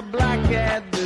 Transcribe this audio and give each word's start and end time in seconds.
A 0.00 0.02
black 0.02 0.40
cat 0.48 0.99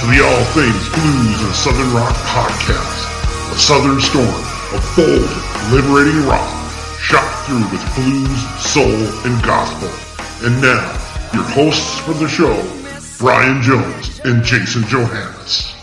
to 0.00 0.06
the 0.06 0.24
All 0.24 0.44
Things 0.54 0.88
Blues 0.88 1.42
and 1.42 1.54
Southern 1.54 1.92
Rock 1.92 2.14
podcast, 2.24 3.52
a 3.52 3.58
southern 3.58 4.00
storm 4.00 4.26
of 4.72 4.80
bold, 4.96 5.28
liberating 5.70 6.24
rock, 6.26 6.48
shot 6.98 7.44
through 7.44 7.68
with 7.70 7.84
blues, 7.94 8.62
soul, 8.62 8.86
and 9.26 9.42
gospel. 9.44 9.90
And 10.46 10.58
now, 10.62 10.90
your 11.34 11.42
hosts 11.42 11.98
for 12.00 12.14
the 12.14 12.28
show, 12.28 12.56
Brian 13.18 13.60
Jones 13.60 14.20
and 14.24 14.42
Jason 14.42 14.84
Johannes. 14.84 15.74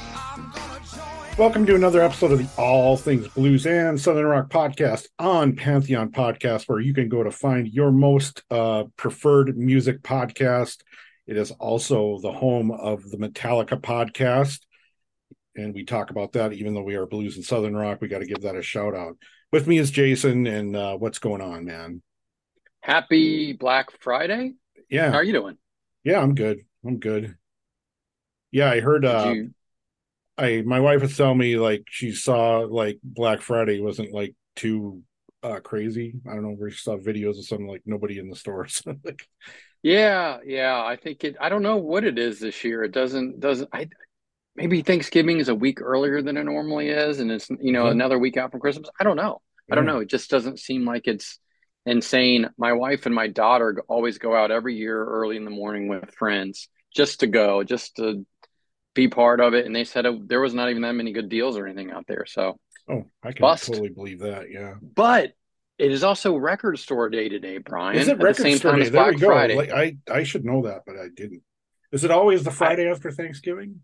Welcome 1.37 1.67
to 1.67 1.75
another 1.75 2.01
episode 2.01 2.31
of 2.31 2.39
the 2.39 2.49
All 2.57 2.97
Things 2.97 3.27
Blues 3.27 3.67
and 3.67 4.01
Southern 4.01 4.25
Rock 4.25 4.49
podcast 4.49 5.09
on 5.19 5.55
Pantheon 5.55 6.09
Podcast, 6.09 6.63
where 6.67 6.79
you 6.79 6.95
can 6.95 7.07
go 7.07 7.21
to 7.21 7.29
find 7.29 7.67
your 7.67 7.91
most 7.91 8.41
uh, 8.49 8.85
preferred 8.95 9.55
music 9.55 10.01
podcast. 10.01 10.77
It 11.27 11.37
is 11.37 11.51
also 11.51 12.19
the 12.19 12.31
home 12.31 12.71
of 12.71 13.03
the 13.09 13.17
Metallica 13.17 13.79
podcast. 13.79 14.59
And 15.55 15.73
we 15.73 15.83
talk 15.83 16.09
about 16.09 16.33
that, 16.33 16.53
even 16.53 16.73
though 16.73 16.83
we 16.83 16.95
are 16.95 17.05
blues 17.05 17.35
and 17.35 17.43
Southern 17.43 17.75
Rock, 17.75 17.99
we 17.99 18.07
got 18.07 18.19
to 18.19 18.25
give 18.25 18.41
that 18.41 18.55
a 18.55 18.61
shout 18.61 18.95
out. 18.95 19.17
With 19.51 19.67
me 19.67 19.77
is 19.77 19.91
Jason, 19.91 20.45
and 20.47 20.75
uh, 20.75 20.95
what's 20.97 21.19
going 21.19 21.41
on, 21.41 21.65
man? 21.65 22.01
Happy 22.81 23.53
Black 23.53 23.87
Friday. 24.01 24.53
Yeah, 24.89 25.11
How 25.11 25.17
are 25.17 25.23
you 25.23 25.33
doing? 25.33 25.57
yeah, 26.03 26.19
I'm 26.21 26.35
good. 26.35 26.59
I'm 26.85 26.99
good. 26.99 27.35
Yeah, 28.51 28.69
I 28.71 28.79
heard. 28.79 29.03
Uh, 29.05 29.33
you- 29.35 29.53
I 30.37 30.61
my 30.61 30.79
wife 30.79 31.01
was 31.01 31.17
telling 31.17 31.39
me 31.39 31.57
like 31.57 31.85
she 31.89 32.11
saw 32.11 32.59
like 32.59 32.99
Black 33.03 33.41
Friday 33.41 33.81
wasn't 33.81 34.13
like 34.13 34.35
too 34.55 35.01
uh 35.41 35.59
crazy. 35.61 36.13
I 36.29 36.33
don't 36.33 36.43
know 36.43 36.51
where 36.51 36.69
she 36.69 36.77
saw 36.77 36.95
videos 36.95 37.39
of 37.39 37.45
something 37.45 37.67
like 37.67 37.81
nobody 37.85 38.19
in 38.19 38.29
the 38.29 38.35
stores. 38.35 38.83
like, 39.03 39.27
yeah, 39.83 40.37
yeah. 40.45 40.83
I 40.83 40.95
think 40.95 41.23
it. 41.23 41.35
I 41.39 41.49
don't 41.49 41.63
know 41.63 41.77
what 41.77 42.03
it 42.03 42.17
is 42.19 42.39
this 42.39 42.63
year. 42.63 42.83
It 42.83 42.91
doesn't 42.91 43.39
doesn't. 43.39 43.69
I 43.73 43.87
maybe 44.55 44.81
Thanksgiving 44.81 45.39
is 45.39 45.49
a 45.49 45.55
week 45.55 45.81
earlier 45.81 46.21
than 46.21 46.37
it 46.37 46.43
normally 46.43 46.89
is, 46.89 47.19
and 47.19 47.31
it's 47.31 47.49
you 47.49 47.71
know 47.71 47.85
Mhm. 47.85 47.91
another 47.91 48.17
week 48.19 48.37
out 48.37 48.51
from 48.51 48.59
Christmas. 48.59 48.89
I 48.99 49.03
don't 49.03 49.17
know. 49.17 49.41
I 49.71 49.75
don't 49.75 49.85
know. 49.85 49.99
It 49.99 50.07
just 50.09 50.29
doesn't 50.29 50.59
seem 50.59 50.85
like 50.85 51.07
it's 51.07 51.39
insane. 51.85 52.49
My 52.57 52.73
wife 52.73 53.05
and 53.05 53.13
my 53.13 53.27
daughter 53.27 53.83
always 53.89 54.17
go 54.17 54.33
out 54.35 54.49
every 54.51 54.75
year 54.75 55.03
early 55.03 55.35
in 55.35 55.43
the 55.45 55.51
morning 55.51 55.87
with 55.89 56.09
friends 56.15 56.69
just 56.95 57.19
to 57.19 57.27
go, 57.27 57.63
just 57.63 57.97
to 57.97 58.25
be 58.93 59.09
part 59.09 59.41
of 59.41 59.53
it. 59.53 59.65
And 59.65 59.75
they 59.75 59.83
said 59.83 60.05
it, 60.05 60.27
there 60.29 60.39
was 60.41 60.53
not 60.53 60.69
even 60.69 60.81
that 60.83 60.93
many 60.95 61.11
good 61.11 61.27
deals 61.29 61.57
or 61.57 61.67
anything 61.67 61.91
out 61.91 62.07
there. 62.07 62.25
So, 62.25 62.57
oh, 62.89 63.05
I 63.21 63.33
can 63.33 63.41
Bust. 63.41 63.67
totally 63.67 63.89
believe 63.89 64.19
that. 64.19 64.49
Yeah. 64.49 64.75
but 64.81 65.33
it 65.77 65.91
is 65.91 66.03
also 66.03 66.35
record 66.35 66.79
store 66.79 67.09
day 67.09 67.29
today, 67.29 67.57
Brian. 67.59 67.97
Is 67.97 68.07
it 68.07 68.17
the 68.17 68.25
record 68.25 68.41
same 68.43 68.57
store 68.57 68.71
time 68.71 68.79
day? 68.79 68.85
as 68.87 68.91
There 68.91 69.05
we 69.07 69.15
go. 69.17 69.27
Friday. 69.27 69.55
Like 69.55 69.71
I 69.71 69.97
I 70.11 70.23
should 70.23 70.45
know 70.45 70.63
that, 70.63 70.83
but 70.85 70.95
I 70.95 71.07
didn't. 71.15 71.43
Is 71.91 72.03
it 72.03 72.11
always 72.11 72.43
the 72.43 72.51
Friday 72.51 72.89
after 72.89 73.11
Thanksgiving? 73.11 73.81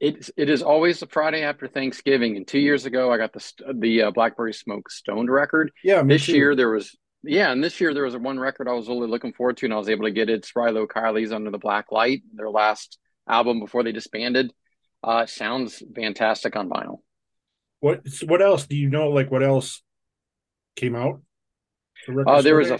It 0.00 0.30
it 0.36 0.50
is 0.50 0.62
always 0.62 1.00
the 1.00 1.06
Friday 1.06 1.42
after 1.42 1.68
Thanksgiving. 1.68 2.36
And 2.36 2.46
two 2.46 2.58
years 2.58 2.84
ago, 2.86 3.12
I 3.12 3.16
got 3.16 3.32
the 3.32 3.52
the 3.74 4.02
uh, 4.02 4.10
Blackberry 4.10 4.52
Smoke 4.52 4.90
Stoned 4.90 5.30
record. 5.30 5.70
Yeah, 5.82 6.02
This 6.02 6.26
too. 6.26 6.32
year 6.36 6.56
there 6.56 6.70
was 6.70 6.96
yeah, 7.22 7.50
and 7.52 7.62
this 7.64 7.80
year 7.80 7.94
there 7.94 8.04
was 8.04 8.16
one 8.16 8.38
record 8.38 8.68
I 8.68 8.72
was 8.72 8.88
really 8.88 9.08
looking 9.08 9.32
forward 9.32 9.56
to, 9.58 9.66
and 9.66 9.72
I 9.72 9.78
was 9.78 9.88
able 9.88 10.04
to 10.04 10.10
get 10.10 10.28
it. 10.28 10.34
It's 10.40 10.52
Rilo 10.52 10.86
Kiley's 10.86 11.32
Under 11.32 11.50
the 11.50 11.58
Black 11.58 11.90
Light, 11.90 12.22
their 12.34 12.50
last 12.50 12.98
album 13.28 13.60
before 13.60 13.82
they 13.82 13.92
disbanded. 13.92 14.52
Uh, 15.02 15.24
sounds 15.26 15.82
fantastic 15.94 16.56
on 16.56 16.68
vinyl. 16.68 16.98
What 17.80 18.02
what 18.26 18.42
else 18.42 18.66
do 18.66 18.76
you 18.76 18.88
know? 18.90 19.10
Like 19.10 19.30
what 19.30 19.42
else 19.42 19.82
came 20.76 20.96
out? 20.96 21.20
The 22.06 22.24
Uh, 22.26 22.42
there 22.42 22.56
was 22.56 22.70
a 22.70 22.78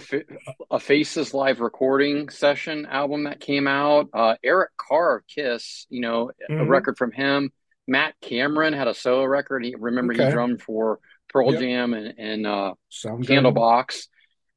a 0.71 0.79
Faces 0.79 1.33
live 1.33 1.59
recording 1.59 2.29
session 2.29 2.85
album 2.85 3.23
that 3.23 3.39
came 3.39 3.67
out. 3.67 4.09
Uh, 4.13 4.35
Eric 4.43 4.71
Carr 4.77 5.17
of 5.17 5.27
Kiss, 5.27 5.85
you 5.89 6.01
know, 6.01 6.31
a 6.49 6.51
Mhm. 6.51 6.67
record 6.69 6.97
from 6.97 7.11
him. 7.11 7.51
Matt 7.87 8.15
Cameron 8.21 8.73
had 8.73 8.87
a 8.87 8.93
solo 8.93 9.25
record. 9.25 9.63
He 9.63 9.75
remember 9.75 10.13
he 10.13 10.19
drummed 10.31 10.61
for 10.61 10.99
Pearl 11.29 11.51
Yep. 11.51 11.61
Jam 11.61 11.93
and, 11.93 12.13
and 12.17 12.47
uh, 12.47 12.73
Candlebox. 12.91 14.07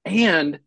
And 0.04 0.60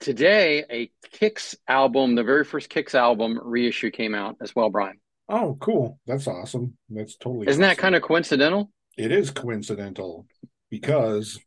today, 0.00 0.64
a 0.70 0.90
KIX 1.12 1.56
album, 1.68 2.14
the 2.14 2.24
very 2.24 2.44
first 2.44 2.68
KIX 2.70 2.94
album 2.94 3.38
reissue 3.42 3.90
came 3.90 4.14
out 4.14 4.36
as 4.40 4.54
well, 4.54 4.70
Brian. 4.70 5.00
Oh, 5.28 5.56
cool. 5.60 5.98
That's 6.06 6.26
awesome. 6.26 6.76
That's 6.90 7.16
totally 7.16 7.48
Isn't 7.48 7.62
that 7.62 7.78
kind 7.78 7.94
of 7.94 8.02
coincidental? 8.02 8.70
it 8.96 9.10
is 9.10 9.30
coincidental 9.30 10.26
because 10.70 11.40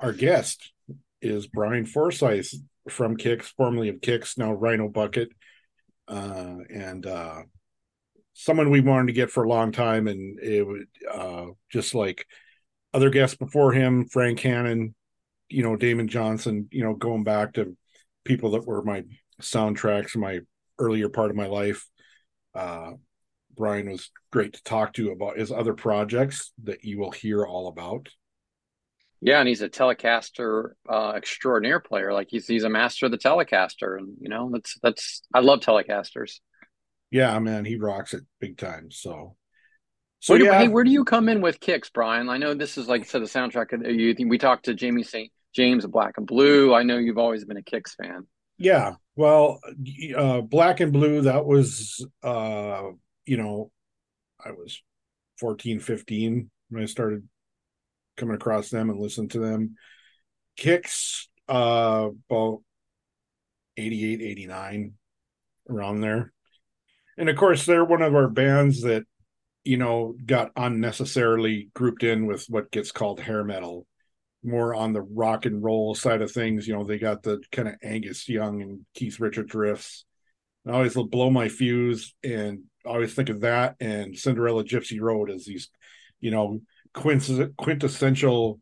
our 0.00 0.12
guest 0.12 0.72
is 1.22 1.46
Brian 1.46 1.84
Forsythe 1.84 2.46
from 2.88 3.16
KIX, 3.16 3.46
formerly 3.56 3.88
of 3.90 4.00
KIX, 4.00 4.38
now 4.38 4.52
Rhino 4.52 4.88
Bucket, 4.88 5.28
uh, 6.08 6.56
and 6.72 7.06
uh, 7.06 7.42
someone 8.32 8.70
we 8.70 8.80
wanted 8.80 9.08
to 9.08 9.12
get 9.12 9.30
for 9.30 9.44
a 9.44 9.48
long 9.48 9.70
time, 9.72 10.08
and 10.08 10.40
it 10.40 10.66
would 10.66 10.86
uh, 11.12 11.46
just 11.70 11.94
like 11.94 12.26
other 12.94 13.10
guests 13.10 13.36
before 13.36 13.72
him, 13.72 14.06
Frank 14.06 14.40
Hannon, 14.40 14.94
you 15.48 15.62
know, 15.62 15.76
Damon 15.76 16.08
Johnson, 16.08 16.68
you 16.70 16.82
know, 16.82 16.94
going 16.94 17.22
back 17.22 17.52
to 17.54 17.76
people 18.24 18.52
that 18.52 18.66
were 18.66 18.82
my 18.82 19.04
soundtracks 19.40 20.16
my 20.16 20.40
earlier 20.78 21.08
part 21.08 21.30
of 21.30 21.36
my 21.36 21.46
life. 21.46 21.86
Uh, 22.54 22.92
Brian 23.56 23.90
was 23.90 24.10
great 24.32 24.54
to 24.54 24.62
talk 24.62 24.94
to 24.94 25.10
about 25.10 25.36
his 25.38 25.52
other 25.52 25.74
projects 25.74 26.52
that 26.64 26.84
you 26.84 26.98
will 26.98 27.10
hear 27.10 27.44
all 27.44 27.68
about. 27.68 28.08
Yeah, 29.22 29.40
and 29.40 29.48
he's 29.48 29.62
a 29.62 29.68
Telecaster 29.68 30.70
uh, 30.88 31.12
extraordinaire 31.14 31.80
player. 31.80 32.12
Like 32.12 32.28
he's 32.30 32.46
he's 32.46 32.64
a 32.64 32.70
master 32.70 33.06
of 33.06 33.12
the 33.12 33.18
Telecaster, 33.18 33.98
and 33.98 34.14
you 34.20 34.28
know 34.28 34.50
that's 34.52 34.78
that's 34.82 35.22
I 35.34 35.40
love 35.40 35.60
Telecasters. 35.60 36.40
Yeah, 37.10 37.38
man, 37.38 37.64
he 37.64 37.76
rocks 37.76 38.14
it 38.14 38.22
big 38.40 38.56
time. 38.56 38.90
So, 38.90 39.36
so 40.20 40.32
Where 40.32 40.38
do, 40.38 40.44
yeah, 40.44 40.58
hey, 40.58 40.68
where 40.68 40.84
do 40.84 40.90
you 40.90 41.04
come 41.04 41.28
in 41.28 41.40
with 41.40 41.60
KIX, 41.60 41.90
Brian? 41.90 42.28
I 42.28 42.38
know 42.38 42.54
this 42.54 42.78
is 42.78 42.88
like 42.88 43.04
said, 43.04 43.20
the 43.20 43.26
soundtrack. 43.26 43.72
Of, 43.72 43.90
you, 43.90 44.14
we 44.28 44.38
talked 44.38 44.66
to 44.66 44.74
Jamie 44.74 45.02
St. 45.02 45.30
James 45.54 45.84
of 45.84 45.90
Black 45.90 46.14
and 46.16 46.26
Blue. 46.26 46.72
I 46.72 46.84
know 46.84 46.96
you've 46.96 47.18
always 47.18 47.44
been 47.44 47.56
a 47.56 47.62
KIX 47.62 47.94
fan. 47.94 48.26
yeah. 48.58 48.94
Well, 49.16 49.60
uh, 50.16 50.40
Black 50.40 50.80
and 50.80 50.94
Blue, 50.94 51.22
that 51.22 51.44
was, 51.44 52.06
uh, 52.22 52.84
you 53.26 53.36
know, 53.36 53.70
I 54.42 54.52
was 54.52 54.82
14, 55.40 55.78
15 55.80 56.50
when 56.70 56.82
I 56.82 56.86
started 56.86 57.28
coming 58.20 58.36
across 58.36 58.68
them 58.68 58.90
and 58.90 59.00
listening 59.00 59.28
to 59.30 59.40
them. 59.40 59.76
KIX, 60.56 61.28
uh, 61.48 62.10
about 62.28 62.58
88, 63.76 64.20
89, 64.22 64.92
around 65.68 66.00
there. 66.00 66.32
And 67.16 67.28
of 67.28 67.36
course, 67.36 67.66
they're 67.66 67.84
one 67.84 68.02
of 68.02 68.14
our 68.14 68.28
bands 68.28 68.82
that, 68.82 69.04
you 69.64 69.76
know, 69.76 70.14
got 70.24 70.52
unnecessarily 70.56 71.70
grouped 71.74 72.02
in 72.02 72.26
with 72.26 72.44
what 72.48 72.70
gets 72.70 72.92
called 72.92 73.20
hair 73.20 73.44
metal, 73.44 73.86
more 74.42 74.74
on 74.74 74.92
the 74.92 75.02
rock 75.02 75.46
and 75.46 75.62
roll 75.62 75.94
side 75.94 76.22
of 76.22 76.30
things. 76.30 76.66
You 76.66 76.74
know, 76.74 76.84
they 76.84 76.98
got 76.98 77.22
the 77.22 77.40
kind 77.52 77.68
of 77.68 77.74
Angus 77.82 78.28
Young 78.28 78.62
and 78.62 78.86
Keith 78.94 79.20
Richards 79.20 79.52
riffs. 79.52 80.04
I 80.66 80.72
always 80.72 80.94
blow 80.94 81.30
my 81.30 81.48
fuse 81.48 82.14
and 82.22 82.64
always 82.84 83.14
think 83.14 83.28
of 83.28 83.40
that 83.40 83.76
and 83.80 84.16
Cinderella 84.16 84.64
Gypsy 84.64 85.00
Road 85.00 85.30
as 85.30 85.44
these, 85.44 85.70
you 86.20 86.30
know, 86.30 86.60
quintessential, 86.94 88.60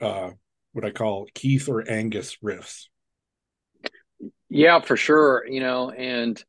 uh, 0.00 0.30
what 0.72 0.84
I 0.84 0.90
call 0.90 1.26
Keith 1.34 1.68
or 1.68 1.88
Angus 1.88 2.36
riffs. 2.44 2.86
Yeah, 4.48 4.80
for 4.80 4.96
sure. 4.96 5.44
You 5.46 5.60
know, 5.60 5.90
and 5.90 6.42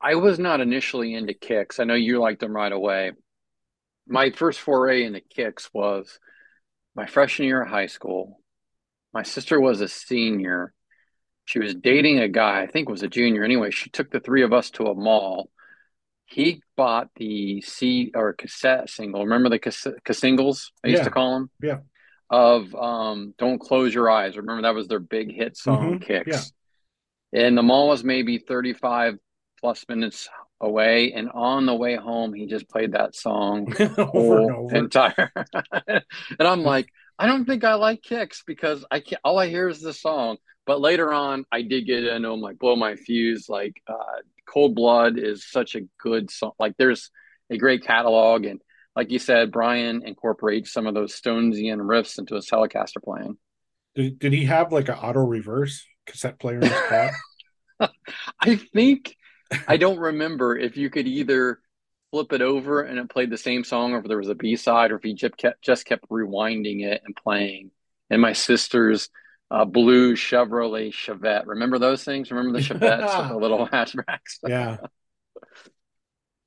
I 0.00 0.16
was 0.16 0.38
not 0.38 0.60
initially 0.60 1.14
into 1.14 1.34
KIX. 1.34 1.78
I 1.78 1.84
know 1.84 1.94
you 1.94 2.20
liked 2.20 2.40
them 2.40 2.54
right 2.54 2.72
away. 2.72 3.12
My 4.06 4.30
first 4.30 4.60
foray 4.60 5.04
into 5.04 5.20
KIX 5.20 5.70
was 5.72 6.18
my 6.94 7.06
freshman 7.06 7.48
year 7.48 7.62
of 7.62 7.68
high 7.68 7.86
school. 7.86 8.40
My 9.12 9.22
sister 9.22 9.60
was 9.60 9.80
a 9.80 9.88
senior. 9.88 10.74
She 11.44 11.58
was 11.58 11.74
dating 11.74 12.18
a 12.18 12.28
guy, 12.28 12.62
I 12.62 12.66
think 12.66 12.88
was 12.88 13.02
a 13.02 13.08
junior. 13.08 13.44
Anyway, 13.44 13.70
she 13.70 13.90
took 13.90 14.10
the 14.10 14.20
three 14.20 14.42
of 14.42 14.52
us 14.52 14.70
to 14.72 14.86
a 14.86 14.94
mall. 14.94 15.50
He 16.32 16.62
bought 16.76 17.08
the 17.16 17.60
C 17.60 18.10
or 18.14 18.32
cassette 18.32 18.88
single. 18.88 19.24
Remember 19.24 19.48
the 19.50 19.58
cassette 19.58 19.94
singles? 20.12 20.72
I 20.82 20.88
used 20.88 21.00
Yeah. 21.00 21.04
to 21.04 21.10
call 21.10 21.34
them. 21.34 21.50
Yeah. 21.62 21.78
Of 22.30 22.74
um, 22.74 23.34
"Don't 23.38 23.58
Close 23.58 23.92
Your 23.94 24.08
Eyes." 24.10 24.36
Remember 24.38 24.62
that 24.62 24.74
was 24.74 24.88
their 24.88 24.98
big 25.00 25.30
hit 25.34 25.56
song, 25.56 26.00
Mhm, 26.00 26.02
"KIX." 26.06 26.52
And 27.34 27.56
the 27.58 27.62
mall 27.62 27.88
was 27.88 28.02
maybe 28.02 28.38
thirty-five 28.38 29.18
plus 29.60 29.84
minutes 29.88 30.28
away, 30.60 31.12
and 31.12 31.28
on 31.34 31.66
the 31.66 31.74
way 31.74 31.96
home, 31.96 32.32
he 32.32 32.46
just 32.46 32.68
played 32.70 32.92
that 32.92 33.14
song 33.14 33.66
whole 33.98 34.70
entire. 34.74 35.30
and 35.86 36.02
I'm 36.40 36.62
like, 36.62 36.88
I 37.18 37.26
don't 37.26 37.44
think 37.44 37.64
I 37.64 37.74
like 37.74 38.02
KIX 38.02 38.42
because 38.46 38.84
I 38.90 39.00
can't. 39.00 39.20
All 39.24 39.38
I 39.38 39.48
hear 39.48 39.68
is 39.68 39.80
the 39.82 39.92
song. 39.92 40.38
But 40.64 40.80
later 40.80 41.12
on, 41.12 41.44
I 41.52 41.62
did 41.62 41.86
get 41.86 42.04
into 42.04 42.28
them, 42.28 42.40
like 42.40 42.58
blow 42.58 42.76
my 42.76 42.94
fuse. 42.96 43.48
Like 43.48 43.82
uh, 43.86 44.20
Cold 44.52 44.74
Blood 44.74 45.18
is 45.18 45.48
such 45.48 45.74
a 45.74 45.82
good 45.98 46.30
song. 46.30 46.52
Like 46.58 46.74
there's 46.76 47.10
a 47.50 47.56
great 47.56 47.84
catalog, 47.84 48.44
and 48.44 48.60
like 48.94 49.10
you 49.10 49.18
said, 49.18 49.50
Brian 49.50 50.02
incorporates 50.04 50.72
some 50.72 50.86
of 50.86 50.94
those 50.94 51.18
Stonesian 51.18 51.78
riffs 51.78 52.18
into 52.18 52.34
his 52.34 52.48
Telecaster 52.48 53.02
playing. 53.02 53.38
Did, 53.94 54.18
did 54.18 54.32
he 54.32 54.44
have 54.44 54.72
like 54.72 54.88
an 54.88 54.96
auto 54.96 55.20
reverse 55.20 55.86
cassette 56.06 56.38
player 56.38 56.56
in 56.56 56.62
his 56.62 56.80
car? 56.88 57.10
I 58.40 58.56
think 58.56 59.16
I 59.66 59.76
don't 59.76 59.98
remember 59.98 60.56
if 60.56 60.76
you 60.76 60.90
could 60.90 61.06
either 61.06 61.58
flip 62.10 62.32
it 62.32 62.42
over 62.42 62.82
and 62.82 62.98
it 62.98 63.10
played 63.10 63.30
the 63.30 63.38
same 63.38 63.64
song, 63.64 63.92
or 63.92 63.98
if 63.98 64.04
there 64.06 64.18
was 64.18 64.28
a 64.28 64.34
B 64.34 64.56
side, 64.56 64.92
or 64.92 64.96
if 64.96 65.02
he 65.02 65.14
just 65.14 65.36
kept 65.36 65.62
just 65.62 65.86
kept 65.86 66.08
rewinding 66.10 66.84
it 66.84 67.02
and 67.04 67.16
playing. 67.16 67.70
And 68.10 68.20
my 68.20 68.34
sister's 68.34 69.08
uh, 69.52 69.66
blue 69.66 70.14
Chevrolet 70.16 70.92
Chevette. 70.92 71.46
Remember 71.46 71.78
those 71.78 72.04
things? 72.04 72.30
Remember 72.32 72.58
the 72.58 72.64
Chevettes 72.64 73.28
the 73.28 73.36
little 73.36 73.68
hatchbacks? 73.68 74.40
yeah. 74.46 74.78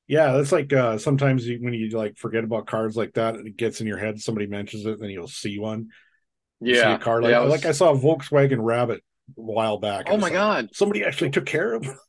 Yeah, 0.07 0.33
that's 0.33 0.51
like 0.51 0.71
uh 0.71 0.97
sometimes 0.99 1.47
you, 1.47 1.57
when 1.61 1.73
you 1.73 1.89
like 1.89 2.17
forget 2.17 2.43
about 2.43 2.67
cars 2.67 2.95
like 2.95 3.13
that, 3.15 3.35
it 3.35 3.57
gets 3.57 3.81
in 3.81 3.87
your 3.87 3.97
head. 3.97 4.21
Somebody 4.21 4.45
mentions 4.45 4.85
it, 4.85 4.99
then 4.99 5.09
you'll 5.09 5.27
see 5.27 5.57
one. 5.57 5.89
You 6.61 6.75
see 6.75 6.81
Yeah, 6.81 6.95
a 6.95 6.99
car 6.99 7.21
like 7.21 7.31
yeah, 7.31 7.39
was- 7.39 7.51
like 7.51 7.65
I 7.65 7.71
saw 7.71 7.91
a 7.91 7.97
Volkswagen 7.97 8.63
Rabbit 8.63 9.01
a 9.37 9.41
while 9.41 9.79
back. 9.79 10.09
Oh 10.09 10.17
my 10.17 10.23
like, 10.23 10.33
God! 10.33 10.69
Somebody 10.73 11.03
actually 11.03 11.31
took 11.31 11.45
care 11.45 11.73
of. 11.73 11.87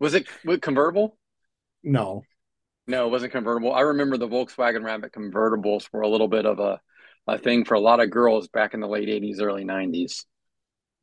Was 0.00 0.14
it 0.14 0.26
was 0.44 0.56
it 0.56 0.62
convertible? 0.62 1.16
No, 1.82 2.24
No, 2.86 3.06
it 3.06 3.10
wasn't 3.10 3.32
convertible. 3.32 3.72
I 3.74 3.80
remember 3.80 4.16
the 4.16 4.28
Volkswagen 4.28 4.84
Rabbit 4.84 5.12
convertibles 5.12 5.88
were 5.92 6.02
a 6.02 6.08
little 6.08 6.28
bit 6.28 6.46
of 6.46 6.58
a 6.60 6.80
a 7.26 7.38
thing 7.38 7.64
for 7.64 7.74
a 7.74 7.80
lot 7.80 8.00
of 8.00 8.10
girls 8.10 8.48
back 8.48 8.74
in 8.74 8.80
the 8.80 8.88
late 8.88 9.08
'80s, 9.08 9.40
early 9.40 9.64
'90s. 9.64 10.24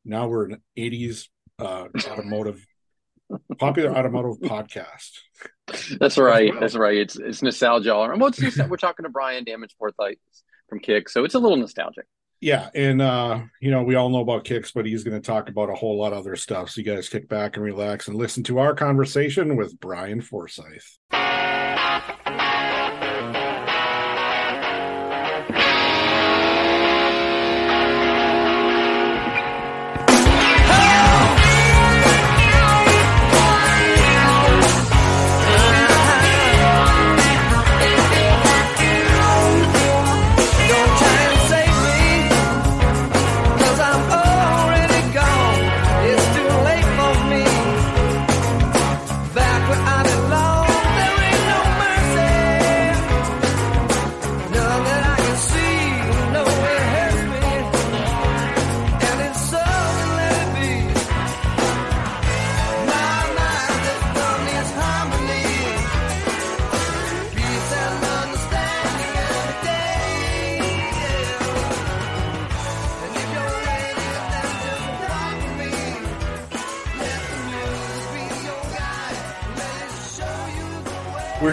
now 0.06 0.28
we're 0.28 0.46
an 0.46 0.62
'80s 0.78 1.28
uh 1.60 1.88
automotive 2.08 2.66
popular 3.58 3.96
automotive 3.96 4.40
podcast. 4.42 5.12
That's 6.00 6.18
right. 6.18 6.52
That's 6.60 6.76
right. 6.76 6.98
It's 6.98 7.16
it's 7.16 7.42
nostalgia. 7.42 7.94
all 7.94 8.06
around. 8.06 8.20
Well, 8.20 8.32
we're 8.70 8.78
talking 8.78 9.04
to 9.04 9.10
Brian 9.10 9.44
Damage 9.44 9.76
Forsythe 9.78 10.18
from 10.70 10.80
Kick, 10.80 11.10
so 11.10 11.24
it's 11.24 11.36
a 11.36 11.40
little 11.40 11.58
nostalgic. 11.58 12.06
Yeah, 12.42 12.70
and 12.76 13.02
uh, 13.02 13.40
you 13.62 13.72
know, 13.72 13.84
we 13.84 13.96
all 13.96 14.10
know 14.10 14.20
about 14.20 14.44
KIX, 14.44 14.70
but 14.74 14.86
he's 14.86 15.06
going 15.06 15.20
to 15.20 15.26
talk 15.26 15.48
about 15.48 15.70
a 15.70 15.76
whole 15.76 15.98
lot 15.98 16.12
of 16.12 16.20
other 16.20 16.36
stuff. 16.36 16.72
So 16.72 16.82
you 16.82 16.86
guys 16.86 17.08
kick 17.08 17.30
back 17.30 17.56
and 17.56 17.64
relax 17.64 18.10
and 18.10 18.18
listen 18.18 18.44
to 18.44 18.60
our 18.60 18.76
conversation 18.76 19.56
with 19.56 19.80
Brian 19.80 20.20
Forsythe. 20.20 20.82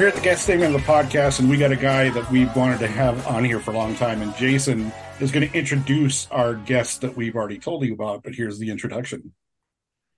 Here 0.00 0.08
at 0.08 0.14
the 0.14 0.22
guest 0.22 0.46
segment 0.46 0.74
of 0.74 0.80
the 0.80 0.86
podcast, 0.90 1.40
and 1.40 1.50
we 1.50 1.58
got 1.58 1.72
a 1.72 1.76
guy 1.76 2.08
that 2.08 2.30
we've 2.30 2.56
wanted 2.56 2.78
to 2.78 2.86
have 2.86 3.26
on 3.26 3.44
here 3.44 3.60
for 3.60 3.72
a 3.72 3.74
long 3.74 3.94
time. 3.94 4.22
And 4.22 4.34
Jason 4.34 4.90
is 5.20 5.30
going 5.30 5.46
to 5.46 5.54
introduce 5.54 6.26
our 6.30 6.54
guest 6.54 7.02
that 7.02 7.18
we've 7.18 7.36
already 7.36 7.58
told 7.58 7.84
you 7.84 7.92
about. 7.92 8.22
But 8.22 8.34
here's 8.34 8.58
the 8.58 8.70
introduction. 8.70 9.34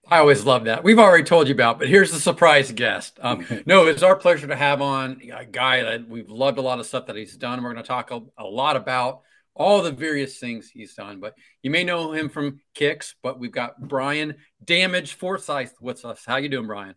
I 0.07 0.19
always 0.19 0.45
love 0.45 0.67
that. 0.67 0.85
We've 0.85 1.01
already 1.01 1.25
told 1.25 1.49
you 1.49 1.55
about, 1.55 1.81
but 1.81 1.89
here's 1.89 2.13
the 2.13 2.21
surprise 2.21 2.71
guest. 2.71 3.19
Um, 3.21 3.45
no, 3.67 3.89
it's 3.89 4.05
our 4.05 4.15
pleasure 4.15 4.47
to 4.47 4.55
have 4.55 4.81
on 4.81 5.21
a 5.37 5.45
guy 5.45 5.83
that 5.83 6.09
we've 6.09 6.31
loved 6.31 6.59
a 6.59 6.63
lot 6.63 6.79
of 6.79 6.87
stuff 6.87 7.07
that 7.07 7.17
he's 7.17 7.37
done. 7.37 7.61
We're 7.61 7.73
going 7.73 7.83
to 7.83 7.89
talk 7.89 8.13
a, 8.13 8.21
a 8.39 8.45
lot 8.45 8.77
about 8.77 9.23
all 9.53 9.83
the 9.83 9.91
various 9.91 10.39
things 10.39 10.71
he's 10.71 10.95
done, 10.95 11.19
but 11.19 11.35
you 11.61 11.73
may 11.73 11.83
know 11.83 12.13
him 12.13 12.29
from 12.29 12.61
KIX. 12.77 13.17
But 13.21 13.41
we've 13.41 13.51
got 13.51 13.81
Brian 13.81 14.37
Damage 14.65 15.15
Forsythe 15.15 15.73
with 15.81 16.05
us. 16.05 16.23
How 16.25 16.37
you 16.37 16.49
doing, 16.49 16.69
Brian? 16.69 16.95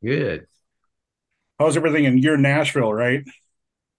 Good. 0.00 0.46
How's 1.60 1.76
everything 1.76 2.04
in 2.04 2.18
your 2.18 2.38
Nashville? 2.38 2.92
Right? 2.92 3.22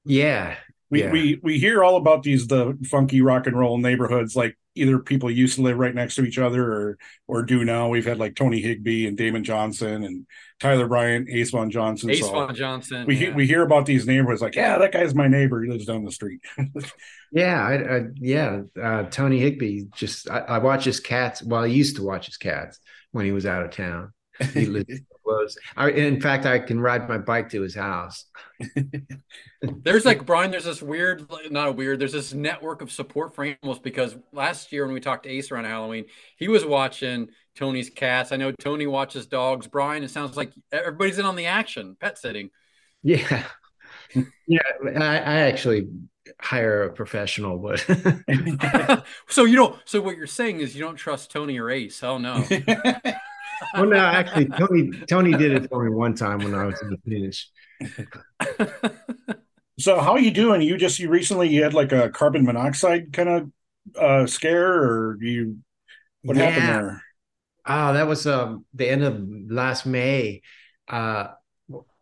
Yeah. 0.04 0.56
We 0.90 1.04
Yeah. 1.04 1.12
we 1.12 1.40
we 1.44 1.60
hear 1.60 1.84
all 1.84 1.96
about 1.96 2.24
these 2.24 2.48
the 2.48 2.78
funky 2.90 3.22
rock 3.22 3.48
and 3.48 3.58
roll 3.58 3.78
neighborhoods 3.78 4.36
like 4.36 4.58
either 4.74 5.00
people 5.00 5.30
used 5.30 5.56
to 5.56 5.62
live 5.62 5.78
right 5.78 5.94
next 5.94 6.16
to 6.16 6.24
each 6.24 6.40
other 6.40 6.64
or 6.64 6.98
or 7.28 7.44
do 7.44 7.64
now. 7.64 7.88
We've 7.88 8.06
had 8.06 8.18
like 8.18 8.36
Tony 8.36 8.62
Higby 8.62 9.06
and 9.06 9.16
Damon 9.16 9.44
Johnson 9.44 10.04
and 10.04 10.26
Tyler 10.60 10.88
Bryant, 10.88 11.30
Ace 11.30 11.52
Von 11.52 11.70
Johnson. 11.70 12.10
Ace 12.10 12.22
so 12.22 12.32
Von 12.32 12.56
Johnson. 12.56 13.06
we 13.06 13.16
yeah. 13.16 13.36
we 13.36 13.46
hear 13.46 13.62
about 13.62 13.86
these 13.86 14.08
neighborhoods 14.08 14.42
like, 14.42 14.56
yeah, 14.56 14.80
that 14.80 14.92
guy's 14.92 15.14
my 15.14 15.28
neighbor. 15.28 15.64
He 15.64 15.70
lives 15.70 15.86
down 15.86 16.04
the 16.04 16.12
street. 16.12 16.42
Yeah, 17.34 17.66
I, 17.66 17.74
I 17.76 18.02
yeah. 18.16 18.64
Uh, 18.82 19.04
Tony 19.04 19.40
Higby 19.40 19.88
just 19.96 20.30
I, 20.30 20.40
I 20.40 20.58
watch 20.58 20.84
his 20.84 21.00
cats. 21.00 21.42
Well, 21.42 21.64
I 21.64 21.68
used 21.68 21.96
to 21.96 22.04
watch 22.04 22.26
his 22.26 22.36
cats 22.36 22.78
when 23.14 23.24
he 23.24 23.32
was 23.32 23.46
out 23.46 23.64
of 23.64 23.72
town. 23.72 24.12
He 24.54 24.66
lived 24.66 24.92
close. 25.36 25.58
I, 25.76 25.90
in 25.90 26.22
fact, 26.22 26.46
I 26.46 26.60
can 26.60 26.80
ride 26.80 27.08
my 27.08 27.18
bike 27.18 27.50
to 27.52 27.62
his 27.62 27.76
house. 27.76 28.26
There's 29.62 30.06
like 30.06 30.26
Brian. 30.26 30.52
There's 30.52 30.66
this 30.66 30.82
weird, 30.82 31.26
not 31.52 31.70
a 31.70 31.72
weird. 31.72 32.00
There's 32.00 32.12
this 32.12 32.34
network 32.34 32.82
of 32.82 32.92
support 32.92 33.36
for 33.36 33.44
animals 33.44 33.80
because 33.80 34.16
last 34.32 34.72
year 34.72 34.86
when 34.86 34.94
we 34.94 35.00
talked 35.00 35.24
to 35.24 35.30
Ace 35.30 35.52
around 35.52 35.66
Halloween, 35.66 36.06
he 36.38 36.48
was 36.48 36.66
watching 36.66 37.30
Tony's 37.56 37.90
cats. 37.90 38.32
I 38.32 38.38
know 38.38 38.52
Tony 38.52 38.88
watches 38.88 39.28
dogs. 39.28 39.68
Brian, 39.68 40.04
it 40.04 40.12
sounds 40.12 40.38
like 40.38 40.52
everybody's 40.72 41.20
in 41.20 41.26
on 41.26 41.36
the 41.36 41.48
action, 41.48 41.96
pet 42.00 42.18
sitting. 42.18 42.50
Yeah, 43.04 43.44
yeah. 44.48 44.60
I, 44.96 45.18
I 45.18 45.36
actually 45.42 45.88
hire 46.40 46.84
a 46.84 46.94
professional, 46.94 47.58
but 47.58 47.80
so 49.28 49.46
you 49.46 49.56
don't. 49.56 49.76
So 49.86 50.02
what 50.02 50.18
you're 50.18 50.28
saying 50.28 50.60
is 50.60 50.76
you 50.76 50.82
don't 50.82 50.96
trust 50.96 51.32
Tony 51.32 51.60
or 51.60 51.70
Ace? 51.70 52.04
Oh 52.04 52.18
no. 52.18 52.46
Well, 53.76 53.88
no, 53.90 53.98
actually, 53.98 54.54
Tony 54.58 54.94
Tony 55.08 55.36
did 55.36 55.52
it 55.54 55.70
for 55.70 55.84
me 55.84 55.92
one 55.92 56.16
time 56.16 56.44
when 56.44 56.54
I 56.56 56.66
was 56.66 56.82
in 56.82 56.90
the 56.90 56.98
finish. 57.06 57.50
so 59.80 60.00
how 60.00 60.14
are 60.14 60.20
you 60.20 60.32
doing? 60.32 60.62
You 60.62 60.78
just 60.78 61.00
you 61.00 61.10
recently 61.10 61.50
you 61.50 61.64
had 61.64 61.74
like 61.74 61.92
a 61.92 62.10
carbon 62.10 62.44
monoxide 62.46 63.14
kind 63.14 63.30
of 63.30 63.52
uh 63.98 64.26
scare 64.28 64.74
or 64.84 65.18
you 65.22 65.58
what 66.24 66.38
happened 66.38 66.68
Yeah. 66.68 66.70
there? 66.70 67.04
Oh, 67.66 67.94
that 67.94 68.08
was 68.08 68.28
um 68.28 68.66
the 68.74 68.90
end 68.90 69.04
of 69.04 69.24
last 69.52 69.86
May. 69.86 70.42
Uh 70.88 71.30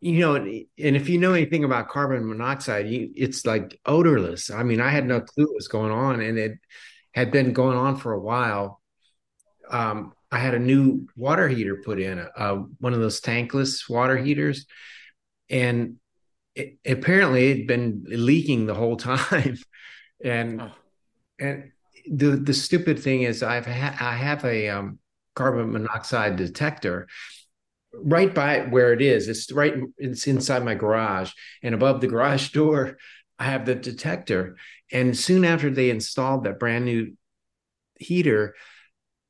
you 0.02 0.20
know, 0.20 0.36
and 0.36 0.66
if 0.78 1.10
you 1.10 1.18
know 1.18 1.34
anything 1.34 1.64
about 1.66 1.90
carbon 1.90 2.28
monoxide, 2.28 2.88
you, 2.90 3.12
it's 3.16 3.46
like 3.46 3.80
odorless. 3.86 4.50
I 4.52 4.64
mean, 4.64 4.82
I 4.82 4.90
had 4.92 5.06
no 5.06 5.22
clue 5.22 5.46
what 5.46 5.56
was 5.56 5.68
going 5.68 5.92
on, 5.92 6.22
and 6.22 6.38
it 6.40 6.54
had 7.14 7.32
been 7.32 7.54
going 7.54 7.78
on 7.78 7.98
for 7.98 8.14
a 8.14 8.20
while. 8.20 8.82
Um, 9.70 10.14
I 10.32 10.40
had 10.40 10.54
a 10.54 10.60
new 10.60 11.08
water 11.16 11.48
heater 11.48 11.82
put 11.84 12.00
in, 12.00 12.20
uh, 12.20 12.56
one 12.80 12.94
of 12.94 13.00
those 13.00 13.20
tankless 13.22 13.90
water 13.90 14.16
heaters, 14.18 14.66
and 15.50 15.96
it, 16.56 16.78
apparently 16.86 17.52
it'd 17.52 17.68
been 17.68 18.04
leaking 18.08 18.66
the 18.66 18.76
whole 18.76 18.96
time. 19.12 19.58
and 20.24 20.62
Oh. 20.62 20.72
and 21.40 21.72
the 22.12 22.32
the 22.38 22.54
stupid 22.54 23.00
thing 23.00 23.24
is, 23.24 23.44
I've 23.44 23.66
ha- 23.66 23.98
I 24.00 24.16
have 24.16 24.44
a 24.46 24.70
um, 24.70 25.00
carbon 25.36 25.72
monoxide 25.72 26.36
detector 26.36 27.08
right 27.94 28.34
by 28.34 28.62
where 28.62 28.94
it 28.94 29.02
is. 29.02 29.28
It's 29.28 29.52
right. 29.52 29.76
It's 29.98 30.28
inside 30.28 30.64
my 30.64 30.76
garage, 30.76 31.32
and 31.64 31.74
above 31.76 32.02
the 32.02 32.08
garage 32.08 32.50
door, 32.60 32.98
I 33.40 33.46
have 33.46 33.66
the 33.66 33.76
detector. 33.76 34.58
And 34.92 35.18
soon 35.18 35.46
after 35.46 35.70
they 35.70 35.90
installed 35.92 36.44
that 36.46 36.60
brand 36.60 36.86
new 36.86 37.14
heater, 38.00 38.56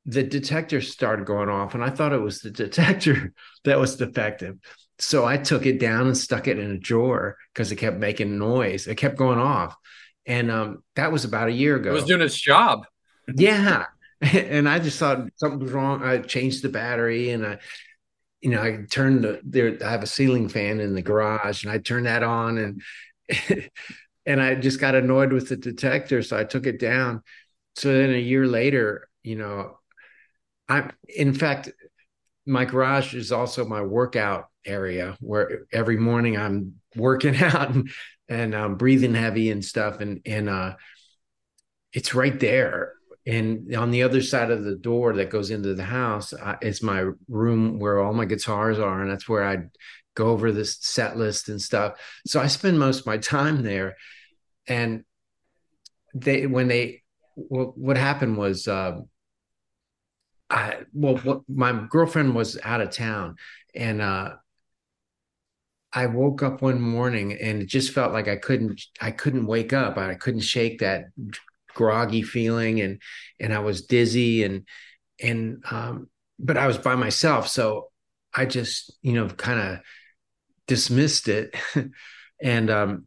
the 0.06 0.22
detector 0.22 0.80
started 0.80 1.26
going 1.26 1.48
off, 1.48 1.74
and 1.74 1.84
I 1.84 1.90
thought 1.90 2.12
it 2.12 2.20
was 2.20 2.40
the 2.40 2.50
detector 2.50 3.32
that 3.64 3.78
was 3.78 3.96
defective. 3.96 4.56
So 4.98 5.24
I 5.24 5.38
took 5.38 5.64
it 5.64 5.80
down 5.80 6.06
and 6.06 6.16
stuck 6.16 6.46
it 6.46 6.58
in 6.58 6.70
a 6.70 6.78
drawer 6.78 7.38
because 7.54 7.72
it 7.72 7.76
kept 7.76 7.96
making 7.96 8.38
noise. 8.38 8.86
It 8.86 8.96
kept 8.96 9.16
going 9.16 9.38
off, 9.38 9.76
and 10.26 10.50
um, 10.50 10.82
that 10.96 11.12
was 11.12 11.24
about 11.24 11.48
a 11.48 11.52
year 11.52 11.76
ago. 11.76 11.90
It 11.90 11.94
was 11.94 12.04
doing 12.04 12.20
its 12.20 12.40
job. 12.40 12.86
Yeah. 13.36 13.86
And 14.22 14.68
I 14.68 14.80
just 14.80 14.98
thought 14.98 15.30
something 15.36 15.60
was 15.60 15.72
wrong. 15.72 16.02
I 16.02 16.18
changed 16.18 16.62
the 16.62 16.68
battery 16.68 17.30
and 17.30 17.46
I, 17.46 17.58
you 18.42 18.50
know, 18.50 18.62
I 18.62 18.84
turned 18.90 19.24
the 19.24 19.40
there. 19.42 19.78
I 19.82 19.90
have 19.90 20.02
a 20.02 20.06
ceiling 20.06 20.50
fan 20.50 20.78
in 20.78 20.94
the 20.94 21.00
garage 21.00 21.64
and 21.64 21.72
I 21.72 21.78
turned 21.78 22.04
that 22.04 22.22
on 22.22 22.58
and, 22.58 22.82
and 24.26 24.42
I 24.42 24.56
just 24.56 24.78
got 24.78 24.94
annoyed 24.94 25.32
with 25.32 25.48
the 25.48 25.56
detector. 25.56 26.22
So 26.22 26.36
I 26.36 26.44
took 26.44 26.66
it 26.66 26.78
down. 26.78 27.22
So 27.76 27.94
then 27.94 28.10
a 28.10 28.18
year 28.18 28.46
later, 28.46 29.08
you 29.22 29.36
know, 29.36 29.78
I, 30.70 30.90
in 31.08 31.34
fact, 31.34 31.70
my 32.46 32.64
garage 32.64 33.14
is 33.14 33.32
also 33.32 33.64
my 33.64 33.82
workout 33.82 34.46
area 34.64 35.16
where 35.20 35.66
every 35.72 35.96
morning 35.96 36.36
I'm 36.36 36.74
working 36.96 37.36
out 37.42 37.74
and, 37.74 37.90
and 38.28 38.54
I'm 38.54 38.76
breathing 38.76 39.14
heavy 39.14 39.50
and 39.50 39.64
stuff. 39.64 40.00
And, 40.00 40.22
and, 40.24 40.48
uh, 40.48 40.76
it's 41.92 42.14
right 42.14 42.38
there. 42.38 42.94
And 43.26 43.74
on 43.74 43.90
the 43.90 44.04
other 44.04 44.22
side 44.22 44.50
of 44.50 44.64
the 44.64 44.76
door 44.76 45.14
that 45.14 45.30
goes 45.30 45.50
into 45.50 45.74
the 45.74 45.84
house 45.84 46.32
uh, 46.32 46.56
is 46.62 46.82
my 46.82 47.10
room 47.28 47.78
where 47.78 48.00
all 48.00 48.14
my 48.14 48.24
guitars 48.24 48.78
are. 48.78 49.02
And 49.02 49.10
that's 49.10 49.28
where 49.28 49.44
i 49.44 49.58
go 50.14 50.28
over 50.28 50.52
this 50.52 50.78
set 50.80 51.16
list 51.16 51.48
and 51.48 51.60
stuff. 51.60 51.94
So 52.26 52.40
i 52.40 52.46
spend 52.46 52.78
most 52.78 53.00
of 53.00 53.06
my 53.06 53.18
time 53.18 53.62
there. 53.62 53.96
And 54.66 55.04
they 56.14 56.46
when 56.46 56.68
they 56.68 57.02
well, 57.36 57.72
what 57.76 57.96
happened 57.96 58.36
was 58.36 58.66
um 58.66 59.09
i 60.50 60.78
well 60.92 61.16
what 61.18 61.42
my 61.48 61.72
girlfriend 61.88 62.34
was 62.34 62.58
out 62.64 62.80
of 62.80 62.90
town 62.90 63.36
and 63.74 64.02
uh 64.02 64.32
I 65.92 66.06
woke 66.06 66.42
up 66.42 66.62
one 66.62 66.80
morning 66.80 67.32
and 67.32 67.62
it 67.62 67.66
just 67.66 67.92
felt 67.92 68.12
like 68.12 68.28
I 68.28 68.36
couldn't 68.36 68.80
I 69.00 69.10
couldn't 69.10 69.46
wake 69.46 69.72
up. 69.72 69.98
I 69.98 70.14
couldn't 70.14 70.40
shake 70.40 70.78
that 70.80 71.06
groggy 71.74 72.22
feeling 72.22 72.80
and 72.80 73.00
and 73.38 73.52
I 73.52 73.60
was 73.60 73.86
dizzy 73.86 74.44
and 74.44 74.66
and 75.20 75.62
um 75.70 76.08
but 76.38 76.56
I 76.56 76.66
was 76.66 76.78
by 76.78 76.94
myself 76.94 77.48
so 77.48 77.90
I 78.34 78.46
just 78.46 78.92
you 79.02 79.12
know 79.12 79.28
kind 79.28 79.60
of 79.60 79.80
dismissed 80.66 81.28
it 81.28 81.54
and 82.42 82.70
um 82.70 83.06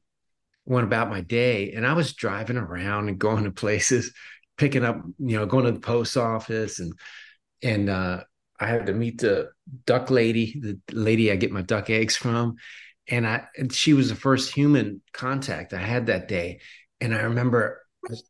went 0.66 0.86
about 0.88 1.10
my 1.10 1.22
day 1.22 1.74
and 1.74 1.86
I 1.86 1.94
was 1.94 2.14
driving 2.14 2.58
around 2.58 3.10
and 3.10 3.20
going 3.20 3.46
to 3.46 3.52
places 3.52 4.14
picking 4.58 4.84
up 4.84 5.02
you 5.20 5.38
know 5.38 5.46
going 5.46 5.66
to 5.66 5.72
the 5.72 5.80
post 5.80 6.18
office 6.18 6.80
and 6.80 6.94
and 7.64 7.90
uh 7.90 8.24
I 8.60 8.68
had 8.68 8.86
to 8.86 8.94
meet 8.94 9.20
the 9.22 9.52
duck 9.86 10.10
lady 10.10 10.60
the 10.60 10.80
lady 10.92 11.32
I 11.32 11.36
get 11.36 11.52
my 11.52 11.62
duck 11.62 11.90
eggs 11.90 12.16
from 12.16 12.56
and 13.08 13.28
I 13.28 13.46
and 13.58 13.74
she 13.74 13.94
was 13.94 14.10
the 14.10 14.16
first 14.16 14.54
human 14.54 15.02
contact 15.14 15.74
I 15.74 15.80
had 15.80 16.08
that 16.08 16.28
day 16.28 16.60
and 17.02 17.14
I 17.14 17.22
remember 17.24 17.84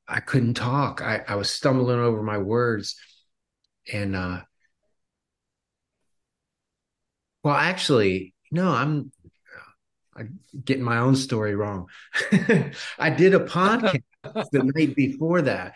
I 0.08 0.20
couldn't 0.20 0.54
talk. 0.56 1.02
I, 1.02 1.24
I 1.28 1.36
was 1.36 1.50
stumbling 1.50 2.00
over 2.00 2.22
my 2.22 2.38
words. 2.38 2.96
And 3.92 4.16
uh 4.16 4.42
well 7.44 7.56
actually, 7.56 8.34
no, 8.52 8.70
I'm 8.70 9.12
I'm 10.16 10.40
getting 10.64 10.84
my 10.84 11.00
own 11.00 11.16
story 11.16 11.56
wrong. 11.56 11.88
I 13.00 13.10
did 13.10 13.34
a 13.34 13.40
podcast 13.40 14.04
the 14.52 14.72
night 14.76 14.96
before 14.96 15.42
that. 15.44 15.76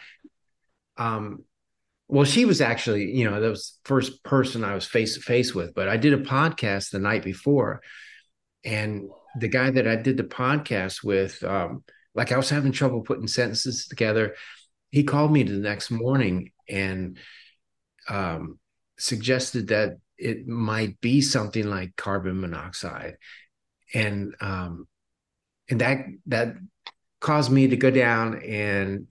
Um 0.97 1.43
well, 2.07 2.25
she 2.25 2.45
was 2.45 2.61
actually, 2.61 3.11
you 3.11 3.29
know, 3.29 3.39
that 3.39 3.49
was 3.49 3.79
first 3.83 4.23
person 4.23 4.63
I 4.63 4.75
was 4.75 4.85
face 4.85 5.15
to 5.15 5.21
face 5.21 5.53
with, 5.53 5.73
but 5.73 5.89
I 5.89 5.97
did 5.97 6.13
a 6.13 6.23
podcast 6.23 6.91
the 6.91 6.99
night 6.99 7.23
before. 7.23 7.81
And 8.63 9.09
the 9.39 9.49
guy 9.49 9.69
that 9.69 9.87
I 9.87 9.97
did 9.97 10.17
the 10.17 10.23
podcast 10.23 11.03
with, 11.03 11.43
um, 11.43 11.83
like 12.15 12.31
I 12.31 12.37
was 12.37 12.49
having 12.49 12.71
trouble 12.71 13.01
putting 13.01 13.27
sentences 13.27 13.87
together. 13.87 14.35
He 14.89 15.03
called 15.03 15.31
me 15.31 15.43
the 15.43 15.53
next 15.53 15.91
morning 15.91 16.51
and 16.69 17.17
um, 18.07 18.57
suggested 18.97 19.67
that 19.67 19.97
it 20.17 20.47
might 20.47 20.99
be 21.01 21.21
something 21.21 21.69
like 21.69 21.95
carbon 21.95 22.39
monoxide, 22.41 23.17
and 23.93 24.33
um, 24.41 24.87
and 25.69 25.81
that 25.81 26.05
that 26.25 26.55
caused 27.19 27.51
me 27.51 27.67
to 27.67 27.77
go 27.77 27.91
down 27.91 28.41
and 28.41 29.07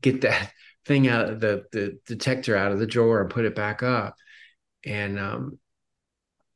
get 0.00 0.22
that 0.22 0.52
thing 0.86 1.08
out 1.08 1.28
of 1.28 1.40
the 1.40 1.64
the 1.72 1.98
detector 2.06 2.56
out 2.56 2.72
of 2.72 2.78
the 2.78 2.86
drawer 2.86 3.20
and 3.20 3.30
put 3.30 3.44
it 3.44 3.54
back 3.54 3.82
up, 3.82 4.14
and 4.84 5.18
um, 5.18 5.58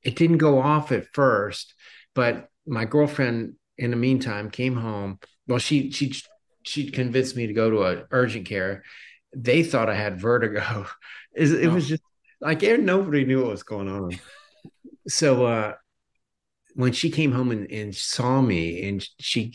it 0.03 0.17
didn't 0.17 0.39
go 0.39 0.61
off 0.61 0.93
at 0.93 1.13
first, 1.13 1.75
but 2.15 2.49
my 2.67 2.85
girlfriend 2.85 3.55
in 3.79 3.91
the 3.91 3.97
meantime 3.97 4.51
came 4.51 4.77
home. 4.77 5.19
Well 5.47 5.59
she 5.59 5.91
she 5.91 6.15
she 6.63 6.91
convinced 6.91 7.37
me 7.37 7.47
to 7.47 7.53
go 7.53 7.71
to 7.71 7.83
an 7.83 8.05
urgent 8.11 8.47
care. 8.47 8.85
They 9.35 9.63
thought 9.63 9.91
i 9.91 9.95
had 9.95 10.21
vertigo. 10.21 10.87
It, 11.35 11.51
it 11.51 11.69
was 11.69 11.89
just 11.89 12.03
like 12.43 12.61
nobody 12.61 13.25
knew 13.25 13.41
what 13.41 13.53
was 13.53 13.63
going 13.63 13.89
on. 13.89 14.21
So 15.09 15.47
uh 15.47 15.73
when 16.75 16.93
she 16.93 17.11
came 17.11 17.33
home 17.33 17.51
and, 17.51 17.71
and 17.71 17.95
saw 17.95 18.41
me 18.41 18.89
and 18.89 19.07
she 19.21 19.53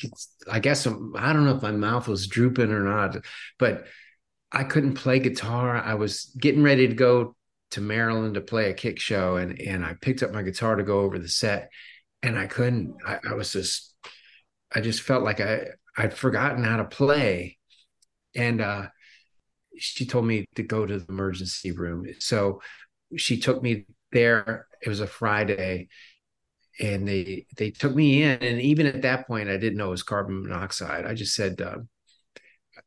i 0.51 0.59
guess 0.59 0.85
i 0.85 1.33
don't 1.33 1.45
know 1.45 1.55
if 1.55 1.61
my 1.61 1.71
mouth 1.71 2.07
was 2.07 2.27
drooping 2.27 2.71
or 2.71 2.81
not 2.81 3.17
but 3.57 3.85
i 4.51 4.63
couldn't 4.63 4.93
play 4.93 5.19
guitar 5.19 5.77
i 5.77 5.93
was 5.93 6.31
getting 6.39 6.63
ready 6.63 6.87
to 6.87 6.93
go 6.93 7.35
to 7.71 7.81
maryland 7.81 8.35
to 8.35 8.41
play 8.41 8.69
a 8.69 8.73
kick 8.73 8.99
show 8.99 9.37
and 9.37 9.59
and 9.59 9.83
i 9.85 9.93
picked 10.01 10.23
up 10.23 10.31
my 10.31 10.43
guitar 10.43 10.75
to 10.75 10.83
go 10.83 10.99
over 10.99 11.17
the 11.19 11.27
set 11.27 11.69
and 12.21 12.37
i 12.37 12.45
couldn't 12.45 12.95
i, 13.05 13.17
I 13.29 13.33
was 13.33 13.51
just 13.51 13.93
I 14.73 14.81
just 14.81 15.01
felt 15.01 15.23
like 15.23 15.39
I 15.39 15.67
I'd 15.97 16.13
forgotten 16.13 16.63
how 16.63 16.77
to 16.77 16.85
play, 16.85 17.57
and 18.35 18.61
uh, 18.61 18.87
she 19.77 20.05
told 20.05 20.25
me 20.25 20.45
to 20.55 20.63
go 20.63 20.85
to 20.85 20.99
the 20.99 21.05
emergency 21.09 21.71
room. 21.71 22.05
So 22.19 22.61
she 23.15 23.39
took 23.39 23.63
me 23.63 23.85
there. 24.11 24.67
It 24.81 24.89
was 24.89 24.99
a 24.99 25.07
Friday, 25.07 25.87
and 26.79 27.07
they 27.07 27.45
they 27.57 27.71
took 27.71 27.95
me 27.95 28.23
in. 28.23 28.39
And 28.41 28.61
even 28.61 28.85
at 28.85 29.01
that 29.03 29.27
point, 29.27 29.49
I 29.49 29.57
didn't 29.57 29.77
know 29.77 29.87
it 29.87 29.91
was 29.91 30.03
carbon 30.03 30.43
monoxide. 30.43 31.05
I 31.05 31.13
just 31.13 31.35
said, 31.35 31.61
uh, 31.61 31.77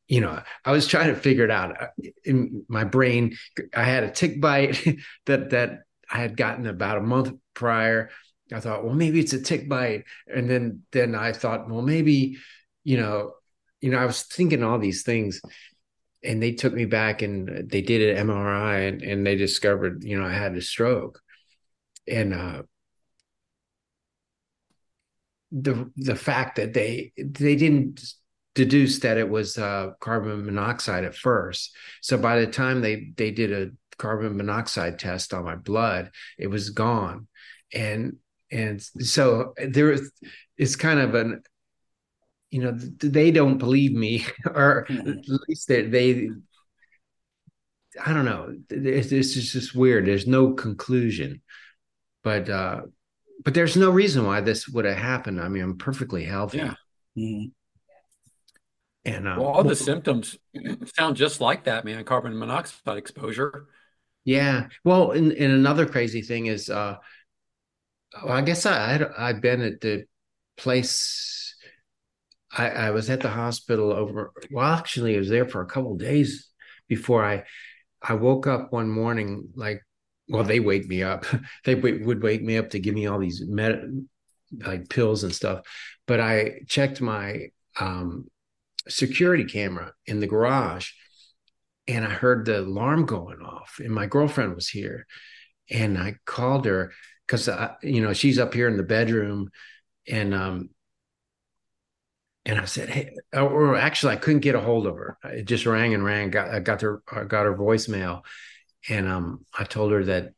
you 0.08 0.20
know, 0.20 0.42
I 0.64 0.72
was 0.72 0.86
trying 0.86 1.14
to 1.14 1.20
figure 1.20 1.44
it 1.44 1.50
out 1.50 1.76
in 2.24 2.64
my 2.68 2.84
brain. 2.84 3.36
I 3.74 3.84
had 3.84 4.04
a 4.04 4.10
tick 4.10 4.40
bite 4.40 4.84
that 5.26 5.50
that 5.50 5.80
I 6.10 6.18
had 6.20 6.36
gotten 6.36 6.66
about 6.66 6.98
a 6.98 7.02
month 7.02 7.32
prior. 7.54 8.10
I 8.52 8.58
thought, 8.58 8.84
well, 8.84 8.94
maybe 8.94 9.20
it's 9.20 9.32
a 9.32 9.40
tick 9.40 9.68
bite, 9.68 10.04
and 10.26 10.50
then 10.50 10.82
then 10.90 11.14
I 11.14 11.32
thought, 11.32 11.70
well, 11.70 11.82
maybe, 11.82 12.38
you 12.82 12.96
know, 12.96 13.34
you 13.80 13.90
know, 13.90 13.98
I 13.98 14.06
was 14.06 14.22
thinking 14.22 14.64
all 14.64 14.78
these 14.78 15.04
things, 15.04 15.40
and 16.24 16.42
they 16.42 16.52
took 16.52 16.72
me 16.74 16.84
back 16.84 17.22
and 17.22 17.70
they 17.70 17.82
did 17.82 18.16
an 18.16 18.26
MRI 18.26 18.88
and, 18.88 19.02
and 19.02 19.26
they 19.26 19.36
discovered, 19.36 20.02
you 20.04 20.18
know, 20.18 20.26
I 20.26 20.32
had 20.32 20.56
a 20.56 20.60
stroke, 20.60 21.20
and 22.08 22.34
uh, 22.34 22.62
the 25.52 25.90
the 25.96 26.16
fact 26.16 26.56
that 26.56 26.74
they 26.74 27.12
they 27.16 27.56
didn't 27.56 28.02
deduce 28.54 29.00
that 29.00 29.16
it 29.16 29.28
was 29.28 29.58
uh, 29.58 29.90
carbon 30.00 30.44
monoxide 30.44 31.04
at 31.04 31.14
first. 31.14 31.74
So 32.02 32.18
by 32.18 32.40
the 32.40 32.46
time 32.46 32.80
they 32.80 33.12
they 33.16 33.30
did 33.30 33.52
a 33.52 33.70
carbon 33.98 34.36
monoxide 34.36 34.98
test 34.98 35.34
on 35.34 35.44
my 35.44 35.56
blood, 35.56 36.10
it 36.38 36.48
was 36.48 36.70
gone, 36.70 37.26
and 37.72 38.16
and 38.50 38.80
so 38.82 39.54
there 39.56 39.92
is 39.92 40.10
it's 40.56 40.76
kind 40.76 41.00
of 41.00 41.14
an 41.14 41.42
you 42.50 42.62
know 42.62 42.72
they 42.72 43.30
don't 43.30 43.58
believe 43.58 43.92
me 43.92 44.26
or 44.46 44.86
at 44.90 45.28
least 45.48 45.68
they, 45.68 45.82
they 45.82 46.28
i 48.04 48.12
don't 48.12 48.24
know. 48.24 48.54
It's, 48.70 49.12
it's 49.12 49.34
just 49.34 49.74
weird. 49.74 50.06
There's 50.06 50.26
no 50.26 50.52
conclusion. 50.54 51.42
But 52.22 52.48
uh 52.48 52.82
but 53.44 53.54
there's 53.54 53.76
no 53.76 53.90
reason 53.90 54.26
why 54.26 54.40
this 54.40 54.68
would 54.68 54.84
have 54.84 54.96
happened 54.98 55.40
i 55.40 55.48
mean 55.48 55.62
i'm 55.62 55.78
perfectly 55.78 56.24
healthy 56.24 56.58
Yeah. 56.58 56.74
Mhm. 57.18 57.52
and 59.04 59.26
uh, 59.28 59.36
Well, 59.38 59.48
all 59.48 59.64
the 59.64 59.76
symptoms 59.76 60.38
sound 60.96 61.16
just 61.16 61.40
like 61.40 61.64
that, 61.64 61.84
man. 61.84 62.04
Carbon 62.04 62.38
monoxide 62.38 62.98
exposure. 62.98 63.66
Yeah. 64.24 64.68
Well, 64.84 65.12
and, 65.12 65.32
and 65.32 65.52
another 65.52 65.86
crazy 65.86 66.20
thing 66.22 66.46
is, 66.46 66.68
uh, 66.68 66.96
well, 68.24 68.32
I 68.32 68.42
guess 68.42 68.66
I, 68.66 68.94
I'd, 68.94 69.02
I've 69.02 69.40
been 69.40 69.62
at 69.62 69.80
the 69.80 70.04
place. 70.56 71.54
I, 72.52 72.68
I 72.68 72.90
was 72.90 73.08
at 73.08 73.20
the 73.20 73.30
hospital 73.30 73.92
over. 73.92 74.32
Well, 74.50 74.66
actually, 74.66 75.14
I 75.14 75.18
was 75.18 75.28
there 75.28 75.48
for 75.48 75.62
a 75.62 75.66
couple 75.66 75.92
of 75.92 75.98
days 75.98 76.48
before 76.88 77.24
I, 77.24 77.44
I 78.02 78.14
woke 78.14 78.46
up 78.46 78.72
one 78.72 78.90
morning. 78.90 79.48
Like, 79.54 79.82
well, 80.30 80.44
they 80.44 80.60
wake 80.60 80.86
me 80.86 81.02
up. 81.02 81.26
they 81.64 81.74
w- 81.74 82.04
would 82.06 82.22
wake 82.22 82.42
me 82.42 82.56
up 82.56 82.70
to 82.70 82.78
give 82.78 82.94
me 82.94 83.06
all 83.06 83.18
these 83.18 83.42
med, 83.46 84.06
like 84.64 84.88
pills 84.88 85.24
and 85.24 85.34
stuff. 85.34 85.66
But 86.06 86.20
I 86.20 86.60
checked 86.68 87.00
my 87.00 87.48
um, 87.78 88.28
security 88.88 89.44
camera 89.44 89.92
in 90.06 90.20
the 90.20 90.28
garage, 90.28 90.90
and 91.88 92.04
I 92.04 92.10
heard 92.10 92.46
the 92.46 92.60
alarm 92.60 93.06
going 93.06 93.40
off, 93.40 93.80
and 93.82 93.92
my 93.92 94.06
girlfriend 94.06 94.54
was 94.54 94.68
here, 94.68 95.06
and 95.68 95.98
I 95.98 96.14
called 96.24 96.64
her 96.66 96.92
because 97.26 97.48
you 97.82 98.00
know 98.00 98.12
she's 98.12 98.38
up 98.38 98.54
here 98.54 98.68
in 98.68 98.76
the 98.76 98.84
bedroom, 98.84 99.50
and 100.08 100.32
um, 100.32 100.70
and 102.46 102.58
I 102.58 102.64
said, 102.66 102.88
hey, 102.88 103.16
or 103.32 103.76
actually 103.76 104.14
I 104.14 104.16
couldn't 104.16 104.40
get 104.40 104.54
a 104.54 104.60
hold 104.60 104.86
of 104.86 104.96
her. 104.96 105.18
It 105.24 105.44
just 105.44 105.66
rang 105.66 105.92
and 105.92 106.04
rang. 106.04 106.30
Got 106.30 106.54
I 106.54 106.60
got 106.60 106.82
her 106.82 107.02
I 107.10 107.24
got 107.24 107.46
her 107.46 107.56
voicemail, 107.56 108.22
and 108.88 109.08
um, 109.08 109.44
I 109.58 109.64
told 109.64 109.92
her 109.92 110.04
that 110.04 110.30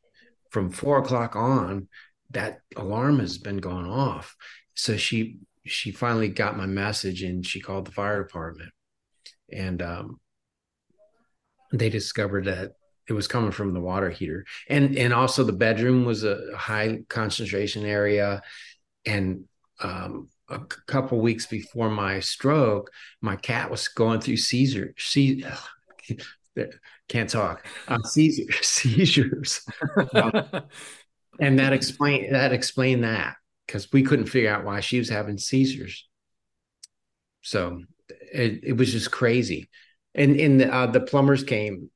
from 0.51 0.71
four 0.71 0.99
o'clock 0.99 1.37
on, 1.37 1.89
that 2.31 2.61
alarm 2.77 3.19
has 3.21 3.39
been 3.39 3.59
going 3.59 3.87
off. 3.87 4.37
So 4.75 4.97
she 4.97 5.39
she 5.65 5.93
finally 5.93 6.29
got 6.29 6.57
my 6.57 6.67
message 6.67 7.23
and 7.23 7.47
she 7.47 7.61
called 7.61 7.87
the 7.87 7.93
fire 7.93 8.23
department, 8.23 8.71
and 9.53 9.81
um, 9.83 10.21
they 11.73 11.89
discovered 11.89 12.47
that 12.47 12.73
it 13.09 13.13
was 13.13 13.29
coming 13.29 13.51
from 13.51 13.75
the 13.75 13.81
water 13.81 14.11
heater. 14.11 14.45
And 14.69 14.97
and 14.97 15.13
also 15.13 15.45
the 15.45 15.53
bedroom 15.53 16.05
was 16.05 16.25
a 16.25 16.57
high 16.57 17.01
concentration 17.09 17.85
area. 17.85 18.43
And 19.05 19.45
um, 19.81 20.29
a 20.49 20.61
couple 20.87 21.21
weeks 21.21 21.47
before 21.47 21.91
my 21.91 22.21
stroke 22.21 22.91
my 23.21 23.37
cat 23.37 23.71
was 23.71 23.89
going 23.89 24.21
through 24.21 24.37
seizure 24.37 24.95
see 24.99 25.45
can't 27.09 27.31
talk. 27.31 27.67
Uh, 27.89 27.99
seizure, 28.03 28.53
seizures. 28.63 29.65
And 31.41 31.59
that 31.59 31.73
explain 31.73 32.33
that 32.33 32.53
explained 32.53 33.05
that 33.05 33.37
because 33.67 33.91
we 33.93 34.03
couldn't 34.03 34.27
figure 34.27 34.53
out 34.53 34.65
why 34.65 34.81
she 34.81 34.99
was 34.99 35.09
having 35.09 35.39
seizures. 35.39 36.09
So 37.43 37.83
it, 38.09 38.61
it 38.63 38.73
was 38.75 38.93
just 38.93 39.11
crazy. 39.11 39.71
And 40.15 40.39
and 40.39 40.61
the, 40.61 40.73
uh, 40.73 40.87
the 40.87 41.01
plumbers 41.01 41.43
came 41.43 41.91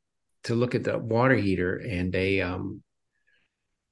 to 0.45 0.55
look 0.55 0.75
at 0.75 0.85
the 0.85 0.99
water 0.99 1.35
heater 1.37 1.77
and 1.77 2.13
they 2.13 2.41
um 2.41 2.83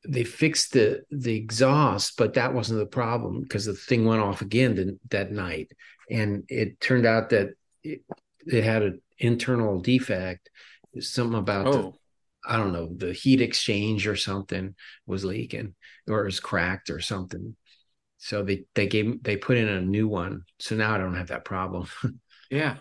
they 0.06 0.24
fixed 0.24 0.72
the 0.72 1.02
the 1.10 1.34
exhaust 1.36 2.16
but 2.16 2.34
that 2.34 2.54
wasn't 2.54 2.78
the 2.78 2.86
problem 2.86 3.40
because 3.42 3.64
the 3.64 3.74
thing 3.74 4.04
went 4.04 4.22
off 4.22 4.40
again 4.40 4.76
th- 4.76 4.98
that 5.10 5.30
night. 5.30 5.70
And 6.10 6.44
it 6.48 6.80
turned 6.80 7.06
out 7.06 7.30
that 7.30 7.50
it, 7.82 8.02
it 8.46 8.64
had 8.64 8.82
an 8.82 9.02
internal 9.18 9.80
defect 9.80 10.50
something 11.00 11.38
about 11.38 11.70
the 11.72 11.78
Oh, 11.78 11.94
I 12.46 12.56
don't 12.56 12.72
know, 12.72 12.90
the 12.94 13.12
heat 13.12 13.40
exchange 13.40 14.06
or 14.06 14.16
something 14.16 14.74
was 15.06 15.24
leaking 15.24 15.74
or 16.06 16.22
it 16.22 16.26
was 16.26 16.40
cracked 16.40 16.90
or 16.90 17.00
something. 17.00 17.56
So 18.18 18.42
they 18.42 18.64
they 18.74 18.86
gave 18.86 19.22
they 19.22 19.36
put 19.36 19.56
in 19.56 19.68
a 19.68 19.80
new 19.80 20.08
one. 20.08 20.44
So 20.58 20.76
now 20.76 20.94
I 20.94 20.98
don't 20.98 21.16
have 21.16 21.28
that 21.28 21.44
problem. 21.44 21.86
yeah. 22.50 22.76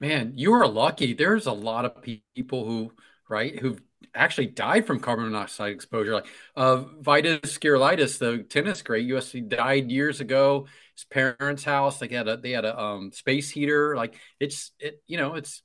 Man, 0.00 0.32
you 0.36 0.54
are 0.54 0.66
lucky. 0.66 1.12
There's 1.12 1.46
a 1.46 1.52
lot 1.52 1.84
of 1.84 2.02
people 2.02 2.64
who, 2.64 2.92
right, 3.28 3.58
who've 3.58 3.80
actually 4.14 4.46
died 4.48 4.86
from 4.86 5.00
carbon 5.00 5.26
monoxide 5.26 5.72
exposure. 5.72 6.14
Like 6.14 6.26
uh, 6.56 6.84
Vitas 7.02 7.58
Gerulaitis, 7.58 8.18
the 8.18 8.42
tennis 8.44 8.82
great, 8.82 9.06
USC 9.06 9.40
died 9.40 9.90
years 9.90 10.20
ago. 10.20 10.66
His 10.96 11.04
parents' 11.04 11.64
house, 11.64 11.98
they 11.98 12.08
had 12.08 12.28
a 12.28 12.36
they 12.36 12.50
had 12.52 12.64
a 12.64 12.78
um, 12.78 13.12
space 13.12 13.50
heater. 13.50 13.96
Like 13.96 14.16
it's 14.40 14.72
it, 14.78 15.02
you 15.06 15.16
know, 15.18 15.34
it's 15.34 15.62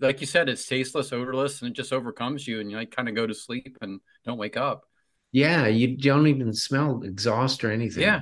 like 0.00 0.20
you 0.20 0.26
said, 0.26 0.48
it's 0.48 0.66
tasteless, 0.66 1.12
odorless, 1.12 1.62
and 1.62 1.70
it 1.70 1.74
just 1.76 1.92
overcomes 1.92 2.46
you, 2.48 2.60
and 2.60 2.70
you 2.70 2.76
like 2.78 2.90
kind 2.90 3.08
of 3.08 3.14
go 3.14 3.26
to 3.26 3.34
sleep 3.34 3.78
and 3.82 4.00
don't 4.24 4.38
wake 4.38 4.56
up. 4.56 4.84
yeah, 5.32 5.66
you 5.66 5.96
don't 5.96 6.26
even 6.26 6.52
smell 6.52 7.02
exhaust 7.02 7.64
or 7.64 7.70
anything. 7.70 8.02
Yeah. 8.02 8.20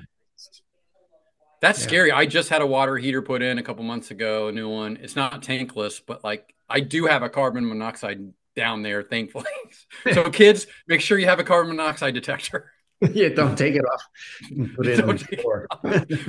That's 1.60 1.78
Yeah. 1.78 1.84
scary. 1.84 2.12
I 2.12 2.26
just 2.26 2.50
had 2.50 2.60
a 2.62 2.66
water 2.66 2.96
heater 2.96 3.22
put 3.22 3.40
in 3.42 3.58
a 3.58 3.62
couple 3.62 3.84
months 3.84 4.10
ago, 4.10 4.48
a 4.48 4.52
new 4.52 4.68
one. 4.68 4.98
It's 5.00 5.16
not 5.16 5.42
tankless, 5.42 6.00
but 6.04 6.22
like 6.22 6.54
I 6.68 6.80
do 6.80 7.06
have 7.06 7.22
a 7.22 7.30
carbon 7.30 7.66
monoxide 7.66 8.32
down 8.56 8.82
there, 8.82 9.02
thankfully. 9.02 9.44
so 10.12 10.30
kids, 10.30 10.66
make 10.86 11.00
sure 11.00 11.18
you 11.18 11.26
have 11.26 11.40
a 11.40 11.44
carbon 11.44 11.76
monoxide 11.76 12.14
detector. 12.14 12.70
yeah, 13.12 13.28
don't 13.28 13.56
take 13.56 13.74
it 13.74 13.84
off. 13.84 14.02
Put 14.76 14.86
it 14.86 15.00
on 15.00 15.08
Don't 15.08 15.18
the 15.18 15.24
take 15.24 15.32
it 15.38 15.42
floor. 15.42 15.66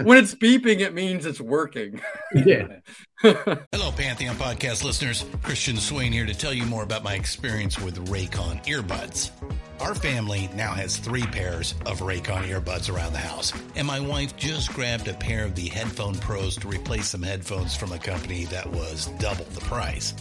when 0.06 0.17
it's 0.17 0.36
beeping, 0.36 0.80
it 0.80 0.93
means 0.93 1.25
it's 1.25 1.39
working. 1.39 2.01
yeah. 2.34 2.67
Hello, 3.21 3.91
Pantheon 3.95 4.36
podcast 4.36 4.84
listeners. 4.84 5.25
Christian 5.41 5.78
Swain 5.78 6.12
here 6.12 6.25
to 6.25 6.34
tell 6.34 6.54
you 6.54 6.65
more 6.65 6.84
about 6.84 7.04
my 7.04 7.13
experience 7.13 7.80
with 7.80 8.08
Raycon 8.10 8.63
earbuds. 8.65 9.32
Our 9.80 9.93
family 9.95 10.49
now 10.56 10.73
has 10.73 10.97
three 10.97 11.23
pairs 11.25 11.75
of 11.86 11.99
Raycon 11.99 12.47
earbuds 12.49 12.93
around 12.93 13.13
the 13.13 13.19
house, 13.19 13.54
and 13.75 13.86
my 13.86 13.99
wife 13.99 14.36
just 14.36 14.73
grabbed 14.73 15.08
a 15.08 15.13
pair 15.13 15.45
of 15.45 15.56
the 15.56 15.67
Headphone 15.69 16.15
Pros 16.15 16.56
to 16.58 16.67
replace 16.67 17.10
some 17.10 17.23
headphones 17.23 17.75
from 17.75 17.91
a 17.91 17.99
company 17.99 18.45
that 18.45 18.69
was 18.69 19.08
double 19.19 19.45
the 19.45 19.62
price. 19.62 20.13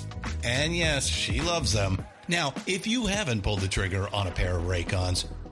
And 0.44 0.76
yes, 0.76 1.06
she 1.06 1.40
loves 1.40 1.72
them. 1.72 2.04
Now, 2.28 2.54
if 2.66 2.86
you 2.86 3.06
haven't 3.06 3.42
pulled 3.42 3.60
the 3.60 3.68
trigger 3.68 4.08
on 4.14 4.26
a 4.26 4.30
pair 4.30 4.56
of 4.56 4.64
Raycons, 4.64 5.26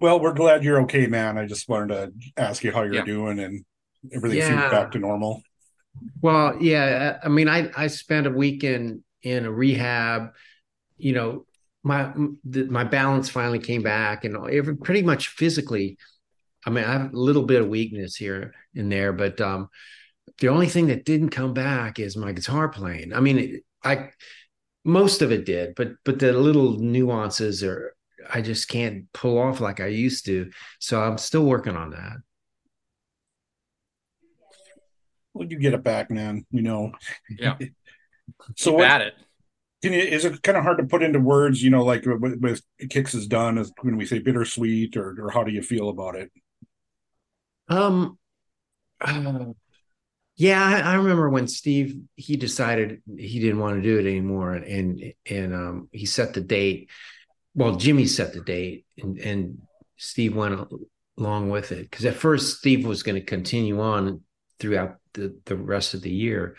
Well, 0.00 0.20
we're 0.20 0.32
glad 0.32 0.64
you're 0.64 0.80
okay, 0.82 1.06
man. 1.06 1.38
I 1.38 1.46
just 1.46 1.68
wanted 1.68 1.94
to 1.94 2.42
ask 2.42 2.62
you 2.64 2.72
how 2.72 2.82
you're 2.82 2.94
Yeah. 2.94 3.04
doing 3.04 3.38
and 3.38 3.64
everything 4.12 4.40
seems 4.40 4.64
back 4.70 4.92
to 4.92 4.98
normal. 4.98 5.42
Well, 6.20 6.56
yeah, 6.60 7.18
I 7.22 7.28
mean, 7.28 7.48
I 7.48 7.70
I 7.76 7.86
spent 7.88 8.26
a 8.26 8.30
weekend 8.30 9.02
in 9.22 9.44
a 9.44 9.52
rehab. 9.52 10.30
You 10.96 11.12
know, 11.12 11.46
my 11.82 12.12
the, 12.44 12.64
my 12.64 12.84
balance 12.84 13.28
finally 13.28 13.58
came 13.58 13.82
back, 13.82 14.24
and 14.24 14.36
every, 14.50 14.76
pretty 14.76 15.02
much 15.02 15.28
physically. 15.28 15.98
I 16.66 16.70
mean, 16.70 16.84
I 16.84 16.92
have 16.92 17.14
a 17.14 17.18
little 17.18 17.44
bit 17.44 17.62
of 17.62 17.68
weakness 17.68 18.16
here 18.16 18.54
and 18.74 18.90
there, 18.92 19.12
but 19.12 19.40
um, 19.40 19.68
the 20.40 20.48
only 20.48 20.68
thing 20.68 20.88
that 20.88 21.04
didn't 21.04 21.30
come 21.30 21.54
back 21.54 21.98
is 21.98 22.16
my 22.16 22.32
guitar 22.32 22.68
playing. 22.68 23.12
I 23.14 23.20
mean, 23.20 23.38
it, 23.38 23.62
I 23.84 24.10
most 24.84 25.22
of 25.22 25.32
it 25.32 25.46
did, 25.46 25.74
but 25.76 25.92
but 26.04 26.18
the 26.18 26.32
little 26.32 26.78
nuances 26.78 27.62
are 27.64 27.94
I 28.32 28.42
just 28.42 28.68
can't 28.68 29.10
pull 29.12 29.38
off 29.38 29.60
like 29.60 29.80
I 29.80 29.86
used 29.86 30.26
to. 30.26 30.50
So 30.80 31.00
I'm 31.02 31.18
still 31.18 31.44
working 31.44 31.76
on 31.76 31.90
that. 31.90 32.16
Well, 35.34 35.48
you 35.48 35.58
get 35.58 35.74
it 35.74 35.82
back, 35.84 36.10
man. 36.10 36.44
You 36.50 36.62
know. 36.62 36.92
Yeah. 37.28 37.56
So 38.56 38.72
Keep 38.72 38.78
what, 38.80 38.86
at 38.86 39.00
it. 39.00 39.14
can 39.82 39.92
you, 39.94 40.00
is 40.00 40.26
it 40.26 40.42
kind 40.42 40.58
of 40.58 40.62
hard 40.62 40.76
to 40.78 40.84
put 40.84 41.02
into 41.02 41.18
words? 41.18 41.62
You 41.62 41.70
know, 41.70 41.82
like 41.82 42.04
with, 42.04 42.38
with 42.40 42.62
KIX 42.90 43.14
is 43.14 43.26
done, 43.26 43.56
is 43.56 43.72
when 43.80 43.96
we 43.96 44.04
say 44.04 44.18
bittersweet, 44.18 44.98
or 44.98 45.16
or 45.18 45.30
how 45.30 45.44
do 45.44 45.50
you 45.50 45.62
feel 45.62 45.88
about 45.88 46.14
it? 46.14 46.30
Um, 47.68 48.18
uh, 49.00 49.46
yeah, 50.36 50.62
I, 50.62 50.92
I 50.92 50.94
remember 50.96 51.30
when 51.30 51.48
Steve 51.48 52.00
he 52.16 52.36
decided 52.36 53.02
he 53.16 53.40
didn't 53.40 53.60
want 53.60 53.76
to 53.76 53.82
do 53.82 53.98
it 53.98 54.06
anymore, 54.08 54.52
and 54.54 54.64
and, 54.66 55.12
and 55.30 55.54
um, 55.54 55.88
he 55.90 56.04
set 56.04 56.34
the 56.34 56.42
date. 56.42 56.90
Well, 57.58 57.74
Jimmy 57.74 58.06
set 58.06 58.32
the 58.32 58.40
date, 58.40 58.86
and 58.98 59.18
and 59.18 59.58
Steve 59.96 60.36
went 60.36 60.70
along 61.18 61.50
with 61.50 61.72
it 61.72 61.90
because 61.90 62.04
at 62.04 62.14
first 62.14 62.58
Steve 62.58 62.86
was 62.86 63.02
going 63.02 63.16
to 63.16 63.20
continue 63.20 63.80
on 63.80 64.20
throughout 64.60 64.98
the 65.14 65.36
the 65.44 65.56
rest 65.56 65.92
of 65.92 66.02
the 66.02 66.10
year, 66.10 66.56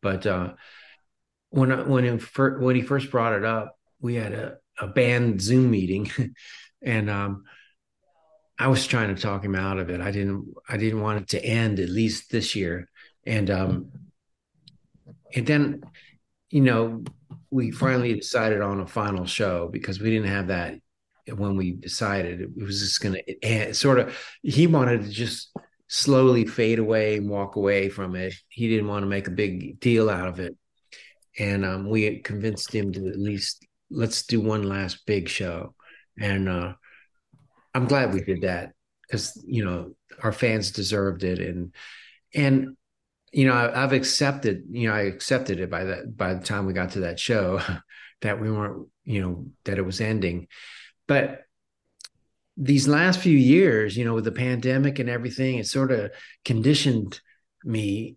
but 0.00 0.24
uh, 0.24 0.52
when 1.50 1.72
I, 1.72 1.82
when 1.82 2.20
when 2.60 2.76
he 2.76 2.82
first 2.82 3.10
brought 3.10 3.32
it 3.32 3.44
up, 3.44 3.76
we 3.98 4.14
had 4.14 4.34
a 4.34 4.58
a 4.78 4.86
band 4.86 5.42
Zoom 5.42 5.70
meeting, 5.70 6.10
and 6.82 7.10
um. 7.10 7.44
I 8.58 8.68
was 8.68 8.86
trying 8.86 9.14
to 9.14 9.20
talk 9.20 9.44
him 9.44 9.54
out 9.54 9.78
of 9.78 9.90
it. 9.90 10.00
I 10.00 10.10
didn't 10.10 10.54
I 10.66 10.78
didn't 10.78 11.02
want 11.02 11.20
it 11.20 11.28
to 11.28 11.44
end 11.44 11.78
at 11.78 11.90
least 11.90 12.30
this 12.30 12.56
year. 12.56 12.88
And 13.26 13.50
um 13.50 13.92
and 15.34 15.46
then 15.46 15.82
you 16.48 16.62
know 16.62 17.04
we 17.56 17.70
finally 17.70 18.12
decided 18.12 18.60
on 18.60 18.80
a 18.80 18.86
final 18.86 19.24
show 19.24 19.68
because 19.72 19.98
we 19.98 20.10
didn't 20.10 20.28
have 20.28 20.48
that 20.48 20.74
when 21.34 21.56
we 21.56 21.72
decided 21.72 22.42
it 22.42 22.50
was 22.54 22.80
just 22.80 23.00
going 23.00 23.16
to 23.42 23.72
sort 23.72 23.98
of 23.98 24.16
he 24.42 24.66
wanted 24.66 25.02
to 25.02 25.08
just 25.08 25.56
slowly 25.88 26.44
fade 26.44 26.78
away 26.78 27.16
and 27.16 27.30
walk 27.30 27.56
away 27.56 27.88
from 27.88 28.14
it. 28.14 28.34
He 28.48 28.68
didn't 28.68 28.88
want 28.88 29.04
to 29.04 29.08
make 29.08 29.26
a 29.26 29.30
big 29.30 29.80
deal 29.80 30.10
out 30.10 30.28
of 30.28 30.38
it. 30.38 30.54
And 31.38 31.64
um 31.64 31.88
we 31.88 32.20
convinced 32.20 32.74
him 32.74 32.92
to 32.92 33.08
at 33.08 33.18
least 33.18 33.66
let's 33.90 34.26
do 34.26 34.38
one 34.38 34.64
last 34.64 35.06
big 35.06 35.26
show. 35.26 35.74
And 36.20 36.50
uh 36.50 36.74
I'm 37.74 37.86
glad 37.86 38.12
we 38.12 38.20
did 38.20 38.42
that 38.42 38.72
because 39.02 39.42
you 39.46 39.64
know 39.64 39.94
our 40.22 40.32
fans 40.32 40.72
deserved 40.72 41.24
it, 41.24 41.38
and 41.38 41.74
and 42.34 42.76
you 43.32 43.46
know 43.46 43.52
I, 43.52 43.82
I've 43.82 43.92
accepted 43.92 44.64
you 44.70 44.88
know 44.88 44.94
I 44.94 45.02
accepted 45.02 45.60
it 45.60 45.70
by 45.70 45.84
that 45.84 46.16
by 46.16 46.34
the 46.34 46.44
time 46.44 46.66
we 46.66 46.72
got 46.72 46.92
to 46.92 47.00
that 47.00 47.18
show 47.20 47.60
that 48.22 48.40
we 48.40 48.50
weren't 48.50 48.88
you 49.04 49.20
know 49.20 49.46
that 49.64 49.78
it 49.78 49.86
was 49.86 50.00
ending, 50.00 50.48
but 51.06 51.42
these 52.56 52.88
last 52.88 53.20
few 53.20 53.36
years 53.36 53.96
you 53.96 54.04
know 54.04 54.14
with 54.14 54.24
the 54.24 54.32
pandemic 54.32 54.98
and 54.98 55.10
everything 55.10 55.58
it 55.58 55.66
sort 55.66 55.92
of 55.92 56.10
conditioned 56.44 57.20
me 57.64 58.16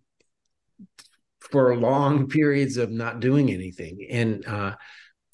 for 1.39 1.76
long 1.76 2.28
periods 2.30 2.78
of 2.78 2.91
not 2.91 3.19
doing 3.19 3.52
anything. 3.52 4.08
And 4.10 4.45
uh 4.48 4.76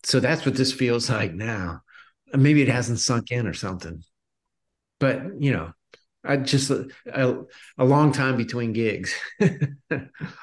so 0.03 0.19
that's 0.19 0.45
what 0.45 0.55
this 0.55 0.71
feels 0.71 1.09
like 1.09 1.33
now. 1.33 1.81
Maybe 2.31 2.61
it 2.61 2.67
hasn't 2.67 2.99
sunk 2.99 3.31
in 3.31 3.47
or 3.47 3.53
something. 3.53 4.03
But 4.99 5.41
you 5.41 5.51
know 5.51 5.71
i 6.27 6.38
just 6.38 6.69
a, 6.69 6.88
a, 7.77 7.85
long 7.85 8.11
time 8.11 8.38
between 8.38 8.73
gigs 8.73 9.13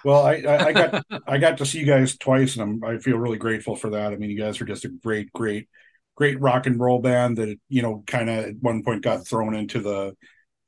Well, 0.05 0.25
I, 0.25 0.35
I, 0.35 0.67
I 0.67 0.73
got 0.73 1.07
I 1.27 1.39
got 1.39 1.59
to 1.59 1.67
see 1.67 1.81
you 1.81 1.87
guys 1.87 2.17
twice, 2.17 2.57
and 2.57 2.63
I'm, 2.63 2.85
I 2.85 2.99
feel 2.99 3.19
really 3.19 3.39
grateful 3.39 3.77
for 3.77 3.91
that. 3.91 4.13
I 4.13 4.17
mean, 4.17 4.31
you 4.31 4.39
guys 4.39 4.61
are 4.61 4.65
just 4.65 4.85
a 4.85 4.89
great, 4.89 5.33
great, 5.33 5.69
great 6.17 6.41
rock 6.41 6.67
and 6.67 6.79
roll 6.79 7.01
band 7.01 7.39
that 7.39 7.59
you 7.69 7.83
know 7.83 8.03
kind 8.07 8.29
of 8.29 8.45
at 8.47 8.55
one 8.61 8.83
point 8.83 9.03
got 9.03 9.27
thrown 9.27 9.55
into 9.55 9.81
the 9.81 10.17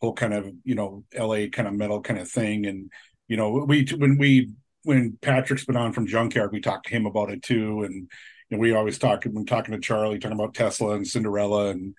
whole 0.00 0.12
kind 0.12 0.34
of 0.34 0.52
you 0.64 0.74
know 0.74 1.04
L.A. 1.12 1.48
kind 1.48 1.68
of 1.68 1.74
metal 1.74 2.00
kind 2.00 2.20
of 2.20 2.30
thing, 2.30 2.66
and 2.66 2.90
you 3.28 3.36
know 3.36 3.64
we 3.66 3.86
when 3.96 4.18
we 4.18 4.50
when 4.82 5.18
Patrick's 5.20 5.64
been 5.64 5.76
on 5.76 5.92
from 5.92 6.06
Junkyard, 6.06 6.52
we 6.52 6.60
talked 6.60 6.86
to 6.86 6.92
him 6.92 7.06
about 7.06 7.30
it 7.30 7.42
too, 7.42 7.82
and 7.82 8.10
and 8.50 8.60
we 8.60 8.74
always 8.74 8.98
talk 8.98 9.24
when 9.24 9.46
talking 9.46 9.72
to 9.74 9.80
Charlie, 9.80 10.18
talking 10.18 10.38
about 10.38 10.54
Tesla 10.54 10.94
and 10.94 11.06
Cinderella 11.06 11.70
and 11.70 11.94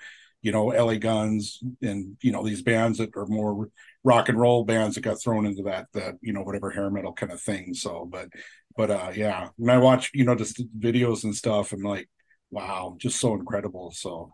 you 0.45 0.51
know 0.51 0.67
LA 0.67 0.97
Guns 0.97 1.59
and 1.81 2.15
you 2.21 2.31
know 2.31 2.43
these 2.43 2.61
bands 2.61 2.99
that 2.99 3.09
are 3.17 3.25
more 3.25 3.67
rock 4.03 4.29
and 4.29 4.39
roll 4.39 4.63
bands 4.63 4.93
that 4.93 5.01
got 5.01 5.19
thrown 5.19 5.47
into 5.47 5.63
that 5.63 5.87
that 5.93 6.13
you 6.21 6.33
know 6.33 6.43
whatever 6.43 6.69
hair 6.69 6.91
metal 6.91 7.13
kind 7.13 7.31
of 7.31 7.41
thing. 7.41 7.73
So, 7.73 8.07
but 8.11 8.29
but 8.77 8.91
uh 8.91 9.11
yeah, 9.15 9.49
when 9.57 9.75
I 9.75 9.79
watch 9.79 10.11
you 10.13 10.23
know 10.23 10.35
just 10.35 10.63
videos 10.79 11.23
and 11.23 11.33
stuff, 11.35 11.73
I'm 11.73 11.81
like, 11.81 12.07
wow, 12.51 12.95
just 12.99 13.19
so 13.19 13.33
incredible. 13.33 13.91
So 13.95 14.33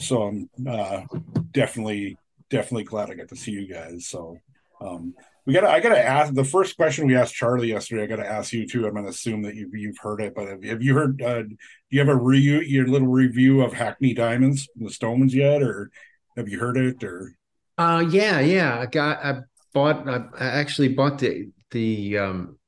so 0.00 0.22
I'm 0.22 0.48
uh 0.66 1.02
definitely 1.50 2.16
definitely 2.48 2.84
glad 2.84 3.10
I 3.10 3.16
got 3.16 3.28
to 3.28 3.36
see 3.36 3.52
you 3.52 3.68
guys. 3.68 4.08
So 4.08 4.38
um 4.80 5.12
we 5.46 5.52
gotta 5.52 5.68
I 5.70 5.80
gotta 5.80 6.04
ask 6.04 6.34
the 6.34 6.44
first 6.44 6.76
question 6.76 7.06
we 7.06 7.14
asked 7.14 7.34
Charlie 7.34 7.68
yesterday, 7.68 8.02
I 8.02 8.06
gotta 8.06 8.26
ask 8.26 8.52
you 8.52 8.66
too. 8.66 8.86
I'm 8.86 8.94
gonna 8.94 9.08
assume 9.08 9.42
that 9.42 9.54
you've 9.54 9.74
you've 9.74 9.98
heard 9.98 10.20
it, 10.20 10.34
but 10.34 10.48
have, 10.48 10.64
have 10.64 10.82
you 10.82 10.94
heard 10.94 11.22
uh 11.22 11.42
do 11.42 11.56
you 11.90 12.00
have 12.00 12.08
a 12.08 12.16
review 12.16 12.60
your 12.60 12.88
little 12.88 13.08
review 13.08 13.62
of 13.62 13.72
Hackney 13.72 14.12
Diamonds 14.12 14.68
the 14.74 14.90
Stones 14.90 15.32
yet 15.32 15.62
or 15.62 15.90
have 16.36 16.48
you 16.48 16.58
heard 16.58 16.76
it 16.76 17.02
or? 17.04 17.32
Uh 17.78 18.04
yeah 18.10 18.40
yeah. 18.40 18.80
I 18.80 18.86
got 18.86 19.24
i 19.24 19.40
bought 19.72 20.08
i, 20.08 20.24
I 20.38 20.46
actually 20.46 20.88
bought 20.88 21.20
the 21.20 21.50
the 21.70 22.18
um 22.18 22.58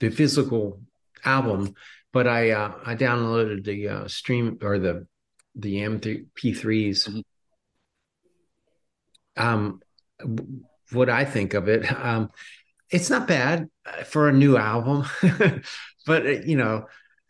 the 0.00 0.10
physical 0.10 0.80
album 1.24 1.74
but 2.12 2.26
i 2.26 2.50
uh 2.50 2.72
i 2.84 2.94
downloaded 2.94 3.64
the 3.64 3.88
uh 3.88 4.08
stream 4.08 4.58
or 4.62 4.78
the 4.78 5.06
the 5.54 5.76
mp3s 5.76 7.22
um 9.36 9.80
what 10.92 11.08
i 11.10 11.24
think 11.24 11.54
of 11.54 11.68
it. 11.68 11.84
Um 12.04 12.30
it's 12.90 13.08
not 13.10 13.28
bad 13.28 13.68
for 14.06 14.28
a 14.28 14.32
new 14.32 14.56
album 14.56 15.04
but 16.06 16.26
it, 16.26 16.46
you 16.46 16.56
know 16.56 16.86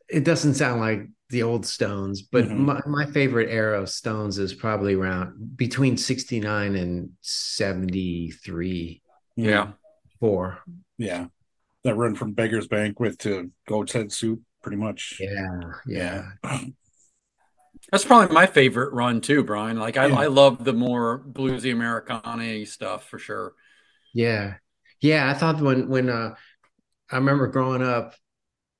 it 0.08 0.24
doesn't 0.24 0.54
sound 0.54 0.80
like 0.80 1.06
the 1.28 1.42
old 1.42 1.64
stones 1.66 2.22
but 2.22 2.46
Mhm. 2.46 2.56
my, 2.58 2.80
my 2.86 3.06
favorite 3.06 3.50
era 3.50 3.80
of 3.80 3.88
stones 3.88 4.38
is 4.38 4.52
probably 4.54 4.94
around 4.94 5.56
between 5.56 5.96
69 5.96 6.74
and 6.74 7.10
73 7.20 9.02
Yeah. 9.36 9.72
four. 10.18 10.58
Yeah. 10.98 11.26
That 11.84 11.94
run 11.96 12.14
from 12.14 12.32
Beggar's 12.32 12.66
Banquet 12.68 13.18
to 13.20 13.50
Goat's 13.68 13.92
Head 13.92 14.12
Soup 14.12 14.40
pretty 14.62 14.76
much. 14.76 15.16
Yeah. 15.20 15.60
Yeah 15.86 16.24
That's 17.90 18.04
probably 18.04 18.34
my 18.34 18.46
favorite 18.46 18.92
run 18.92 19.20
too, 19.20 19.42
Brian. 19.42 19.78
Like 19.78 19.96
I, 19.96 20.06
Yeah. 20.06 20.18
I 20.20 20.26
love 20.26 20.64
the 20.64 20.72
more 20.72 21.18
bluesy 21.18 21.72
Americana 21.72 22.64
stuff 22.66 23.08
for 23.08 23.18
sure. 23.18 23.54
Yeah. 24.14 24.54
Yeah. 25.00 25.28
I 25.28 25.34
thought 25.34 25.60
when 25.60 25.88
when 25.88 26.08
uh 26.08 26.34
I 27.10 27.16
remember 27.16 27.48
growing 27.48 27.82
up, 27.82 28.14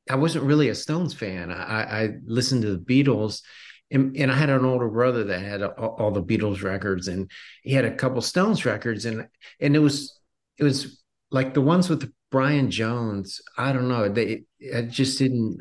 I 0.08 0.16
wasn't 0.16 0.44
really 0.44 0.68
a 0.68 0.74
Stones 0.74 1.14
fan. 1.14 1.50
I, 1.50 2.04
I 2.04 2.08
listened 2.24 2.62
to 2.62 2.76
the 2.76 2.78
Beatles 2.78 3.42
and, 3.90 4.16
and 4.16 4.30
I 4.30 4.36
had 4.36 4.50
an 4.50 4.64
older 4.64 4.88
brother 4.88 5.24
that 5.24 5.40
had 5.42 5.62
all, 5.62 5.96
all 5.98 6.10
the 6.12 6.22
Beatles 6.22 6.62
records 6.62 7.08
and 7.08 7.30
he 7.62 7.72
had 7.72 7.84
a 7.84 7.94
couple 7.94 8.20
Stones 8.22 8.64
records 8.64 9.04
and 9.04 9.28
and 9.60 9.76
it 9.76 9.80
was 9.80 10.18
it 10.58 10.64
was 10.64 11.02
like 11.30 11.54
the 11.54 11.60
ones 11.60 11.88
with 11.88 12.12
Brian 12.30 12.70
Jones. 12.70 13.40
I 13.56 13.72
don't 13.72 13.88
know. 13.88 14.08
They 14.08 14.44
I 14.74 14.82
just 14.82 15.18
didn't. 15.18 15.60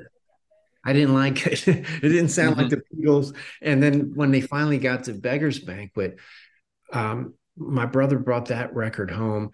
I 0.85 0.93
didn't 0.93 1.13
like 1.13 1.45
it. 1.45 1.67
it 1.67 2.01
didn't 2.01 2.29
sound 2.29 2.57
like 2.57 2.69
the 2.69 2.81
Beatles. 2.93 3.35
And 3.61 3.81
then 3.81 4.13
when 4.15 4.31
they 4.31 4.41
finally 4.41 4.77
got 4.77 5.05
to 5.05 5.13
Beggar's 5.13 5.59
Banquet, 5.59 6.17
um, 6.93 7.33
my 7.57 7.85
brother 7.85 8.17
brought 8.17 8.47
that 8.47 8.73
record 8.73 9.11
home, 9.11 9.51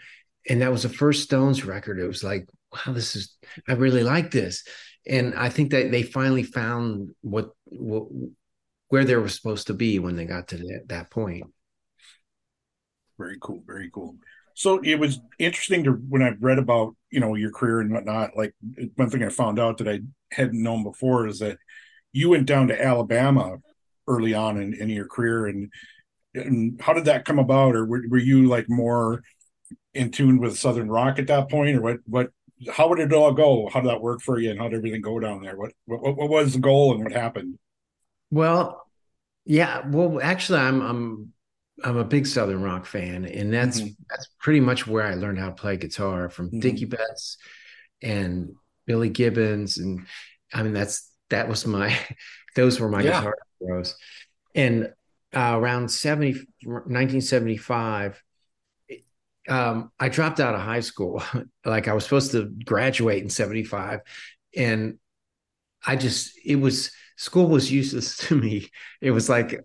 and 0.48 0.62
that 0.62 0.72
was 0.72 0.84
the 0.84 0.90
first 0.90 1.24
Stones 1.24 1.66
record. 1.66 2.00
It 2.00 2.08
was 2.08 2.24
like, 2.24 2.48
wow, 2.72 2.94
this 2.94 3.16
is. 3.16 3.36
I 3.68 3.74
really 3.74 4.04
like 4.04 4.32
this, 4.32 4.64
and 5.08 5.34
I 5.34 5.50
think 5.50 5.72
that 5.72 5.92
they 5.92 6.04
finally 6.04 6.44
found 6.44 7.16
what, 7.22 7.50
what 7.66 8.08
where 8.90 9.06
they 9.06 9.16
were 9.16 9.28
supposed 9.28 9.68
to 9.68 9.74
be 9.74 10.00
when 10.00 10.16
they 10.16 10.26
got 10.26 10.50
to 10.50 10.58
that, 10.58 10.84
that 10.88 11.10
point. 11.10 11.44
Very 13.18 13.38
cool. 13.42 13.64
Very 13.66 13.90
cool. 13.92 14.16
So 14.54 14.80
it 14.84 15.00
was 15.00 15.20
interesting 15.40 15.84
to 15.86 15.92
when 15.92 16.22
I 16.22 16.34
read 16.40 16.60
about 16.60 16.96
you 17.16 17.22
know 17.22 17.36
your 17.36 17.52
career 17.52 17.80
and 17.80 17.94
whatnot. 17.94 18.36
Like 18.36 18.54
one 18.96 19.10
thing 19.10 19.24
I 19.24 19.30
found 19.30 19.58
out 19.58 19.78
that 19.78 19.88
I 19.88 20.02
hadn't 20.34 20.62
known 20.62 20.84
before 20.84 21.28
is 21.28 21.40
that 21.40 21.58
you 22.12 22.30
went 22.30 22.46
down 22.46 22.68
to 22.68 22.86
Alabama 22.86 23.58
early 24.06 24.34
on 24.34 24.62
in, 24.62 24.74
in 24.74 24.90
your 24.90 25.08
career, 25.08 25.48
and 25.48 25.72
and 26.34 26.80
how 26.82 26.92
did 26.92 27.06
that 27.06 27.24
come 27.24 27.40
about, 27.40 27.74
or 27.74 27.86
were, 27.86 28.04
were 28.10 28.18
you 28.18 28.48
like 28.48 28.66
more 28.68 29.24
in 29.94 30.12
tune 30.12 30.40
with 30.40 30.60
Southern 30.60 30.90
rock 30.90 31.18
at 31.18 31.28
that 31.28 31.50
point, 31.50 31.78
or 31.78 31.82
what? 31.82 31.98
What? 32.06 32.32
How 32.70 32.90
would 32.90 33.00
it 33.00 33.14
all 33.14 33.32
go? 33.32 33.70
How 33.72 33.80
did 33.80 33.90
that 33.90 34.02
work 34.02 34.20
for 34.22 34.38
you, 34.38 34.52
and 34.52 34.60
how 34.60 34.68
did 34.68 34.78
everything 34.78 35.02
go 35.02 35.18
down 35.18 35.42
there? 35.42 35.58
What 35.58 35.72
what, 35.86 36.18
what 36.18 36.30
was 36.30 36.52
the 36.52 36.60
goal, 36.60 36.94
and 36.94 37.02
what 37.02 37.14
happened? 37.14 37.58
Well, 38.30 38.86
yeah. 39.46 39.88
Well, 39.88 40.20
actually, 40.22 40.60
I'm 40.60 40.82
I'm 40.82 41.34
I'm 41.84 41.98
a 41.98 42.04
big 42.06 42.26
Southern 42.26 42.62
rock 42.62 42.86
fan, 42.86 43.26
and 43.26 43.54
that's 43.54 43.82
Mhm. 43.82 43.96
that's 44.10 44.28
pretty 44.40 44.60
much 44.62 44.88
where 44.88 45.04
I 45.04 45.16
learned 45.16 45.40
how 45.40 45.48
to 45.50 45.56
play 45.56 45.78
guitar 45.78 46.30
from 46.30 46.50
Mhm. 46.52 46.62
Dickey 46.62 46.86
Betts 46.86 47.38
and 48.02 48.56
Billy 48.86 49.10
Gibbons, 49.10 49.78
and 49.78 50.08
I 50.54 50.64
mean 50.64 50.74
that's 50.74 51.12
that 51.30 51.50
was 51.50 51.66
my 51.66 51.90
those 52.56 52.80
were 52.80 52.90
my 52.90 53.04
Yeah. 53.04 53.20
guitar 53.20 53.36
heroes. 53.60 53.96
And 54.56 54.94
uh, 55.36 55.60
around 55.60 55.90
70, 55.92 56.48
1975, 56.64 58.22
um, 59.48 59.92
I 60.00 60.10
dropped 60.10 60.40
out 60.40 60.56
of 60.56 60.62
high 60.62 60.80
school. 60.80 61.22
like 61.66 61.88
I 61.88 61.94
was 61.94 62.04
supposed 62.04 62.32
to 62.32 62.52
graduate 62.66 63.24
in 63.24 63.30
75, 63.30 64.02
and 64.56 64.98
I 65.86 65.96
just 65.96 66.40
it 66.46 66.58
was 66.58 66.92
school 67.18 67.48
was 67.48 67.72
useless 67.72 68.18
to 68.28 68.36
me. 68.36 68.70
It 69.02 69.12
was 69.12 69.30
like 69.30 69.62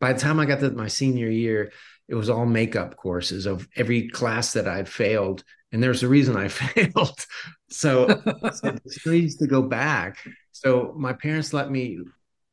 by 0.00 0.12
the 0.12 0.18
time 0.18 0.40
I 0.40 0.46
got 0.46 0.60
to 0.60 0.70
my 0.70 0.88
senior 0.88 1.28
year, 1.28 1.72
it 2.08 2.14
was 2.14 2.30
all 2.30 2.46
makeup 2.46 2.96
courses 2.96 3.46
of 3.46 3.68
every 3.76 4.08
class 4.08 4.54
that 4.54 4.66
I'd 4.66 4.88
failed. 4.88 5.44
And 5.70 5.82
there's 5.82 6.02
a 6.02 6.08
reason 6.08 6.36
I 6.36 6.48
failed. 6.48 7.24
So 7.68 8.06
"It's 8.42 8.62
no 8.64 9.12
to 9.12 9.46
go 9.46 9.62
back. 9.62 10.18
So 10.50 10.94
my 10.96 11.12
parents 11.12 11.52
let 11.52 11.70
me 11.70 12.00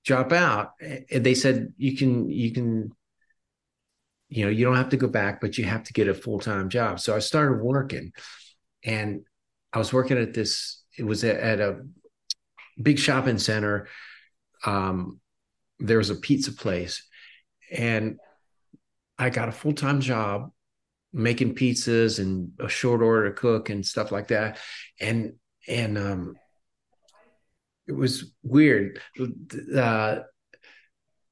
drop 0.06 0.32
out. 0.32 0.74
And 0.80 1.26
they 1.26 1.34
said, 1.34 1.74
you 1.78 1.98
can, 1.98 2.30
you 2.30 2.52
can, 2.52 2.92
you 4.30 4.46
know, 4.46 4.52
you 4.52 4.66
don't 4.66 4.76
have 4.76 4.90
to 4.90 4.98
go 4.98 5.08
back, 5.08 5.42
but 5.42 5.58
you 5.58 5.66
have 5.66 5.84
to 5.84 5.94
get 5.94 6.08
a 6.08 6.14
full-time 6.14 6.70
job. 6.70 7.00
So 7.00 7.16
I 7.16 7.20
started 7.20 7.62
working 7.62 8.12
and 8.84 9.22
I 9.74 9.80
was 9.80 9.92
working 9.92 10.18
at 10.18 10.34
this, 10.34 10.84
it 10.98 11.04
was 11.04 11.24
at, 11.24 11.38
at 11.38 11.60
a 11.60 11.82
big 12.82 13.00
shopping 13.00 13.38
center. 13.38 13.88
Um, 14.66 15.20
there 15.80 15.98
was 15.98 16.10
a 16.10 16.16
pizza 16.16 16.52
place 16.52 17.04
and 17.72 18.18
I 19.18 19.30
got 19.30 19.50
a 19.50 19.54
full 19.54 19.74
time 19.74 20.02
job 20.02 20.52
making 21.14 21.56
pizzas 21.56 22.20
and 22.20 22.52
a 22.60 22.70
short 22.70 23.02
order 23.02 23.32
cook 23.32 23.70
and 23.70 23.86
stuff 23.86 24.12
like 24.12 24.28
that. 24.28 24.60
And 25.00 25.34
and 25.68 25.98
um, 25.98 26.36
it 27.88 27.94
was 27.94 28.34
weird. 28.44 29.02
Uh, 29.76 30.20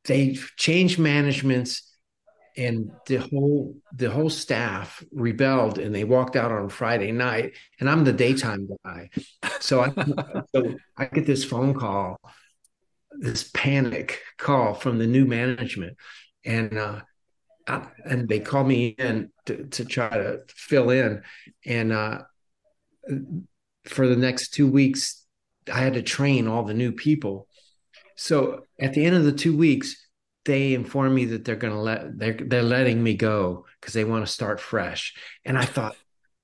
they 0.06 0.38
changed 0.58 1.00
managements, 1.00 1.96
and 2.58 2.92
the 3.08 3.18
whole 3.18 3.76
the 3.94 4.10
whole 4.10 4.30
staff 4.30 5.04
rebelled, 5.12 5.78
and 5.78 5.94
they 5.94 6.04
walked 6.04 6.36
out 6.36 6.52
on 6.52 6.70
Friday 6.70 7.12
night. 7.12 7.56
And 7.80 7.90
I'm 7.90 8.04
the 8.04 8.14
daytime 8.14 8.68
guy, 8.84 9.10
so 9.60 9.82
I 9.82 9.94
so 10.56 10.76
I 10.98 11.06
get 11.06 11.26
this 11.26 11.44
phone 11.44 11.74
call, 11.74 12.20
this 13.12 13.50
panic 13.54 14.22
call 14.38 14.74
from 14.74 14.98
the 14.98 15.08
new 15.08 15.26
management, 15.26 15.98
and 16.46 16.78
uh, 16.78 17.02
I, 17.68 17.88
and 18.06 18.28
they 18.30 18.40
called 18.40 18.68
me 18.68 18.88
in 18.88 19.32
to, 19.48 19.66
to 19.66 19.86
try 19.86 20.10
to 20.10 20.42
fill 20.48 20.90
in, 20.90 21.24
and 21.66 21.92
uh, 21.92 22.22
for 23.86 24.08
the 24.08 24.16
next 24.16 24.54
two 24.54 24.68
weeks, 24.68 25.26
I 25.72 25.80
had 25.80 25.94
to 25.94 26.02
train 26.02 26.48
all 26.48 26.64
the 26.64 26.74
new 26.74 26.92
people. 26.92 27.48
So 28.16 28.64
at 28.80 28.94
the 28.94 29.06
end 29.06 29.16
of 29.16 29.24
the 29.24 29.32
two 29.32 29.56
weeks, 29.56 29.96
they 30.46 30.74
informed 30.74 31.16
me 31.16 31.26
that 31.26 31.44
they're 31.44 31.56
going 31.56 31.74
to 31.74 31.80
let 31.80 32.18
they're 32.18 32.34
they're 32.34 32.64
letting 32.64 33.02
me 33.02 33.16
go 33.16 33.66
because 33.82 33.94
they 33.94 34.04
want 34.04 34.26
to 34.26 34.32
start 34.32 34.60
fresh. 34.60 35.16
And 35.44 35.58
I 35.58 35.66
thought, 35.66 35.96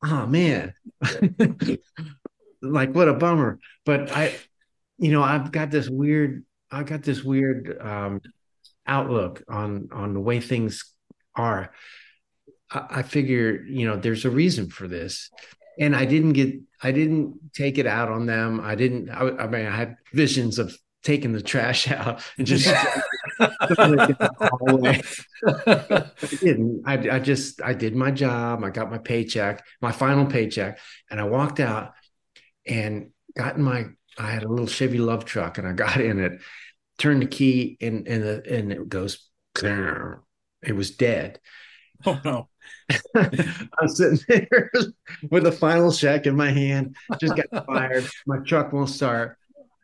oh 0.04 0.26
man, 0.26 0.74
like 2.62 2.94
what 2.94 3.08
a 3.08 3.14
bummer. 3.14 3.60
But 3.86 4.12
I, 4.12 4.36
you 4.98 5.12
know, 5.12 5.24
I've 5.24 5.52
got 5.52 5.72
this 5.72 5.90
weird, 5.90 6.44
I've 6.72 6.88
got 6.88 7.04
this 7.04 7.24
weird 7.24 7.78
um, 7.80 8.22
outlook 8.88 9.44
on 9.48 9.90
on 9.92 10.14
the 10.14 10.20
way 10.20 10.40
things 10.40 10.84
are. 11.36 11.72
I, 12.70 12.86
I 12.90 13.04
figure, 13.04 13.64
you 13.64 13.88
know, 13.88 13.98
there's 13.98 14.26
a 14.26 14.30
reason 14.30 14.70
for 14.70 14.88
this, 14.88 15.30
and 15.80 15.96
I 15.96 16.06
didn't 16.06 16.34
get, 16.34 16.56
I 16.82 16.92
didn't 16.92 17.54
take 17.54 17.78
it 17.78 17.88
out 17.88 18.10
on 18.10 18.26
them. 18.26 18.60
I 18.62 18.76
didn't. 18.76 19.10
I, 19.10 19.30
I 19.30 19.48
mean, 19.48 19.66
I 19.66 19.76
had 19.76 19.96
visions 20.14 20.60
of 20.60 20.76
taking 21.04 21.34
the 21.34 21.42
trash 21.42 21.90
out 21.92 22.24
and 22.38 22.48
just. 22.48 22.68
I 23.40 23.58
didn't. 26.40 26.84
I, 26.86 26.94
I 27.16 27.20
just 27.20 27.62
I 27.62 27.74
did 27.74 27.96
my 27.96 28.12
job. 28.12 28.64
I 28.64 28.70
got 28.70 28.92
my 28.92 29.00
paycheck, 29.00 29.66
my 29.82 29.92
final 29.92 30.26
paycheck, 30.26 30.80
and 31.10 31.20
I 31.20 31.24
walked 31.24 31.60
out 31.60 31.94
and 32.68 33.12
got 33.36 33.56
in 33.56 33.64
my. 33.64 33.86
I 34.18 34.32
had 34.32 34.44
a 34.44 34.48
little 34.48 34.68
Chevy 34.68 35.00
LUV 35.00 35.24
truck, 35.24 35.58
and 35.58 35.68
I 35.68 35.72
got 35.72 36.00
in 36.00 36.20
it, 36.20 36.42
turned 37.02 37.22
the 37.22 37.28
key, 37.28 37.78
and 37.82 38.08
and 38.08 38.24
the, 38.24 38.58
and 38.58 38.72
it 38.72 38.90
goes. 38.90 39.28
It 40.64 40.76
was 40.76 40.92
dead. 40.92 41.40
Oh 42.04 42.20
no! 42.26 42.50
I'm 43.16 43.88
sitting 43.88 44.18
there 44.28 44.72
with 45.30 45.46
a 45.46 45.52
final 45.52 45.92
check 45.92 46.26
in 46.26 46.36
my 46.36 46.50
hand. 46.50 46.96
Just 47.20 47.36
got 47.36 47.68
fired. 47.68 48.10
My 48.26 48.40
truck 48.40 48.74
won't 48.74 48.90
start, 48.90 49.38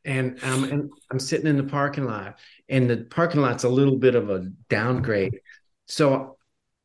and 0.03 0.43
um, 0.43 0.63
and 0.63 0.89
I'm 1.11 1.19
sitting 1.19 1.45
in 1.45 1.57
the 1.57 1.63
parking 1.63 2.05
lot, 2.05 2.39
and 2.69 2.89
the 2.89 3.05
parking 3.11 3.41
lot's 3.41 3.65
a 3.65 3.69
little 3.69 3.97
bit 3.97 4.15
of 4.15 4.31
a 4.31 4.49
downgrade. 4.67 5.41
So 5.85 6.37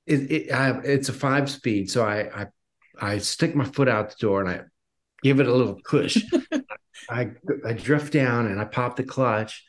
it, 0.06 0.30
it 0.30 0.52
I, 0.52 0.78
it's 0.80 1.08
a 1.08 1.14
five 1.14 1.50
speed. 1.50 1.90
So 1.90 2.04
I, 2.04 2.42
I 2.42 2.46
I 3.00 3.18
stick 3.18 3.54
my 3.54 3.64
foot 3.64 3.88
out 3.88 4.10
the 4.10 4.16
door 4.20 4.40
and 4.42 4.50
I 4.50 4.60
give 5.22 5.40
it 5.40 5.48
a 5.48 5.54
little 5.54 5.80
push. 5.82 6.22
I 7.08 7.30
I 7.64 7.72
drift 7.72 8.12
down 8.12 8.48
and 8.48 8.60
I 8.60 8.64
pop 8.64 8.96
the 8.96 9.04
clutch, 9.04 9.64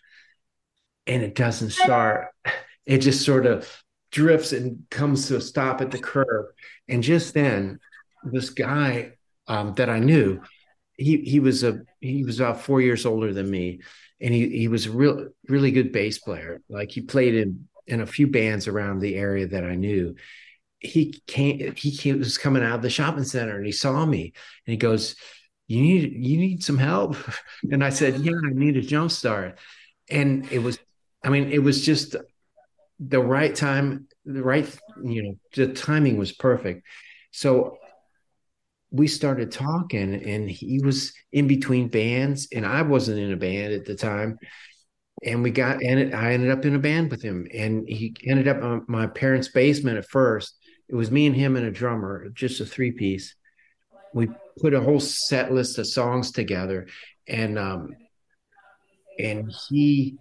and 1.07 1.23
it 1.23 1.35
doesn't 1.35 1.71
start. 1.71 2.29
It 2.85 2.99
just 2.99 3.25
sort 3.25 3.45
of 3.45 3.69
drifts 4.11 4.53
and 4.53 4.83
comes 4.89 5.27
to 5.27 5.37
a 5.37 5.41
stop 5.41 5.81
at 5.81 5.91
the 5.91 5.99
curb. 5.99 6.47
And 6.87 7.03
just 7.03 7.33
then, 7.33 7.79
this 8.23 8.49
guy 8.49 9.13
um, 9.47 9.73
that 9.75 9.89
I 9.89 9.99
knew, 9.99 10.41
he 10.95 11.17
he 11.17 11.39
was 11.39 11.63
a 11.63 11.81
he 11.99 12.23
was 12.23 12.39
about 12.39 12.61
four 12.61 12.81
years 12.81 13.05
older 13.05 13.33
than 13.33 13.49
me, 13.49 13.81
and 14.21 14.33
he 14.33 14.49
he 14.49 14.67
was 14.67 14.85
a 14.85 14.91
real 14.91 15.29
really 15.47 15.71
good 15.71 15.91
bass 15.91 16.19
player. 16.19 16.61
Like 16.69 16.91
he 16.91 17.01
played 17.01 17.35
in 17.35 17.67
in 17.87 18.01
a 18.01 18.05
few 18.05 18.27
bands 18.27 18.67
around 18.67 18.99
the 18.99 19.15
area 19.15 19.47
that 19.47 19.63
I 19.63 19.75
knew. 19.75 20.15
He 20.79 21.21
came 21.27 21.73
he 21.75 21.95
came, 21.95 22.19
was 22.19 22.37
coming 22.37 22.63
out 22.63 22.75
of 22.75 22.81
the 22.81 22.89
shopping 22.89 23.23
center 23.23 23.57
and 23.57 23.65
he 23.65 23.71
saw 23.71 24.05
me 24.05 24.33
and 24.65 24.71
he 24.71 24.77
goes, 24.77 25.15
"You 25.67 25.81
need 25.81 26.13
you 26.13 26.37
need 26.37 26.63
some 26.63 26.77
help," 26.77 27.15
and 27.71 27.83
I 27.83 27.89
said, 27.89 28.19
"Yeah, 28.19 28.33
I 28.33 28.53
need 28.53 28.77
a 28.77 28.81
jump 28.81 29.11
start." 29.11 29.57
And 30.09 30.51
it 30.51 30.59
was, 30.59 30.77
I 31.23 31.29
mean, 31.29 31.51
it 31.51 31.59
was 31.59 31.85
just 31.85 32.15
the 32.99 33.21
right 33.21 33.53
time, 33.53 34.07
the 34.25 34.43
right, 34.43 34.67
you 35.03 35.23
know, 35.23 35.35
the 35.55 35.73
timing 35.73 36.17
was 36.17 36.31
perfect. 36.31 36.85
So 37.31 37.77
we 38.91 39.07
started 39.07 39.51
talking, 39.51 40.13
and 40.23 40.49
he 40.49 40.79
was 40.83 41.13
in 41.31 41.47
between 41.47 41.87
bands, 41.87 42.47
and 42.53 42.65
I 42.65 42.83
wasn't 42.83 43.19
in 43.19 43.31
a 43.31 43.37
band 43.37 43.73
at 43.73 43.85
the 43.85 43.95
time. 43.95 44.37
And 45.23 45.41
we 45.41 45.51
got, 45.51 45.81
and 45.81 46.13
I 46.13 46.33
ended 46.33 46.51
up 46.51 46.65
in 46.65 46.75
a 46.75 46.79
band 46.79 47.09
with 47.09 47.21
him, 47.21 47.47
and 47.53 47.87
he 47.87 48.15
ended 48.25 48.47
up 48.47 48.61
on 48.61 48.85
my 48.87 49.07
parents' 49.07 49.47
basement 49.47 49.97
at 49.97 50.09
first. 50.09 50.55
It 50.89 50.95
was 50.95 51.09
me 51.09 51.25
and 51.25 51.35
him 51.35 51.55
and 51.55 51.65
a 51.65 51.71
drummer, 51.71 52.29
just 52.33 52.59
a 52.59 52.65
three 52.65 52.91
piece. 52.91 53.33
We 54.13 54.27
put 54.61 54.73
a 54.73 54.81
whole 54.81 54.99
set 54.99 55.51
list 55.51 55.79
of 55.79 55.87
songs 55.87 56.31
together, 56.31 56.87
and 57.27 57.57
um, 57.57 57.95
and 59.17 59.51
he 59.69 60.17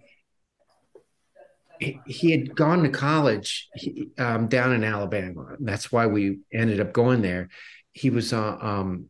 he- 2.05 2.31
had 2.31 2.55
gone 2.55 2.83
to 2.83 2.89
college 2.89 3.69
um, 4.17 4.47
down 4.47 4.73
in 4.73 4.83
Alabama. 4.83 5.55
That's 5.59 5.91
why 5.91 6.07
we 6.07 6.39
ended 6.53 6.79
up 6.79 6.93
going 6.93 7.21
there. 7.21 7.49
he 7.93 8.09
was 8.09 8.33
uh, 8.33 8.57
um 8.59 9.09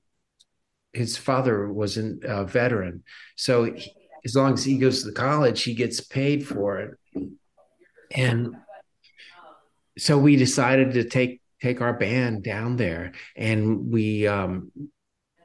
his 0.93 1.17
father 1.17 1.71
was 1.71 1.97
a 1.97 2.45
veteran, 2.45 3.03
so 3.35 3.63
he, 3.65 3.91
as 4.25 4.35
long 4.35 4.53
as 4.53 4.63
he 4.63 4.77
goes 4.77 5.03
to 5.03 5.11
college, 5.11 5.63
he 5.63 5.73
gets 5.73 5.99
paid 6.01 6.45
for 6.47 6.79
it, 6.79 6.91
and 8.11 8.55
so 9.97 10.17
we 10.17 10.35
decided 10.35 10.93
to 10.93 11.03
take 11.03 11.41
take 11.61 11.81
our 11.81 11.93
band 11.93 12.43
down 12.43 12.75
there, 12.75 13.13
and 13.35 13.91
we 13.91 14.27
um, 14.27 14.71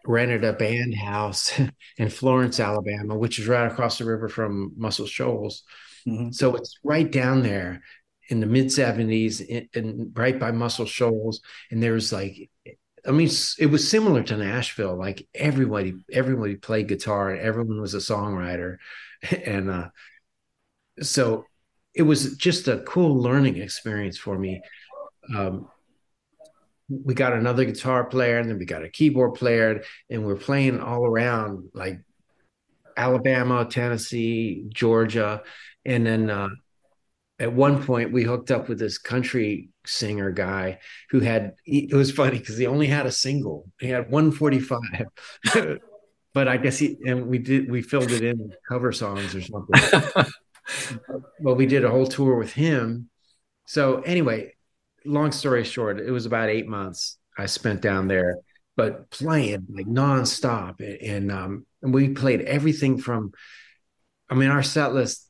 rented 0.07 0.45
a 0.45 0.53
band 0.53 0.95
house 0.95 1.53
in 1.99 2.09
Florence, 2.09 2.59
Alabama, 2.61 3.17
which 3.17 3.39
is 3.39 3.47
right 3.47 3.71
across 3.71 3.99
the 3.99 4.05
river 4.05 4.29
from 4.29 4.73
Muscle 4.77 5.07
Shoals. 5.07 5.63
Mhm. 6.09 6.35
So 6.35 6.57
it's 6.57 6.79
right 6.83 7.11
down 7.11 7.43
there 7.43 7.83
in 8.29 8.41
the 8.41 8.47
mid 8.47 8.73
70s 8.73 9.41
and 9.75 10.13
right 10.17 10.39
by 10.39 10.51
Muscle 10.53 10.87
Shoals. 10.87 11.41
And 11.71 11.83
there's 11.83 12.13
like, 12.13 12.51
I 13.07 13.11
mean, 13.13 13.31
it 13.59 13.67
was 13.67 13.89
similar 13.91 14.23
to 14.25 14.37
Nashville. 14.37 14.97
Like 14.97 15.27
everybody, 15.35 15.95
everybody 16.13 16.57
played 16.57 16.89
guitar 16.89 17.31
and 17.31 17.41
everyone 17.41 17.81
was 17.81 17.95
a 17.95 17.99
songwriter. 17.99 18.79
And 19.45 19.69
uh, 19.69 19.89
so 21.01 21.45
it 21.95 22.03
was 22.03 22.37
just 22.37 22.69
a 22.69 22.79
cool 22.81 23.21
learning 23.21 23.57
experience 23.57 24.19
for 24.19 24.39
me. 24.39 24.63
Um, 25.35 25.69
we 26.89 27.13
got 27.15 27.35
another 27.35 27.65
guitar 27.65 28.05
player 28.05 28.39
and 28.39 28.49
then 28.49 28.59
we 28.59 28.65
got 28.65 28.85
a 28.85 28.89
keyboard 28.89 29.35
player 29.35 29.83
and 30.09 30.25
we're 30.25 30.37
playing 30.37 30.81
all 30.81 31.05
around 31.05 31.69
like 31.75 32.01
Alabama, 32.97 33.67
Tennessee, 33.67 34.65
Georgia. 34.71 35.43
And 35.89 36.07
then 36.07 36.29
uh, 36.29 36.51
at 37.39 37.53
one 37.53 37.83
point 37.83 38.13
we 38.13 38.23
hooked 38.23 38.51
up 38.51 38.69
with 38.69 38.79
this 38.79 38.99
country 38.99 39.71
singer 39.87 40.31
guy 40.31 40.79
who 41.11 41.21
had 41.21 41.55
it 41.65 41.95
was 41.95 42.13
funny 42.13 42.39
because 42.39 42.59
he 42.59 42.67
only 42.67 42.87
had 42.87 43.07
a 43.07 43.11
single. 43.11 43.71
He 43.81 43.89
had 43.89 44.11
145. 44.11 44.81
but 46.35 46.47
I 46.47 46.59
guess 46.59 46.79
he 46.79 46.99
and 47.07 47.27
we 47.27 47.39
did 47.39 47.71
we 47.71 47.81
filled 47.81 48.11
it 48.11 48.23
in 48.23 48.39
with 48.39 48.57
cover 48.69 48.93
songs 48.93 49.35
or 49.35 49.41
something. 49.41 50.31
well, 51.41 51.55
we 51.55 51.65
did 51.65 51.85
a 51.85 51.91
whole 51.91 52.07
tour 52.07 52.37
with 52.37 52.53
him. 52.53 53.09
So 53.65 54.03
anyway, 54.03 54.55
long 55.07 55.33
story 55.33 55.65
short, 55.65 56.01
it 56.01 56.11
was 56.11 56.27
about 56.27 56.51
eight 56.51 56.69
months 56.69 57.17
I 57.37 57.47
spent 57.47 57.81
down 57.81 58.09
there, 58.09 58.37
but 58.77 59.09
playing 59.09 59.69
like 59.71 59.87
nonstop. 59.87 60.81
And, 60.81 61.01
and 61.01 61.33
um 61.33 61.67
and 61.81 61.95
we 61.95 62.11
played 62.11 62.43
everything 62.43 62.99
from 62.99 63.33
I 64.29 64.35
mean, 64.35 64.51
our 64.51 64.63
set 64.63 64.93
list 64.93 65.28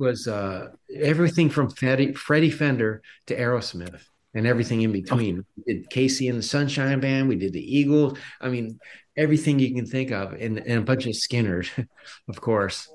was 0.00 0.26
uh 0.26 0.68
everything 0.92 1.50
from 1.50 1.70
Freddie, 1.70 2.14
Freddie 2.14 2.50
Fender 2.50 3.02
to 3.26 3.36
Aerosmith 3.36 4.02
and 4.34 4.46
everything 4.46 4.82
in 4.82 4.92
between. 4.92 5.44
We 5.56 5.74
did 5.74 5.90
KC 5.90 6.30
and 6.30 6.38
the 6.38 6.42
Sunshine 6.42 7.00
Band, 7.00 7.28
we 7.28 7.36
did 7.36 7.52
the 7.52 7.78
Eagles. 7.78 8.18
I 8.40 8.48
mean, 8.48 8.80
everything 9.16 9.58
you 9.58 9.74
can 9.74 9.86
think 9.86 10.10
of, 10.10 10.32
and, 10.32 10.58
and 10.58 10.78
a 10.78 10.82
bunch 10.82 11.06
of 11.06 11.14
Skinners, 11.14 11.70
of 12.28 12.40
course. 12.40 12.88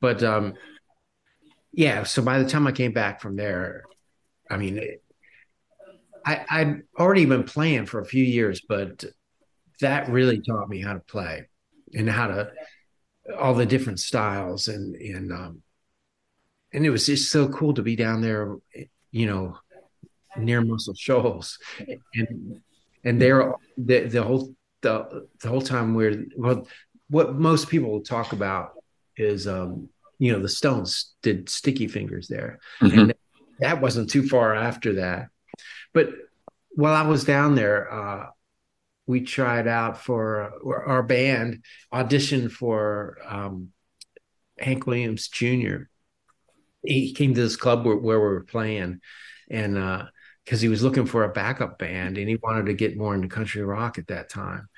But 0.00 0.22
um 0.22 0.54
yeah, 1.72 2.04
so 2.04 2.22
by 2.22 2.38
the 2.38 2.48
time 2.48 2.66
I 2.66 2.72
came 2.72 2.92
back 2.92 3.20
from 3.20 3.36
there, 3.36 3.84
I 4.50 4.56
mean, 4.56 4.78
it, 4.78 5.02
I, 6.24 6.44
I'd 6.48 6.82
already 6.98 7.26
been 7.26 7.44
playing 7.44 7.84
for 7.84 8.00
a 8.00 8.04
few 8.06 8.24
years, 8.24 8.62
but 8.66 9.04
that 9.80 10.08
really 10.08 10.40
taught 10.40 10.70
me 10.70 10.80
how 10.80 10.94
to 10.94 11.00
play 11.00 11.48
and 11.94 12.08
how 12.08 12.28
to 12.28 12.50
all 13.38 13.54
the 13.54 13.66
different 13.66 14.00
styles 14.00 14.68
and 14.68 14.94
and 14.96 15.32
um 15.32 15.62
and 16.76 16.84
it 16.84 16.90
was 16.90 17.06
just 17.06 17.32
so 17.32 17.48
cool 17.48 17.72
to 17.74 17.82
be 17.82 17.96
down 17.96 18.20
there, 18.20 18.54
you 19.10 19.26
know, 19.26 19.58
near 20.36 20.60
Muscle 20.60 20.94
Shoals, 20.94 21.58
and 22.14 22.60
and 23.02 23.20
there 23.20 23.54
the 23.78 24.00
the 24.04 24.22
whole 24.22 24.54
the 24.82 25.26
the 25.40 25.48
whole 25.48 25.62
time 25.62 25.94
we're 25.94 26.26
well, 26.36 26.68
what 27.08 27.34
most 27.34 27.68
people 27.70 28.02
talk 28.02 28.32
about 28.32 28.72
is 29.16 29.46
um 29.48 29.88
you 30.18 30.32
know 30.32 30.38
the 30.40 30.48
Stones 30.50 31.14
did 31.22 31.48
Sticky 31.48 31.88
Fingers 31.88 32.28
there, 32.28 32.60
Mhm. 32.82 32.98
and 33.00 33.14
that 33.60 33.80
wasn't 33.80 34.10
too 34.10 34.28
far 34.28 34.54
after 34.54 34.94
that, 34.96 35.28
but 35.94 36.10
while 36.74 36.92
I 36.94 37.08
was 37.08 37.24
down 37.24 37.54
there, 37.54 37.90
uh, 37.90 38.26
we 39.06 39.22
tried 39.22 39.66
out 39.66 40.02
for 40.02 40.52
uh, 40.52 40.90
our 40.92 41.02
band 41.02 41.64
auditioned 41.90 42.52
for 42.52 43.16
um, 43.26 43.70
Hank 44.58 44.86
Williams 44.86 45.28
Jr. 45.28 45.84
He 46.86 47.12
came 47.12 47.34
to 47.34 47.40
this 47.40 47.56
club 47.56 47.84
where, 47.84 47.96
where 47.96 48.20
we 48.20 48.26
were 48.26 48.44
playing, 48.44 49.00
and 49.50 49.78
uh, 49.78 50.04
because 50.44 50.60
he 50.60 50.68
was 50.68 50.82
looking 50.82 51.06
for 51.06 51.24
a 51.24 51.32
backup 51.32 51.78
band 51.78 52.16
and 52.16 52.28
he 52.28 52.36
wanted 52.36 52.66
to 52.66 52.74
get 52.74 52.96
more 52.96 53.14
into 53.14 53.26
country 53.28 53.62
rock 53.62 53.98
at 53.98 54.06
that 54.06 54.28
time. 54.28 54.68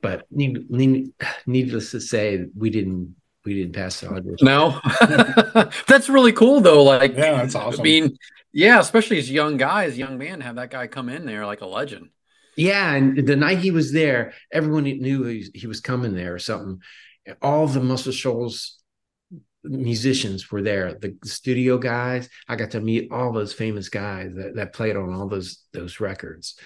But 0.00 0.24
need, 0.30 0.70
need, 0.70 1.12
needless 1.44 1.90
to 1.90 2.00
say, 2.00 2.46
we 2.56 2.70
didn't 2.70 3.16
we 3.44 3.54
didn't 3.54 3.74
pass 3.74 4.00
the 4.00 4.08
audition. 4.08 4.36
No, 4.42 4.80
that's 5.88 6.08
really 6.08 6.32
cool 6.32 6.60
though. 6.60 6.84
Like, 6.84 7.14
Yeah, 7.16 7.38
that's 7.38 7.56
awesome. 7.56 7.80
I 7.80 7.84
mean, 7.84 8.16
yeah, 8.52 8.78
especially 8.78 9.18
as 9.18 9.30
young 9.30 9.56
guys, 9.56 9.98
young 9.98 10.18
man, 10.18 10.40
have 10.40 10.56
that 10.56 10.70
guy 10.70 10.86
come 10.86 11.08
in 11.08 11.26
there 11.26 11.44
like 11.44 11.60
a 11.60 11.66
legend. 11.66 12.10
Yeah, 12.56 12.94
and 12.94 13.26
the 13.26 13.34
night 13.34 13.58
he 13.58 13.70
was 13.70 13.92
there, 13.92 14.34
everyone 14.52 14.84
knew 14.84 15.24
he, 15.24 15.48
he 15.54 15.66
was 15.66 15.80
coming 15.80 16.14
there 16.14 16.34
or 16.34 16.38
something. 16.38 16.80
All 17.40 17.66
the 17.66 17.80
Muscle 17.80 18.12
Shoals 18.12 18.78
musicians 19.64 20.50
were 20.50 20.62
there. 20.62 20.94
The 20.94 21.16
studio 21.24 21.78
guys, 21.78 22.28
I 22.48 22.56
got 22.56 22.72
to 22.72 22.80
meet 22.80 23.10
all 23.12 23.32
those 23.32 23.52
famous 23.52 23.88
guys 23.88 24.34
that, 24.34 24.56
that 24.56 24.72
played 24.72 24.96
on 24.96 25.12
all 25.12 25.28
those 25.28 25.64
those 25.72 26.00
records. 26.00 26.58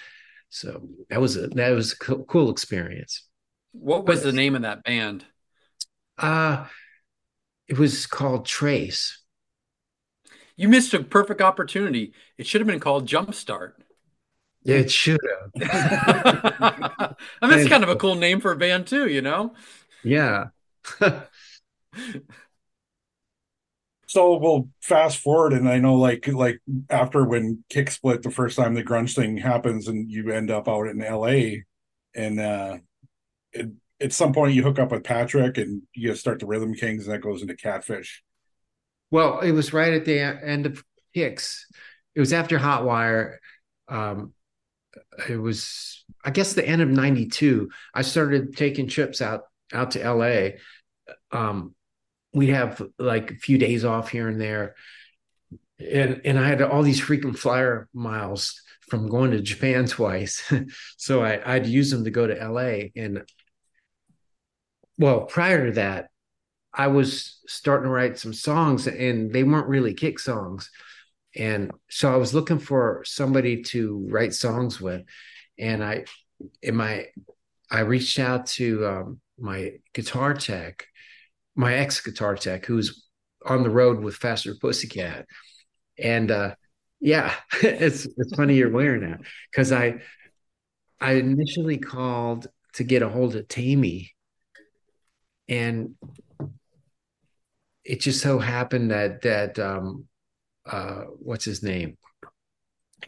So 0.49 0.87
that 1.09 1.21
was 1.21 1.37
a 1.37 1.47
that 1.49 1.71
was 1.71 1.93
a 1.93 1.97
cool, 1.97 2.25
cool 2.25 2.49
experience. 2.49 3.27
What 3.73 4.05
was 4.05 4.21
But- 4.21 4.27
the 4.27 4.33
name 4.33 4.55
of 4.55 4.63
that 4.63 4.83
band? 4.83 5.25
Uh 6.17 6.65
it 7.67 7.77
was 7.77 8.07
called 8.07 8.45
Trace. 8.45 9.21
You 10.55 10.69
missed 10.69 10.93
a 10.93 11.03
perfect 11.03 11.41
opportunity. 11.41 12.13
It 12.37 12.47
should 12.47 12.61
have 12.61 12.67
been 12.67 12.79
called 12.79 13.07
Jumpstart. 13.07 13.73
Yeah, 14.63 14.77
it 14.77 14.89
should 14.91 15.19
have. 15.29 15.51
I 17.41 17.47
mean, 17.47 17.59
it's 17.59 17.69
kind 17.69 17.83
of 17.83 17.89
a 17.89 17.95
cool 17.95 18.15
name 18.15 18.41
for 18.41 18.51
a 18.51 18.57
band 18.57 18.87
too, 18.87 19.07
you 19.07 19.21
know? 19.21 19.53
Yeah. 20.03 20.47
So 24.07 24.37
we'll 24.37 24.69
fast 24.81 25.17
forward, 25.17 25.51
and 25.51 25.67
I 25.67 25.79
know, 25.79 25.95
like, 25.95 26.27
like 26.29 26.61
after 26.89 27.25
when 27.25 27.65
Kix 27.69 27.91
split 27.91 28.23
the 28.23 28.31
first 28.31 28.57
time, 28.57 28.73
the 28.73 28.83
grunge 28.83 29.13
thing 29.13 29.35
happens, 29.35 29.89
and 29.89 30.09
you 30.09 30.31
end 30.31 30.49
up 30.49 30.69
out 30.69 30.87
in 30.87 31.03
L.A. 31.03 31.65
And 32.15 32.39
uh, 32.39 32.77
it, 33.51 33.69
at 33.99 34.13
some 34.13 34.31
point, 34.31 34.53
you 34.53 34.63
hook 34.63 34.79
up 34.79 34.91
with 34.91 35.03
Patrick, 35.03 35.57
and 35.57 35.81
you 35.93 36.15
start 36.15 36.39
the 36.39 36.45
Rhythm 36.45 36.73
Kings, 36.73 37.05
and 37.05 37.13
that 37.13 37.21
goes 37.21 37.41
into 37.41 37.57
Catfish. 37.57 38.23
Well, 39.11 39.41
it 39.41 39.51
was 39.51 39.73
right 39.73 39.93
at 39.93 40.05
the 40.05 40.19
end 40.19 40.65
of 40.65 40.85
Kix. 41.13 41.63
It 42.15 42.21
was 42.21 42.31
after 42.31 42.57
Hotwire. 42.57 43.35
Um, 43.89 44.33
it 45.27 45.37
was, 45.37 46.05
I 46.23 46.31
guess, 46.31 46.53
the 46.53 46.65
end 46.65 46.81
of 46.81 46.87
'92. 46.87 47.69
I 47.93 48.03
started 48.03 48.55
taking 48.55 48.87
trips 48.87 49.21
out 49.21 49.41
out 49.73 49.91
to 49.91 50.13
LA. 50.13 50.51
Um, 51.37 51.75
we'd 52.37 52.49
have 52.49 52.81
like 52.97 53.31
a 53.31 53.35
few 53.35 53.57
days 53.57 53.83
off 53.85 54.09
here 54.09 54.27
and 54.27 54.39
there, 54.39 54.75
and 55.79 56.21
and 56.25 56.39
I 56.39 56.47
had 56.47 56.61
all 56.61 56.83
these 56.83 56.99
frequent 56.99 57.37
flyer 57.37 57.89
miles 57.93 58.61
from 58.89 59.09
going 59.09 59.31
to 59.31 59.41
Japan 59.41 59.85
twice, 59.87 60.51
so 60.97 61.23
I, 61.23 61.55
I'd 61.55 61.67
use 61.67 61.91
them 61.91 62.03
to 62.05 62.11
go 62.11 62.27
to 62.27 62.49
LA. 62.49 62.89
And 62.95 63.23
well, 64.97 65.21
prior 65.21 65.67
to 65.67 65.73
that, 65.73 66.09
I 66.73 66.87
was 66.87 67.39
starting 67.47 67.85
to 67.85 67.89
write 67.89 68.19
some 68.19 68.33
songs 68.33 68.87
and 68.87 69.31
they 69.31 69.43
weren't 69.43 69.67
really 69.67 69.95
Kix 69.95 70.21
songs. 70.21 70.69
And 71.35 71.71
so 71.89 72.11
I 72.11 72.17
was 72.17 72.33
looking 72.33 72.59
for 72.59 73.03
somebody 73.05 73.63
to 73.63 74.07
write 74.09 74.33
songs 74.33 74.79
with. 74.79 75.03
And 75.57 75.83
I, 75.83 76.05
in 76.61 76.75
my, 76.75 77.07
I 77.69 77.81
reached 77.81 78.19
out 78.19 78.45
to 78.47 78.87
um, 78.87 79.21
my 79.39 79.73
guitar 79.93 80.33
tech, 80.33 80.85
my 81.57 81.73
ex 81.73 81.99
guitar 81.99 82.35
tech, 82.35 82.65
who's 82.65 83.05
on 83.45 83.63
the 83.63 83.69
road 83.69 83.99
with 83.99 84.15
Faster 84.15 84.55
Pussycat. 84.55 85.25
And 85.99 86.31
uh, 86.31 86.55
yeah, 87.01 87.33
it's 87.61 88.05
it's 88.05 88.35
funny 88.35 88.55
you're 88.55 88.71
wearing 88.71 89.01
that 89.01 89.21
because 89.51 89.73
I 89.73 89.95
I 91.01 91.13
initially 91.13 91.77
called 91.77 92.47
to 92.73 92.83
get 92.83 93.01
a 93.01 93.09
hold 93.09 93.35
of 93.35 93.47
Taime, 93.47 94.09
and 95.49 95.95
it 97.87 98.01
just 98.01 98.21
so 98.21 98.37
happened 98.37 98.91
that 98.91 99.21
that 99.21 99.57
um 99.57 100.05
uh 100.65 101.03
what's 101.19 101.45
his 101.45 101.63
name 101.63 101.97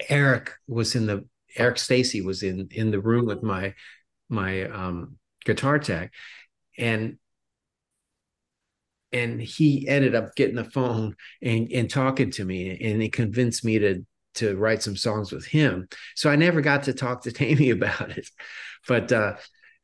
eric 0.08 0.54
was 0.68 0.96
in 0.96 1.06
the 1.06 1.26
eric 1.58 1.78
stacy 1.78 2.22
was 2.22 2.44
in 2.44 2.70
in 2.72 2.90
the 2.90 3.02
room 3.02 3.26
with 3.26 3.44
my 3.44 3.74
my 4.30 4.64
um 4.70 5.18
guitar 5.44 5.78
tech 5.78 6.12
and 6.78 7.18
and 9.12 9.42
he 9.42 9.88
ended 9.88 10.16
up 10.16 10.36
getting 10.36 10.56
the 10.56 10.64
phone 10.64 11.16
and 11.42 11.72
and 11.72 11.90
talking 11.90 12.32
to 12.32 12.46
me 12.46 12.78
and 12.82 13.02
he 13.02 13.10
convinced 13.10 13.66
me 13.66 13.80
to 13.80 14.06
to 14.36 14.56
write 14.56 14.84
some 14.84 14.96
songs 14.96 15.32
with 15.32 15.46
him. 15.46 15.88
So 16.16 16.30
I 16.30 16.36
never 16.36 16.62
got 16.62 16.84
to 16.84 16.94
talk 16.94 17.24
to 17.24 17.32
Taime 17.32 17.72
about 17.72 18.12
it. 18.12 18.30
But 18.88 19.12
uh, 19.12 19.36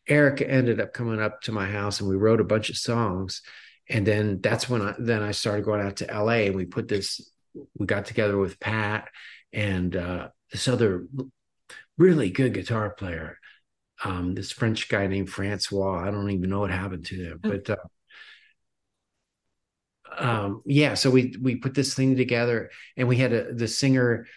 Eric 0.08 0.42
ended 0.42 0.80
up 0.80 0.94
coming 0.94 1.20
up 1.20 1.42
to 1.42 1.52
my 1.52 1.66
house 1.68 2.00
and 2.00 2.10
we 2.10 2.16
wrote 2.16 2.40
a 2.40 2.46
bunch 2.46 2.70
of 2.70 2.78
songs. 2.78 3.42
And 3.90 4.06
then 4.06 4.40
that's 4.42 4.70
when 4.70 4.82
I 4.82 4.96
then 4.98 5.22
I 5.22 5.32
started 5.32 5.66
going 5.66 5.82
out 5.82 5.98
to 5.98 6.06
LA 6.06 6.46
and 6.46 6.56
we 6.56 6.66
put 6.66 6.88
this 6.88 7.22
we 7.78 7.86
got 7.86 8.06
together 8.06 8.38
with 8.38 8.60
Pat 8.60 9.08
and 9.54 9.96
uh, 9.96 10.30
this 10.52 10.68
other 10.68 11.08
really 11.98 12.30
good 12.30 12.54
guitar 12.54 12.90
player, 12.90 13.40
um, 14.04 14.36
this 14.36 14.52
French 14.52 14.90
guy 14.90 15.08
named 15.08 15.30
Francois. 15.30 16.04
I 16.06 16.12
don't 16.12 16.30
even 16.32 16.50
know 16.50 16.60
what 16.60 16.72
happened 16.72 17.06
to 17.08 17.16
him, 17.16 17.40
but 17.42 17.70
uh, 17.70 17.78
um, 20.18 20.62
yeah. 20.66 20.94
So 20.94 21.10
we 21.10 21.36
we 21.42 21.56
put 21.56 21.74
this 21.74 21.94
thing 21.94 22.16
together, 22.16 22.72
and 22.98 23.08
we 23.08 23.18
had 23.18 23.34
a 23.34 23.54
the 23.54 23.68
singer 23.68 24.28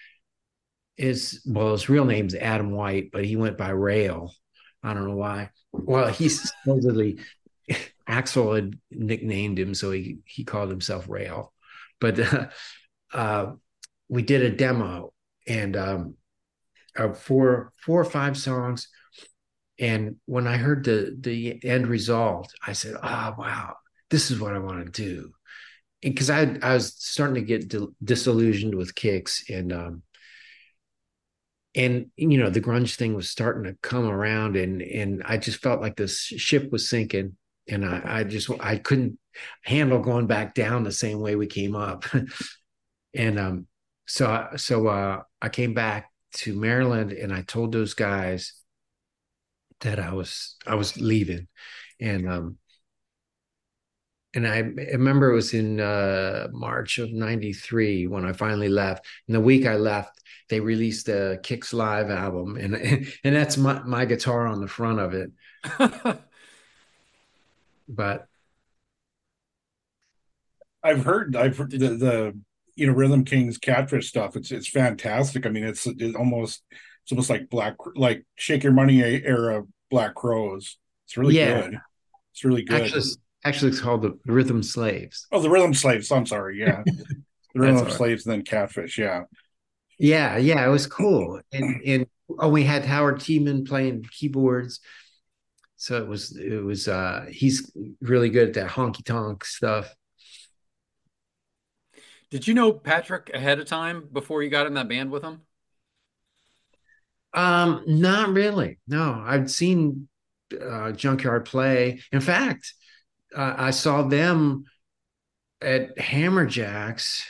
is 0.96 1.42
well, 1.46 1.72
his 1.72 1.88
real 1.88 2.04
name's 2.04 2.34
Adam 2.34 2.72
White, 2.72 3.10
but 3.12 3.24
he 3.24 3.36
went 3.36 3.56
by 3.56 3.70
Rail. 3.70 4.34
I 4.82 4.94
don't 4.94 5.08
know 5.08 5.16
why. 5.16 5.50
Well, 5.72 6.08
he's 6.08 6.52
supposedly 6.64 7.18
Axl 8.08 8.54
had 8.54 8.78
nicknamed 8.90 9.58
him, 9.58 9.74
so 9.74 9.92
he 9.92 10.18
he 10.24 10.44
called 10.44 10.70
himself 10.70 11.08
Rail. 11.08 11.52
But 12.00 12.20
uh, 12.20 12.46
uh, 13.12 13.52
we 14.08 14.22
did 14.22 14.42
a 14.42 14.56
demo 14.56 15.12
and 15.46 15.76
um, 15.76 16.14
uh, 16.96 17.12
four 17.12 17.72
four 17.84 18.00
or 18.00 18.04
five 18.04 18.36
songs. 18.36 18.88
And 19.78 20.16
when 20.24 20.46
I 20.46 20.56
heard 20.56 20.84
the 20.84 21.16
the 21.18 21.64
end 21.64 21.86
result, 21.86 22.52
I 22.66 22.72
said, 22.72 22.96
"Oh 22.96 23.34
wow, 23.38 23.76
this 24.10 24.30
is 24.30 24.40
what 24.40 24.54
I 24.54 24.58
want 24.58 24.86
to 24.86 24.90
do." 24.90 25.32
Because 26.00 26.30
I 26.30 26.56
I 26.62 26.74
was 26.74 26.94
starting 26.96 27.34
to 27.34 27.40
get 27.42 27.68
di- 27.68 27.86
disillusioned 28.02 28.74
with 28.74 28.94
Kix 28.94 29.48
and 29.50 29.72
um, 29.72 30.02
and 31.74 32.06
you 32.16 32.38
know 32.38 32.50
the 32.50 32.60
grunge 32.60 32.96
thing 32.96 33.14
was 33.14 33.30
starting 33.30 33.64
to 33.64 33.78
come 33.82 34.06
around 34.06 34.56
and 34.56 34.82
and 34.82 35.22
I 35.24 35.36
just 35.36 35.62
felt 35.62 35.80
like 35.80 35.96
this 35.96 36.18
ship 36.18 36.70
was 36.72 36.88
sinking 36.88 37.36
and 37.68 37.84
I, 37.84 38.02
I 38.04 38.24
just 38.24 38.50
I 38.60 38.76
couldn't 38.76 39.18
handle 39.64 40.00
going 40.00 40.26
back 40.26 40.54
down 40.54 40.82
the 40.82 40.92
same 40.92 41.20
way 41.20 41.36
we 41.36 41.46
came 41.46 41.74
up. 41.76 42.04
And 43.14 43.38
um 43.38 43.66
so 44.06 44.48
so 44.56 44.86
uh 44.86 45.22
I 45.40 45.48
came 45.48 45.72
back 45.72 46.10
to 46.34 46.54
Maryland 46.54 47.12
and 47.12 47.32
I 47.32 47.42
told 47.42 47.72
those 47.72 47.94
guys 47.94 48.52
that 49.80 49.98
I 49.98 50.12
was 50.12 50.56
I 50.66 50.74
was 50.74 51.00
leaving 51.00 51.48
and 52.00 52.28
um 52.28 52.58
and 54.34 54.46
I, 54.46 54.56
I 54.58 54.60
remember 54.92 55.30
it 55.30 55.34
was 55.34 55.54
in 55.54 55.80
uh, 55.80 56.48
March 56.52 56.98
of 56.98 57.12
'93 57.12 58.06
when 58.06 58.24
I 58.24 58.32
finally 58.32 58.68
left. 58.68 59.06
And 59.26 59.34
the 59.34 59.40
week 59.40 59.66
I 59.66 59.76
left, 59.76 60.20
they 60.50 60.60
released 60.60 61.06
the 61.06 61.40
Kix 61.42 61.72
Live 61.72 62.10
album, 62.10 62.56
and 62.56 62.74
and 63.24 63.36
that's 63.36 63.56
my 63.56 63.82
my 63.84 64.04
guitar 64.04 64.46
on 64.46 64.60
the 64.60 64.68
front 64.68 65.00
of 65.00 65.14
it. 65.14 65.30
but 67.88 68.28
I've 70.82 71.04
heard 71.04 71.36
I've 71.36 71.56
heard 71.58 71.70
the, 71.70 71.78
the 71.78 72.38
you 72.76 72.86
know 72.86 72.92
Rhythm 72.92 73.24
Kings 73.24 73.58
Catfish 73.58 74.08
stuff. 74.08 74.36
It's 74.36 74.50
it's 74.50 74.68
fantastic. 74.68 75.46
I 75.46 75.50
mean, 75.50 75.64
it's 75.64 75.86
it 75.86 76.14
almost 76.16 76.62
it's 77.02 77.12
almost 77.12 77.30
like 77.30 77.50
Black 77.50 77.76
like 77.96 78.24
Shake 78.36 78.62
Your 78.62 78.72
Money 78.72 79.02
era 79.02 79.64
Black 79.90 80.14
Crowes. 80.14 80.78
It's 81.06 81.16
really 81.16 81.34
Yeah. 81.34 81.44
good. 81.60 81.80
It's 82.32 82.44
really 82.44 82.62
good. 82.62 82.92
actually, 82.92 83.16
actually, 83.48 83.70
it's 83.70 83.80
called 83.80 84.02
the 84.02 84.18
Rhythm 84.26 84.62
Slaves. 84.62 85.26
oh, 85.32 85.40
the 85.40 85.50
Rhythm 85.50 85.74
Slaves. 85.74 86.10
I'm 86.10 86.26
sorry. 86.26 86.58
Yeah, 86.58 86.82
the 86.86 87.22
Rhythm 87.54 87.76
all 87.76 87.84
right. 87.84 87.92
Slaves, 87.92 88.24
then 88.24 88.42
Catfish. 88.42 88.98
Yeah. 88.98 89.24
Yeah, 89.98 90.36
yeah, 90.36 90.64
it 90.64 90.70
was 90.70 90.86
cool. 90.86 91.40
And 91.52 91.82
and 91.84 92.06
oh, 92.38 92.48
we 92.48 92.62
had 92.62 92.84
Howard 92.84 93.16
Tiemann 93.16 93.66
playing 93.66 94.04
keyboards. 94.10 94.80
So 95.76 95.96
it 96.02 96.06
was 96.06 96.36
it 96.36 96.62
was 96.62 96.88
uh 96.88 97.26
he's 97.30 97.72
really 98.00 98.30
good 98.30 98.48
at 98.48 98.54
that 98.54 98.70
honky 98.70 99.04
tonk 99.04 99.44
stuff. 99.44 99.94
Did 102.30 102.46
you 102.46 102.54
know 102.54 102.72
Patrick 102.72 103.30
ahead 103.32 103.58
of 103.58 103.66
time 103.66 104.08
before 104.12 104.42
you 104.42 104.50
got 104.50 104.66
in 104.66 104.74
that 104.74 104.88
band 104.88 105.10
with 105.10 105.22
him? 105.22 105.42
Um, 107.32 107.84
not 107.86 108.30
really. 108.30 108.78
No, 108.86 109.22
I'd 109.24 109.50
seen 109.50 110.08
uh, 110.60 110.92
Junkyard 110.92 111.44
play. 111.44 112.02
In 112.12 112.20
fact, 112.20 112.74
uh, 113.34 113.54
I 113.56 113.70
saw 113.70 114.02
them 114.02 114.64
at 115.60 115.96
Hammerjacks. 115.96 117.24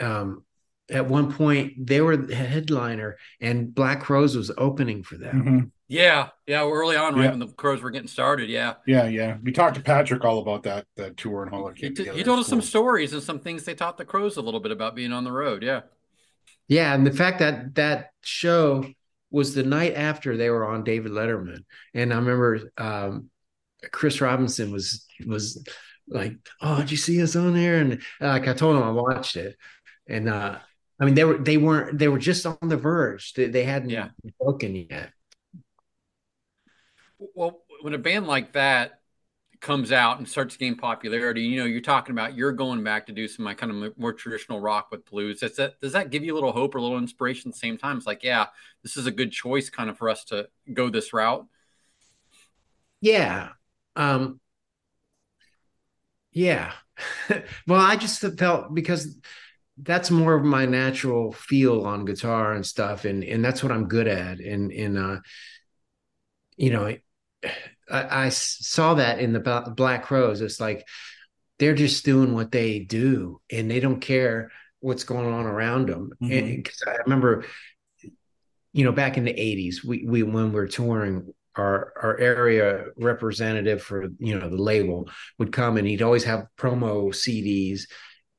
Um, 0.00 0.44
at 0.90 1.06
one 1.06 1.32
point, 1.32 1.86
they 1.86 2.00
were 2.00 2.16
the 2.16 2.34
headliner, 2.34 3.16
and 3.40 3.74
Black 3.74 4.00
Crowes 4.02 4.36
was 4.36 4.50
opening 4.58 5.02
for 5.02 5.16
them. 5.16 5.44
Mhm. 5.44 5.70
Yeah, 5.88 6.28
yeah, 6.46 6.62
early 6.62 6.96
on, 6.96 7.14
right 7.14 7.24
Yeah. 7.24 7.30
when 7.30 7.38
the 7.38 7.48
Crowes 7.48 7.82
were 7.82 7.90
getting 7.90 8.08
started. 8.08 8.48
Yeah, 8.48 8.74
Yeah, 8.86 9.06
yeah. 9.06 9.38
We 9.42 9.52
talked 9.52 9.76
to 9.76 9.82
Patrick 9.82 10.24
all 10.24 10.38
about 10.40 10.62
that 10.64 10.86
that 10.96 11.16
tour 11.16 11.42
and 11.44 11.54
how 11.54 11.66
it 11.68 11.78
he, 11.78 11.90
t- 11.90 12.04
he 12.04 12.22
told 12.22 12.38
It's 12.38 12.46
us 12.46 12.48
some 12.48 12.62
stories 12.62 13.12
and 13.12 13.22
some 13.22 13.38
things 13.40 13.64
they 13.64 13.74
taught 13.74 13.96
the 13.98 14.04
Crowes 14.04 14.36
a 14.36 14.42
little 14.42 14.60
bit 14.60 14.72
about 14.72 14.94
being 14.94 15.12
on 15.12 15.24
the 15.24 15.32
road. 15.32 15.62
Yeah, 15.62 15.82
Yeah, 16.68 16.94
and 16.94 17.06
the 17.06 17.12
fact 17.12 17.38
that 17.40 17.74
that 17.76 18.10
show 18.22 18.84
was 19.30 19.54
the 19.54 19.62
night 19.62 19.94
after 19.94 20.36
they 20.36 20.50
were 20.50 20.64
on 20.66 20.84
David 20.84 21.12
Letterman, 21.12 21.64
and 21.92 22.12
I 22.12 22.16
remember 22.16 22.60
um, 22.78 23.30
Chris 23.92 24.20
Robinson 24.20 24.72
was 24.72 25.06
was 25.26 25.64
like, 26.08 26.36
"Oh, 26.60 26.78
did 26.78 26.90
you 26.90 26.96
see 26.96 27.22
us 27.22 27.36
on 27.36 27.54
there?" 27.54 27.80
And 27.80 27.94
uh, 28.20 28.28
like 28.28 28.48
I 28.48 28.54
told 28.54 28.76
him 28.76 28.82
I 28.82 28.90
watched 28.90 29.36
it, 29.36 29.56
and 30.08 30.28
uh, 30.28 30.58
I 31.00 31.04
mean 31.04 31.14
they 31.14 31.24
were 31.24 31.38
they 31.38 31.56
weren't 31.56 31.98
they 31.98 32.08
were 32.08 32.18
just 32.18 32.46
on 32.46 32.58
the 32.62 32.76
verge. 32.76 33.34
They, 33.34 33.46
they 33.48 33.64
hadn't 33.64 33.90
Yeah. 33.90 34.10
broken 34.40 34.74
yet. 34.76 35.12
well, 37.34 37.62
when 37.82 37.94
a 37.94 37.98
band 37.98 38.26
like 38.26 38.52
that 38.52 39.00
comes 39.60 39.92
out 39.92 40.18
and 40.18 40.28
starts 40.28 40.54
to 40.54 40.58
gain 40.58 40.76
popularity, 40.76 41.42
you 41.42 41.58
know, 41.58 41.66
you're 41.66 41.80
talking 41.80 42.12
about 42.12 42.36
you're 42.36 42.52
going 42.52 42.84
back 42.84 43.06
to 43.06 43.12
do 43.12 43.28
some 43.28 43.44
like 43.44 43.58
kind 43.58 43.72
of 43.72 43.98
more 43.98 44.12
traditional 44.12 44.60
rock 44.60 44.88
with 44.90 45.04
blues. 45.06 45.40
Does 45.40 45.56
that 45.56 45.80
does 45.80 45.92
that 45.92 46.10
give 46.10 46.24
you 46.24 46.34
a 46.34 46.36
little 46.36 46.52
hope 46.52 46.74
or 46.74 46.78
a 46.78 46.82
little 46.82 46.98
inspiration 46.98 47.50
at 47.50 47.54
the 47.54 47.58
same 47.58 47.78
time? 47.78 47.96
It's 47.98 48.06
like, 48.06 48.22
yeah, 48.24 48.46
this 48.82 48.96
is 48.96 49.06
a 49.06 49.10
good 49.10 49.32
choice, 49.32 49.70
kind 49.70 49.90
of 49.90 49.98
for 49.98 50.10
us 50.10 50.24
to 50.26 50.48
go 50.72 50.90
this 50.90 51.12
route. 51.12 51.46
Yeah. 53.00 53.52
Um 53.96 54.40
yeah. 56.32 56.72
well, 57.66 57.80
I 57.80 57.96
just 57.96 58.20
felt 58.38 58.74
because 58.74 59.16
that's 59.82 60.10
more 60.10 60.34
of 60.34 60.44
my 60.44 60.66
natural 60.66 61.32
feel 61.32 61.82
on 61.86 62.04
guitar 62.04 62.52
and 62.52 62.64
stuff 62.64 63.04
and 63.04 63.24
and 63.24 63.44
that's 63.44 63.62
what 63.62 63.72
I'm 63.72 63.88
good 63.88 64.06
at 64.06 64.38
and 64.40 64.72
and 64.72 64.98
uh 64.98 65.16
you 66.56 66.70
know 66.70 66.86
I, 67.90 68.26
I 68.26 68.28
saw 68.30 68.94
that 68.94 69.18
in 69.20 69.32
the 69.32 69.72
Black 69.76 70.04
Crowes 70.04 70.40
it's 70.40 70.60
like 70.60 70.86
they're 71.58 71.74
just 71.74 72.04
doing 72.04 72.34
what 72.34 72.52
they 72.52 72.80
do 72.80 73.40
and 73.50 73.70
they 73.70 73.80
don't 73.80 74.00
care 74.00 74.50
what's 74.80 75.04
going 75.04 75.32
on 75.32 75.46
around 75.46 75.88
them 75.88 76.12
Mhm. 76.22 76.30
and 76.56 76.64
'cause 76.64 76.82
I 76.86 76.96
remember 77.04 77.44
you 78.72 78.84
know 78.84 78.92
back 78.92 79.16
in 79.16 79.24
the 79.24 79.32
80s 79.32 79.84
we 79.84 80.04
we 80.06 80.22
when 80.22 80.46
we 80.48 80.50
we're 80.50 80.66
touring 80.66 81.32
our 81.56 81.92
our 82.02 82.18
area 82.18 82.86
representative 82.96 83.82
for 83.82 84.08
you 84.18 84.38
know 84.38 84.48
the 84.48 84.56
label 84.56 85.08
would 85.38 85.52
come 85.52 85.76
and 85.76 85.86
he'd 85.86 86.02
always 86.02 86.24
have 86.24 86.46
promo 86.58 87.08
CDs 87.08 87.82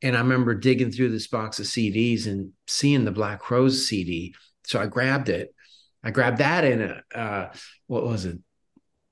and 0.01 0.15
I 0.15 0.19
remember 0.19 0.53
digging 0.53 0.91
through 0.91 1.09
this 1.09 1.27
box 1.27 1.59
of 1.59 1.65
CDs 1.65 2.27
and 2.27 2.51
seeing 2.67 3.05
the 3.05 3.11
Black 3.11 3.39
Crowes 3.39 3.87
CD 3.87 4.35
so 4.65 4.81
I 4.81 4.87
grabbed 4.87 5.29
it. 5.29 5.53
I 6.03 6.11
grabbed 6.11 6.39
that 6.39 6.63
in 6.63 6.81
a 6.81 7.17
uh 7.17 7.53
what 7.87 8.05
was 8.05 8.25
it? 8.25 8.39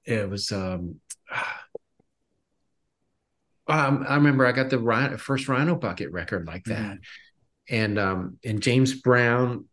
It 0.06 0.30
was 0.30 0.51
um 0.51 0.99
um, 3.68 4.06
I 4.08 4.16
remember 4.16 4.45
I 4.45 4.51
got 4.51 4.70
the 4.70 4.80
Rhino, 4.80 5.18
first 5.18 5.47
Rhino 5.47 5.76
Bucket 5.76 6.12
record 6.12 6.47
like 6.47 6.66
that, 6.66 6.97
and 7.70 7.97
um, 7.97 8.38
and 8.43 8.62
James 8.62 8.93
Brown, 8.93 9.66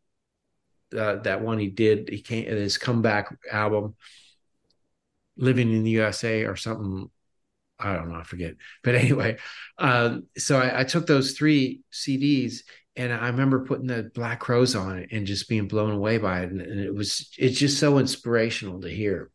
uh, 0.97 1.17
that 1.17 1.43
one 1.43 1.59
he 1.59 1.69
did, 1.69 2.09
he 2.09 2.21
came 2.21 2.47
his 2.47 2.79
comeback 2.79 3.37
album, 3.51 3.95
"Living 5.37 5.73
in 5.73 5.83
the 5.83 5.91
USA" 5.91 6.45
or 6.45 6.57
something. 6.57 7.11
I 7.79 7.95
don't 7.95 8.11
know, 8.11 8.17
I 8.17 8.25
forget. 8.25 8.57
But 8.85 8.95
anyway, 8.95 9.39
um, 9.79 10.27
so 10.37 10.59
I, 10.59 10.81
I 10.81 10.85
took 10.85 11.07
those 11.07 11.33
three 11.33 11.81
CDs 11.93 12.61
and 12.97 13.13
I 13.13 13.29
remember 13.29 13.65
putting 13.65 13.87
the 13.87 14.11
Black 14.15 14.41
Crowes 14.41 14.75
on 14.75 14.99
it 14.99 15.09
and 15.13 15.27
just 15.27 15.49
being 15.49 15.69
blown 15.69 15.93
away 15.93 16.19
by 16.19 16.41
it, 16.41 16.51
and, 16.51 16.61
and 16.61 16.81
it 16.81 16.95
was 16.95 17.31
it's 17.39 17.59
just 17.59 17.79
so 17.79 17.99
inspirational 17.99 18.81
to 18.83 18.91
hear. 18.91 19.31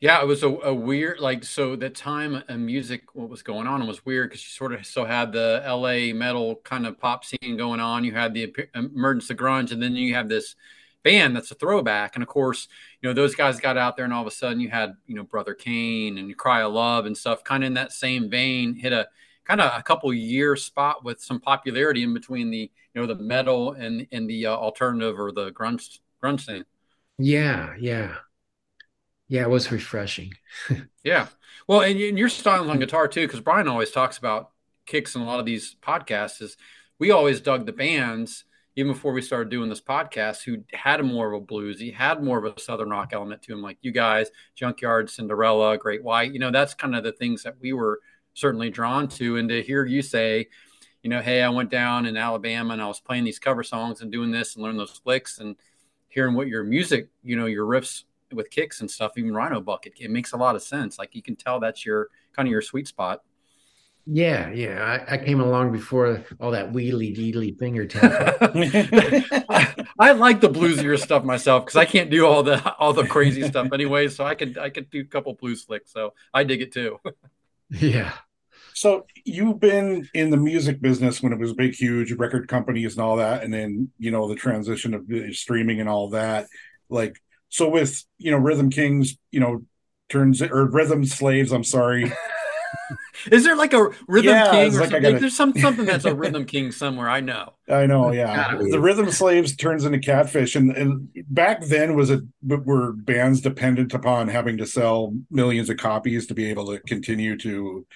Yeah, 0.00 0.20
it 0.20 0.26
was 0.26 0.44
a, 0.44 0.48
a 0.48 0.72
weird 0.72 1.18
like 1.18 1.42
so 1.42 1.74
the 1.74 1.90
time 1.90 2.42
and 2.48 2.64
music 2.64 3.02
what 3.14 3.28
was 3.28 3.42
going 3.42 3.66
on 3.66 3.84
was 3.86 4.06
weird 4.06 4.30
because 4.30 4.44
you 4.44 4.50
sort 4.50 4.72
of 4.72 4.86
so 4.86 5.04
had 5.04 5.32
the 5.32 5.62
LA 5.66 6.14
metal 6.16 6.56
kind 6.62 6.86
of 6.86 7.00
pop 7.00 7.24
scene 7.24 7.56
going 7.56 7.80
on. 7.80 8.04
You 8.04 8.12
had 8.12 8.32
the 8.32 8.54
emergence 8.76 9.28
of 9.30 9.36
grunge, 9.38 9.72
and 9.72 9.82
then 9.82 9.96
you 9.96 10.14
have 10.14 10.28
this 10.28 10.54
band 11.02 11.34
that's 11.34 11.50
a 11.50 11.56
throwback. 11.56 12.14
And 12.14 12.22
of 12.22 12.28
course, 12.28 12.68
you 13.02 13.08
know 13.08 13.12
those 13.12 13.34
guys 13.34 13.58
got 13.58 13.76
out 13.76 13.96
there, 13.96 14.04
and 14.04 14.14
all 14.14 14.22
of 14.22 14.28
a 14.28 14.32
sudden 14.32 14.60
you 14.60 14.68
had 14.68 14.94
you 15.06 15.16
know 15.16 15.24
Brother 15.24 15.54
Cane 15.54 16.16
and 16.16 16.36
Cry 16.36 16.62
of 16.62 16.72
Love 16.72 17.06
and 17.06 17.16
stuff, 17.16 17.42
kind 17.42 17.64
of 17.64 17.66
in 17.66 17.74
that 17.74 17.90
same 17.90 18.30
vein, 18.30 18.74
hit 18.76 18.92
a 18.92 19.08
kind 19.44 19.60
of 19.60 19.76
a 19.76 19.82
couple 19.82 20.14
year 20.14 20.54
spot 20.54 21.04
with 21.04 21.20
some 21.20 21.40
popularity 21.40 22.04
in 22.04 22.14
between 22.14 22.50
the 22.50 22.70
you 22.94 23.00
know 23.00 23.06
the 23.06 23.16
metal 23.16 23.72
and 23.72 24.06
and 24.12 24.30
the 24.30 24.46
uh, 24.46 24.54
alternative 24.54 25.18
or 25.18 25.32
the 25.32 25.50
grunge 25.50 25.98
grunge 26.22 26.46
scene. 26.46 26.64
Yeah, 27.18 27.74
yeah, 27.80 28.14
yeah. 29.28 29.42
It 29.42 29.50
was 29.50 29.70
refreshing. 29.70 30.34
Yeah. 31.04 31.28
Well, 31.66 31.80
and, 31.80 31.98
and 31.98 32.18
your 32.18 32.28
style 32.28 32.70
on 32.70 32.78
guitar 32.78 33.08
too, 33.08 33.26
because 33.26 33.40
Brian 33.40 33.68
always 33.68 33.90
talks 33.90 34.18
about 34.18 34.50
Kix 34.86 35.14
in 35.14 35.22
a 35.22 35.24
lot 35.24 35.40
of 35.40 35.46
these 35.46 35.74
podcasts. 35.80 36.42
Is 36.42 36.56
we 36.98 37.10
always 37.10 37.40
dug 37.40 37.64
the 37.64 37.72
bands 37.72 38.44
even 38.78 38.92
before 38.92 39.12
we 39.12 39.22
started 39.22 39.50
doing 39.50 39.68
this 39.68 39.80
podcast 39.80 40.44
who 40.44 40.58
had 40.72 41.02
more 41.02 41.32
of 41.32 41.42
a 41.42 41.44
bluesy, 41.44 41.92
had 41.92 42.22
more 42.22 42.38
of 42.38 42.44
a 42.44 42.60
southern 42.60 42.90
rock 42.90 43.10
element 43.12 43.42
to 43.42 43.52
them, 43.52 43.60
like 43.60 43.76
you 43.80 43.90
guys, 43.90 44.30
Junkyard, 44.54 45.10
Cinderella, 45.10 45.76
Great 45.76 46.04
White. 46.04 46.32
You 46.32 46.38
know, 46.38 46.52
that's 46.52 46.74
kind 46.74 46.94
of 46.94 47.02
the 47.02 47.10
things 47.10 47.42
that 47.42 47.56
we 47.60 47.72
were 47.72 48.00
certainly 48.34 48.70
drawn 48.70 49.08
to. 49.08 49.36
And 49.36 49.48
to 49.48 49.62
hear 49.62 49.84
you 49.84 50.00
say, 50.00 50.46
you 51.02 51.10
know, 51.10 51.20
hey, 51.20 51.42
I 51.42 51.48
went 51.48 51.70
down 51.70 52.06
in 52.06 52.16
Alabama 52.16 52.72
and 52.72 52.80
I 52.80 52.86
was 52.86 53.00
playing 53.00 53.24
these 53.24 53.40
cover 53.40 53.64
songs 53.64 54.00
and 54.00 54.12
doing 54.12 54.30
this 54.30 54.54
and 54.54 54.62
learning 54.62 54.78
those 54.78 55.00
flicks 55.02 55.38
and 55.38 55.56
hearing 56.06 56.34
what 56.34 56.46
your 56.46 56.62
music, 56.62 57.08
you 57.24 57.34
know, 57.34 57.46
your 57.46 57.66
riffs 57.66 58.04
with 58.32 58.50
Kix 58.50 58.80
and 58.80 58.90
stuff, 58.90 59.12
even 59.16 59.32
Rhino 59.34 59.60
Bucket, 59.60 59.94
it 59.98 60.10
makes 60.10 60.32
a 60.32 60.36
lot 60.36 60.54
of 60.54 60.62
sense. 60.62 60.98
Like 60.98 61.14
you 61.14 61.22
can 61.22 61.36
tell 61.36 61.60
that's 61.60 61.84
your 61.84 62.08
kind 62.32 62.48
of 62.48 62.50
your 62.50 62.62
sweet 62.62 62.88
spot. 62.88 63.22
Yeah, 64.10 64.50
yeah. 64.52 65.04
I, 65.06 65.14
I 65.14 65.18
came 65.18 65.38
along 65.38 65.72
before 65.72 66.24
all 66.40 66.50
that 66.52 66.72
wheelie 66.72 67.14
deedly 67.14 67.58
finger 67.58 67.84
tap. 67.86 68.38
I, 68.40 69.84
I 69.98 70.12
like 70.12 70.40
the 70.40 70.48
bluesier 70.48 70.98
stuff 70.98 71.24
myself 71.24 71.66
because 71.66 71.76
I 71.76 71.84
can't 71.84 72.08
do 72.08 72.26
all 72.26 72.42
the 72.42 72.74
all 72.76 72.94
the 72.94 73.06
crazy 73.06 73.42
stuff 73.48 73.68
anyway. 73.72 74.08
So 74.08 74.24
I 74.24 74.34
could 74.34 74.56
I 74.56 74.70
could 74.70 74.88
do 74.88 75.00
a 75.00 75.04
couple 75.04 75.34
blues 75.34 75.62
flicks. 75.64 75.92
So 75.92 76.14
I 76.32 76.44
dig 76.44 76.62
it 76.62 76.72
too. 76.72 76.98
yeah. 77.68 78.14
So 78.72 79.04
you've 79.26 79.60
been 79.60 80.08
in 80.14 80.30
the 80.30 80.36
music 80.38 80.80
business 80.80 81.22
when 81.22 81.34
it 81.34 81.38
was 81.38 81.52
big, 81.52 81.74
huge 81.74 82.12
record 82.12 82.48
companies 82.48 82.96
and 82.96 83.04
all 83.04 83.16
that, 83.16 83.42
and 83.42 83.52
then 83.52 83.90
you 83.98 84.10
know 84.10 84.26
the 84.26 84.36
transition 84.36 84.94
of 84.94 85.04
streaming 85.34 85.80
and 85.80 85.88
all 85.88 86.10
that. 86.10 86.46
Like 86.88 87.20
so, 87.48 87.68
with 87.68 88.04
you 88.18 88.30
know 88.30 88.38
Rhythm 88.38 88.70
Kings, 88.70 89.16
you 89.30 89.40
know 89.40 89.62
turns 90.08 90.40
or 90.42 90.66
Rhythm 90.66 91.04
Slaves. 91.04 91.52
I'm 91.52 91.64
sorry. 91.64 92.12
Is 93.32 93.44
there 93.44 93.56
like 93.56 93.72
a 93.72 93.88
rhythm 94.06 94.30
Yeah, 94.30 94.50
king 94.50 94.66
it's 94.68 94.76
or 94.76 94.80
like 94.80 94.90
something? 94.90 95.02
gotta- 95.02 95.18
There's 95.18 95.36
some 95.36 95.52
something 95.56 95.84
that's 95.84 96.04
a 96.04 96.14
rhythm 96.14 96.44
king 96.44 96.70
somewhere. 96.70 97.08
I 97.08 97.20
know. 97.20 97.54
I 97.68 97.86
know, 97.86 98.12
yeah. 98.12 98.52
Gotta. 98.52 98.64
The 98.64 98.80
Rhythm 98.80 99.10
Slaves 99.10 99.56
turns 99.56 99.84
into 99.84 99.98
Catfish, 99.98 100.54
and, 100.54 100.70
and 100.76 101.08
back 101.28 101.62
then 101.64 101.94
was 101.96 102.10
it 102.10 102.20
were 102.42 102.92
bands 102.92 103.40
dependent 103.40 103.92
upon 103.94 104.28
having 104.28 104.58
to 104.58 104.66
sell 104.66 105.14
millions 105.30 105.68
of 105.68 105.76
copies 105.78 106.26
to 106.28 106.34
be 106.34 106.48
able 106.50 106.66
to 106.66 106.78
continue 106.80 107.36
to 107.38 107.86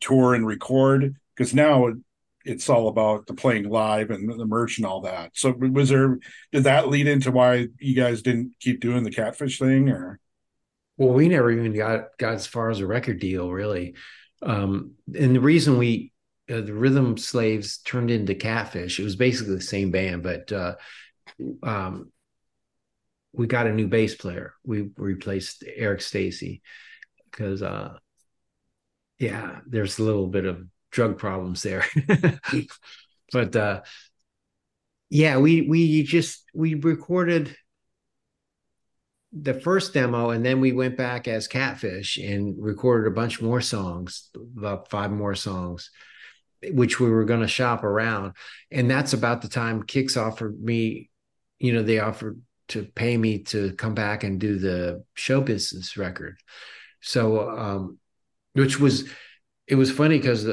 tour 0.00 0.34
and 0.34 0.46
record. 0.46 1.16
Because 1.36 1.54
now 1.54 1.86
it, 1.86 1.96
it's 2.44 2.68
all 2.68 2.88
about 2.88 3.26
the 3.26 3.34
playing 3.34 3.68
live 3.68 4.10
and 4.10 4.28
the 4.28 4.46
merch 4.46 4.78
and 4.78 4.86
all 4.86 5.00
that. 5.02 5.30
So 5.34 5.52
was 5.52 5.88
there? 5.88 6.18
Did 6.52 6.64
that 6.64 6.88
lead 6.88 7.06
into 7.06 7.30
why 7.30 7.68
you 7.78 7.94
guys 7.94 8.22
didn't 8.22 8.52
keep 8.60 8.80
doing 8.80 9.02
the 9.02 9.10
Catfish 9.10 9.58
thing, 9.58 9.88
or? 9.88 10.20
Well, 10.96 11.12
we 11.12 11.28
never 11.28 11.50
even 11.50 11.74
got 11.74 12.16
got 12.18 12.34
as 12.34 12.46
far 12.46 12.70
as 12.70 12.80
a 12.80 12.86
record 12.86 13.18
deal, 13.18 13.50
really. 13.50 13.94
Um, 14.42 14.92
and 15.18 15.34
the 15.34 15.40
reason 15.40 15.78
we 15.78 16.12
uh, 16.50 16.60
the 16.60 16.74
Rhythm 16.74 17.16
Slaves 17.16 17.78
turned 17.78 18.10
into 18.10 18.34
Catfish, 18.34 19.00
it 19.00 19.04
was 19.04 19.16
basically 19.16 19.54
the 19.54 19.62
same 19.62 19.90
band, 19.90 20.22
but 20.22 20.52
uh, 20.52 20.74
um, 21.62 22.12
we 23.32 23.46
got 23.46 23.66
a 23.66 23.72
new 23.72 23.88
bass 23.88 24.14
player. 24.14 24.54
We 24.64 24.90
replaced 24.96 25.64
Eric 25.74 26.02
Stacy 26.02 26.62
because, 27.30 27.62
uh, 27.62 27.94
yeah, 29.18 29.60
there's 29.66 29.98
a 29.98 30.02
little 30.02 30.28
bit 30.28 30.44
of 30.44 30.66
drug 30.94 31.18
problems 31.18 31.62
there. 31.62 31.84
but 33.32 33.54
uh, 33.54 33.82
yeah, 35.10 35.38
we 35.38 35.62
we 35.62 36.02
just 36.04 36.44
we 36.54 36.74
recorded 36.74 37.54
the 39.36 39.54
first 39.54 39.92
demo 39.92 40.30
and 40.30 40.46
then 40.46 40.60
we 40.60 40.72
went 40.72 40.96
back 40.96 41.26
as 41.26 41.48
catfish 41.48 42.18
and 42.18 42.54
recorded 42.56 43.08
a 43.08 43.14
bunch 43.14 43.42
more 43.42 43.60
songs 43.60 44.30
about 44.56 44.88
five 44.90 45.10
more 45.10 45.34
songs 45.34 45.90
which 46.70 47.00
we 47.00 47.10
were 47.10 47.24
going 47.24 47.40
to 47.40 47.48
shop 47.48 47.82
around 47.82 48.32
and 48.70 48.88
that's 48.88 49.12
about 49.12 49.42
the 49.42 49.48
time 49.48 49.82
Kix 49.82 50.16
offered 50.16 50.62
me 50.62 51.10
you 51.58 51.72
know 51.72 51.82
they 51.82 51.98
offered 51.98 52.40
to 52.68 52.84
pay 52.84 53.16
me 53.16 53.40
to 53.40 53.72
come 53.72 53.92
back 53.92 54.22
and 54.22 54.38
do 54.38 54.56
the 54.56 55.02
show 55.14 55.40
business 55.40 55.96
record 55.96 56.36
so 57.00 57.50
um 57.50 57.98
which 58.52 58.78
was 58.78 59.08
it 59.66 59.74
was 59.74 59.90
funny 59.90 60.16
because 60.16 60.46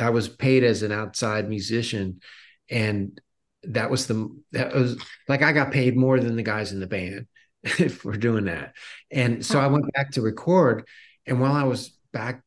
i 0.00 0.10
was 0.10 0.28
paid 0.28 0.64
as 0.64 0.82
an 0.82 0.92
outside 0.92 1.48
musician 1.48 2.20
and 2.70 3.20
that 3.62 3.90
was 3.90 4.06
the 4.06 4.28
that 4.52 4.74
was 4.74 4.96
like 5.28 5.42
i 5.42 5.52
got 5.52 5.72
paid 5.72 5.96
more 5.96 6.20
than 6.20 6.36
the 6.36 6.42
guys 6.42 6.72
in 6.72 6.80
the 6.80 6.86
band 6.86 7.26
for 7.98 8.16
doing 8.16 8.44
that. 8.44 8.74
And 9.10 9.44
so 9.44 9.58
I 9.60 9.66
went 9.66 9.92
back 9.92 10.12
to 10.12 10.22
record. 10.22 10.86
And 11.26 11.40
while 11.40 11.52
I 11.52 11.64
was 11.64 11.96
back 12.12 12.42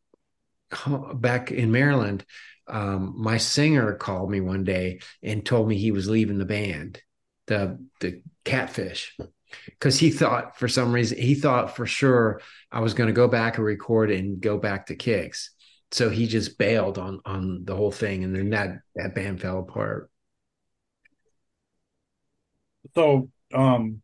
back 1.13 1.51
in 1.51 1.71
Maryland, 1.71 2.25
um, 2.67 3.15
my 3.17 3.37
singer 3.37 3.95
called 3.95 4.29
me 4.29 4.41
one 4.41 4.63
day 4.63 4.99
and 5.23 5.45
told 5.45 5.67
me 5.67 5.77
he 5.77 5.91
was 5.91 6.07
leaving 6.07 6.37
the 6.37 6.45
band, 6.45 7.01
the 7.47 7.83
the 7.99 8.21
Catfish, 8.45 9.17
because 9.65 9.97
he 9.99 10.11
thought 10.11 10.57
for 10.57 10.67
some 10.67 10.93
reason 10.93 11.17
he 11.17 11.35
thought 11.35 11.75
for 11.75 11.85
sure 11.85 12.41
I 12.71 12.81
was 12.81 12.93
going 12.93 13.07
to 13.07 13.13
go 13.13 13.27
back 13.27 13.57
and 13.57 13.65
record 13.65 14.11
and 14.11 14.39
go 14.39 14.57
back 14.57 14.87
to 14.87 14.95
Kix. 14.95 15.49
So 15.91 16.09
he 16.09 16.27
just 16.27 16.57
bailed 16.57 16.97
on 16.97 17.19
on 17.25 17.65
the 17.65 17.75
whole 17.75 17.91
thing, 17.91 18.23
and 18.23 18.35
then 18.35 18.51
that 18.51 18.81
that 18.95 19.15
band 19.15 19.41
fell 19.41 19.59
apart. 19.59 20.09
So, 22.95 23.29
um, 23.53 24.01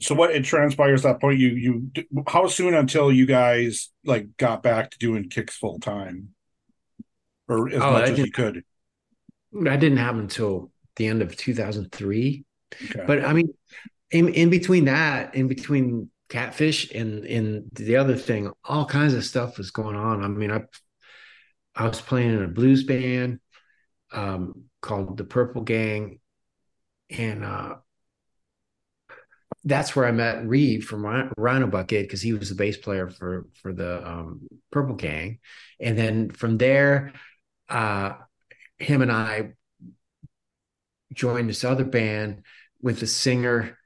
so 0.00 0.14
what 0.14 0.32
it 0.32 0.44
transpires 0.44 1.04
at 1.04 1.14
that 1.14 1.20
point, 1.20 1.38
you 1.38 1.50
you 1.50 1.90
how 2.26 2.48
soon 2.48 2.74
until 2.74 3.12
you 3.12 3.24
guys 3.26 3.90
like 4.04 4.36
got 4.36 4.62
back 4.62 4.90
to 4.90 4.98
doing 4.98 5.28
Kix 5.28 5.50
full 5.50 5.78
time, 5.78 6.30
or 7.48 7.68
as 7.68 7.80
Oh, 7.80 7.92
much 7.92 8.10
as 8.10 8.18
you 8.18 8.32
could? 8.32 8.64
That 9.52 9.80
didn't 9.80 9.98
happen 9.98 10.20
until 10.20 10.70
the 10.96 11.06
end 11.06 11.22
of 11.22 11.36
2003. 11.36 12.44
Okay. 12.84 13.04
But 13.06 13.24
I 13.24 13.32
mean, 13.32 13.52
in 14.10 14.28
in 14.30 14.50
between 14.50 14.86
that, 14.86 15.34
in 15.34 15.48
between 15.48 16.10
catfish 16.32 16.90
and 16.92 17.24
and 17.26 17.68
the 17.74 17.96
other 17.96 18.16
thing, 18.16 18.50
all 18.64 18.86
kinds 18.86 19.12
of 19.12 19.22
stuff 19.22 19.58
was 19.58 19.70
going 19.70 19.96
on. 19.96 20.24
I 20.24 20.28
mean, 20.28 20.50
I 20.50 20.62
I 21.76 21.86
was 21.86 22.00
playing 22.00 22.32
in 22.32 22.42
a 22.42 22.48
blues 22.48 22.84
band 22.84 23.40
um, 24.12 24.64
called 24.80 25.18
the 25.18 25.24
Purple 25.24 25.60
Gang, 25.60 26.20
and 27.10 27.44
uh, 27.44 27.74
that's 29.64 29.94
where 29.94 30.06
I 30.06 30.12
met 30.12 30.46
Reeve 30.46 30.84
from 30.84 31.30
Rhino 31.36 31.66
Bucket 31.66 32.06
because 32.06 32.22
he 32.22 32.32
was 32.32 32.48
the 32.48 32.54
bass 32.54 32.78
player 32.78 33.10
for 33.10 33.46
for 33.60 33.74
the 33.74 34.06
um, 34.06 34.48
Purple 34.70 34.96
Gang, 34.96 35.38
and 35.78 35.98
then 35.98 36.30
from 36.30 36.56
there, 36.56 37.12
uh, 37.68 38.14
him 38.78 39.02
and 39.02 39.12
I 39.12 39.52
joined 41.12 41.50
this 41.50 41.62
other 41.62 41.84
band 41.84 42.42
with 42.80 43.02
a 43.02 43.06
singer. 43.06 43.78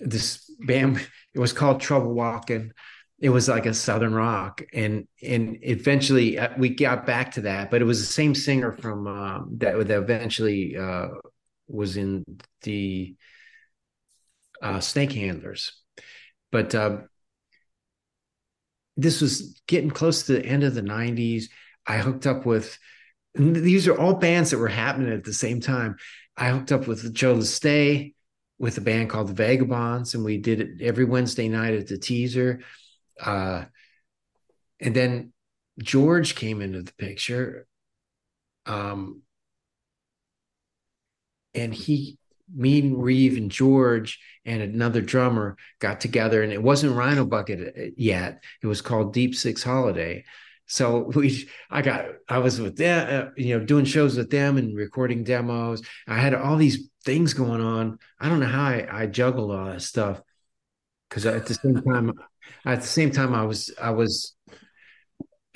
This 0.00 0.43
band 0.60 1.06
it 1.34 1.38
was 1.38 1.52
called 1.52 1.80
Trouble 1.80 2.14
Walking. 2.14 2.72
It 3.18 3.30
was 3.30 3.48
like 3.48 3.66
a 3.66 3.74
southern 3.74 4.14
rock, 4.14 4.62
and 4.72 5.06
and 5.22 5.58
eventually 5.62 6.38
uh, 6.38 6.50
we 6.58 6.70
got 6.70 7.06
back 7.06 7.32
to 7.32 7.42
that, 7.42 7.70
but 7.70 7.80
it 7.80 7.84
was 7.84 8.00
the 8.00 8.12
same 8.12 8.34
singer 8.34 8.72
from 8.72 9.06
um, 9.06 9.50
that 9.58 9.76
that 9.88 9.98
eventually 9.98 10.76
uh, 10.76 11.08
was 11.68 11.96
in 11.96 12.24
the 12.62 13.14
uh, 14.60 14.80
Snake 14.80 15.12
Handlers. 15.12 15.72
But 16.50 16.74
uh, 16.74 16.98
this 18.96 19.20
was 19.20 19.60
getting 19.66 19.90
close 19.90 20.24
to 20.24 20.32
the 20.32 20.44
end 20.44 20.64
of 20.64 20.74
the 20.74 20.82
'90s. 20.82 21.44
I 21.86 21.98
hooked 21.98 22.26
up 22.26 22.44
with 22.44 22.78
these 23.34 23.88
are 23.88 23.98
all 23.98 24.14
bands 24.14 24.50
that 24.50 24.58
were 24.58 24.68
happening 24.68 25.12
at 25.12 25.24
the 25.24 25.32
same 25.32 25.60
time. 25.60 25.96
I 26.36 26.50
hooked 26.50 26.72
up 26.72 26.86
with 26.86 27.14
Joe 27.14 27.40
Stay 27.40 28.14
with 28.58 28.78
a 28.78 28.80
band 28.80 29.10
called 29.10 29.28
the 29.28 29.34
Vagabonds, 29.34 30.14
and 30.14 30.24
we 30.24 30.38
did 30.38 30.60
it 30.60 30.82
every 30.82 31.04
Wednesday 31.04 31.48
night 31.48 31.74
at 31.74 31.88
the 31.88 31.98
teaser. 31.98 32.60
Uh, 33.20 33.64
and 34.80 34.94
then 34.94 35.32
George 35.82 36.34
came 36.34 36.62
into 36.62 36.82
the 36.82 36.92
picture. 36.94 37.66
Um, 38.66 39.22
and 41.54 41.74
he, 41.74 42.18
me 42.54 42.80
and 42.80 43.02
Reeve 43.02 43.36
and 43.36 43.50
George 43.50 44.20
and 44.44 44.62
another 44.62 45.00
drummer 45.00 45.56
got 45.80 46.00
together, 46.00 46.42
and 46.42 46.52
it 46.52 46.62
wasn't 46.62 46.96
Rhino 46.96 47.24
Bucket 47.24 47.94
yet. 47.96 48.42
It 48.62 48.66
was 48.66 48.82
called 48.82 49.12
Deep 49.12 49.34
Six 49.34 49.62
Holiday. 49.62 50.24
So 50.66 51.10
we, 51.14 51.48
I 51.70 51.82
got, 51.82 52.06
I 52.28 52.38
was 52.38 52.60
with 52.60 52.76
them, 52.76 53.28
uh, 53.28 53.30
you 53.36 53.58
know, 53.58 53.64
doing 53.64 53.84
shows 53.84 54.16
with 54.16 54.30
them 54.30 54.56
and 54.56 54.76
recording 54.76 55.24
demos. 55.24 55.82
I 56.06 56.18
had 56.18 56.34
all 56.34 56.56
these 56.56 56.88
things 57.04 57.34
going 57.34 57.60
on. 57.60 57.98
I 58.20 58.28
don't 58.28 58.40
know 58.40 58.46
how 58.46 58.64
I, 58.64 58.86
I 58.90 59.06
juggled 59.06 59.50
all 59.50 59.66
that 59.66 59.82
stuff 59.82 60.20
because 61.08 61.26
at 61.26 61.46
the 61.46 61.54
same 61.54 61.82
time, 61.82 62.12
at 62.64 62.80
the 62.80 62.86
same 62.86 63.10
time, 63.10 63.34
I 63.34 63.44
was, 63.44 63.72
I 63.80 63.90
was 63.90 64.34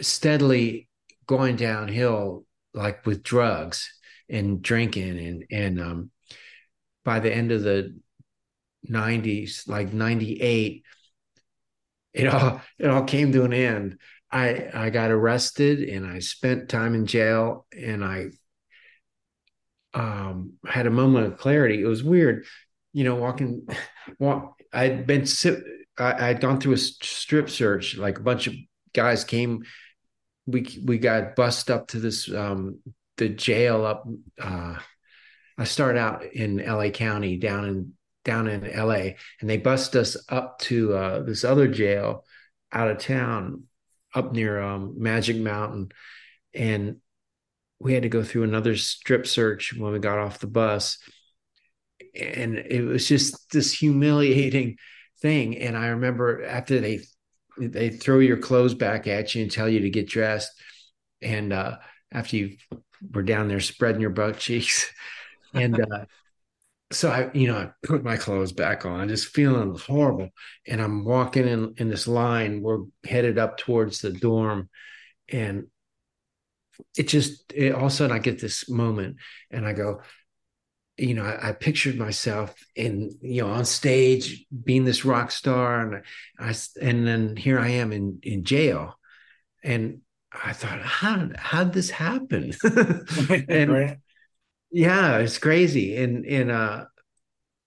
steadily 0.00 0.88
going 1.26 1.56
downhill, 1.56 2.44
like 2.74 3.04
with 3.06 3.22
drugs 3.22 3.92
and 4.28 4.62
drinking, 4.62 5.18
and 5.18 5.44
and 5.50 5.80
um, 5.80 6.11
by 7.04 7.20
the 7.20 7.32
end 7.32 7.52
of 7.52 7.62
the 7.62 7.98
'90s, 8.88 9.68
like 9.68 9.92
'98, 9.92 10.84
it 12.14 12.26
all 12.26 12.61
it 12.78 12.88
all 12.88 13.04
came 13.04 13.32
to 13.32 13.44
an 13.44 13.52
end. 13.52 13.98
I 14.30 14.68
I 14.74 14.90
got 14.90 15.10
arrested 15.10 15.80
and 15.80 16.06
I 16.06 16.18
spent 16.18 16.68
time 16.68 16.94
in 16.94 17.06
jail, 17.06 17.66
and 17.76 18.04
I 18.04 18.26
um 19.94 20.54
had 20.66 20.86
a 20.86 20.90
moment 20.90 21.26
of 21.26 21.38
clarity. 21.38 21.82
It 21.82 21.86
was 21.86 22.02
weird, 22.02 22.44
you 22.92 23.04
know, 23.04 23.14
walking. 23.14 23.66
Walk, 24.18 24.60
I'd 24.72 25.06
been 25.06 25.26
I, 25.98 26.30
I'd 26.30 26.40
gone 26.40 26.60
through 26.60 26.74
a 26.74 26.78
strip 26.78 27.50
search. 27.50 27.96
Like 27.96 28.18
a 28.18 28.22
bunch 28.22 28.46
of 28.46 28.54
guys 28.94 29.24
came. 29.24 29.64
We 30.46 30.80
we 30.84 30.98
got 30.98 31.36
bussed 31.36 31.70
up 31.70 31.88
to 31.88 32.00
this 32.00 32.32
um 32.32 32.80
the 33.16 33.28
jail 33.28 33.84
up. 33.84 34.06
uh 34.40 34.78
I 35.58 35.64
started 35.64 35.98
out 35.98 36.24
in 36.24 36.58
LA 36.58 36.90
County 36.90 37.36
down 37.36 37.64
in 37.64 37.92
down 38.24 38.46
in 38.46 38.62
LA, 38.76 39.14
and 39.40 39.48
they 39.48 39.56
bussed 39.56 39.96
us 39.96 40.16
up 40.28 40.58
to 40.60 40.94
uh, 40.94 41.22
this 41.22 41.44
other 41.44 41.66
jail 41.66 42.24
out 42.70 42.90
of 42.90 42.98
town, 42.98 43.64
up 44.14 44.32
near 44.32 44.61
um, 44.61 44.94
Magic 44.98 45.36
Mountain, 45.36 45.90
and 46.54 46.96
we 47.78 47.94
had 47.94 48.02
to 48.02 48.09
go 48.09 48.22
through 48.22 48.44
another 48.44 48.76
strip 48.76 49.26
search 49.26 49.74
when 49.76 49.92
we 49.92 49.98
got 49.98 50.18
off 50.18 50.40
the 50.40 50.46
bus, 50.46 50.98
and 52.14 52.56
it 52.56 52.82
was 52.82 53.06
just 53.06 53.50
this 53.52 53.72
humiliating 53.72 54.76
thing. 55.20 55.59
And 55.59 55.76
I 55.76 55.88
remember 55.88 56.44
after 56.44 56.80
they 56.80 57.00
they 57.59 57.90
throw 57.90 58.20
your 58.20 58.36
clothes 58.36 58.74
back 58.74 59.06
at 59.06 59.34
you 59.34 59.42
and 59.42 59.50
tell 59.50 59.68
you 59.68 59.80
to 59.80 59.90
get 59.90 60.09
dressed, 60.09 60.50
and 61.22 61.52
uh, 61.52 61.76
after 62.12 62.36
you 62.36 62.56
were 63.12 63.22
down 63.22 63.48
there 63.48 63.61
spreading 63.61 64.00
your 64.00 64.11
butt 64.11 64.38
cheeks. 64.38 64.90
And 65.54 65.80
uh, 65.80 66.04
so 66.91 67.11
I, 67.11 67.30
you 67.34 67.49
know, 67.49 67.57
I 67.57 67.70
put 67.82 68.03
my 68.03 68.16
clothes 68.16 68.53
back 68.53 68.86
on, 68.86 69.09
just 69.09 69.28
feeling 69.28 69.76
horrible. 69.78 70.30
And 70.66 70.80
I'm 70.80 71.05
walking 71.05 71.47
in 71.47 71.74
in 71.76 71.89
this 71.89 72.09
line. 72.09 72.62
We're 72.62 72.84
headed 73.05 73.39
up 73.39 73.59
towards 73.59 74.01
the 74.01 74.11
dorm, 74.11 74.70
and 75.30 75.66
it 76.97 77.09
just 77.09 77.53
it, 77.53 77.74
all 77.74 77.86
of 77.86 77.86
a 77.89 77.91
sudden 77.91 78.16
I 78.16 78.20
get 78.20 78.41
this 78.41 78.70
moment, 78.70 79.16
and 79.51 79.66
I 79.66 79.74
go, 79.74 80.01
you 80.97 81.14
know, 81.14 81.24
I, 81.24 81.51
I 81.51 81.53
pictured 81.53 81.97
myself 81.97 82.55
in 82.74 83.18
you 83.20 83.43
know 83.43 83.51
on 83.51 83.66
stage 83.66 84.47
being 84.64 84.84
this 84.84 85.05
rock 85.05 85.30
star, 85.30 85.80
and 85.80 86.05
I 86.39 86.55
and 86.80 87.07
then 87.07 87.36
here 87.36 87.59
I 87.59 87.68
am 87.68 87.93
in 87.93 88.20
in 88.22 88.45
jail, 88.45 88.99
and 89.62 90.01
I 90.32 90.55
thought, 90.55 90.80
how 90.80 91.28
how 91.36 91.64
did 91.64 91.74
this 91.74 91.91
happen? 91.91 92.53
and 93.49 93.72
Right. 93.72 93.99
Yeah, 94.70 95.18
it's 95.18 95.38
crazy. 95.38 95.96
And 95.96 96.26
and 96.26 96.50
uh 96.50 96.84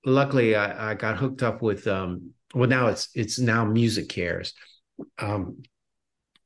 luckily 0.06 0.56
I, 0.56 0.92
I 0.92 0.94
got 0.96 1.18
hooked 1.18 1.44
up 1.44 1.62
with 1.62 1.88
um 1.88 2.32
well 2.54 2.70
now 2.70 2.88
it's 2.88 3.10
it's 3.16 3.40
now 3.40 3.66
MusiCares. 3.66 4.54
Um 5.20 5.64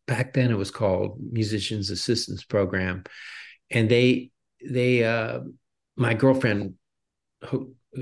back 0.08 0.34
then 0.34 0.52
it 0.52 0.58
was 0.58 0.72
called 0.72 1.20
Musicians 1.32 1.90
Assistance 1.90 2.44
Program. 2.44 3.04
And 3.72 3.90
they 3.90 4.32
they 4.66 5.04
uh 5.04 5.42
my 5.98 6.14
girlfriend 6.14 6.76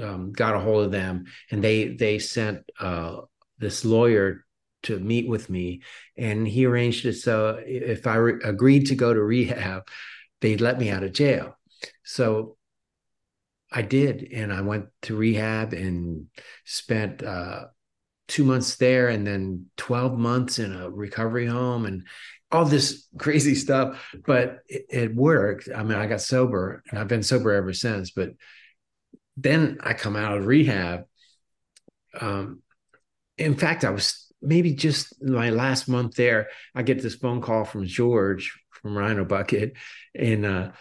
um, 0.01 0.31
got 0.31 0.55
a 0.55 0.59
hold 0.59 0.85
of 0.85 0.91
them 0.91 1.25
and 1.51 1.63
they 1.63 1.89
they 1.89 2.19
sent 2.19 2.61
uh 2.79 3.17
this 3.59 3.85
lawyer 3.85 4.45
to 4.83 4.99
meet 4.99 5.27
with 5.27 5.49
me 5.49 5.81
and 6.17 6.47
he 6.47 6.65
arranged 6.65 7.05
it 7.05 7.13
so 7.13 7.61
if 7.65 8.05
I 8.07 8.15
re- 8.15 8.41
agreed 8.43 8.87
to 8.87 8.95
go 8.95 9.13
to 9.13 9.21
rehab 9.21 9.87
they'd 10.41 10.61
let 10.61 10.79
me 10.79 10.89
out 10.89 11.03
of 11.03 11.13
jail 11.13 11.57
so 12.03 12.57
I 13.71 13.81
did, 13.81 14.27
and 14.31 14.53
I 14.53 14.61
went 14.61 14.85
to 15.03 15.15
rehab 15.15 15.73
and 15.73 16.27
spent 16.63 17.23
uh, 17.23 17.65
two 18.27 18.43
months 18.43 18.75
there, 18.75 19.09
and 19.09 19.25
then 19.25 19.65
twelve 19.77 20.17
months 20.17 20.59
in 20.59 20.71
a 20.73 20.89
recovery 20.89 21.47
home, 21.47 21.85
and 21.85 22.05
all 22.51 22.65
this 22.65 23.07
crazy 23.17 23.55
stuff. 23.55 24.13
But 24.25 24.59
it, 24.67 24.85
it 24.89 25.15
worked. 25.15 25.69
I 25.75 25.83
mean, 25.83 25.97
I 25.97 26.05
got 26.05 26.21
sober, 26.21 26.83
and 26.89 26.99
I've 26.99 27.07
been 27.07 27.23
sober 27.23 27.51
ever 27.51 27.73
since. 27.73 28.11
But 28.11 28.31
then 29.37 29.79
I 29.81 29.93
come 29.93 30.15
out 30.15 30.37
of 30.37 30.45
rehab. 30.45 31.05
Um, 32.19 32.61
in 33.39 33.55
fact, 33.55 33.83
I 33.83 33.89
was 33.89 34.31
maybe 34.39 34.73
just 34.73 35.19
my 35.23 35.49
last 35.49 35.87
month 35.87 36.15
there. 36.15 36.49
I 36.75 36.83
get 36.83 37.01
this 37.01 37.15
phone 37.15 37.41
call 37.41 37.65
from 37.65 37.87
George 37.87 38.59
from 38.69 38.95
Rhino 38.95 39.25
Bucket, 39.25 39.73
and 40.13 40.45
uh, 40.45 40.71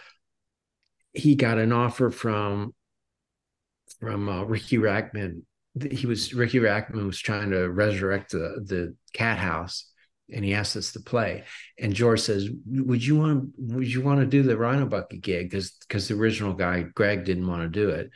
he 1.13 1.35
got 1.35 1.59
an 1.59 1.71
offer 1.71 2.09
from 2.09 2.73
from 3.99 4.27
uh, 4.27 4.43
Riki 4.43 4.77
Rachtman. 4.77 5.43
He 5.91 6.05
was 6.05 6.33
Riki 6.33 6.59
Rachtman 6.59 7.05
was 7.05 7.19
trying 7.19 7.51
to 7.51 7.69
resurrect 7.69 8.31
the 8.31 8.63
the 8.65 8.95
Cathouse, 9.13 9.85
and 10.31 10.43
he 10.43 10.53
asked 10.53 10.75
us 10.75 10.91
to 10.93 10.99
play. 10.99 11.43
And 11.79 11.93
George 11.93 12.21
says, 12.21 12.49
"Would 12.65 13.05
you 13.05 13.17
want 13.17 13.51
Would 13.57 13.91
you 13.91 14.01
want 14.01 14.19
to 14.19 14.25
do 14.25 14.43
the 14.43 14.57
Rhino 14.57 14.85
Bucket 14.85 15.21
gig? 15.21 15.49
Because 15.49 15.71
because 15.87 16.07
the 16.07 16.15
original 16.15 16.53
guy 16.53 16.81
Greg 16.81 17.25
didn't 17.25 17.47
want 17.47 17.61
to 17.61 17.69
do 17.69 17.89
it." 17.89 18.09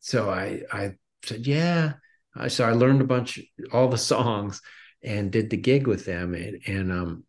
So 0.00 0.30
I 0.30 0.62
I 0.72 0.92
said, 1.24 1.46
"Yeah." 1.46 1.94
So 2.48 2.64
I 2.64 2.72
learned 2.72 3.02
a 3.02 3.04
bunch 3.04 3.40
all 3.72 3.88
the 3.88 3.98
songs 4.12 4.60
and 5.02 5.30
did 5.30 5.50
the 5.50 5.56
gig 5.56 5.86
with 5.86 6.04
them, 6.04 6.34
and 6.34 6.60
and 6.66 6.92
um 6.92 7.24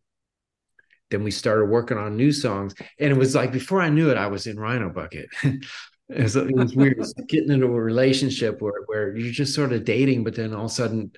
then 1.12 1.24
we 1.24 1.32
started 1.32 1.66
working 1.66 1.98
on 1.98 2.18
new 2.18 2.32
songs 2.32 2.74
and 3.00 3.12
it 3.12 3.18
was 3.18 3.36
like 3.36 3.52
before 3.52 3.82
i 3.82 3.90
knew 3.90 4.10
it 4.10 4.18
i 4.18 4.28
was 4.28 4.48
in 4.48 4.60
rhino 4.60 4.90
bucket 4.90 5.28
it, 5.44 5.64
was, 6.10 6.36
it 6.36 6.56
was 6.56 6.76
weird 6.76 6.98
It's 6.98 7.14
getting 7.28 7.52
into 7.52 7.68
a 7.68 7.82
relationship 7.82 8.62
where, 8.62 8.82
where 8.88 9.16
you're 9.16 9.32
just 9.32 9.54
sort 9.54 9.74
of 9.74 9.86
dating 9.86 10.24
but 10.24 10.36
then 10.36 10.54
all 10.54 10.66
of 10.66 10.72
a 10.72 10.74
sudden 10.74 11.12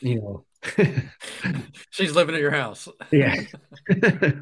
you 0.00 0.16
know 0.16 0.44
She's 1.90 2.14
living 2.14 2.34
at 2.34 2.40
your 2.42 2.50
house. 2.50 2.86
yeah 3.10 3.34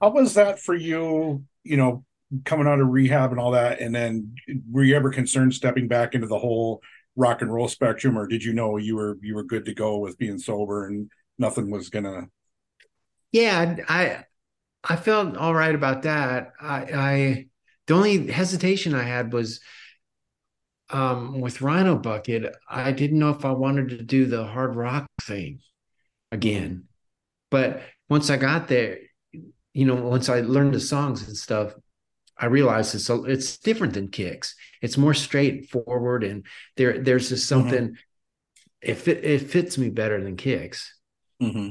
How 0.00 0.10
was 0.10 0.34
that 0.34 0.58
for 0.60 0.74
you? 0.74 1.44
You 1.62 1.76
know, 1.76 2.04
coming 2.44 2.66
out 2.66 2.80
of 2.80 2.88
rehab 2.88 3.30
and 3.30 3.40
all 3.40 3.52
that, 3.52 3.80
and 3.80 3.94
then 3.94 4.34
were 4.70 4.82
you 4.82 4.96
ever 4.96 5.10
concerned 5.10 5.54
stepping 5.54 5.88
back 5.88 6.14
into 6.14 6.26
the 6.26 6.38
whole 6.38 6.82
rock 7.16 7.42
and 7.42 7.52
roll 7.52 7.68
spectrum, 7.68 8.18
or 8.18 8.26
did 8.26 8.42
you 8.42 8.52
know 8.52 8.76
you 8.76 8.96
were 8.96 9.16
you 9.22 9.34
were 9.34 9.44
good 9.44 9.64
to 9.66 9.74
go 9.74 9.98
with 9.98 10.18
being 10.18 10.38
sober 10.38 10.86
and 10.86 11.10
nothing 11.38 11.70
was 11.70 11.88
gonna? 11.88 12.28
Yeah 13.34 13.76
i 13.88 14.24
i 14.84 14.94
felt 14.94 15.36
all 15.36 15.52
right 15.52 15.74
about 15.74 16.02
that. 16.02 16.52
I 16.60 16.76
i 16.94 17.46
the 17.88 17.94
only 17.94 18.30
hesitation 18.30 18.94
i 18.94 19.02
had 19.02 19.32
was 19.32 19.60
um 20.90 21.40
with 21.40 21.60
rhino 21.60 21.96
bucket 21.96 22.54
i 22.68 22.92
didn't 22.92 23.18
know 23.18 23.30
if 23.30 23.44
i 23.44 23.50
wanted 23.50 23.88
to 23.88 24.02
do 24.02 24.26
the 24.26 24.44
hard 24.46 24.76
rock 24.76 25.06
thing 25.20 25.58
again. 26.30 26.84
But 27.50 27.82
once 28.08 28.30
i 28.30 28.36
got 28.36 28.68
there 28.68 28.98
you 29.72 29.84
know 29.84 29.96
once 29.96 30.28
i 30.28 30.40
learned 30.40 30.74
the 30.74 30.80
songs 30.80 31.26
and 31.26 31.36
stuff 31.36 31.74
i 32.38 32.46
realized 32.46 32.94
it's 32.94 33.10
it's 33.10 33.58
different 33.58 33.94
than 33.94 34.08
Kix. 34.08 34.52
It's 34.80 34.96
more 34.96 35.14
straightforward 35.14 36.22
and 36.22 36.46
there 36.76 37.02
there's 37.02 37.30
just 37.30 37.48
something 37.48 37.96
it 38.80 39.08
it 39.08 39.50
fits 39.50 39.76
me 39.76 39.90
better 39.90 40.22
than 40.22 40.36
Kix. 40.36 40.86
Mm-hmm. 41.42 41.70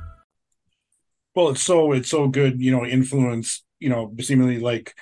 Well, 1.35 1.49
it's 1.49 1.61
so 1.61 1.93
it's 1.93 2.09
so 2.09 2.27
good, 2.27 2.61
you 2.61 2.71
know, 2.71 2.85
influence, 2.85 3.63
you 3.79 3.89
know, 3.89 4.13
seemingly 4.19 4.59
like, 4.59 4.93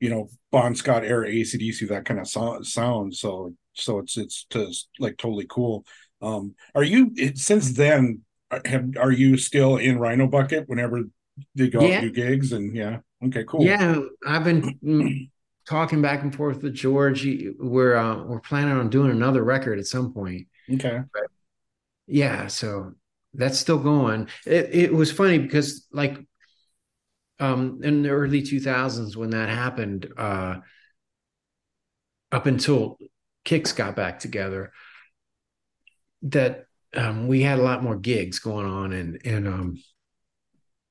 you 0.00 0.10
know, 0.10 0.28
Bon 0.50 0.74
Scott 0.74 1.04
era 1.04 1.28
ACDC, 1.28 1.88
that 1.88 2.04
kind 2.04 2.20
of 2.20 2.28
so- 2.28 2.62
sound. 2.62 3.14
So 3.14 3.54
so 3.74 3.98
it's 3.98 4.16
it's 4.16 4.46
to, 4.50 4.72
like 4.98 5.16
totally 5.18 5.46
cool. 5.48 5.84
Um, 6.20 6.54
are 6.74 6.82
you 6.82 7.12
it, 7.16 7.38
since 7.38 7.72
then? 7.72 8.22
Have 8.64 8.96
are 8.98 9.12
you 9.12 9.36
still 9.36 9.76
in 9.76 9.98
Rhino 9.98 10.26
Bucket 10.26 10.68
whenever 10.68 11.02
they 11.54 11.68
go 11.68 11.82
Yeah. 11.82 12.00
do 12.00 12.10
gigs? 12.10 12.52
And 12.52 12.74
yeah, 12.74 13.00
okay, 13.26 13.44
cool. 13.44 13.62
Yeah, 13.62 14.00
I've 14.26 14.42
been 14.42 14.78
mm, 14.82 15.30
talking 15.68 16.00
back 16.00 16.22
and 16.22 16.34
forth 16.34 16.62
with 16.62 16.72
George. 16.74 17.26
We're 17.58 17.94
uh, 17.94 18.24
we're 18.24 18.40
planning 18.40 18.72
on 18.72 18.88
doing 18.88 19.10
another 19.10 19.44
record 19.44 19.78
at 19.78 19.86
some 19.86 20.14
point. 20.14 20.46
Okay. 20.72 21.02
Yeah, 22.06 22.46
so 22.46 22.94
that's 23.34 23.58
still 23.58 23.78
going. 23.78 24.28
It, 24.46 24.70
it 24.74 24.94
was 24.94 25.12
funny 25.12 25.38
because 25.38 25.86
like 25.92 26.18
um 27.40 27.80
in 27.82 28.02
the 28.02 28.08
early 28.10 28.42
2000s 28.42 29.16
when 29.16 29.30
that 29.30 29.48
happened 29.48 30.08
uh 30.16 30.56
up 32.32 32.46
until 32.46 32.98
Kix 33.44 33.74
got 33.74 33.96
back 33.96 34.18
together 34.18 34.72
that 36.22 36.66
um 36.94 37.28
we 37.28 37.42
had 37.42 37.58
a 37.58 37.62
lot 37.62 37.82
more 37.82 37.96
gigs 37.96 38.38
going 38.38 38.66
on 38.66 38.92
and 38.92 39.20
and 39.24 39.46
um 39.46 39.76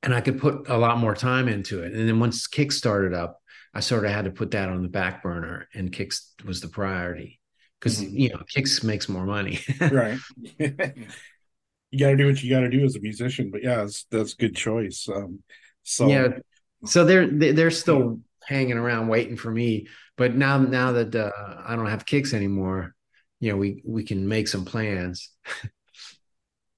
and 0.03 0.13
I 0.13 0.21
could 0.21 0.39
put 0.39 0.69
a 0.69 0.77
lot 0.77 0.97
more 0.99 1.15
time 1.15 1.47
into 1.47 1.83
it. 1.83 1.93
And 1.93 2.07
then 2.07 2.19
once 2.19 2.47
Kix 2.47 2.73
started 2.73 3.13
up, 3.13 3.41
I 3.73 3.79
sort 3.79 4.05
of 4.05 4.11
had 4.11 4.25
to 4.25 4.31
put 4.31 4.51
that 4.51 4.69
on 4.69 4.81
the 4.83 4.89
back 4.89 5.23
burner 5.23 5.67
and 5.73 5.91
Kix 5.91 6.21
was 6.45 6.61
the 6.61 6.67
priority 6.67 7.39
because 7.79 8.01
Mhm. 8.01 8.19
you 8.19 8.29
know 8.29 8.41
Kix 8.55 8.83
makes 8.83 9.09
more 9.09 9.25
money. 9.25 9.59
right. 9.91 10.19
you 11.91 11.99
got 11.99 12.11
to 12.11 12.17
do 12.17 12.27
what 12.27 12.41
you 12.43 12.49
got 12.49 12.61
to 12.61 12.69
do 12.69 12.83
as 12.83 12.95
a 12.95 12.99
musician, 12.99 13.49
but 13.51 13.63
yeah, 13.63 13.77
that's 13.77 14.05
that's 14.11 14.33
a 14.33 14.37
good 14.37 14.55
choice. 14.55 15.07
Um, 15.13 15.39
so. 15.83 16.07
Yeah 16.07 16.27
so 16.85 17.05
they're 17.05 17.27
they- 17.27 17.51
they're 17.51 17.71
still 17.71 18.19
hanging 18.43 18.77
around 18.77 19.07
waiting 19.07 19.35
for 19.35 19.51
me 19.51 19.87
but 20.15 20.35
now 20.35 20.57
now 20.57 20.91
that 20.93 21.13
uh, 21.15 21.31
i 21.65 21.75
don't 21.75 21.87
have 21.87 22.05
Kix 22.05 22.33
anymore 22.33 22.95
you 23.39 23.51
know 23.51 23.57
we 23.57 23.81
we 23.85 24.03
can 24.03 24.27
make 24.27 24.47
some 24.47 24.65
plans. 24.65 25.31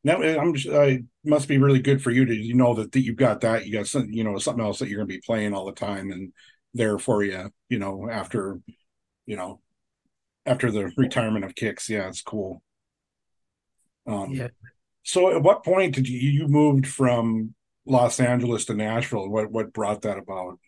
Now 0.01 0.21
I'm 0.21 0.53
just, 0.53 0.73
I 0.73 1.03
must 1.25 1.49
be 1.49 1.57
really 1.57 1.81
good 1.81 2.01
for 2.01 2.09
you 2.09 2.23
to 2.23 2.33
you 2.33 2.53
know 2.53 2.73
that, 2.75 2.93
that 2.93 3.01
you've 3.01 3.17
got 3.17 3.41
that 3.41 3.65
you 3.65 3.73
got 3.73 3.85
some 3.85 4.09
you 4.09 4.23
know 4.23 4.37
something 4.37 4.63
else 4.63 4.79
that 4.79 4.87
you're 4.87 4.97
going 4.97 5.09
to 5.09 5.13
be 5.13 5.21
playing 5.25 5.53
all 5.53 5.65
the 5.65 5.73
time 5.73 6.09
and 6.11 6.31
there 6.73 6.97
for 6.97 7.21
you 7.21 7.51
you 7.67 7.79
know 7.79 8.09
after 8.09 8.61
you 9.25 9.35
know 9.35 9.59
after 10.45 10.71
the 10.71 10.89
retirement 10.95 11.43
of 11.43 11.53
Kix. 11.53 11.89
Yeah 11.89 12.07
it's 12.07 12.21
cool. 12.21 12.63
Um 14.07 14.31
yeah 14.31 14.47
so 15.03 15.35
at 15.35 15.41
what 15.41 15.63
point 15.63 15.95
did 15.95 16.07
you 16.07 16.17
you 16.17 16.47
moved 16.47 16.87
from 16.87 17.53
Los 17.85 18.19
Angeles 18.19 18.65
to 18.65 18.73
Nashville? 18.73 19.29
What 19.29 19.51
what 19.51 19.73
brought 19.73 20.03
that 20.03 20.17
about? 20.17 20.59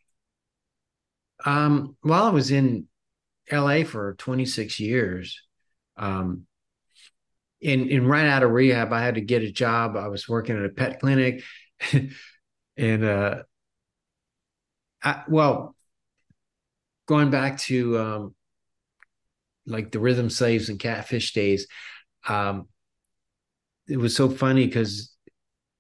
Um 1.46 1.96
while 2.02 2.26
i 2.26 2.30
was 2.30 2.52
in 2.52 2.88
la 3.52 3.84
for 3.84 4.16
26 4.16 4.80
years. 4.80 5.42
Um 5.98 6.46
in 7.60 7.90
in 7.90 8.08
right 8.08 8.26
out 8.26 8.42
of 8.44 8.52
rehab 8.52 8.92
i 8.92 9.02
had 9.04 9.16
to 9.16 9.22
get 9.22 9.44
a 9.44 9.52
job. 9.52 9.96
I 9.96 10.08
was 10.08 10.28
working 10.28 10.58
at 10.58 10.66
a 10.66 10.70
pet 10.70 11.00
clinic. 11.00 11.44
And 12.78 13.04
uh 13.04 13.44
I, 15.04 15.24
well 15.28 15.76
going 17.06 17.30
back 17.30 17.60
to 17.60 18.00
um 18.00 18.36
like 19.66 19.92
the 19.92 20.00
rhythm 20.00 20.30
slaves 20.30 20.70
and 20.70 20.80
catfish 20.80 21.34
days 21.34 21.68
um 22.28 22.68
it 23.88 23.98
was 23.98 24.16
so 24.16 24.30
funny 24.30 24.66
because 24.66 25.14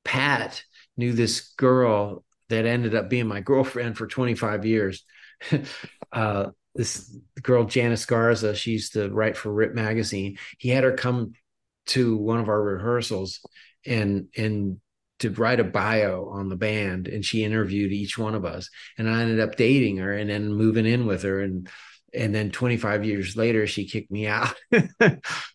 pat 0.03 0.63
knew 0.97 1.13
this 1.13 1.53
girl 1.55 2.23
that 2.49 2.65
ended 2.65 2.95
up 2.95 3.09
being 3.09 3.27
my 3.27 3.41
girlfriend 3.41 3.97
for 3.97 4.07
25 4.07 4.65
years. 4.65 5.03
Uh 6.13 6.47
this 6.75 7.15
girl 7.41 7.63
Janiss 7.63 8.05
Garza 8.05 8.53
she 8.53 8.71
used 8.71 8.93
to 8.93 9.09
write 9.09 9.37
for 9.37 9.49
rip 9.53 9.73
magazine. 9.73 10.37
He 10.57 10.67
had 10.67 10.83
her 10.83 10.91
come 10.91 11.31
to 11.87 12.17
one 12.17 12.39
of 12.39 12.49
our 12.49 12.61
rehearsals 12.61 13.39
and 13.85 14.27
and 14.35 14.81
to 15.19 15.29
write 15.29 15.61
a 15.61 15.63
bio 15.63 16.29
on 16.29 16.49
the 16.49 16.57
band 16.57 17.07
and 17.07 17.23
she 17.23 17.45
interviewed 17.45 17.93
each 17.93 18.17
one 18.17 18.35
of 18.35 18.43
us 18.43 18.69
and 18.97 19.09
i 19.09 19.21
ended 19.21 19.39
up 19.39 19.55
dating 19.55 19.97
her 19.97 20.11
and 20.13 20.29
then 20.29 20.51
moving 20.51 20.85
in 20.85 21.05
with 21.05 21.23
her 21.23 21.39
and 21.41 21.69
and 22.13 22.35
then 22.35 22.51
25 22.51 23.05
years 23.05 23.37
later 23.37 23.65
she 23.67 23.87
kicked 23.87 24.11
me 24.11 24.27
out. 24.27 24.53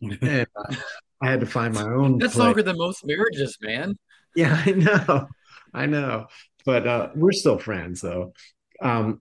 And 0.00 0.18
uh, 0.22 0.74
i 1.22 1.30
had 1.30 1.40
to 1.40 1.46
find 1.46 1.74
my 1.74 1.82
own 1.82 2.18
That's 2.18 2.34
place. 2.34 2.44
longer 2.44 2.62
than 2.62 2.76
most 2.78 3.04
marriages, 3.06 3.56
man. 3.60 3.96
Yeah, 4.34 4.62
I 4.66 4.70
know. 4.72 5.26
I 5.72 5.86
know. 5.86 6.26
But 6.64 6.86
uh 6.86 7.08
we're 7.14 7.32
still 7.32 7.58
friends 7.58 8.00
though. 8.00 8.32
Um 8.80 9.20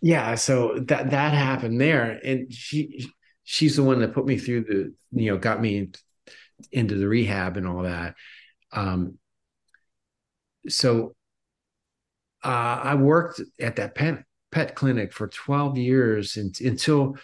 yeah, 0.00 0.34
so 0.36 0.78
that 0.86 1.10
that 1.10 1.34
happened 1.34 1.80
there 1.80 2.18
and 2.24 2.52
she 2.52 3.10
she's 3.44 3.76
the 3.76 3.82
one 3.82 4.00
that 4.00 4.14
put 4.14 4.26
me 4.26 4.38
through 4.38 4.62
the 4.64 4.94
you 5.12 5.30
know 5.30 5.38
got 5.38 5.60
me 5.60 5.90
into 6.72 6.94
the 6.94 7.08
rehab 7.08 7.56
and 7.56 7.66
all 7.66 7.82
that. 7.82 8.14
Um 8.72 9.18
so 10.68 11.14
uh 12.44 12.80
I 12.84 12.94
worked 12.94 13.40
at 13.60 13.76
that 13.76 13.94
pet 13.94 14.24
pet 14.50 14.74
clinic 14.74 15.12
for 15.12 15.28
12 15.28 15.78
years 15.78 16.36
and, 16.36 16.58
until 16.60 17.16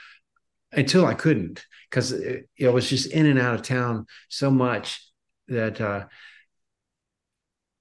until 0.72 1.06
I 1.06 1.14
couldn't 1.14 1.64
because 1.90 2.12
it, 2.12 2.48
it 2.56 2.72
was 2.72 2.88
just 2.88 3.10
in 3.12 3.26
and 3.26 3.38
out 3.38 3.54
of 3.54 3.62
town 3.62 4.06
so 4.28 4.50
much 4.50 5.02
that 5.48 5.80
uh 5.80 6.04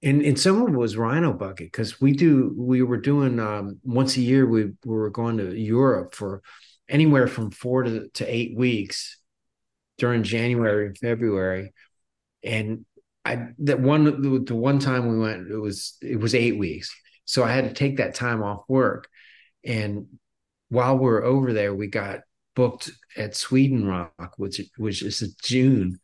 and 0.06 0.22
and 0.22 0.40
some 0.40 0.62
of 0.62 0.70
it 0.70 0.78
was 0.78 0.96
Rhino 0.96 1.34
Bucket 1.34 1.68
because 1.72 2.00
we 2.00 2.14
do 2.14 2.54
we 2.56 2.84
were 2.84 2.98
doing 2.98 3.40
um, 3.40 3.80
once 3.84 4.16
a 4.16 4.22
year 4.22 4.46
we, 4.46 4.66
we 4.66 4.74
were 4.86 5.10
going 5.10 5.38
to 5.38 5.60
Europe 5.60 6.14
for 6.14 6.44
anywhere 6.88 7.28
from 7.28 7.50
four 7.50 7.84
to, 7.84 8.08
to 8.10 8.26
eight 8.26 8.56
weeks 8.56 9.18
during 9.98 10.24
January 10.24 10.86
and 10.88 10.98
February, 10.98 11.74
and 12.44 12.86
I 13.26 13.48
that 13.60 13.80
one 13.80 14.44
the, 14.46 14.56
one 14.56 14.78
time 14.78 15.08
we 15.08 15.18
went 15.18 15.50
it 15.50 15.58
was 15.58 15.98
it 16.02 16.20
was 16.20 16.36
eight 16.36 16.58
weeks, 16.58 16.96
so 17.26 17.44
I 17.44 17.52
had 17.52 17.68
to 17.68 17.74
take 17.74 17.98
that 17.98 18.14
time 18.14 18.44
off 18.44 18.64
work, 18.68 19.08
and 19.66 20.06
while 20.70 20.98
we 20.98 21.10
are 21.10 21.24
over 21.24 21.52
there 21.52 21.74
we 21.74 21.88
got 21.88 22.20
booked 22.56 22.92
at 23.18 23.36
Sweden 23.36 23.88
Rock, 23.88 24.34
which 24.38 24.62
which 24.78 25.02
is 25.02 25.22
in 25.22 25.32
June 25.44 26.00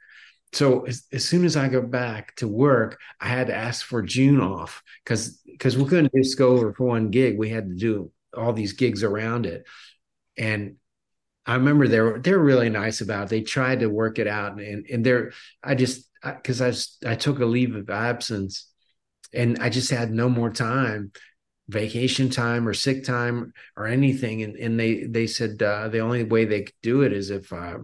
so 0.54 0.86
as, 0.86 1.06
as 1.14 1.26
soon 1.26 1.46
as 1.46 1.56
I 1.56 1.70
go 1.70 1.82
back 1.82 2.36
to 2.38 2.48
work, 2.48 3.00
I 3.20 3.30
had 3.30 3.48
to 3.48 3.56
ask 3.56 3.86
for 3.86 4.02
June 4.02 4.42
off 4.42 4.84
because 5.04 5.42
because 5.46 5.78
we 5.78 5.86
couldn't 5.86 6.12
just 6.16 6.38
go 6.38 6.50
over 6.50 6.74
for 6.74 6.86
one 6.88 7.10
gig. 7.10 7.38
We 7.38 7.50
had 7.50 7.70
to 7.70 7.76
do 7.76 8.12
all 8.36 8.54
these 8.54 8.74
gigs 8.74 9.04
around 9.04 9.46
it. 9.46 9.66
And 10.38 10.76
I 11.46 11.56
remember 11.56 11.88
they 11.88 12.02
were 12.02 12.20
they're 12.20 12.38
really 12.38 12.70
nice 12.70 13.02
about 13.02 13.26
it. 13.26 13.30
They 13.30 13.42
tried 13.42 13.80
to 13.80 13.88
work 13.88 14.20
it 14.20 14.28
out 14.28 14.60
and 14.60 14.86
and 14.88 15.06
they're 15.06 15.32
I 15.64 15.76
just 15.76 16.10
because 16.24 16.62
I, 16.62 17.10
I, 17.10 17.14
I 17.14 17.16
took 17.16 17.40
a 17.40 17.46
leave 17.46 17.76
of 17.76 17.90
absence 17.90 18.68
and 19.34 19.60
I 19.60 19.70
just 19.70 19.90
had 19.90 20.12
no 20.12 20.28
more 20.28 20.50
time 20.50 21.14
vacation 21.72 22.30
time 22.30 22.68
or 22.68 22.74
sick 22.74 23.04
time 23.04 23.54
or 23.78 23.88
anything 23.88 24.44
and 24.44 24.56
and 24.58 24.80
they 24.80 25.04
they 25.06 25.28
said 25.28 25.62
uh, 25.64 25.88
the 25.90 26.00
only 26.00 26.24
way 26.24 26.46
they 26.46 26.64
could 26.64 26.76
do 26.84 27.02
it 27.04 27.14
is 27.14 27.30
if 27.32 27.52
uh, 27.54 27.78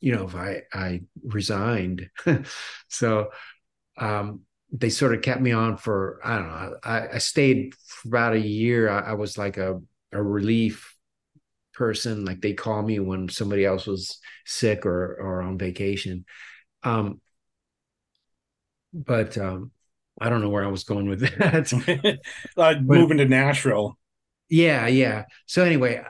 you 0.00 0.14
know 0.14 0.26
if 0.26 0.34
i 0.34 0.62
i 0.72 1.00
resigned. 1.24 2.08
So 2.88 3.30
um 3.98 4.42
they 4.72 4.90
sort 4.90 5.14
of 5.14 5.22
kept 5.22 5.40
me 5.40 5.52
on 5.52 5.76
for 5.78 6.20
i 6.24 6.36
don't 6.36 6.48
know 6.48 6.76
i, 6.84 7.08
I 7.14 7.18
stayed 7.18 7.74
for 7.86 8.08
about 8.08 8.34
a 8.34 8.40
year. 8.40 8.90
I, 8.90 9.12
I 9.12 9.14
was 9.14 9.38
like 9.38 9.58
a, 9.58 9.80
a 10.12 10.22
relief 10.22 10.96
person. 11.74 12.24
Like 12.24 12.40
they 12.42 12.54
call 12.54 12.82
me 12.82 13.00
when 13.00 13.28
somebody 13.30 13.64
else 13.66 13.86
was 13.86 14.18
sick 14.46 14.86
or 14.86 15.14
or 15.16 15.42
on 15.42 15.58
vacation. 15.58 16.24
Um 16.84 17.20
but 18.92 19.36
um 19.38 19.70
i 20.20 20.28
don't 20.28 20.42
know 20.42 20.48
where 20.48 20.64
i 20.64 20.68
was 20.68 20.84
going 20.84 21.08
with 21.08 21.20
that. 21.38 22.20
Uh, 22.56 22.74
moving 22.82 23.18
to 23.18 23.26
Nashville. 23.26 23.98
Yeah 24.48 24.86
yeah. 24.86 25.24
So 25.46 25.64
anyway 25.64 26.02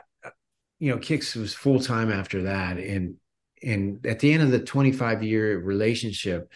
you 0.79 0.91
know 0.91 0.97
Kix 0.97 1.35
was 1.35 1.53
full-time 1.53 2.11
after 2.11 2.43
that. 2.43 2.77
And 2.77 3.15
and 3.63 4.05
at 4.05 4.19
the 4.19 4.33
end 4.33 4.43
of 4.43 4.51
the 4.51 4.59
25 4.59 5.23
year 5.23 5.59
relationship 5.59 6.51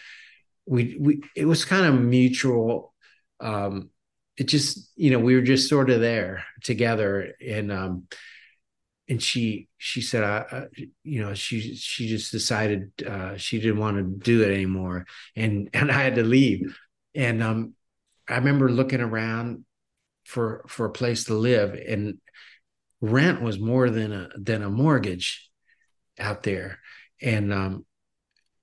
we 0.66 0.96
we 0.98 1.22
it 1.34 1.44
was 1.46 1.64
kind 1.64 1.86
of 1.86 2.00
mutual. 2.00 2.92
Um 3.40 3.90
it 4.36 4.44
just 4.44 4.90
you 4.96 5.10
know 5.10 5.20
we 5.20 5.34
were 5.34 5.42
just 5.42 5.68
sort 5.68 5.90
of 5.90 6.00
there 6.00 6.44
together. 6.62 7.34
And 7.40 7.70
um 7.72 8.08
and 9.08 9.22
she 9.22 9.68
she 9.78 10.02
said 10.02 10.24
i, 10.24 10.44
I 10.50 10.66
you 11.04 11.20
know 11.20 11.32
she 11.34 11.76
she 11.76 12.08
just 12.08 12.32
decided 12.32 12.90
uh 13.06 13.36
she 13.36 13.60
didn't 13.60 13.78
want 13.78 13.96
to 13.98 14.02
do 14.02 14.42
it 14.42 14.52
anymore. 14.52 15.06
And 15.36 15.70
and 15.72 15.90
i 15.90 16.02
had 16.02 16.16
to 16.16 16.24
leave 16.24 16.76
and 17.16 17.42
um 17.42 17.74
i 18.28 18.36
remember 18.36 18.70
looking 18.70 19.00
around 19.00 19.64
for 20.24 20.64
for 20.68 20.86
a 20.86 20.92
place 20.92 21.24
to 21.24 21.34
live 21.34 21.74
and 21.74 22.18
rent 23.00 23.42
was 23.42 23.58
more 23.58 23.90
than 23.90 24.12
a 24.12 24.28
than 24.36 24.62
a 24.62 24.70
mortgage 24.70 25.48
out 26.18 26.42
there 26.42 26.78
and 27.22 27.52
um, 27.52 27.84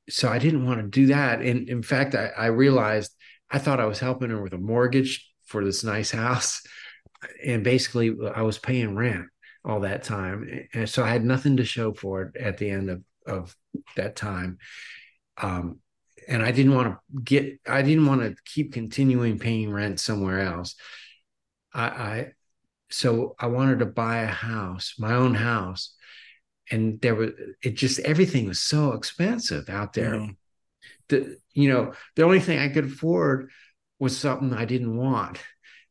so 0.09 0.29
I 0.29 0.39
didn't 0.39 0.65
want 0.65 0.81
to 0.81 0.87
do 0.87 1.07
that. 1.07 1.41
And 1.41 1.69
in 1.69 1.81
fact, 1.81 2.15
I, 2.15 2.27
I, 2.37 2.45
realized 2.47 3.11
I 3.49 3.59
thought 3.59 3.79
I 3.79 3.85
was 3.85 3.99
helping 3.99 4.29
her 4.29 4.41
with 4.41 4.53
a 4.53 4.57
mortgage 4.57 5.29
for 5.45 5.63
this 5.63 5.83
nice 5.83 6.11
house, 6.11 6.61
and 7.43 7.63
basically 7.63 8.15
I 8.35 8.41
was 8.41 8.57
paying 8.57 8.95
rent 8.95 9.27
all 9.65 9.81
that 9.81 10.03
time, 10.03 10.67
and 10.73 10.89
so 10.89 11.03
I 11.03 11.09
had 11.09 11.23
nothing 11.23 11.57
to 11.57 11.65
show 11.65 11.93
for 11.93 12.23
it 12.23 12.37
at 12.37 12.57
the 12.57 12.69
end 12.69 12.89
of 12.89 13.03
of 13.25 13.55
that 13.95 14.15
time. 14.15 14.57
Um, 15.37 15.79
and 16.27 16.43
I 16.43 16.51
didn't 16.51 16.75
want 16.75 16.89
to 16.93 17.21
get, 17.23 17.59
I 17.67 17.81
didn't 17.81 18.05
want 18.05 18.21
to 18.21 18.35
keep 18.45 18.73
continuing 18.73 19.39
paying 19.39 19.71
rent 19.71 19.99
somewhere 19.99 20.41
else. 20.41 20.75
I, 21.73 21.83
I 21.87 22.31
so 22.89 23.35
I 23.39 23.47
wanted 23.47 23.79
to 23.79 23.85
buy 23.87 24.21
a 24.21 24.27
house, 24.27 24.95
my 24.99 25.13
own 25.13 25.35
house 25.35 25.95
and 26.71 27.01
there 27.01 27.15
was 27.15 27.31
it 27.63 27.75
just 27.75 27.99
everything 28.01 28.47
was 28.47 28.59
so 28.59 28.93
expensive 28.93 29.69
out 29.69 29.93
there 29.93 30.13
Mhm. 30.15 30.37
the 31.09 31.37
you 31.53 31.69
know 31.69 31.93
the 32.15 32.23
only 32.23 32.39
thing 32.39 32.59
I 32.59 32.69
could 32.69 32.85
afford 32.85 33.51
was 33.99 34.17
something 34.17 34.53
I 34.53 34.65
didn't 34.65 34.97
want. 34.97 35.39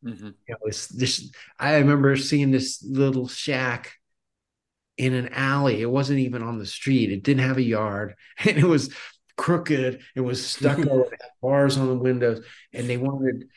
Mhm. 0.05 0.35
You 0.49 0.55
know, 0.55 0.59
it's 0.66 0.89
this. 0.89 1.30
I 1.59 1.76
remember 1.78 2.16
seeing 2.16 2.51
this 2.51 2.83
little 2.85 3.28
shack 3.28 3.93
in 4.99 5.14
an 5.14 5.28
alley. 5.33 5.80
It 5.80 5.91
wasn't 5.91 6.20
even 6.20 6.43
on 6.43 6.59
the 6.59 6.66
street. 6.66 7.11
It 7.11 7.22
didn't 7.22 7.47
have 7.47 7.57
a 7.57 7.62
yard, 7.62 8.14
and 8.45 8.59
it 8.59 8.64
was 8.64 8.95
crooked. 9.37 10.01
It 10.14 10.20
was 10.20 10.45
stucco. 10.45 11.09
bars 11.43 11.76
on 11.76 11.89
the 11.89 11.97
windows, 11.97 12.45
and 12.72 12.89
they 12.89 12.97
wanted. 12.97 13.49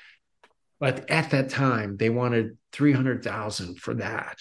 But 0.80 1.10
at 1.10 1.32
that 1.32 1.50
time, 1.50 1.98
they 1.98 2.10
wanted 2.10 2.58
three 2.72 2.92
hundred 2.92 3.24
thousand 3.24 3.80
for 3.80 3.94
that, 3.96 4.38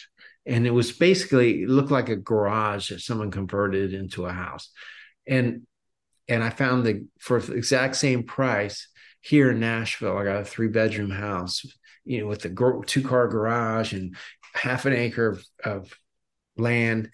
and 0.47 0.67
it 0.67 0.71
was 0.71 0.93
basically 0.93 1.63
it 1.63 1.69
looked 1.69 1.91
like 1.91 2.09
a 2.09 2.17
garage 2.17 2.91
that 2.91 3.01
someone 3.01 3.31
converted 3.31 3.95
into 3.95 4.27
a 4.27 4.33
house, 4.33 4.71
and 5.27 5.63
and 6.29 6.43
I 6.43 6.51
found 6.51 6.85
the 6.85 7.07
for 7.19 7.41
the 7.41 7.55
exact 7.55 7.97
same 7.97 8.25
price 8.25 8.89
here 9.21 9.51
in 9.51 9.61
Nashville. 9.61 10.17
I 10.19 10.25
got 10.25 10.43
a 10.43 10.45
three 10.45 10.69
bedroom 10.69 11.11
house, 11.11 11.65
you 12.05 12.21
know, 12.21 12.27
with 12.27 12.45
a 12.45 12.83
two 12.87 13.03
car 13.03 13.29
garage 13.29 13.93
and 13.93 14.17
half 14.55 14.87
an 14.87 14.93
acre 14.93 15.29
of, 15.29 15.45
of 15.65 15.99
land 16.57 17.11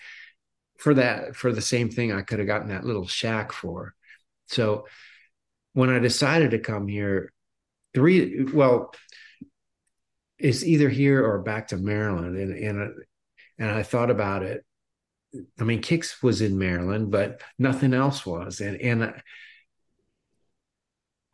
for 0.79 0.95
that 0.95 1.37
for 1.37 1.53
the 1.53 1.61
same 1.61 1.91
thing 1.91 2.13
I 2.13 2.23
could 2.23 2.39
have 2.39 2.49
gotten 2.49 2.69
that 2.69 2.85
little 2.85 3.07
shack 3.07 3.53
for. 3.53 3.95
So 4.51 4.87
when 5.73 5.91
I 5.91 5.99
decided 5.99 6.51
to 6.53 6.59
come 6.59 6.89
here, 6.89 7.33
three 7.95 8.45
well, 8.45 8.93
it's 10.39 10.65
either 10.65 10.89
here 10.89 11.25
or 11.25 11.39
back 11.41 11.69
to 11.69 11.77
Maryland, 11.77 12.37
and 12.37 12.53
and 12.53 12.93
and 13.59 13.71
I 13.71 13.83
thought 13.83 14.11
about 14.11 14.43
it. 14.43 14.65
I 15.59 15.65
mean, 15.65 15.81
Kix 15.81 16.23
was 16.23 16.41
in 16.41 16.59
Maryland, 16.59 17.11
but 17.11 17.43
nothing 17.59 17.95
else 17.95 18.27
was, 18.27 18.61
and 18.61 18.81
and 18.81 19.05
I, 19.05 19.23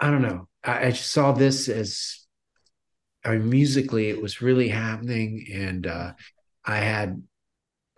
I 0.01 0.11
don't 0.11 0.23
know. 0.23 0.49
I, 0.63 0.87
I 0.87 0.93
saw 0.93 1.33
this 1.33 1.69
as 1.69 2.27
I 3.25 3.31
mean, 3.31 3.49
musically, 3.49 4.09
it 4.09 4.21
was 4.21 4.43
really 4.43 4.69
happening, 4.69 5.47
and 5.53 5.87
uh, 5.87 6.13
I 6.65 6.77
had 6.77 7.23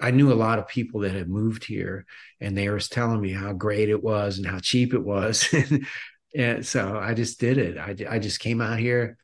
I 0.00 0.10
knew 0.10 0.32
a 0.32 0.34
lot 0.34 0.58
of 0.58 0.68
people 0.68 1.00
that 1.00 1.12
had 1.12 1.28
moved 1.28 1.64
here, 1.64 2.06
and 2.40 2.56
they 2.56 2.68
were 2.68 2.78
telling 2.80 3.20
me 3.20 3.32
how 3.32 3.52
great 3.52 3.88
it 3.88 4.02
was 4.02 4.38
and 4.38 4.46
how 4.46 4.58
cheap 4.60 4.94
it 4.94 5.02
was, 5.02 5.52
and 6.36 6.64
so 6.64 6.98
I 6.98 7.14
just 7.14 7.40
did 7.40 7.58
it. 7.58 7.78
I 7.78 7.96
I 8.08 8.18
just 8.18 8.40
came 8.40 8.60
out 8.60 8.78
here 8.78 9.18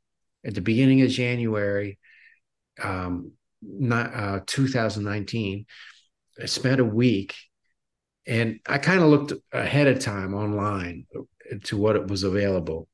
at 0.45 0.55
the 0.55 0.61
beginning 0.61 1.03
of 1.03 1.11
January, 1.11 1.99
um, 2.83 3.33
not 3.63 4.15
uh, 4.15 4.41
2019. 4.47 5.67
I 6.41 6.47
spent 6.47 6.81
a 6.81 6.85
week, 6.85 7.35
and 8.27 8.61
I 8.67 8.79
kind 8.79 9.01
of 9.01 9.09
looked 9.09 9.33
ahead 9.53 9.87
of 9.87 10.01
time 10.01 10.35
online 10.35 11.07
to 11.65 11.77
what 11.77 11.97
it 11.97 12.09
was 12.09 12.25
available 12.25 12.89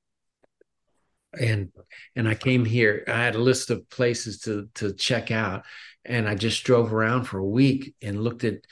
and 1.38 1.70
and 2.16 2.28
I 2.28 2.34
came 2.34 2.64
here. 2.64 3.04
I 3.06 3.22
had 3.24 3.34
a 3.34 3.40
list 3.40 3.70
of 3.70 3.88
places 3.90 4.40
to 4.40 4.68
to 4.74 4.92
check 4.92 5.30
out, 5.30 5.64
and 6.04 6.28
I 6.28 6.34
just 6.34 6.64
drove 6.64 6.92
around 6.92 7.24
for 7.24 7.38
a 7.38 7.46
week 7.46 7.94
and 8.02 8.22
looked 8.22 8.44
at 8.44 8.64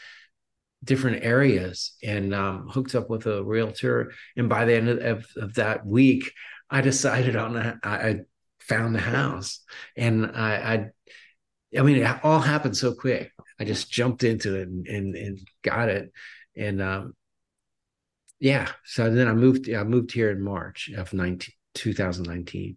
different 0.83 1.25
areas 1.25 1.93
and 2.03 2.35
um, 2.35 2.69
hooked 2.69 2.95
up 2.95 3.11
with 3.11 3.27
a 3.27 3.43
realtor. 3.43 4.13
And 4.37 4.49
by 4.49 4.65
the 4.65 4.75
end 4.75 4.89
of, 4.89 5.27
of, 5.37 5.55
that 5.55 5.85
week, 5.85 6.33
I 6.71 6.81
decided 6.81 7.37
on 7.37 7.57
a, 7.57 7.79
I, 7.83 7.91
I 7.91 8.21
found 8.61 8.95
the 8.95 9.01
house, 9.01 9.61
and 9.97 10.27
I, 10.35 10.55
I 10.55 10.89
I 11.79 11.83
mean 11.83 11.97
it 11.97 12.25
all 12.25 12.41
happened 12.41 12.77
so 12.77 12.95
quick. 12.95 13.33
I 13.59 13.65
just 13.65 13.91
jumped 13.91 14.23
into 14.23 14.57
it 14.57 14.69
and 14.69 14.87
and, 14.87 15.15
and 15.15 15.39
got 15.63 15.89
it, 15.89 16.13
and 16.57 16.81
um, 16.83 17.15
yeah. 18.39 18.69
So 18.85 19.11
then 19.11 19.29
I 19.29 19.33
moved. 19.33 19.71
I 19.71 19.85
moved 19.85 20.13
here 20.13 20.31
in 20.31 20.43
March 20.43 20.91
of 20.97 21.13
19, 21.13 21.55
2019. 21.75 22.77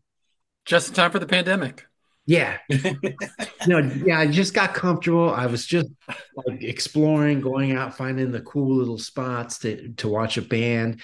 Just 0.66 0.90
in 0.90 0.94
time 0.94 1.12
for 1.12 1.20
the 1.20 1.28
pandemic. 1.28 1.86
Yeah. 2.26 2.58
no, 3.68 3.80
yeah, 3.80 4.20
I 4.20 4.28
just 4.28 4.54
got 4.54 4.74
comfortable. 4.74 5.32
I 5.32 5.48
was 5.48 5.66
just 5.66 5.90
like 6.36 6.64
exploring, 6.64 7.42
going 7.42 7.74
out, 7.74 7.98
finding 7.98 8.32
the 8.32 8.42
cool 8.42 8.76
little 8.76 8.98
spots 8.98 9.60
to 9.60 9.90
to 9.98 10.08
watch 10.08 10.38
a 10.38 10.42
band. 10.42 11.02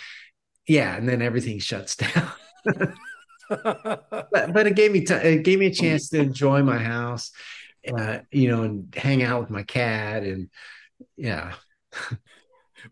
Yeah, 0.68 0.96
and 0.96 1.08
then 1.08 1.22
everything 1.22 1.60
shuts 1.60 1.96
down. 1.96 2.32
but, 3.50 4.54
but 4.54 4.68
it 4.68 4.76
gave 4.76 4.92
me 4.92 5.02
t- 5.02 5.14
it 5.14 5.44
gave 5.44 5.60
me 5.60 5.68
a 5.68 5.74
chance 5.74 6.10
to 6.10 6.20
enjoy 6.20 6.62
my 6.62 6.78
house, 6.78 7.32
uh, 7.98 8.20
you 8.32 8.50
know, 8.50 8.64
and 8.64 8.94
hang 8.96 9.24
out 9.24 9.42
with 9.42 9.50
my 9.50 9.64
cat 9.64 10.24
and 10.24 10.50
yeah. 11.16 11.54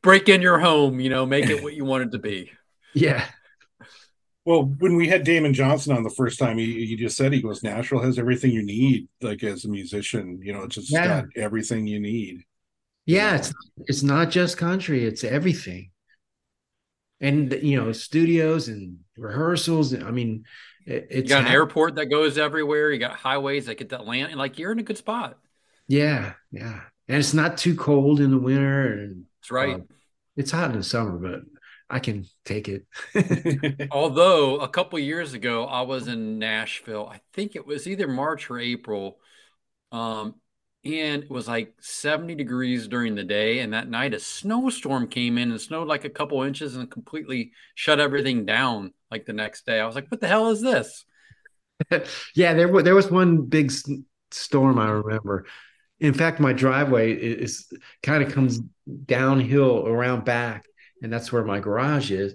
Break 0.02 0.30
in 0.30 0.42
your 0.42 0.60
home, 0.60 1.00
you 1.00 1.10
know, 1.10 1.26
make 1.26 1.46
it 1.46 1.64
what 1.64 1.74
you 1.74 1.86
want 1.86 2.04
it 2.04 2.12
to 2.12 2.20
be. 2.20 2.52
Yeah. 2.98 3.26
Well, 4.46 4.64
when 4.80 4.96
we 4.96 5.08
had 5.08 5.24
Damon 5.24 5.54
Johnson 5.54 5.96
on 5.98 6.04
the 6.04 6.10
first 6.12 6.38
time, 6.38 6.58
he, 6.60 6.86
he 6.86 6.96
just 6.96 7.18
said 7.18 7.34
he 7.34 7.42
goes, 7.42 7.64
Nashville 7.64 8.02
has 8.02 8.20
everything 8.20 8.52
you 8.52 8.64
need, 8.64 9.08
like 9.22 9.44
as 9.44 9.66
a 9.66 9.70
musician. 9.70 10.40
You 10.44 10.54
know, 10.54 10.64
it's 10.64 10.76
just 10.76 10.92
Yeah. 10.92 11.22
got 11.22 11.26
everything 11.36 11.88
you 11.88 12.00
need. 12.00 12.44
Yeah, 13.06 13.36
it's 13.36 13.54
it's 13.88 14.04
not 14.04 14.32
just 14.32 14.58
country, 14.58 15.06
it's 15.06 15.24
everything. 15.24 15.92
And 17.22 17.52
you 17.64 17.82
know, 17.82 17.92
studios 17.92 18.68
and 18.68 19.00
rehearsals. 19.18 19.94
I 19.94 20.12
mean, 20.12 20.44
it, 20.86 21.08
You 21.10 21.20
it's 21.20 21.30
got 21.30 21.42
an 21.42 21.46
hap- 21.46 21.54
airport 21.54 21.96
that 21.96 22.08
goes 22.08 22.38
everywhere. 22.38 22.92
You 22.92 23.00
got 23.00 23.16
highways 23.16 23.66
that 23.68 23.78
get 23.78 23.90
that 23.90 24.06
land, 24.06 24.32
and 24.32 24.38
like 24.40 24.60
you're 24.60 24.72
in 24.72 24.80
a 24.80 24.84
good 24.84 24.98
spot. 24.98 25.38
Yeah, 25.88 26.34
yeah. 26.52 26.82
And 27.08 27.18
it's 27.18 27.34
not 27.34 27.58
too 27.58 27.76
cold 27.76 28.20
in 28.20 28.32
the 28.32 28.38
winter 28.40 28.94
and 28.94 29.26
That's 29.42 29.52
right. 29.52 29.76
uh, 29.76 29.80
it's 30.36 30.52
hot 30.52 30.72
in 30.72 30.78
the 30.78 30.84
summer, 30.84 31.18
but 31.18 31.42
I 31.90 32.00
can 32.00 32.26
take 32.46 32.68
it. 32.68 32.86
Although 33.92 34.60
a 34.60 34.68
couple 34.68 34.98
years 35.00 35.34
ago, 35.34 35.66
I 35.66 35.82
was 35.82 36.08
in 36.08 36.40
Nashville. 36.40 37.08
I 37.12 37.22
think 37.34 37.56
it 37.56 37.66
was 37.66 37.88
either 37.88 38.08
March 38.08 38.50
or 38.50 38.60
April. 38.60 39.20
Um, 39.92 40.36
and 40.86 41.24
it 41.24 41.32
was 41.32 41.48
like 41.48 41.76
70 41.82 42.36
degrees 42.36 42.88
during 42.88 43.16
the 43.16 43.24
day. 43.24 43.60
And 43.60 43.74
that 43.74 43.90
night, 43.90 44.14
a 44.14 44.20
snowstorm 44.20 45.08
came 45.08 45.38
in 45.38 45.52
and 45.52 45.62
snowed 45.62 45.88
like 45.88 46.06
a 46.06 46.10
couple 46.12 46.44
inches 46.44 46.76
and 46.76 46.92
completely 46.92 47.54
shut 47.76 48.00
everything 48.00 48.46
down 48.46 48.94
like 49.12 49.26
the 49.26 49.34
next 49.34 49.66
day. 49.66 49.80
I 49.80 49.86
was 49.86 49.96
like, 49.96 50.10
what 50.12 50.22
the 50.22 50.28
hell 50.28 50.50
is 50.50 50.62
this? 50.62 51.06
yeah, 52.36 52.54
there 52.54 52.68
was 52.68 52.84
there 52.84 52.96
was 52.96 53.12
one 53.12 53.44
big 53.46 53.72
s- 53.72 53.90
storm 54.32 54.80
I 54.80 54.90
remember. 54.90 55.46
In 56.00 56.14
fact, 56.14 56.40
my 56.40 56.54
driveway 56.54 57.14
i- 57.14 57.42
is, 57.44 57.68
kind 58.04 58.24
of 58.24 58.34
comes 58.34 58.60
downhill 59.06 59.88
around 59.88 60.26
back, 60.26 60.66
and 61.06 61.14
that's 61.14 61.32
where 61.32 61.46
my 61.46 61.60
garage 61.60 62.10
is. 62.10 62.34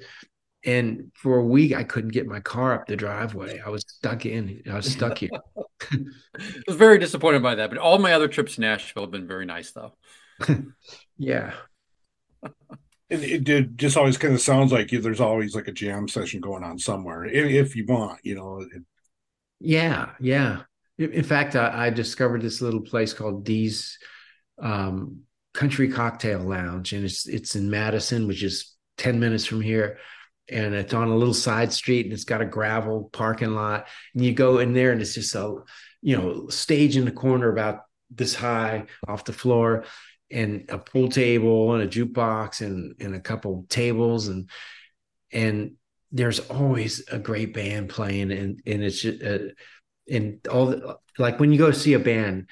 And 0.64 1.10
for 1.14 1.38
a 1.38 1.44
week, 1.44 1.74
I 1.74 1.82
couldn't 1.82 2.12
get 2.12 2.28
my 2.28 2.38
car 2.38 2.72
up 2.72 2.86
the 2.86 2.94
driveway. 2.94 3.60
I 3.64 3.68
was 3.68 3.84
stuck 3.88 4.26
in. 4.26 4.62
I 4.70 4.76
was 4.76 4.92
stuck 4.92 5.18
here. 5.18 5.30
I 5.90 6.62
was 6.68 6.76
very 6.76 6.98
disappointed 6.98 7.42
by 7.42 7.56
that. 7.56 7.68
But 7.68 7.80
all 7.80 7.98
my 7.98 8.12
other 8.12 8.28
trips 8.28 8.54
to 8.54 8.60
Nashville 8.60 9.02
have 9.02 9.10
been 9.10 9.26
very 9.26 9.44
nice, 9.44 9.72
though. 9.72 9.94
yeah. 11.18 11.52
It, 13.10 13.24
it 13.24 13.42
did 13.42 13.76
just 13.76 13.96
always 13.96 14.16
kind 14.16 14.34
of 14.34 14.40
sounds 14.40 14.70
like 14.70 14.92
you, 14.92 15.00
there's 15.00 15.20
always 15.20 15.52
like 15.52 15.66
a 15.66 15.72
jam 15.72 16.06
session 16.06 16.40
going 16.40 16.62
on 16.62 16.78
somewhere 16.78 17.24
if, 17.24 17.68
if 17.68 17.74
you 17.74 17.84
want, 17.84 18.20
you 18.22 18.36
know. 18.36 18.60
It, 18.60 18.84
Yeah, 19.58 20.10
yeah. 20.20 20.60
In 20.96 21.10
in 21.10 21.24
fact, 21.24 21.56
I, 21.56 21.86
I 21.86 21.90
discovered 21.90 22.40
this 22.40 22.60
little 22.60 22.82
place 22.82 23.12
called 23.12 23.44
Dee's 23.44 23.98
um, 24.62 25.22
Country 25.52 25.88
Cocktail 25.88 26.40
Lounge, 26.40 26.92
and 26.92 27.04
it's 27.04 27.26
it's 27.26 27.56
in 27.56 27.70
Madison, 27.70 28.26
which 28.26 28.42
is 28.42 28.74
ten 28.96 29.18
minutes 29.20 29.46
from 29.46 29.60
here, 29.60 29.98
and 30.48 30.74
it's 30.74 30.94
on 30.94 31.08
a 31.08 31.16
little 31.16 31.34
side 31.34 31.72
street, 31.72 32.06
and 32.06 32.12
it's 32.12 32.24
got 32.24 32.42
a 32.42 32.46
gravel 32.46 33.10
parking 33.12 33.54
lot, 33.54 33.86
and 34.14 34.24
you 34.24 34.32
go 34.32 34.58
in 34.58 34.72
there, 34.72 34.92
and 34.92 35.00
it's 35.00 35.14
just 35.14 35.34
a 35.34 35.56
you 36.02 36.16
know 36.16 36.48
stage 36.48 36.96
in 36.96 37.04
the 37.04 37.12
corner 37.12 37.50
about 37.50 37.80
this 38.10 38.34
high 38.34 38.86
off 39.08 39.24
the 39.24 39.32
floor, 39.32 39.84
and 40.30 40.66
a 40.68 40.78
pool 40.78 41.08
table 41.08 41.74
and 41.74 41.82
a 41.82 41.88
jukebox 41.88 42.60
and 42.60 42.94
and 43.00 43.14
a 43.14 43.20
couple 43.20 43.66
tables 43.68 44.28
and 44.28 44.48
and 45.32 45.72
there's 46.12 46.40
always 46.40 47.06
a 47.10 47.18
great 47.18 47.54
band 47.54 47.88
playing 47.88 48.32
and 48.32 48.60
and 48.66 48.82
it's 48.82 49.00
just, 49.00 49.22
uh, 49.22 49.38
and 50.08 50.46
all 50.48 50.66
the, 50.66 50.96
like 51.18 51.38
when 51.40 51.52
you 51.52 51.58
go 51.58 51.70
see 51.70 51.94
a 51.94 51.98
band 51.98 52.48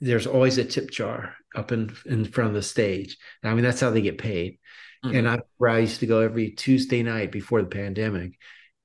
there's 0.00 0.26
always 0.26 0.58
a 0.58 0.64
tip 0.64 0.90
jar 0.90 1.34
up 1.58 1.72
in 1.72 1.94
in 2.06 2.24
front 2.24 2.48
of 2.48 2.54
the 2.54 2.62
stage 2.62 3.18
i 3.42 3.52
mean 3.54 3.64
that's 3.64 3.80
how 3.80 3.90
they 3.90 4.00
get 4.02 4.18
paid 4.18 4.58
Mhm. 5.04 5.16
and 5.16 5.28
i 5.28 5.38
i 5.66 5.78
used 5.78 6.00
to 6.00 6.06
go 6.06 6.20
every 6.20 6.50
tuesday 6.52 7.02
night 7.02 7.30
before 7.32 7.60
the 7.62 7.68
pandemic 7.68 8.32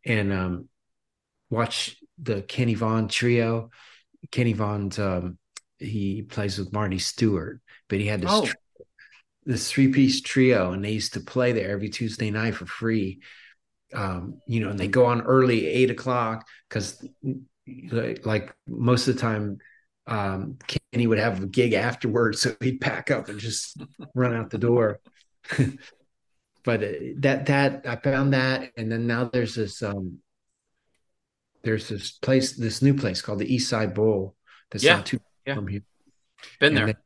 and 0.05 0.31
um 0.33 0.69
watch 1.49 1.95
the 2.21 2.41
Kenny 2.41 2.75
Vaughan 2.75 3.07
trio 3.07 3.69
Kenny 4.31 4.53
Vaughan's 4.53 4.97
um 4.99 5.37
he 5.79 6.21
plays 6.21 6.57
with 6.59 6.73
Marty 6.73 6.99
Stuart 6.99 7.61
but 7.89 7.99
he 7.99 8.07
had 8.07 8.21
this 8.21 8.29
Oh. 8.31 8.45
tr- 8.45 8.55
this 9.45 9.69
three 9.69 9.89
piece 9.89 10.21
trio, 10.21 10.71
and 10.71 10.85
they 10.85 10.91
used 10.91 11.13
to 11.15 11.19
play 11.19 11.51
there 11.51 11.71
every 11.71 11.89
Tuesday 11.89 12.31
night 12.31 12.55
for 12.55 12.65
free. 12.65 13.19
Um, 13.93 14.39
you 14.47 14.61
know, 14.61 14.69
and 14.69 14.79
they 14.79 14.87
go 14.87 15.03
on 15.05 15.21
early, 15.21 15.67
eight 15.67 15.91
o'clock, 15.91 16.47
because 16.69 17.05
like, 17.91 18.25
like 18.25 18.55
most 18.65 19.09
of 19.09 19.15
the 19.15 19.19
time, 19.21 19.57
um, 20.07 20.57
Kenny 20.93 21.07
would 21.07 21.17
have 21.17 21.41
a 21.41 21.47
gig 21.47 21.73
afterwards, 21.73 22.41
so 22.41 22.55
he'd 22.61 22.79
pack 22.79 23.09
up 23.09 23.27
and 23.27 23.39
just 23.39 23.81
run 24.13 24.35
out 24.35 24.51
the 24.51 24.59
door. 24.59 24.99
but 26.63 26.83
uh, 26.83 26.87
that 27.17 27.47
that 27.47 27.85
I 27.87 27.95
found 27.95 28.33
that, 28.33 28.71
and 28.77 28.91
then 28.91 29.07
now 29.07 29.23
there's 29.25 29.55
this 29.55 29.81
um, 29.81 30.19
there's 31.63 31.89
this 31.89 32.11
place, 32.11 32.53
this 32.55 32.83
new 32.83 32.93
place 32.93 33.21
called 33.23 33.39
the 33.39 33.51
East 33.51 33.69
Side 33.69 33.95
Bowl. 33.95 34.35
That's 34.69 34.83
Yeah, 34.83 34.97
not 34.97 35.07
too 35.07 35.19
yeah. 35.47 35.55
from 35.55 35.67
here. 35.67 35.81
Been 36.59 36.77
And 36.77 36.77
there. 36.77 36.85
they- 36.93 36.99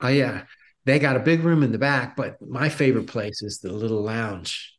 oh 0.00 0.08
yeah, 0.08 0.44
they 0.86 0.98
got 0.98 1.16
a 1.16 1.20
big 1.20 1.40
room 1.44 1.62
in 1.62 1.72
the 1.72 1.78
back, 1.78 2.16
but 2.16 2.40
my 2.40 2.70
favorite 2.70 3.08
place 3.08 3.42
is 3.42 3.58
the 3.58 3.72
little 3.72 4.02
lounge. 4.02 4.74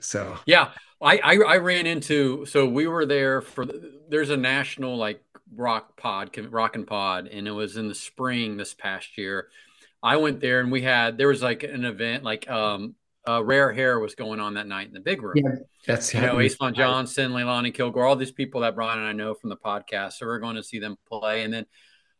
So 0.00 0.36
Yeah, 0.46 0.72
I, 1.00 1.18
I 1.18 1.34
I 1.36 1.56
ran 1.58 1.86
into 1.86 2.44
so 2.46 2.66
we 2.66 2.86
were 2.86 3.06
there 3.06 3.40
for 3.40 3.66
there's 4.08 4.30
a 4.30 4.36
national 4.36 4.96
like 4.96 5.22
rock 5.54 5.96
pod 5.96 6.36
rock 6.50 6.74
and 6.74 6.86
pod 6.86 7.28
and 7.28 7.46
it 7.46 7.52
was 7.52 7.76
in 7.76 7.88
the 7.88 7.94
spring 7.94 8.56
this 8.56 8.74
past 8.74 9.16
year. 9.16 9.48
I 10.02 10.16
went 10.16 10.40
there 10.40 10.60
and 10.60 10.70
we 10.72 10.82
had 10.82 11.16
there 11.18 11.28
was 11.28 11.42
like 11.42 11.62
an 11.62 11.84
event 11.84 12.24
like 12.24 12.48
um 12.50 12.94
uh, 13.28 13.42
rare 13.42 13.72
hair 13.72 13.98
was 13.98 14.14
going 14.14 14.38
on 14.38 14.54
that 14.54 14.68
night 14.68 14.86
in 14.86 14.92
the 14.94 15.00
big 15.00 15.20
room. 15.20 15.34
yeah, 15.36 15.50
that's 15.84 16.14
You 16.14 16.20
know, 16.20 16.26
happening. 16.28 16.46
Ace 16.46 16.54
Von 16.54 16.72
Johnson, 16.74 17.32
Leilani 17.32 17.74
Kilgore, 17.74 18.04
all 18.04 18.14
these 18.14 18.30
people 18.30 18.60
that 18.60 18.76
Brian 18.76 19.00
and 19.00 19.08
I 19.08 19.12
know 19.12 19.34
from 19.34 19.50
the 19.50 19.56
podcast. 19.56 20.12
So 20.12 20.26
we're 20.26 20.38
going 20.38 20.54
to 20.54 20.62
see 20.62 20.78
them 20.78 20.96
play. 21.08 21.42
And 21.42 21.52
then 21.52 21.66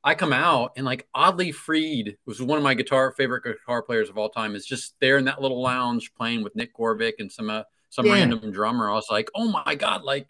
I 0.03 0.17
come 0.17 0.33
out 0.33 0.73
and 0.77 0.85
like 0.85 1.07
Audley 1.15 1.53
Freed 1.53 2.17
was 2.27 2.43
one 2.43 2.59
of 2.59 2.65
my 2.65 2.75
guitar 2.75 3.13
favorite 3.13 3.45
guitar 3.45 3.83
players 3.83 4.09
of 4.09 4.19
all 4.19 4.31
time. 4.31 4.57
Is 4.57 4.67
just 4.67 4.97
there 5.01 5.17
in 5.17 5.27
that 5.27 5.41
little 5.41 5.63
lounge 5.63 6.13
playing 6.15 6.43
with 6.43 6.57
Nick 6.57 6.77
Gorvick 6.77 7.15
and 7.21 7.31
some 7.31 7.51
uh, 7.51 7.63
some 7.89 8.07
Yeah. 8.07 8.15
random 8.15 8.51
drummer. 8.51 8.91
I 8.91 8.95
was 8.95 9.07
like, 9.09 9.31
oh 9.37 9.49
my 9.65 9.77
god, 9.77 10.03
like 10.03 10.27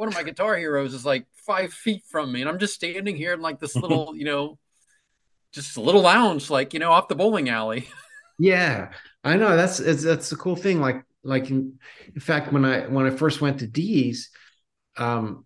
one 0.00 0.08
of 0.08 0.14
my 0.14 0.22
guitar 0.22 0.56
heroes 0.56 0.94
is 0.94 1.04
like 1.04 1.26
five 1.46 1.74
feet 1.74 2.02
from 2.08 2.32
me, 2.32 2.40
and 2.40 2.48
I'm 2.48 2.58
just 2.58 2.72
standing 2.74 3.16
here 3.16 3.34
in 3.34 3.42
like 3.42 3.60
this 3.60 3.76
little, 3.84 4.16
you 4.16 4.24
know, 4.24 4.58
just 5.52 5.76
a 5.76 5.82
little 5.82 6.00
lounge, 6.00 6.48
like 6.48 6.72
you 6.72 6.80
know, 6.80 6.90
off 6.90 7.08
the 7.08 7.14
bowling 7.14 7.48
alley. 7.50 7.86
Yeah, 8.42 8.92
I 9.22 9.36
know. 9.36 9.54
That's 9.54 9.80
it's, 9.80 10.02
that's 10.02 10.30
the 10.30 10.36
cool 10.36 10.56
thing. 10.56 10.80
Like 10.80 11.04
like 11.22 11.50
in, 11.50 11.78
in 12.14 12.20
fact, 12.22 12.54
when 12.54 12.64
I 12.64 12.86
when 12.86 13.04
I 13.04 13.10
first 13.10 13.42
went 13.42 13.58
to 13.58 13.66
Dee's, 13.66 14.30
um, 14.96 15.44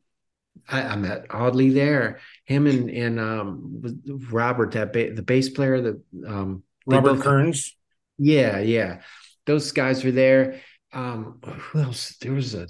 I, 0.68 0.82
I 0.82 0.94
met 0.94 1.26
Audley 1.34 1.70
there. 1.70 2.20
Him 2.44 2.68
and 2.68 2.88
and 2.88 3.18
um 3.18 3.82
Robert, 4.30 4.70
that 4.72 4.92
ba- 4.92 5.12
the 5.12 5.22
bass 5.24 5.48
player, 5.48 5.80
the 5.80 6.02
um 6.24 6.62
Robert 6.86 7.14
both- 7.14 7.24
Kearns. 7.24 7.76
Yeah, 8.16 8.60
yeah. 8.60 9.00
Those 9.44 9.72
guys 9.72 10.04
were 10.04 10.12
there. 10.12 10.60
Um, 10.92 11.40
who 11.42 11.80
else? 11.80 12.16
There 12.18 12.32
was 12.32 12.54
a 12.54 12.68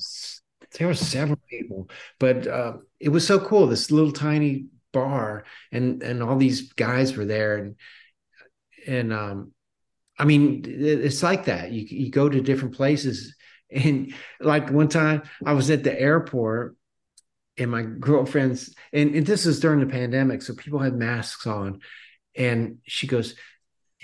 there 0.78 0.86
were 0.86 0.94
several 0.94 1.38
people, 1.48 1.88
but 2.18 2.46
uh, 2.46 2.74
it 3.00 3.08
was 3.08 3.26
so 3.26 3.38
cool. 3.38 3.66
This 3.66 3.90
little 3.90 4.12
tiny 4.12 4.66
bar, 4.92 5.44
and 5.72 6.02
and 6.02 6.22
all 6.22 6.36
these 6.36 6.72
guys 6.72 7.16
were 7.16 7.24
there, 7.24 7.56
and 7.56 7.76
and 8.86 9.12
um, 9.12 9.52
I 10.18 10.24
mean, 10.24 10.64
it's 10.66 11.22
like 11.22 11.46
that. 11.46 11.72
You 11.72 11.86
you 11.88 12.10
go 12.10 12.28
to 12.28 12.40
different 12.40 12.74
places, 12.74 13.34
and 13.70 14.12
like 14.40 14.70
one 14.70 14.88
time 14.88 15.22
I 15.44 15.52
was 15.52 15.70
at 15.70 15.84
the 15.84 15.98
airport, 15.98 16.76
and 17.56 17.70
my 17.70 17.82
girlfriend's, 17.82 18.74
and, 18.92 19.14
and 19.14 19.26
this 19.26 19.46
is 19.46 19.60
during 19.60 19.80
the 19.80 19.86
pandemic, 19.86 20.42
so 20.42 20.54
people 20.54 20.80
had 20.80 20.94
masks 20.94 21.46
on, 21.46 21.80
and 22.34 22.78
she 22.84 23.06
goes 23.06 23.34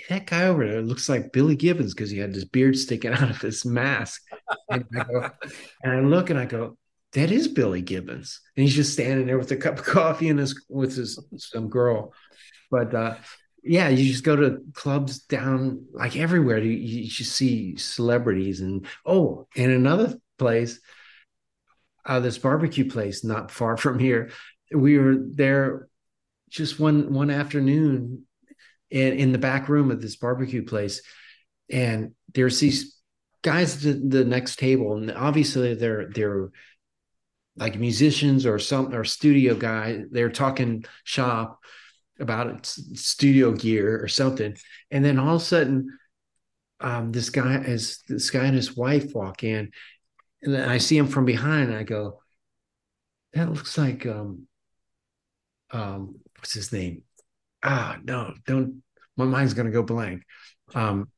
that 0.09 0.25
guy 0.25 0.43
over 0.43 0.67
there 0.67 0.81
looks 0.81 1.09
like 1.09 1.31
Billy 1.31 1.55
Gibbons 1.55 1.93
because 1.93 2.09
he 2.09 2.17
had 2.17 2.33
this 2.33 2.45
beard 2.45 2.77
sticking 2.77 3.13
out 3.13 3.29
of 3.29 3.41
his 3.41 3.65
mask. 3.65 4.23
And 4.69 4.85
I 4.95 5.03
go, 5.03 5.29
and 5.83 5.91
I 5.93 5.99
look 6.01 6.29
and 6.29 6.39
I 6.39 6.45
go, 6.45 6.77
that 7.13 7.31
is 7.31 7.47
Billy 7.47 7.81
Gibbons. 7.81 8.39
And 8.55 8.65
he's 8.65 8.75
just 8.75 8.93
standing 8.93 9.27
there 9.27 9.37
with 9.37 9.51
a 9.51 9.57
cup 9.57 9.79
of 9.79 9.85
coffee 9.85 10.29
and 10.29 10.39
his 10.39 10.63
with 10.69 10.95
his 10.95 11.19
some 11.37 11.69
girl. 11.69 12.13
But 12.69 12.93
uh 12.93 13.15
yeah, 13.63 13.89
you 13.89 14.11
just 14.11 14.23
go 14.23 14.35
to 14.35 14.63
clubs 14.73 15.19
down 15.19 15.85
like 15.93 16.17
everywhere. 16.17 16.57
You, 16.57 16.71
you 16.71 17.07
just 17.07 17.33
see 17.33 17.75
celebrities 17.75 18.61
and 18.61 18.87
oh, 19.05 19.47
and 19.55 19.71
another 19.71 20.15
place, 20.39 20.79
uh, 22.05 22.19
this 22.19 22.39
barbecue 22.39 22.89
place 22.89 23.23
not 23.23 23.51
far 23.51 23.77
from 23.77 23.99
here. 23.99 24.31
We 24.73 24.97
were 24.97 25.15
there 25.19 25.87
just 26.49 26.79
one 26.79 27.13
one 27.13 27.29
afternoon 27.29 28.23
in, 28.89 29.13
in 29.13 29.31
the 29.31 29.37
back 29.37 29.69
room 29.69 29.91
of 29.91 30.01
this 30.01 30.15
barbecue 30.15 30.63
place 30.63 31.01
and 31.69 32.13
there's 32.33 32.59
these 32.59 33.00
guys 33.41 33.85
at 33.85 34.09
the, 34.09 34.25
next 34.25 34.57
table 34.59 34.95
and 34.95 35.11
obviously 35.11 35.73
they're 35.73 36.09
they're 36.13 36.49
like 37.57 37.77
musicians 37.77 38.45
or 38.45 38.59
some 38.59 38.93
or 38.93 39.03
studio 39.03 39.55
guy 39.55 40.03
they're 40.11 40.29
talking 40.29 40.85
shop 41.03 41.59
about 42.19 42.65
studio 42.65 43.51
gear 43.51 44.01
or 44.01 44.07
something. 44.07 44.55
And 44.91 45.03
then 45.03 45.17
all 45.17 45.35
of 45.35 45.41
a 45.41 45.45
sudden 45.45 45.97
um 46.79 47.11
this 47.11 47.29
guy 47.29 47.55
as 47.55 47.99
this 48.07 48.29
guy 48.29 48.45
and 48.45 48.55
his 48.55 48.75
wife 48.75 49.13
walk 49.13 49.43
in 49.43 49.69
and 50.41 50.53
then 50.55 50.67
i 50.67 50.79
see 50.79 50.97
him 50.97 51.05
from 51.05 51.25
behind 51.25 51.69
and 51.69 51.77
i 51.77 51.83
go 51.83 52.21
that 53.33 53.49
looks 53.49 53.77
like 53.77 54.05
um 54.05 54.47
um 55.71 56.15
what's 56.37 56.53
his 56.53 56.71
name? 56.73 57.03
Ah 57.63 57.97
no 58.03 58.33
don't 58.45 58.83
my 59.17 59.25
mind's 59.25 59.53
gonna 59.53 59.71
go 59.71 59.83
blank. 59.83 60.23
Um 60.73 61.09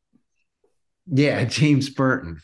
yeah 1.08 1.43
james 1.45 1.89
burton 1.89 2.39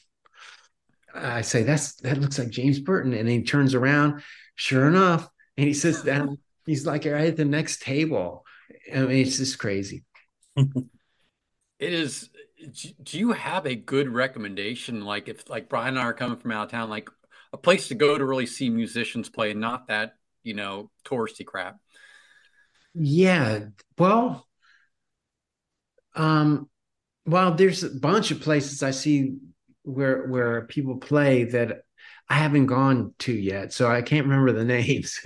i 1.14 1.41
say 1.41 1.64
that's 1.64 1.95
that 1.97 2.20
looks 2.20 2.39
like 2.39 2.49
james 2.49 2.80
burton 2.80 3.14
and 3.14 3.28
he 3.28 3.43
turns 3.43 3.74
around 3.74 4.22
sure 4.55 4.88
enough 4.88 5.28
and 5.57 5.68
he 5.68 5.74
sits 5.74 6.03
down 6.03 6.38
he's 6.66 6.86
like 6.86 7.05
right 7.05 7.28
at 7.28 7.38
the 7.38 7.45
next 7.45 7.82
table 7.82 8.45
i 8.93 8.99
mean 8.99 9.26
it's 9.26 9.38
just 9.38 9.60
crazy 9.60 10.03
It 11.80 11.93
is. 11.93 12.30
Do 13.03 13.18
you 13.18 13.32
have 13.32 13.66
a 13.66 13.76
good 13.76 14.10
recommendation? 14.10 15.05
Like 15.05 15.30
if 15.30 15.49
like 15.49 15.70
Brian 15.70 15.89
and 15.89 15.99
I 15.99 16.03
are 16.03 16.14
coming 16.14 16.38
from 16.38 16.51
out 16.51 16.66
of 16.66 16.72
town, 16.72 16.89
like 16.89 17.10
a 17.53 17.57
place 17.57 17.88
to 17.88 17.95
go 17.95 18.18
to 18.18 18.26
really 18.26 18.45
see 18.45 18.70
musicians 18.70 19.30
play, 19.30 19.51
and 19.51 19.62
not 19.62 19.88
that 19.88 20.16
you 20.43 20.53
know 20.53 20.91
touristy 21.05 21.45
crap. 21.45 21.78
yeah 22.93 23.60
well 23.97 24.47
um 26.16 26.70
well 27.30 27.53
there's 27.53 27.84
a 27.84 27.89
bunch 27.89 28.32
of 28.32 28.41
places 28.41 28.84
i 28.84 28.91
see 28.91 29.36
where 29.84 30.27
where 30.27 30.65
people 30.65 30.97
play 30.97 31.43
that 31.45 31.84
i 32.30 32.36
haven't 32.36 32.65
gone 32.67 33.13
to 33.19 33.34
yet 33.34 33.71
so 33.73 33.89
i 33.89 34.01
can't 34.01 34.25
remember 34.27 34.51
the 34.51 34.65
names. 34.77 35.19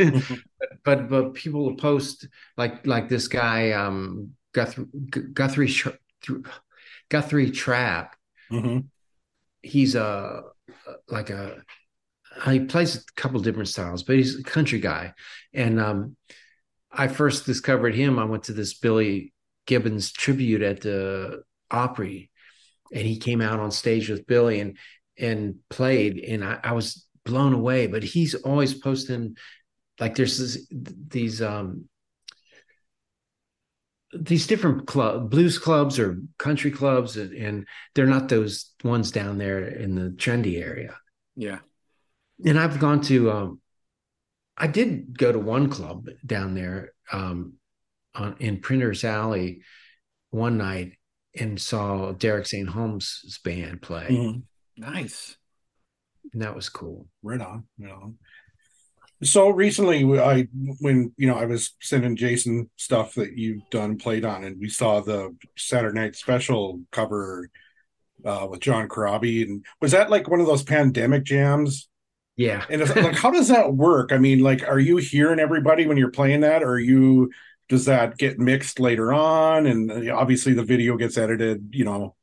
But 0.86 1.10
but 1.10 1.34
people 1.34 1.64
will 1.66 1.76
post 1.76 2.28
like 2.58 2.86
like 2.88 3.10
this 3.10 3.28
guy 3.28 3.72
um 3.72 4.32
guthrie 4.54 4.86
guthrie 5.34 5.74
guthrie 7.10 7.52
trapp 7.52 8.16
Mhm. 8.52 8.86
he's 9.62 9.96
a 9.96 10.44
like 11.08 11.30
a 11.30 11.62
he 12.50 12.60
plays 12.62 12.96
a 12.96 13.00
couple 13.16 13.40
different 13.40 13.70
styles 13.70 14.04
but 14.04 14.16
he's 14.16 14.40
a 14.40 14.44
country 14.44 14.80
guy. 14.80 15.14
And 15.54 15.80
um 15.80 16.16
i 16.92 17.08
first 17.08 17.46
discovered 17.46 17.96
him. 17.96 18.20
I 18.20 18.26
went 18.26 18.44
to 18.44 18.54
this 18.54 18.74
billy 18.74 19.34
gibbons 19.66 20.12
tribute 20.12 20.62
at 20.62 20.82
the 20.82 21.44
opry 21.74 22.30
and 22.94 23.06
he 23.06 23.18
came 23.18 23.42
out 23.42 23.60
on 23.60 23.72
stage 23.72 24.10
with 24.10 24.28
billy 24.28 24.60
and 24.60 24.78
and 25.18 25.56
played 25.70 26.18
and 26.20 26.44
i, 26.44 26.60
I 26.64 26.72
was 26.74 27.06
blown 27.26 27.54
away 27.54 27.88
but 27.88 28.04
he's 28.04 28.36
always 28.36 28.74
posting 28.74 29.36
like 30.00 30.16
there's 30.16 30.38
this, 30.38 30.68
these 31.08 31.42
um 31.42 31.86
these 34.16 34.46
different 34.46 34.86
club 34.86 35.30
blues 35.32 35.58
clubs 35.58 35.98
or 35.98 36.22
country 36.38 36.70
clubs 36.70 37.18
and, 37.18 37.34
and 37.34 37.68
they're 37.96 38.06
not 38.06 38.30
those 38.30 38.72
ones 38.84 39.12
down 39.12 39.38
there 39.38 39.64
in 39.64 39.96
the 39.96 40.10
trendy 40.12 40.62
area 40.62 40.96
Yeah. 41.36 41.60
and 42.46 42.60
i've 42.60 42.80
gone 42.80 43.02
to 43.02 43.32
um 43.32 43.62
i 44.56 44.68
did 44.68 45.18
go 45.18 45.32
to 45.32 45.40
one 45.40 45.70
club 45.70 46.10
down 46.26 46.54
there 46.54 46.94
um 47.12 47.54
on 48.14 48.36
in 48.40 48.60
printers 48.62 49.04
alley 49.04 49.64
one 50.30 50.58
night 50.58 50.94
and 51.40 51.60
saw 51.60 52.12
derek 52.14 52.46
st 52.46 52.70
holmes' 52.70 53.40
band 53.44 53.82
play 53.82 54.08
Mhm. 54.10 54.44
Nice. 54.78 55.38
and 56.34 56.42
that 56.42 56.56
was 56.56 56.70
cool 56.70 57.08
Right 57.22 57.42
on, 57.42 57.66
right 57.80 57.92
on. 57.92 58.18
So 59.24 59.50
recently, 59.50 60.04
I 60.20 60.48
when 60.80 61.14
you 61.16 61.28
know 61.28 61.36
I 61.36 61.46
was 61.46 61.76
sending 61.82 62.18
Jason 62.18 62.70
stuff 62.76 63.16
that 63.16 63.38
you've 63.38 63.62
done 63.70 63.98
played 63.98 64.26
on, 64.26 64.44
and 64.44 64.60
we 64.60 64.68
saw 64.68 65.00
the 65.00 65.34
Saturday 65.58 65.98
Night 65.98 66.16
Special 66.18 66.82
cover 66.92 67.50
uh, 68.26 68.48
with 68.50 68.60
John 68.60 68.90
Corabi, 68.90 69.44
and 69.44 69.66
was 69.82 69.94
that 69.94 70.10
like 70.10 70.30
one 70.30 70.42
of 70.42 70.48
those 70.48 70.64
pandemic 70.64 71.24
jams? 71.24 71.88
yeah 72.36 72.66
And 72.70 72.82
it's 72.82 72.94
like, 72.96 73.16
how 73.16 73.32
does 73.32 73.48
that 73.48 73.74
work? 73.74 74.12
I 74.12 74.18
mean, 74.18 74.40
like, 74.40 74.68
are 74.68 74.80
you 74.80 74.98
hearing 74.98 75.40
everybody 75.40 75.88
when 75.88 75.96
you're 75.98 76.12
playing 76.12 76.42
that, 76.42 76.62
or 76.64 76.72
are 76.72 76.80
you? 76.80 77.32
Does 77.70 77.86
that 77.86 78.18
get 78.18 78.40
mixed 78.40 78.80
later 78.80 79.14
on? 79.14 79.66
And 79.66 80.10
uh, 80.10 80.16
obviously, 80.16 80.54
the 80.54 80.64
video 80.64 80.98
gets 80.98 81.18
edited. 81.18 81.70
You 81.72 81.86
know, 81.86 82.16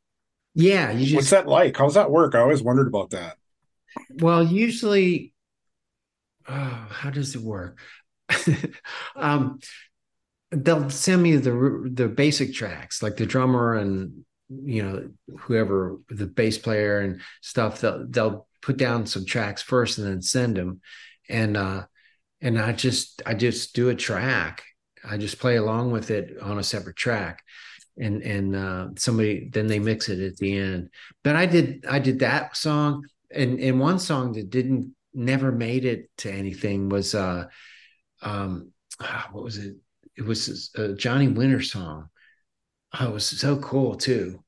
yeah 0.55 0.91
you 0.91 1.07
just 1.07 1.14
what's 1.14 1.30
that 1.30 1.47
like? 1.47 1.76
How's 1.76 1.95
that 1.95 2.11
work? 2.11 2.34
I 2.34 2.41
always 2.41 2.62
wondered 2.62 2.88
about 2.88 3.11
that. 3.11 3.36
Well, 4.18 4.45
usually, 4.45 5.32
oh, 6.49 6.88
how 6.91 7.11
does 7.11 7.34
it 7.34 7.43
work? 7.43 7.78
um, 9.16 9.59
they'll 10.51 10.91
send 10.91 11.22
me 11.22 11.36
the 11.36 11.91
the 11.93 12.09
basic 12.09 12.55
tracks, 12.55 13.03
like 13.03 13.16
the 13.16 13.26
drummer 13.26 13.74
and 13.74 14.24
you 14.51 14.82
know 14.82 15.09
whoever 15.41 15.99
the 16.09 16.26
bass 16.26 16.59
player 16.59 16.99
and 17.01 17.20
stuff 17.41 17.80
they'll 17.80 18.07
they'll 18.09 18.47
put 18.61 18.76
down 18.76 19.07
some 19.07 19.24
tracks 19.24 19.62
first 19.62 19.99
and 19.99 20.07
then 20.07 20.20
send 20.20 20.57
them 20.57 20.80
and 21.28 21.57
uh 21.57 21.84
and 22.41 22.59
i 22.59 22.72
just 22.72 23.22
i 23.26 23.32
just 23.32 23.74
do 23.74 23.88
a 23.88 23.95
track 23.95 24.64
i 25.05 25.16
just 25.16 25.38
play 25.38 25.57
along 25.57 25.90
with 25.90 26.11
it 26.11 26.38
on 26.40 26.59
a 26.59 26.62
separate 26.62 26.96
track. 26.96 27.42
And 27.98 28.22
and 28.22 28.57
uh 28.57 28.88
somebody 28.96 29.51
then 29.53 29.66
they 29.66 29.78
mix 29.78 30.09
it 30.09 30.20
at 30.20 30.36
the 30.36 30.57
end. 30.57 30.90
But 31.22 31.36
i 31.36 31.46
did 31.46 31.84
i 31.88 31.98
did 31.98 32.20
that 32.20 32.57
song. 32.57 33.07
And 33.30 33.61
and 33.61 33.80
one 33.80 33.98
song 33.98 34.32
that 34.32 34.51
didn't 34.51 34.94
never 35.12 35.53
made 35.53 35.84
it 35.84 36.09
to 36.18 36.32
anything 36.32 36.88
was 36.88 37.14
uh 37.14 37.46
um 38.22 38.72
what 39.32 39.44
was 39.44 39.59
it? 39.59 39.76
It 40.16 40.24
was 40.24 40.70
a 40.76 40.94
johnny 40.94 41.28
winter 41.28 41.62
song. 41.62 42.09
Oh, 42.98 43.09
it 43.09 43.12
was 43.14 43.26
so 43.26 43.57
cool 43.59 43.96
too. 43.96 44.42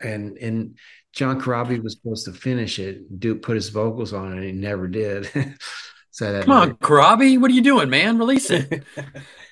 And 0.00 0.38
and 0.38 0.78
john 1.12 1.40
Corabi 1.40 1.82
was 1.82 1.94
supposed 1.94 2.26
to 2.26 2.32
finish 2.32 2.78
it 2.78 3.18
do 3.18 3.34
put 3.36 3.54
his 3.54 3.70
vocals 3.70 4.12
on 4.12 4.32
it 4.32 4.36
and 4.36 4.44
he 4.44 4.52
never 4.52 4.86
did. 4.88 5.30
So 6.16 6.32
that 6.32 6.46
Come 6.46 6.56
on, 6.56 6.76
Corabi, 6.76 7.38
what 7.38 7.50
are 7.50 7.54
you 7.54 7.60
doing, 7.60 7.90
man? 7.90 8.16
Release 8.16 8.48
it. 8.48 8.84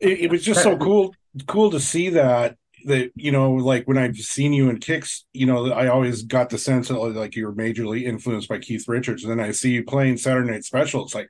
it, 0.00 0.20
it 0.20 0.30
was 0.30 0.44
just 0.44 0.62
so 0.62 0.76
cool 0.76 1.14
cool 1.46 1.70
to 1.70 1.80
see 1.80 2.10
that 2.10 2.56
that 2.86 3.10
you 3.14 3.32
know 3.32 3.52
like 3.52 3.86
when 3.86 3.98
i've 3.98 4.16
seen 4.16 4.52
you 4.52 4.70
in 4.70 4.78
Kix 4.78 5.24
you 5.32 5.46
know 5.46 5.72
i 5.72 5.88
always 5.88 6.22
got 6.22 6.50
the 6.50 6.58
sense 6.58 6.88
that 6.88 6.98
like 6.98 7.36
you 7.36 7.46
were 7.46 7.54
majorly 7.54 8.04
influenced 8.04 8.48
by 8.48 8.58
keith 8.58 8.86
richards. 8.88 9.24
And 9.24 9.30
then 9.30 9.40
i 9.40 9.50
see 9.50 9.72
you 9.72 9.84
playing 9.84 10.16
saturday 10.16 10.50
night 10.50 10.64
special. 10.64 11.04
It's 11.04 11.14
like 11.14 11.28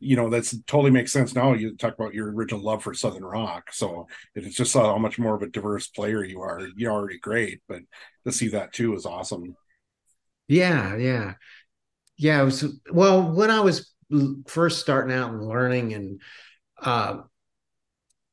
you 0.00 0.16
know 0.16 0.28
that's 0.28 0.56
totally 0.66 0.90
makes 0.90 1.12
sense 1.12 1.34
now. 1.34 1.54
You 1.54 1.76
talk 1.76 1.94
about 1.94 2.12
your 2.12 2.32
original 2.32 2.60
love 2.60 2.82
for 2.82 2.92
southern 2.92 3.24
rock. 3.24 3.72
So 3.72 4.08
it's 4.34 4.56
just 4.56 4.74
how 4.74 4.98
much 4.98 5.18
more 5.18 5.36
of 5.36 5.42
a 5.42 5.46
diverse 5.46 5.86
player 5.86 6.24
you 6.24 6.40
are. 6.40 6.66
You're 6.76 6.92
already 6.92 7.18
great 7.18 7.60
but 7.68 7.82
to 8.24 8.32
see 8.32 8.48
that 8.48 8.72
too 8.72 8.94
is 8.94 9.06
awesome. 9.06 9.54
Yeah, 10.48 10.96
yeah, 10.96 11.34
yeah. 12.16 12.42
It 12.42 12.44
was 12.44 12.64
well 12.92 13.32
when 13.32 13.50
I 13.50 13.60
was 13.60 13.92
first 14.46 14.80
starting 14.80 15.16
out 15.16 15.30
and 15.30 15.46
learning, 15.46 15.94
and 15.94 16.20
uh, 16.82 17.18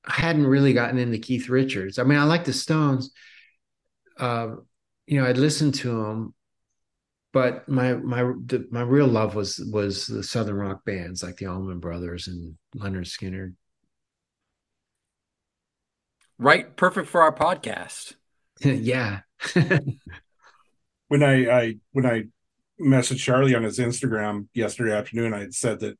I 0.06 0.14
hadn't 0.14 0.48
really 0.48 0.74
gotten 0.74 0.98
into 0.98 1.20
Keith 1.20 1.50
Richards. 1.50 2.00
I 2.00 2.04
mean, 2.04 2.18
I 2.18 2.24
like 2.24 2.46
the 2.46 2.54
Stones. 2.54 3.12
Uh, 4.18 4.56
you 5.06 5.20
know, 5.20 5.28
I'd 5.28 5.38
listened 5.38 5.76
to 5.76 6.04
them, 6.04 6.34
but 7.32 7.68
my 7.70 7.94
my 7.94 8.22
the, 8.22 8.68
my 8.72 8.82
real 8.82 9.08
love 9.08 9.36
was 9.36 9.60
was 9.72 10.08
the 10.08 10.24
Southern 10.24 10.56
rock 10.56 10.84
bands 10.86 11.24
like 11.24 11.38
the 11.38 11.48
Allman 11.48 11.80
Brothers 11.80 12.28
and 12.28 12.56
Lynyrd 12.76 13.08
Skynyrd. 13.08 13.56
right, 16.40 16.76
perfect 16.76 17.08
for 17.08 17.22
our 17.22 17.36
podcast. 17.36 18.16
yeah, 18.62 19.22
when 21.08 21.24
I, 21.24 21.50
I 21.50 21.76
when 21.92 22.06
I 22.06 22.24
messaged 22.82 23.20
Charlie 23.20 23.56
on 23.56 23.64
his 23.64 23.78
Instagram 23.80 24.48
yesterday 24.54 24.94
afternoon, 24.94 25.34
I 25.34 25.40
had 25.40 25.54
said 25.54 25.82
that 25.82 26.00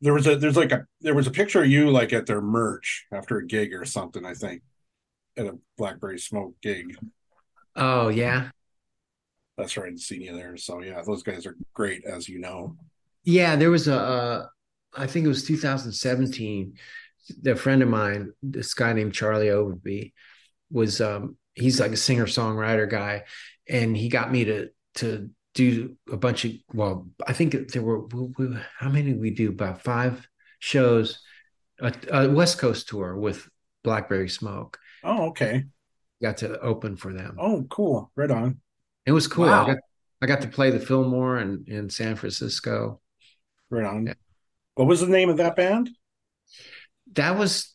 there 0.00 0.14
was 0.14 0.26
a 0.26 0.36
there's 0.36 0.56
like 0.56 0.72
a 0.72 0.86
there 1.00 1.14
was 1.14 1.26
a 1.26 1.30
picture 1.30 1.62
of 1.62 1.68
you 1.68 1.90
like 1.90 2.12
at 2.12 2.26
their 2.26 2.40
merch 2.40 3.06
after 3.12 3.38
a 3.38 3.46
gig 3.46 3.72
or 3.74 3.84
something, 3.84 4.24
I 4.24 4.34
think, 4.34 4.62
at 5.36 5.46
a 5.46 5.58
Blackberry 5.76 6.18
Smoke 6.18 6.54
gig. 6.62 6.96
oh 7.76 8.08
yeah, 8.08 8.50
That's 9.56 9.76
right, 9.76 9.88
I'd 9.88 9.98
seen 9.98 10.22
you 10.22 10.34
there. 10.36 10.56
So 10.56 10.82
yeah, 10.82 11.02
those 11.04 11.22
guys 11.22 11.44
are 11.46 11.56
great, 11.74 12.04
as 12.04 12.28
you 12.28 12.38
know. 12.38 12.76
Yeah, 13.24 13.56
there 13.56 13.70
was 13.70 13.88
a, 13.88 13.96
uh, 13.98 14.46
I 14.94 15.06
think 15.06 15.24
it 15.24 15.28
was 15.28 15.44
2017. 15.44 16.74
A 17.46 17.56
friend 17.56 17.82
of 17.82 17.88
mine, 17.88 18.32
this 18.42 18.72
guy 18.74 18.92
named 18.92 19.12
Charlie 19.14 19.48
Overby, 19.48 20.12
was 20.70 21.00
um, 21.00 21.36
he's 21.54 21.80
like 21.80 21.92
a 21.92 21.96
singer 21.96 22.26
songwriter 22.26 22.88
guy, 22.88 23.24
and 23.68 23.96
he 23.96 24.08
got 24.08 24.30
me 24.30 24.44
to 24.44 24.68
to 24.96 25.30
do 25.58 25.96
a 26.10 26.16
bunch 26.16 26.44
of 26.44 26.52
well, 26.72 27.08
I 27.26 27.32
think 27.32 27.72
there 27.72 27.82
were 27.82 28.06
we, 28.06 28.28
we, 28.38 28.56
how 28.78 28.88
many 28.88 29.12
we 29.12 29.30
do 29.30 29.48
about 29.48 29.82
five 29.82 30.28
shows, 30.60 31.18
a, 31.80 31.92
a 32.12 32.30
West 32.30 32.58
Coast 32.58 32.88
tour 32.88 33.16
with 33.16 33.48
Blackberry 33.82 34.28
Smoke. 34.28 34.78
Oh, 35.02 35.30
okay. 35.30 35.64
Got 36.22 36.38
to 36.38 36.60
open 36.60 36.96
for 36.96 37.12
them. 37.12 37.36
Oh, 37.40 37.66
cool. 37.68 38.12
Right 38.14 38.30
on. 38.30 38.60
It 39.04 39.10
was 39.10 39.26
cool. 39.26 39.46
Wow. 39.46 39.64
I 39.64 39.66
got 39.66 39.78
I 40.22 40.26
got 40.26 40.40
to 40.42 40.48
play 40.48 40.70
the 40.70 40.78
Fillmore 40.78 41.38
in, 41.38 41.64
in 41.66 41.90
San 41.90 42.14
Francisco. 42.14 43.00
Right 43.68 43.84
on. 43.84 44.06
Yeah. 44.06 44.14
What 44.74 44.86
was 44.86 45.00
the 45.00 45.08
name 45.08 45.28
of 45.28 45.38
that 45.38 45.56
band? 45.56 45.90
That 47.14 47.36
was 47.36 47.74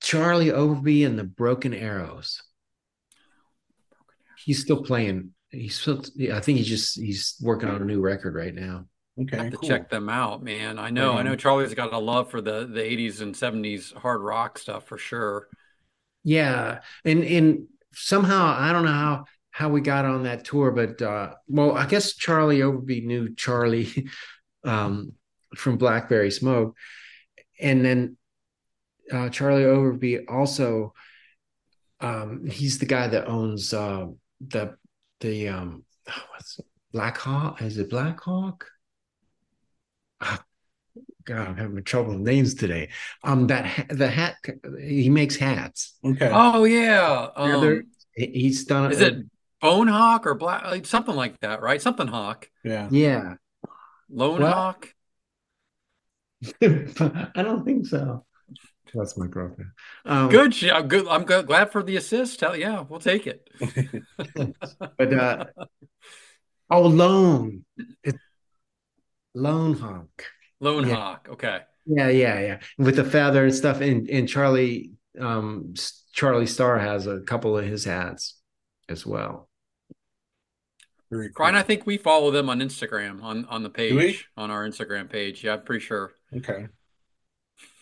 Charlie 0.00 0.46
Overby 0.50 1.06
and 1.06 1.16
the 1.16 1.24
Broken 1.24 1.72
Arrows. 1.72 2.42
He's 4.44 4.60
still 4.60 4.82
playing. 4.82 5.34
He's 5.52 5.78
still. 5.78 6.02
I 6.32 6.40
think 6.40 6.58
he's 6.58 6.66
just 6.68 6.98
he's 6.98 7.36
working 7.40 7.68
on 7.68 7.82
a 7.82 7.84
new 7.84 8.00
record 8.00 8.34
right 8.34 8.54
now. 8.54 8.86
Okay, 9.20 9.36
have 9.36 9.50
to 9.50 9.58
cool. 9.58 9.68
check 9.68 9.90
them 9.90 10.08
out, 10.08 10.42
man. 10.42 10.78
I 10.78 10.88
know, 10.88 11.10
Right 11.12 11.20
I 11.20 11.22
know. 11.22 11.36
Charlie's 11.36 11.74
got 11.74 11.92
a 11.92 11.98
love 11.98 12.30
for 12.30 12.40
the 12.40 12.66
the 12.66 12.80
80s 12.80 13.20
and 13.20 13.34
70s 13.34 13.94
hard 13.94 14.22
rock 14.22 14.58
stuff 14.58 14.86
for 14.86 14.96
sure. 14.96 15.48
Yeah, 16.24 16.80
and 17.04 17.22
and 17.22 17.66
somehow 17.92 18.56
I 18.58 18.72
don't 18.72 18.86
know 18.86 18.92
how 18.92 19.24
how 19.50 19.68
we 19.68 19.82
got 19.82 20.06
on 20.06 20.22
that 20.22 20.46
tour, 20.46 20.70
but 20.70 21.02
uh, 21.02 21.34
well, 21.46 21.72
I 21.72 21.86
guess 21.86 22.14
Charlie 22.14 22.60
Overby 22.60 23.04
knew 23.04 23.34
Charlie 23.34 24.08
um, 24.64 25.12
from 25.54 25.76
Blackberry 25.76 26.30
Smoke, 26.30 26.74
and 27.60 27.84
then 27.84 28.16
uh, 29.12 29.28
Charlie 29.28 29.64
Overby 29.64 30.24
also 30.28 30.94
um, 32.00 32.46
he's 32.46 32.78
the 32.78 32.86
guy 32.86 33.06
that 33.08 33.28
owns 33.28 33.74
uh, 33.74 34.06
the 34.40 34.74
the 35.22 35.48
um, 35.48 35.84
what's 36.32 36.58
it? 36.58 36.66
Black 36.92 37.16
Hawk? 37.16 37.62
Is 37.62 37.78
it 37.78 37.88
Black 37.88 38.20
Hawk? 38.20 38.66
Ah, 40.20 40.44
God, 41.24 41.48
I'm 41.48 41.56
having 41.56 41.82
trouble 41.84 42.10
with 42.12 42.20
names 42.20 42.54
today. 42.54 42.90
Um, 43.24 43.46
that 43.46 43.64
ha- 43.64 43.86
the 43.88 44.08
hat 44.08 44.36
he 44.78 45.08
makes 45.08 45.36
hats. 45.36 45.96
Okay. 46.04 46.30
Oh 46.32 46.64
yeah. 46.64 47.28
Yeah, 47.38 47.56
Um, 47.56 47.82
he- 48.14 48.26
he's 48.26 48.64
done 48.66 48.92
is 48.92 49.00
it 49.00 49.24
Bone 49.60 49.88
Hawk 49.88 50.26
or 50.26 50.34
Black 50.34 50.64
like, 50.64 50.84
something 50.84 51.14
like 51.14 51.40
that, 51.40 51.62
right? 51.62 51.80
Something 51.80 52.08
Hawk. 52.08 52.50
Yeah. 52.64 52.88
Yeah, 52.90 53.34
Lone 54.10 54.42
Well- 54.42 54.52
Hawk. 54.52 54.94
I 56.60 57.30
don't 57.42 57.64
think 57.64 57.86
so. 57.86 58.26
That's 58.94 59.16
my 59.16 59.26
girlfriend. 59.26 59.70
Um, 60.04 60.28
Good. 60.28 60.54
shit. 60.54 60.72
I'm 60.72 60.88
good. 60.88 61.06
I'm 61.08 61.24
glad 61.24 61.72
for 61.72 61.82
the 61.82 61.96
assist. 61.96 62.40
Hell 62.40 62.56
yeah, 62.56 62.84
we'll 62.88 63.00
take 63.00 63.26
it. 63.26 63.48
but 64.98 65.14
uh, 65.14 65.44
oh, 66.70 66.82
Lone, 66.82 67.64
it, 68.04 68.16
Lone 69.34 69.74
Hawk. 69.74 70.24
Lone 70.60 70.88
Yeah. 70.88 70.94
Hawk. 70.96 71.28
Okay. 71.32 71.60
Yeah, 71.86 72.08
yeah, 72.08 72.40
yeah. 72.40 72.60
With 72.78 72.96
the 72.96 73.04
feather 73.04 73.44
and 73.44 73.54
stuff, 73.54 73.80
and 73.80 74.08
and 74.08 74.28
Charlie, 74.28 74.92
um, 75.18 75.74
Charlie 76.12 76.46
Starr 76.46 76.78
has 76.78 77.06
a 77.06 77.20
couple 77.20 77.56
of 77.58 77.64
his 77.64 77.84
hats 77.84 78.36
as 78.88 79.04
well. 79.04 79.48
Very 81.10 81.28
cool. 81.28 81.34
Brian, 81.36 81.56
I 81.56 81.62
think 81.62 81.86
we 81.86 81.96
follow 81.96 82.30
them 82.30 82.48
on 82.48 82.60
Instagram 82.60 83.22
on 83.22 83.44
on 83.46 83.62
the 83.62 83.70
page 83.70 84.28
on 84.36 84.50
our 84.50 84.66
Instagram 84.66 85.10
page. 85.10 85.42
Yeah, 85.44 85.54
I'm 85.54 85.62
pretty 85.62 85.84
sure. 85.84 86.12
Okay. 86.36 86.68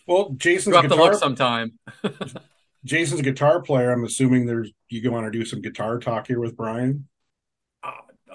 Well, 0.07 0.31
Jason's 0.37 0.73
We'll 0.73 0.83
have 0.83 0.91
to 0.91 0.97
guitar. 0.97 1.11
look 1.13 1.21
sometime. 1.21 1.79
Jason's 2.85 3.21
a 3.21 3.23
guitar 3.23 3.61
player. 3.63 3.93
I'm 3.93 4.05
assuming 4.05 4.47
there's 4.47 4.71
you 4.89 5.11
want 5.13 5.31
to 5.31 5.39
do 5.39 5.45
some 5.45 5.61
guitar 5.61 5.99
talk 5.99 6.27
here 6.27 6.41
with 6.41 6.57
Brian. 6.57 7.07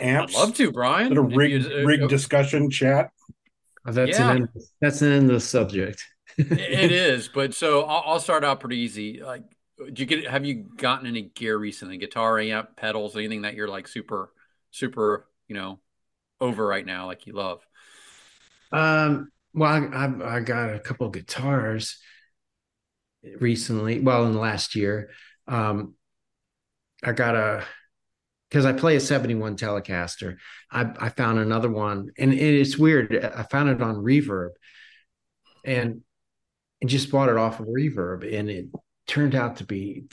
Amps? 0.02 0.36
I'd 0.36 0.40
love 0.40 0.54
to, 0.56 0.72
Brian. 0.72 1.10
Little 1.10 1.24
rig 1.24 1.52
you- 1.64 1.80
uh, 1.80 1.84
rig 1.86 2.04
uh, 2.04 2.08
discussion 2.08 2.70
chat. 2.70 3.10
Oh, 3.88 3.92
That's 3.92 4.18
Yeah. 4.20 4.32
an 4.32 4.38
end, 4.38 4.50
that's 4.82 5.02
an 5.02 5.12
end 5.12 5.30
of 5.30 5.36
the 5.36 5.40
subject. 5.40 6.04
it 6.38 6.52
is, 6.92 7.28
but 7.30 7.54
so 7.54 7.84
I'll, 7.84 8.04
I'll 8.14 8.20
start 8.20 8.44
out 8.44 8.60
pretty 8.60 8.78
easy. 8.78 9.22
Like, 9.24 9.44
do 9.78 10.02
you 10.02 10.06
get? 10.06 10.28
Have 10.28 10.46
you 10.46 10.66
gotten 10.76 11.08
any 11.08 11.22
gear 11.24 11.58
recently? 11.58 11.98
Guitar 11.98 12.40
amp, 12.40 12.76
pedals, 12.76 13.16
anything 13.16 13.44
that 13.44 13.54
you're 13.56 13.68
like 13.70 13.88
super, 13.88 14.32
super, 14.72 15.28
you 15.48 15.56
know, 15.56 15.80
over 16.42 16.66
right 16.66 16.86
now, 16.86 17.06
like 17.06 17.26
you 17.26 17.34
love? 17.34 17.62
Um, 18.72 19.32
well, 19.56 19.72
I, 19.72 20.06
I 20.06 20.36
I 20.38 20.40
got 20.42 20.74
a 20.76 20.80
couple 20.80 21.08
of 21.08 21.14
guitars 21.14 21.98
recently. 23.40 24.00
Well, 24.00 24.26
in 24.26 24.34
the 24.34 24.40
last 24.40 24.76
year, 24.76 25.10
um, 25.48 25.96
I 27.04 27.12
got 27.12 27.36
a 27.36 27.66
because 28.50 28.66
I 28.66 28.74
play 28.74 28.96
a 28.96 29.00
seventy-one 29.00 29.58
Telecaster. 29.58 30.38
I 30.72 30.92
I 31.00 31.10
found 31.10 31.40
another 31.40 31.70
one, 31.70 32.10
and 32.18 32.34
it's 32.34 32.78
weird. 32.78 33.16
I 33.16 33.44
found 33.44 33.70
it 33.70 33.82
on 33.82 33.96
Reverb, 33.96 34.52
and 35.64 36.02
and 36.82 36.90
just 36.90 37.12
bought 37.12 37.30
it 37.30 37.38
off 37.38 37.60
of 37.60 37.68
Reverb, 37.68 38.24
and 38.38 38.50
it 38.50 38.68
turned 39.08 39.36
out 39.36 39.58
to 39.58 39.66
be 39.66 40.06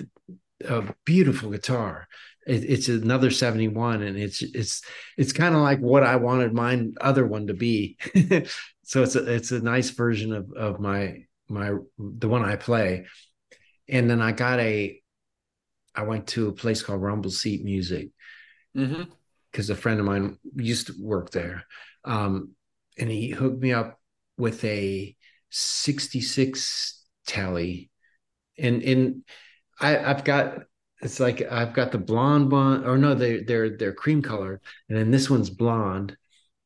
a 0.65 0.85
beautiful 1.05 1.51
guitar. 1.51 2.09
It, 2.47 2.65
it's 2.65 2.89
another 2.89 3.31
71 3.31 4.03
and 4.03 4.17
it's 4.19 4.43
it's 4.43 4.83
it's 5.17 5.33
kind 5.33 5.55
of 5.55 5.61
like 5.63 5.79
what 5.79 6.03
I 6.03 6.17
wanted 6.17 6.53
mine 6.53 6.95
other 7.01 7.27
one 7.27 7.49
to 7.49 7.55
be. 7.55 7.99
so 8.93 9.03
it's 9.03 9.17
a 9.17 9.33
it's 9.33 9.53
a 9.53 9.61
nice 9.61 9.89
version 9.89 10.35
of 10.35 10.53
of 10.53 10.79
my 10.79 11.25
my 11.49 11.73
the 11.99 12.29
one 12.29 12.45
I 12.45 12.57
play. 12.57 13.07
And 13.89 14.11
then 14.11 14.21
I 14.21 14.33
got 14.33 14.61
a 14.61 15.01
I 15.95 16.03
went 16.03 16.27
to 16.29 16.49
a 16.49 16.53
place 16.53 16.83
called 16.83 17.01
Rumble 17.01 17.31
Seat 17.31 17.65
Music 17.65 18.11
because 19.51 19.71
a 19.71 19.77
friend 19.77 19.99
of 19.99 20.05
mine 20.05 20.37
used 20.57 20.89
to 20.89 20.95
work 21.01 21.31
there. 21.31 21.65
Um, 22.05 22.51
and 22.99 23.09
he 23.11 23.31
hooked 23.31 23.63
me 23.63 23.73
up 23.73 23.99
with 24.37 24.63
a 24.63 25.17
66 25.49 27.03
telly, 27.27 27.91
And 28.59 28.83
and 28.83 29.25
I, 29.81 29.97
I've 29.97 30.25
got 30.25 30.65
it's 31.01 31.19
like 31.19 31.41
I've 31.51 31.73
got 31.73 31.93
the 31.93 31.99
blonde 31.99 32.53
one, 32.53 32.85
or 32.85 32.99
no, 32.99 33.15
they 33.15 33.43
they're 33.43 33.75
they're 33.75 33.95
cream 33.95 34.21
color, 34.21 34.61
and 34.91 34.99
then 34.99 35.11
this 35.11 35.31
one's 35.31 35.49
blonde. 35.49 36.15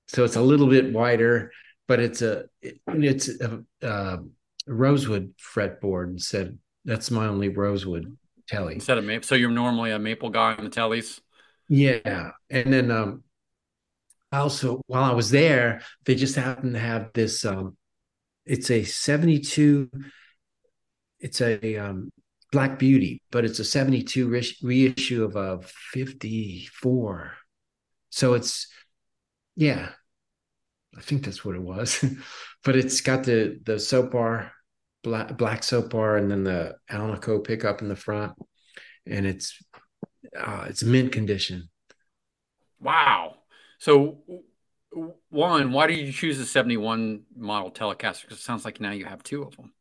So 0.09 0.25
it's 0.25 0.35
a 0.35 0.43
little 0.43 0.67
bit 0.69 0.93
wider, 0.93 1.53
but 1.89 2.01
it's 2.01 2.23
a 2.23 2.45
it- 2.63 2.81
it's 2.89 3.29
a, 3.29 3.63
a 3.83 4.19
rosewood 4.67 5.35
fretboard 5.39 6.11
instead. 6.11 6.59
That's 6.85 7.11
my 7.11 7.27
only 7.27 7.49
rosewood 7.49 8.17
telly. 8.49 8.75
Instead 8.75 8.99
of 8.99 9.05
maple, 9.05 9.27
so 9.27 9.35
you're 9.35 9.51
normally 9.51 9.91
a 9.91 9.99
maple 9.99 10.31
guy 10.31 10.55
on 10.55 10.65
the 10.65 10.71
tellies. 10.71 11.21
Yeah. 11.69 12.31
And 12.51 12.73
then 12.73 12.91
um 12.91 13.23
also 14.33 14.83
while 14.87 15.05
I 15.05 15.13
was 15.13 15.31
there, 15.31 15.83
they 16.05 16.15
just 16.15 16.37
happened 16.37 16.75
to 16.75 16.81
have 16.81 17.11
this 17.15 17.45
um 17.45 17.77
it's 18.45 18.71
a 18.71 18.85
72 18.85 19.91
it's 21.21 21.41
a 21.41 21.77
um 21.77 22.11
Black 22.53 22.79
Beauty, 22.79 23.21
but 23.31 23.45
it's 23.45 23.59
a 23.59 23.65
72 23.65 24.29
re- 24.29 24.57
reissue 24.63 25.25
of 25.25 25.37
a 25.37 25.61
54. 25.93 27.33
So 28.11 28.35
it's 28.35 28.69
yeah. 29.57 29.91
I 30.97 31.01
think 31.01 31.25
that's 31.25 31.45
what 31.45 31.57
it 31.57 31.63
was. 31.63 32.05
but 32.65 32.77
it's 32.77 33.01
got 33.01 33.25
the 33.25 33.61
the 33.65 33.79
soap 33.79 34.13
bar 34.13 34.53
black 35.03 35.37
black 35.37 35.63
soap 35.63 35.91
bar 35.91 36.17
and 36.17 36.31
then 36.31 36.45
the 36.45 36.77
Alnico 36.91 37.43
pickup 37.45 37.81
in 37.81 37.89
the 37.89 37.97
front 37.97 38.33
and 39.07 39.27
it's 39.27 39.63
uh, 40.39 40.67
it's 40.69 40.83
mint 40.83 41.13
condition. 41.13 41.69
Wow. 42.81 43.37
So, 43.79 44.19
one, 45.29 45.73
why 45.73 45.87
did 45.87 45.99
you 45.99 46.13
choose 46.13 46.39
the 46.39 46.45
71 46.45 47.23
model 47.37 47.71
Telecaster? 47.71 48.23
Because 48.23 48.39
it 48.39 48.43
sounds 48.43 48.65
like 48.65 48.81
now 48.81 48.93
you 48.93 49.05
have 49.05 49.23
two 49.23 49.43
of 49.43 49.57
them. 49.57 49.73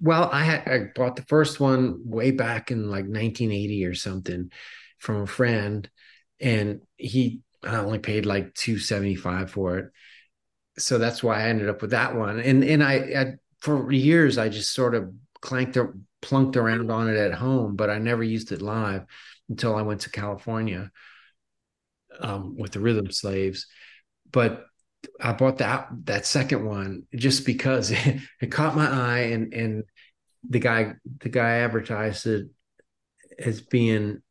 Well, 0.00 0.28
I 0.32 0.44
had 0.44 0.68
I 0.68 0.80
bought 0.94 1.16
the 1.16 1.22
first 1.22 1.58
one 1.58 2.02
way 2.04 2.30
back 2.30 2.70
in 2.70 2.84
like 2.84 3.04
1980 3.04 3.84
or 3.84 3.94
something 3.94 4.50
from 4.98 5.22
a 5.22 5.26
friend, 5.26 5.88
and 6.40 6.82
he 6.96 7.40
I 7.64 7.76
only 7.76 7.98
paid 7.98 8.26
like 8.26 8.54
275 8.54 9.50
for 9.50 9.78
it. 9.78 9.90
So 10.78 10.98
that's 10.98 11.22
why 11.22 11.40
I 11.42 11.48
ended 11.48 11.68
up 11.68 11.82
with 11.82 11.90
that 11.90 12.14
one. 12.14 12.38
And 12.38 12.62
and 12.62 12.82
I, 12.82 12.94
I 12.94 13.32
for 13.60 13.90
years 13.90 14.38
I 14.38 14.48
just 14.48 14.72
sort 14.72 14.94
of 14.94 15.12
clanked 15.40 15.76
or 15.76 15.96
plunked 16.22 16.56
around 16.56 16.90
on 16.90 17.08
it 17.08 17.16
at 17.16 17.34
home, 17.34 17.76
but 17.76 17.90
I 17.90 17.98
never 17.98 18.22
used 18.22 18.52
it 18.52 18.62
live 18.62 19.04
until 19.48 19.74
I 19.74 19.82
went 19.82 20.02
to 20.02 20.10
California 20.10 20.90
um, 22.20 22.56
with 22.56 22.72
the 22.72 22.80
Rhythm 22.80 23.10
Slaves. 23.10 23.66
But 24.30 24.66
I 25.20 25.32
bought 25.32 25.58
that 25.58 25.88
that 26.04 26.26
second 26.26 26.64
one 26.64 27.04
just 27.14 27.46
because 27.46 27.90
it, 27.92 28.20
it 28.40 28.52
caught 28.52 28.76
my 28.76 28.88
eye 28.88 29.20
and 29.32 29.52
and 29.52 29.84
the 30.48 30.60
guy 30.60 30.94
the 31.20 31.28
guy 31.28 31.58
advertised 31.58 32.26
it 32.26 32.48
as 33.38 33.60
being 33.60 34.22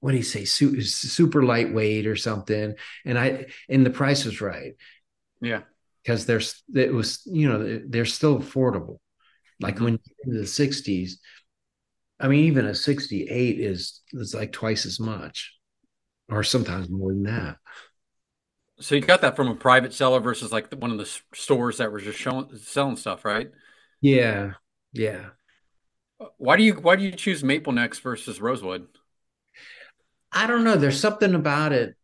what 0.00 0.12
do 0.12 0.16
you 0.16 0.22
say 0.22 0.44
super 0.44 1.42
lightweight 1.42 2.06
or 2.06 2.16
something 2.16 2.74
and 3.04 3.18
I 3.18 3.46
and 3.68 3.84
the 3.84 3.90
price 3.90 4.24
was 4.24 4.40
right 4.40 4.74
Yeah. 5.40 5.62
because 6.02 6.26
there's 6.26 6.62
it 6.74 6.92
was 6.92 7.22
you 7.26 7.48
know 7.48 7.80
they're 7.86 8.04
still 8.04 8.38
affordable 8.38 8.98
like 9.60 9.80
Mhm. 9.80 9.84
when 9.84 9.98
the 10.24 10.46
60s 10.46 11.20
I 12.20 12.28
mean 12.28 12.46
even 12.46 12.66
a 12.66 12.74
68 12.74 13.60
is 13.60 14.02
is 14.12 14.34
like 14.34 14.52
twice 14.52 14.86
as 14.86 15.00
much 15.00 15.54
or 16.30 16.44
sometimes 16.44 16.90
more 16.90 17.12
than 17.12 17.24
that 17.24 17.58
So 18.80 18.94
you 18.94 19.00
got 19.00 19.22
that 19.22 19.34
from 19.34 19.48
a 19.48 19.54
private 19.56 19.92
seller 19.92 20.20
versus 20.20 20.52
like 20.52 20.72
one 20.72 20.90
of 20.92 20.98
the 20.98 21.20
stores 21.34 21.78
that 21.78 21.90
were 21.90 22.00
just 22.00 22.18
showing 22.18 22.48
selling 22.58 22.96
stuff, 22.96 23.24
right? 23.24 23.50
yeah 24.00 24.52
yeah 24.92 25.30
Why 26.36 26.56
do 26.56 26.62
you 26.62 26.74
why 26.74 26.96
do 26.96 27.02
you 27.02 27.10
choose 27.12 27.42
maple 27.44 27.72
necks 27.72 27.98
versus 27.98 28.40
rosewood? 28.40 28.86
I 30.32 30.46
don't 30.46 30.64
know. 30.64 30.76
There's 30.76 31.00
something 31.00 31.34
about 31.34 31.72
it. 31.72 31.96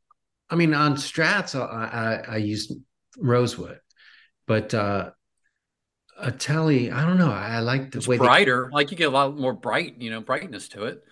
I 0.51 0.57
mean, 0.57 0.75
on 0.75 0.97
Strats, 0.97 1.59
I, 1.59 2.23
I, 2.29 2.35
I 2.35 2.37
use 2.39 2.73
rosewood, 3.19 3.81
but 4.47 4.75
uh, 4.75 5.11
a 6.19 6.33
telly, 6.33 6.91
I 6.91 7.05
don't 7.07 7.19
know. 7.19 7.31
I 7.31 7.61
like 7.61 7.91
the 7.93 8.01
It's 8.01 8.09
way 8.09 8.19
they, 8.19 8.29
brighter, 8.29 8.71
like 8.73 8.91
you 8.91 8.97
get 8.97 9.09
a 9.09 9.11
lot 9.11 9.37
more 9.37 9.53
bright, 9.53 10.01
you 10.01 10.11
know, 10.11 10.21
brightness 10.21 10.69
to 10.71 10.85
it. 10.85 11.03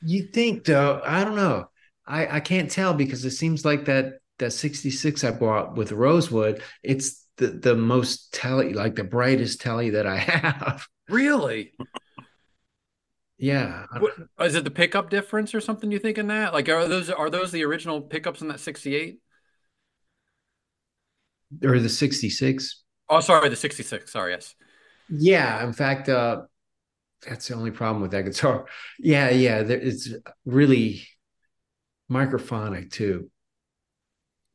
you 0.00 0.24
think 0.24 0.64
though. 0.64 1.00
I 1.04 1.24
don't 1.24 1.36
know. 1.36 1.68
I, 2.06 2.36
I 2.36 2.40
can't 2.40 2.70
tell 2.70 2.94
because 2.94 3.24
it 3.24 3.30
seems 3.32 3.64
like 3.64 3.84
that 3.86 4.14
that 4.38 4.52
66 4.52 5.22
I 5.24 5.32
bought 5.32 5.76
with 5.76 5.92
rosewood, 5.92 6.62
it's 6.82 7.26
the, 7.36 7.48
the 7.48 7.76
most 7.76 8.32
telly, 8.32 8.72
like 8.72 8.94
the 8.96 9.04
brightest 9.04 9.60
telly 9.60 9.90
that 9.90 10.06
I 10.06 10.16
have. 10.18 10.86
Really? 11.08 11.74
Yeah. 13.40 13.86
What, 13.98 14.12
is 14.40 14.54
it 14.54 14.64
the 14.64 14.70
pickup 14.70 15.08
difference 15.08 15.54
or 15.54 15.62
something 15.62 15.90
you 15.90 15.98
think 15.98 16.18
in 16.18 16.26
that? 16.26 16.52
Like 16.52 16.68
are 16.68 16.86
those 16.86 17.08
are 17.08 17.30
those 17.30 17.50
the 17.50 17.64
original 17.64 18.02
pickups 18.02 18.42
in 18.42 18.48
that 18.48 18.60
68? 18.60 19.18
Or 21.64 21.78
the 21.78 21.88
66. 21.88 22.82
Oh, 23.08 23.20
sorry, 23.20 23.48
the 23.48 23.56
66. 23.56 24.12
Sorry, 24.12 24.32
yes. 24.32 24.54
Yeah, 25.08 25.64
in 25.64 25.72
fact, 25.72 26.08
uh, 26.10 26.42
that's 27.26 27.48
the 27.48 27.54
only 27.54 27.70
problem 27.70 28.02
with 28.02 28.10
that 28.12 28.26
guitar. 28.26 28.66
Yeah, 28.98 29.30
yeah, 29.30 29.62
there, 29.62 29.80
it's 29.80 30.12
really 30.44 31.02
microphonic 32.12 32.90
too. 32.92 33.30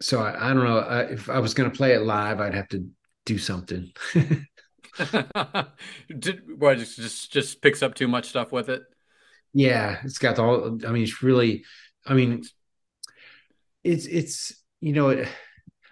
So 0.02 0.20
I, 0.20 0.52
I 0.52 0.54
don't 0.54 0.64
know 0.64 0.78
I, 0.78 1.02
if 1.06 1.30
I 1.30 1.40
was 1.40 1.56
going 1.56 1.72
to 1.72 1.76
play 1.76 1.94
it 1.94 2.04
live, 2.04 2.40
I'd 2.40 2.54
have 2.54 2.70
to 2.70 2.88
do 3.26 3.40
something. 3.40 3.92
Did 6.20 6.42
what 6.60 6.78
just 6.78 6.96
just 6.98 7.32
just 7.32 7.62
picks 7.62 7.84
up 7.84 7.96
too 7.96 8.08
much 8.08 8.30
stuff 8.30 8.52
with 8.52 8.70
it? 8.70 8.84
yeah, 9.54 10.00
it's 10.04 10.18
got 10.18 10.40
all. 10.40 10.80
I 10.86 10.92
mean, 10.92 11.04
it's 11.04 11.24
really. 11.24 11.64
I 12.06 12.14
mean, 12.14 12.44
it's 13.84 14.06
it's 14.06 14.62
you 14.82 14.94
know, 14.94 15.10
it, 15.10 15.28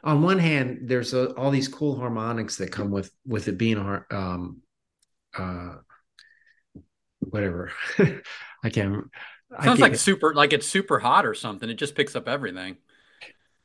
on 0.03 0.21
one 0.21 0.39
hand, 0.39 0.81
there's 0.83 1.13
a, 1.13 1.33
all 1.35 1.51
these 1.51 1.67
cool 1.67 1.97
harmonics 1.97 2.57
that 2.57 2.71
come 2.71 2.91
with 2.91 3.11
with 3.25 3.47
it 3.47 3.57
being 3.57 3.77
um, 4.11 4.61
uh, 5.37 5.75
whatever. 7.19 7.71
I 8.63 8.69
can't. 8.69 9.05
I 9.51 9.65
Sounds 9.65 9.79
can't- 9.79 9.91
like 9.91 9.95
super 9.95 10.33
like 10.33 10.53
it's 10.53 10.67
super 10.67 10.99
hot 10.99 11.25
or 11.25 11.33
something. 11.33 11.69
It 11.69 11.75
just 11.75 11.95
picks 11.95 12.15
up 12.15 12.27
everything. 12.27 12.77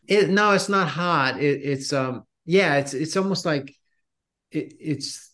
It 0.07 0.29
no, 0.31 0.53
it's 0.53 0.69
not 0.69 0.89
hot. 0.89 1.41
It, 1.41 1.61
it's 1.63 1.93
um 1.93 2.25
yeah, 2.45 2.77
it's 2.77 2.95
it's 2.95 3.17
almost 3.17 3.45
like 3.45 3.75
it, 4.51 4.75
it's 4.81 5.28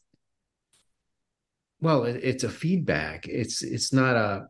well, 1.84 2.04
it, 2.04 2.16
it's 2.24 2.44
a 2.44 2.48
feedback. 2.48 3.28
It's 3.28 3.62
it's 3.62 3.92
not 3.92 4.16
a 4.16 4.48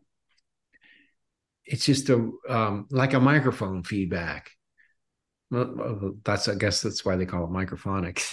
it's 1.65 1.85
just 1.85 2.09
a 2.09 2.31
um 2.47 2.87
like 2.89 3.13
a 3.13 3.19
microphone 3.19 3.83
feedback. 3.83 4.51
Well, 5.51 6.13
that's 6.23 6.47
I 6.47 6.55
guess 6.55 6.81
that's 6.81 7.03
why 7.03 7.17
they 7.17 7.25
call 7.25 7.43
it 7.43 7.49
microphonic. 7.49 8.23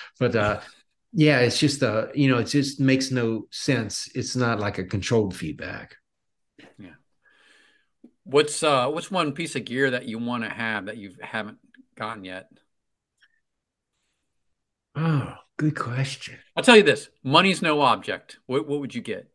but 0.18 0.34
uh 0.34 0.60
yeah, 1.12 1.40
it's 1.40 1.58
just 1.58 1.82
a 1.82 2.10
you 2.14 2.30
know, 2.30 2.38
it 2.38 2.44
just 2.44 2.80
makes 2.80 3.10
no 3.10 3.46
sense. 3.50 4.08
It's 4.14 4.34
not 4.34 4.58
like 4.58 4.78
a 4.78 4.84
controlled 4.84 5.36
feedback. 5.36 5.96
Yeah. 6.78 6.94
What's 8.24 8.62
uh 8.62 8.88
what's 8.88 9.10
one 9.10 9.32
piece 9.32 9.54
of 9.54 9.66
gear 9.66 9.90
that 9.90 10.06
you 10.08 10.18
want 10.18 10.44
to 10.44 10.50
have 10.50 10.86
that 10.86 10.96
you 10.96 11.14
haven't 11.20 11.58
gotten 11.94 12.24
yet? 12.24 12.48
Oh, 14.96 15.45
good 15.56 15.76
question. 15.76 16.38
I'll 16.54 16.62
tell 16.62 16.76
you 16.76 16.82
this, 16.82 17.08
money's 17.22 17.62
no 17.62 17.80
object. 17.80 18.38
What 18.46 18.68
what 18.68 18.80
would 18.80 18.94
you 18.94 19.02
get? 19.02 19.30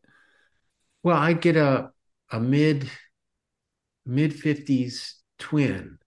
Well, 1.02 1.16
I'd 1.16 1.40
get 1.40 1.56
a 1.56 1.90
a 2.30 2.40
mid 2.40 2.90
mid 4.06 4.34
fifties 4.34 5.16
twin, 5.38 5.98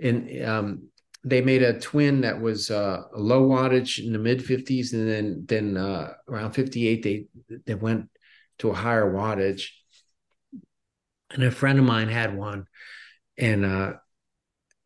and 0.00 0.44
um, 0.44 0.88
they 1.24 1.40
made 1.40 1.62
a 1.62 1.78
twin 1.78 2.22
that 2.22 2.40
was 2.40 2.70
uh, 2.70 3.02
a 3.14 3.18
low 3.18 3.48
wattage 3.48 4.04
in 4.04 4.12
the 4.12 4.18
mid 4.18 4.44
fifties, 4.44 4.92
and 4.92 5.08
then 5.08 5.44
then 5.46 5.76
uh, 5.76 6.14
around 6.28 6.52
fifty 6.52 6.88
eight 6.88 7.02
they 7.02 7.26
they 7.66 7.74
went 7.74 8.08
to 8.58 8.70
a 8.70 8.74
higher 8.74 9.10
wattage. 9.10 9.68
And 11.30 11.44
a 11.44 11.50
friend 11.50 11.78
of 11.78 11.84
mine 11.86 12.08
had 12.08 12.36
one, 12.36 12.66
and 13.38 13.64
uh, 13.64 13.92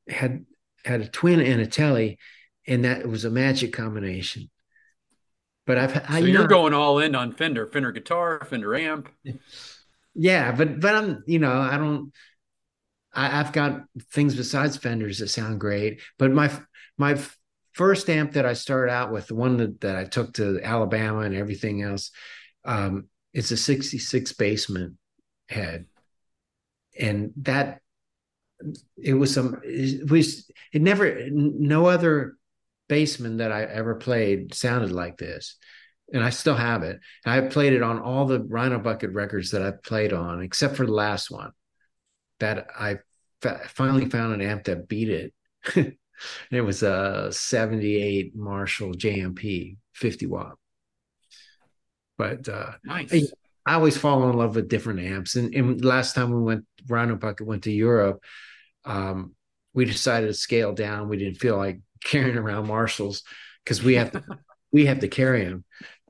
had 0.08 0.44
had 0.84 1.00
a 1.00 1.08
twin 1.08 1.40
and 1.40 1.60
a 1.60 1.66
telly, 1.66 2.18
and 2.66 2.84
that 2.84 3.08
was 3.08 3.24
a 3.24 3.30
magic 3.30 3.72
combination. 3.72 4.48
But 5.66 5.78
I've 5.78 6.02
I, 6.08 6.20
So 6.20 6.24
you 6.24 6.32
you're 6.32 6.42
know, 6.42 6.46
going 6.46 6.74
all 6.74 6.98
in 6.98 7.14
on 7.14 7.32
Fender, 7.32 7.66
Fender 7.66 7.92
guitar, 7.92 8.44
Fender 8.48 8.74
amp. 8.74 9.08
Yeah, 10.14 10.52
but 10.52 10.80
but 10.80 10.94
I'm 10.94 11.24
you 11.26 11.38
know 11.38 11.52
I 11.52 11.76
don't 11.76 12.12
I, 13.12 13.40
I've 13.40 13.52
got 13.52 13.82
things 14.12 14.36
besides 14.36 14.76
Fenders 14.76 15.18
that 15.18 15.28
sound 15.28 15.58
great. 15.60 16.00
But 16.18 16.30
my 16.30 16.50
my 16.98 17.18
first 17.72 18.08
amp 18.08 18.32
that 18.32 18.46
I 18.46 18.52
started 18.52 18.92
out 18.92 19.12
with, 19.12 19.26
the 19.26 19.34
one 19.34 19.56
that, 19.56 19.80
that 19.80 19.96
I 19.96 20.04
took 20.04 20.34
to 20.34 20.60
Alabama 20.62 21.20
and 21.20 21.34
everything 21.34 21.82
else, 21.82 22.10
um, 22.64 23.08
it's 23.34 23.50
a 23.50 23.56
'66 23.56 24.32
Bassman 24.34 24.94
head, 25.48 25.86
and 26.98 27.32
that 27.38 27.80
it 28.96 29.14
was 29.14 29.34
some 29.34 29.60
it 29.64 30.10
was 30.10 30.50
it 30.72 30.82
never 30.82 31.28
no 31.30 31.86
other 31.86 32.36
bassman 32.88 33.38
that 33.38 33.52
I 33.52 33.62
ever 33.62 33.94
played 33.94 34.54
sounded 34.54 34.92
like 34.92 35.16
this. 35.16 35.56
And 36.12 36.22
I 36.22 36.30
still 36.30 36.54
have 36.54 36.84
it. 36.84 37.00
I 37.24 37.40
played 37.40 37.72
it 37.72 37.82
on 37.82 37.98
all 37.98 38.26
the 38.26 38.40
Rhino 38.40 38.78
Bucket 38.78 39.12
records 39.12 39.50
that 39.50 39.62
I've 39.62 39.82
played 39.82 40.12
on, 40.12 40.40
except 40.40 40.76
for 40.76 40.86
the 40.86 40.92
last 40.92 41.30
one. 41.30 41.50
That 42.38 42.68
I 42.78 42.98
fa- 43.42 43.62
finally 43.68 44.08
found 44.08 44.34
an 44.34 44.40
amp 44.40 44.64
that 44.64 44.88
beat 44.88 45.08
it. 45.08 45.34
it 46.50 46.60
was 46.60 46.82
a 46.82 47.28
78 47.32 48.36
Marshall 48.36 48.92
JMP 48.92 49.76
50 49.94 50.26
watt. 50.26 50.54
But 52.18 52.48
uh, 52.48 52.72
Nice. 52.84 53.12
I, 53.12 53.72
I 53.72 53.74
always 53.74 53.96
fall 53.96 54.28
in 54.30 54.36
love 54.36 54.54
with 54.54 54.68
different 54.68 55.00
amps. 55.00 55.34
And, 55.34 55.54
and 55.54 55.84
last 55.84 56.14
time 56.14 56.32
we 56.32 56.40
went, 56.40 56.64
Rhino 56.88 57.16
Bucket 57.16 57.46
went 57.46 57.64
to 57.64 57.72
Europe, 57.72 58.22
um, 58.84 59.34
we 59.74 59.84
decided 59.84 60.28
to 60.28 60.34
scale 60.34 60.72
down. 60.72 61.08
We 61.08 61.16
didn't 61.16 61.40
feel 61.40 61.56
like 61.56 61.80
carrying 62.06 62.36
around 62.38 62.66
Marshalls 62.68 63.22
because 63.64 63.82
we 63.82 63.94
have 63.94 64.12
to, 64.12 64.22
we 64.72 64.86
have 64.86 65.00
to 65.00 65.08
carry 65.08 65.44
them. 65.44 65.64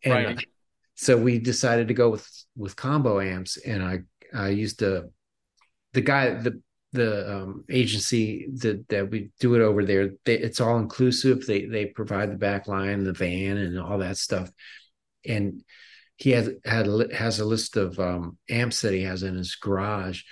And 0.04 0.26
Right. 0.26 0.46
so 0.94 1.16
we 1.16 1.38
decided 1.38 1.88
to 1.88 1.94
go 1.94 2.10
with 2.10 2.28
with 2.56 2.76
combo 2.76 3.20
amps. 3.20 3.56
And 3.56 3.82
I 3.82 4.00
I 4.34 4.48
used 4.50 4.78
the 4.80 5.10
the 5.92 6.02
guy 6.02 6.34
the 6.34 6.60
the 6.92 7.36
um, 7.36 7.64
agency 7.68 8.48
that 8.58 8.88
that 8.88 9.10
we 9.10 9.30
do 9.40 9.54
it 9.54 9.62
over 9.62 9.84
there. 9.84 10.10
They, 10.24 10.38
it's 10.38 10.60
all 10.60 10.78
inclusive. 10.78 11.46
They 11.46 11.66
they 11.66 11.86
provide 11.86 12.30
the 12.30 12.36
back 12.36 12.68
line, 12.68 13.04
the 13.04 13.12
van, 13.12 13.56
and 13.56 13.78
all 13.78 13.98
that 13.98 14.16
stuff. 14.16 14.50
And 15.24 15.62
he 16.16 16.30
has 16.30 16.50
had 16.64 16.86
a 16.86 17.14
has 17.14 17.40
a 17.40 17.44
list 17.44 17.76
of 17.76 17.98
um, 17.98 18.38
amps 18.48 18.80
that 18.82 18.94
he 18.94 19.02
has 19.02 19.22
in 19.22 19.34
his 19.34 19.54
garage, 19.56 20.22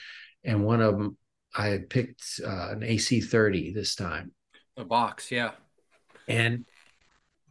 and 0.45 0.65
one 0.65 0.81
of 0.81 0.97
them 0.97 1.17
I 1.55 1.69
had 1.69 1.91
picked 1.91 2.41
uh, 2.45 2.71
an 2.71 2.81
AC30 2.81 3.75
this 3.75 3.95
time, 3.95 4.33
The 4.77 4.85
Vox, 4.85 5.31
yeah. 5.31 5.53
and 6.29 6.65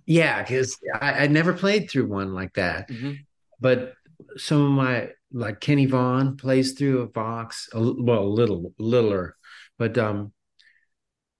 yeah, 0.05 0.41
because 0.43 0.77
I, 0.99 1.23
I 1.23 1.27
never 1.27 1.53
played 1.53 1.89
through 1.89 2.07
one 2.07 2.33
like 2.33 2.53
that. 2.55 2.89
Mhm. 2.89 3.19
But 3.59 3.93
some 4.37 4.61
of 4.61 4.71
my 4.71 5.09
like 5.31 5.59
Kenny 5.59 5.85
Vaughan 5.85 6.37
plays 6.37 6.73
through 6.73 7.01
a 7.01 7.07
Vox, 7.07 7.69
a, 7.73 7.79
well, 7.79 8.23
a 8.23 8.25
little 8.25 8.73
littler, 8.77 9.35
but 9.79 9.97
um, 9.97 10.31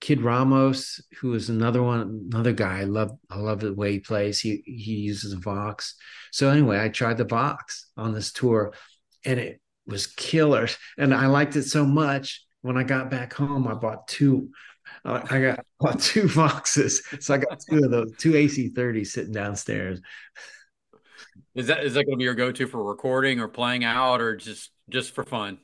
Kid 0.02 0.22
Ramos, 0.22 1.02
who 1.22 1.34
is 1.34 1.50
another 1.50 1.82
one, 1.82 2.28
another 2.32 2.52
guy. 2.52 2.80
I 2.80 2.84
love, 2.84 3.12
I 3.30 3.38
love 3.38 3.62
the 3.62 3.74
way 3.74 3.94
he 3.94 4.00
plays. 4.00 4.40
He 4.40 4.62
he 4.66 4.96
uses 4.96 5.32
a 5.32 5.38
Vox. 5.38 5.96
So 6.32 6.50
anyway, 6.50 6.84
I 6.84 6.90
tried 6.90 7.18
the 7.18 7.24
Vox 7.24 7.90
on 7.96 8.14
this 8.14 8.32
tour, 8.34 8.74
and 9.24 9.40
it 9.40 9.62
was 9.86 10.08
killer. 10.08 10.68
And 10.98 11.14
I 11.14 11.28
liked 11.28 11.56
it 11.56 11.64
so 11.64 11.86
much. 11.86 12.44
When 12.62 12.78
I 12.78 12.84
got 12.84 13.12
back 13.12 13.34
home, 13.34 13.68
I 13.68 13.76
bought 13.76 14.08
two. 14.08 14.50
Uh, 15.06 15.22
I 15.30 15.42
got 15.42 15.66
two 16.00 16.24
Voxes, 16.24 17.22
so 17.22 17.34
I 17.34 17.38
got 17.38 17.60
two 17.70 17.84
of 17.84 17.92
those, 17.92 18.14
two 18.18 18.32
AC30s 18.32 19.08
sitting 19.08 19.34
downstairs. 19.34 20.00
Is 21.56 21.68
that 21.68 21.84
is 21.84 21.94
that 21.94 22.06
going 22.06 22.18
to 22.18 22.18
be 22.18 22.24
your 22.24 22.36
go-to 22.36 22.68
for 22.68 22.84
recording 22.84 23.40
or 23.40 23.48
playing 23.48 23.84
out 23.84 24.22
or 24.22 24.36
just 24.36 24.72
just 24.90 25.14
for 25.14 25.24
fun? 25.24 25.60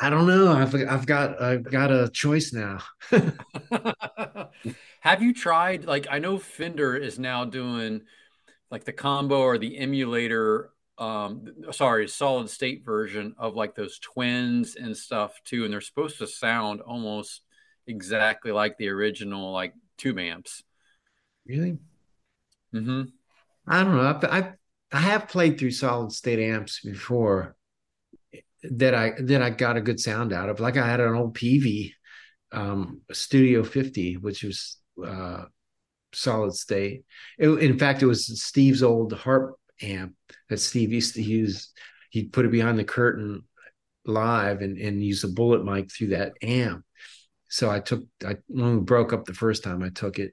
I 0.00 0.08
don't 0.08 0.26
know. 0.26 0.52
I've 0.52 0.74
I've 0.74 1.06
got 1.06 1.40
I've 1.40 1.64
got 1.64 1.90
a 1.90 2.08
choice 2.08 2.52
now. 2.52 2.80
Have 5.00 5.22
you 5.22 5.34
tried 5.34 5.84
like 5.84 6.06
I 6.10 6.18
know 6.18 6.38
Fender 6.38 6.96
is 6.96 7.18
now 7.18 7.44
doing 7.44 8.02
like 8.70 8.84
the 8.84 8.92
combo 8.92 9.40
or 9.40 9.58
the 9.58 9.76
emulator 9.78 10.70
um 10.98 11.48
sorry, 11.72 12.08
solid 12.08 12.48
state 12.48 12.84
version 12.84 13.34
of 13.36 13.54
like 13.54 13.74
those 13.74 13.98
twins 13.98 14.76
and 14.76 14.96
stuff 14.96 15.40
too 15.44 15.64
and 15.64 15.72
they're 15.72 15.80
supposed 15.80 16.18
to 16.18 16.26
sound 16.26 16.80
almost 16.80 17.42
exactly 17.86 18.52
like 18.52 18.76
the 18.78 18.88
original 18.88 19.52
like 19.52 19.74
tube 19.98 20.18
amps. 20.18 20.62
Really? 21.46 21.78
Mm-hmm. 22.74 23.02
I 23.66 23.84
don't 23.84 23.96
know. 23.96 24.02
I've, 24.02 24.24
I 24.24 24.52
I 24.92 25.00
have 25.00 25.28
played 25.28 25.58
through 25.58 25.72
solid 25.72 26.12
state 26.12 26.38
amps 26.38 26.80
before 26.80 27.56
that 28.64 28.94
I 28.94 29.12
that 29.20 29.42
I 29.42 29.50
got 29.50 29.76
a 29.76 29.80
good 29.80 30.00
sound 30.00 30.32
out 30.32 30.48
of. 30.48 30.60
Like 30.60 30.76
I 30.76 30.86
had 30.86 31.00
an 31.00 31.14
old 31.14 31.34
PV 31.34 31.94
um 32.52 33.00
Studio 33.12 33.64
50, 33.64 34.16
which 34.16 34.42
was 34.44 34.78
uh 35.04 35.44
solid 36.12 36.54
state. 36.54 37.04
It- 37.38 37.48
in 37.50 37.78
fact, 37.78 38.02
it 38.02 38.06
was 38.06 38.42
Steve's 38.42 38.82
old 38.82 39.12
harp 39.12 39.56
amp 39.82 40.14
that 40.48 40.58
Steve 40.58 40.92
used 40.92 41.14
to 41.16 41.22
use. 41.22 41.72
He'd 42.10 42.32
put 42.32 42.44
it 42.46 42.52
behind 42.52 42.78
the 42.78 42.84
curtain 42.84 43.44
live 44.04 44.60
and, 44.62 44.78
and 44.78 45.02
use 45.02 45.24
a 45.24 45.28
bullet 45.28 45.64
mic 45.64 45.90
through 45.92 46.08
that 46.08 46.34
amp. 46.42 46.84
So 47.52 47.70
I 47.70 47.80
took 47.80 48.04
I 48.24 48.38
when 48.48 48.76
we 48.76 48.80
broke 48.80 49.12
up 49.12 49.26
the 49.26 49.34
first 49.34 49.62
time, 49.62 49.82
I 49.82 49.90
took 49.90 50.18
it. 50.18 50.32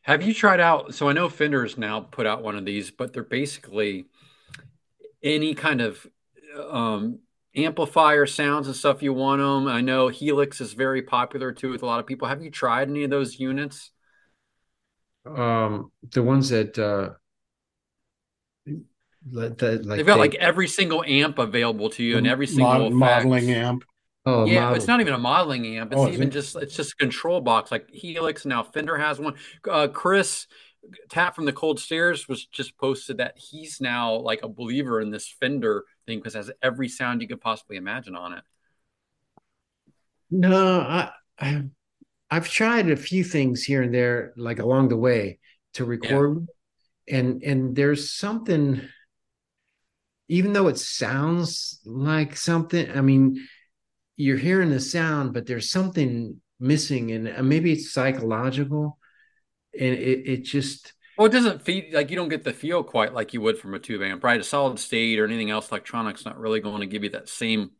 Have 0.00 0.22
you 0.22 0.32
tried 0.32 0.58
out? 0.58 0.94
So 0.94 1.06
I 1.10 1.12
know 1.12 1.28
Fender's 1.28 1.76
now 1.76 2.00
put 2.00 2.26
out 2.26 2.42
one 2.42 2.56
of 2.56 2.64
these, 2.64 2.90
but 2.90 3.12
they're 3.12 3.22
basically 3.22 4.06
any 5.22 5.52
kind 5.54 5.82
of 5.82 6.06
um, 6.66 7.18
amplifier 7.54 8.24
sounds 8.24 8.68
and 8.68 8.74
stuff 8.74 9.02
you 9.02 9.12
want 9.12 9.42
them. 9.42 9.68
I 9.68 9.82
know 9.82 10.08
Helix 10.08 10.62
is 10.62 10.72
very 10.72 11.02
popular 11.02 11.52
too 11.52 11.70
with 11.70 11.82
a 11.82 11.86
lot 11.86 12.00
of 12.00 12.06
people. 12.06 12.26
Have 12.26 12.42
you 12.42 12.50
tried 12.50 12.88
any 12.88 13.04
of 13.04 13.10
those 13.10 13.38
units? 13.38 13.90
Um 15.26 15.92
the 16.10 16.22
ones 16.22 16.48
that 16.48 16.78
uh 16.78 17.10
that, 19.32 19.84
like 19.84 19.98
They've 19.98 20.06
got 20.06 20.14
they- 20.14 20.20
like 20.20 20.34
every 20.36 20.68
single 20.68 21.04
amp 21.06 21.38
available 21.38 21.90
to 21.90 22.02
you 22.02 22.16
and 22.16 22.26
every 22.26 22.46
single 22.46 22.86
effect. 22.86 22.94
modeling 22.94 23.50
amp. 23.50 23.84
Oh 24.26 24.46
Yeah, 24.46 24.48
model. 24.48 24.74
it's 24.74 24.86
not 24.86 25.00
even 25.00 25.14
a 25.14 25.18
modeling 25.18 25.66
amp. 25.78 25.92
It's 25.92 26.06
Oh, 26.06 26.06
even 26.06 26.30
it? 26.30 26.30
just 26.30 26.56
it's 26.56 26.76
just 26.76 26.92
a 26.92 26.96
control 26.96 27.40
box 27.40 27.70
like 27.70 27.88
Helix. 27.90 28.44
Now 28.44 28.62
Fender 28.62 28.96
has 28.98 29.18
one. 29.18 29.34
Uh, 29.68 29.88
Chris 29.88 30.46
Tapp 31.10 31.34
from 31.34 31.46
the 31.46 31.52
Cold 31.52 31.80
Stares 31.80 32.28
was 32.28 32.46
just 32.46 32.76
posted 32.78 33.18
that 33.18 33.38
he's 33.38 33.80
now 33.80 34.14
like 34.16 34.42
a 34.42 34.48
believer 34.48 35.00
in 35.00 35.10
this 35.10 35.28
Fender 35.28 35.84
thing 36.06 36.18
because 36.18 36.34
it 36.34 36.38
has 36.38 36.50
every 36.62 36.88
sound 36.88 37.22
you 37.22 37.28
could 37.28 37.40
possibly 37.40 37.76
imagine 37.76 38.16
on 38.16 38.34
it. 38.34 38.44
No, 40.30 40.80
I, 40.80 41.10
I 41.38 41.64
I've 42.30 42.48
tried 42.50 42.90
a 42.90 42.96
few 42.96 43.24
things 43.24 43.64
here 43.64 43.82
and 43.82 43.94
there, 43.94 44.34
like 44.36 44.58
along 44.60 44.88
the 44.88 44.96
way, 44.96 45.40
to 45.74 45.84
record, 45.84 46.48
and 47.08 47.42
and 47.44 47.76
there's 47.76 48.12
something, 48.12 48.82
even 50.28 50.52
though 50.52 50.68
it 50.68 50.78
sounds 50.78 51.80
like 51.84 52.36
something. 52.36 52.90
I 52.90 53.00
mean, 53.00 53.46
you're 54.16 54.38
hearing 54.38 54.70
the 54.70 54.80
sound, 54.80 55.32
but 55.34 55.46
there's 55.46 55.70
something 55.70 56.40
missing, 56.60 57.12
and 57.12 57.28
uh, 57.28 57.42
maybe 57.42 57.72
it's 57.72 57.92
psychological, 57.92 58.98
and 59.78 59.94
it 59.94 60.28
it 60.28 60.44
just 60.44 60.92
Well, 61.16 61.26
it 61.26 61.32
doesn't 61.32 61.62
feel 61.62 61.84
like 61.92 62.10
you 62.10 62.16
don't 62.16 62.28
get 62.28 62.44
the 62.44 62.52
feel 62.52 62.82
quite 62.82 63.12
like 63.14 63.34
you 63.34 63.40
would 63.40 63.58
from 63.58 63.74
a 63.74 63.78
tube 63.78 64.02
amp, 64.02 64.24
right? 64.24 64.40
A 64.40 64.44
solid 64.44 64.78
state 64.78 65.18
or 65.18 65.24
anything 65.24 65.50
else 65.50 65.70
electronics 65.70 66.24
not 66.24 66.38
really 66.38 66.60
going 66.60 66.80
to 66.80 66.86
give 66.86 67.04
you 67.04 67.10
that 67.10 67.28
same, 67.28 67.70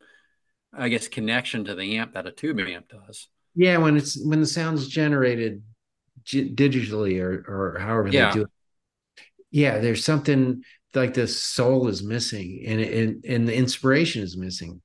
I 0.73 0.89
guess, 0.89 1.09
connection 1.09 1.65
to 1.67 1.75
the 1.75 1.99
amp 1.99 2.15
that 2.15 2.27
a 2.27 2.33
tube 2.33 2.61
amp 2.61 2.89
does. 2.89 3.29
yeah 3.55 3.77
when 3.77 3.97
it's 3.97 4.23
when 4.25 4.41
the 4.41 4.47
sound's 4.47 4.89
generated 4.89 5.63
gi- 6.25 6.55
digitally 6.55 7.21
or 7.21 7.45
or 7.49 7.79
however 7.79 8.11
Yeah. 8.11 8.27
they 8.27 8.33
do 8.33 8.43
it. 8.43 8.51
Yeah, 9.51 9.79
there's 9.79 10.05
something 10.05 10.63
like 10.95 11.15
the 11.15 11.27
soul 11.29 11.89
is 11.89 12.03
missing 12.03 12.65
and 12.67 12.81
and 12.81 13.25
and 13.25 13.49
the 13.49 13.55
inspiration 13.57 14.23
is 14.23 14.37
missing 14.37 14.81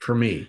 for 0.00 0.14
me. 0.14 0.48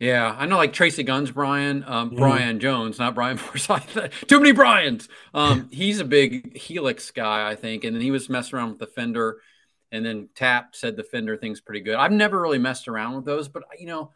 Yeah, 0.00 0.34
I 0.36 0.46
know 0.46 0.56
like 0.56 0.72
Tracii 0.72 1.04
Guns, 1.04 1.30
Brian, 1.30 1.84
um. 1.86 2.10
Brian 2.10 2.58
Jones, 2.58 2.98
not 2.98 3.14
Brian 3.14 3.36
Forsythe. 3.38 4.10
Too 4.26 4.40
many 4.40 4.52
Brians. 4.52 5.08
Um, 5.34 5.68
he's 5.72 6.00
a 6.00 6.04
big 6.04 6.56
Helix 6.56 7.10
guy, 7.10 7.48
I 7.50 7.54
think, 7.54 7.84
and 7.84 7.94
then 7.94 8.00
he 8.02 8.10
was 8.10 8.28
messing 8.30 8.58
around 8.58 8.70
with 8.70 8.78
the 8.78 8.86
Fender, 8.86 9.40
and 9.92 10.04
then 10.04 10.30
Tapp 10.34 10.74
said 10.74 10.96
the 10.96 11.04
Fender 11.04 11.36
thing's 11.36 11.60
pretty 11.60 11.80
good. 11.82 11.96
I've 11.96 12.12
never 12.12 12.40
really 12.40 12.58
messed 12.58 12.88
around 12.88 13.14
with 13.16 13.26
those, 13.26 13.48
but 13.48 13.62
you 13.78 13.86
know, 13.86 14.12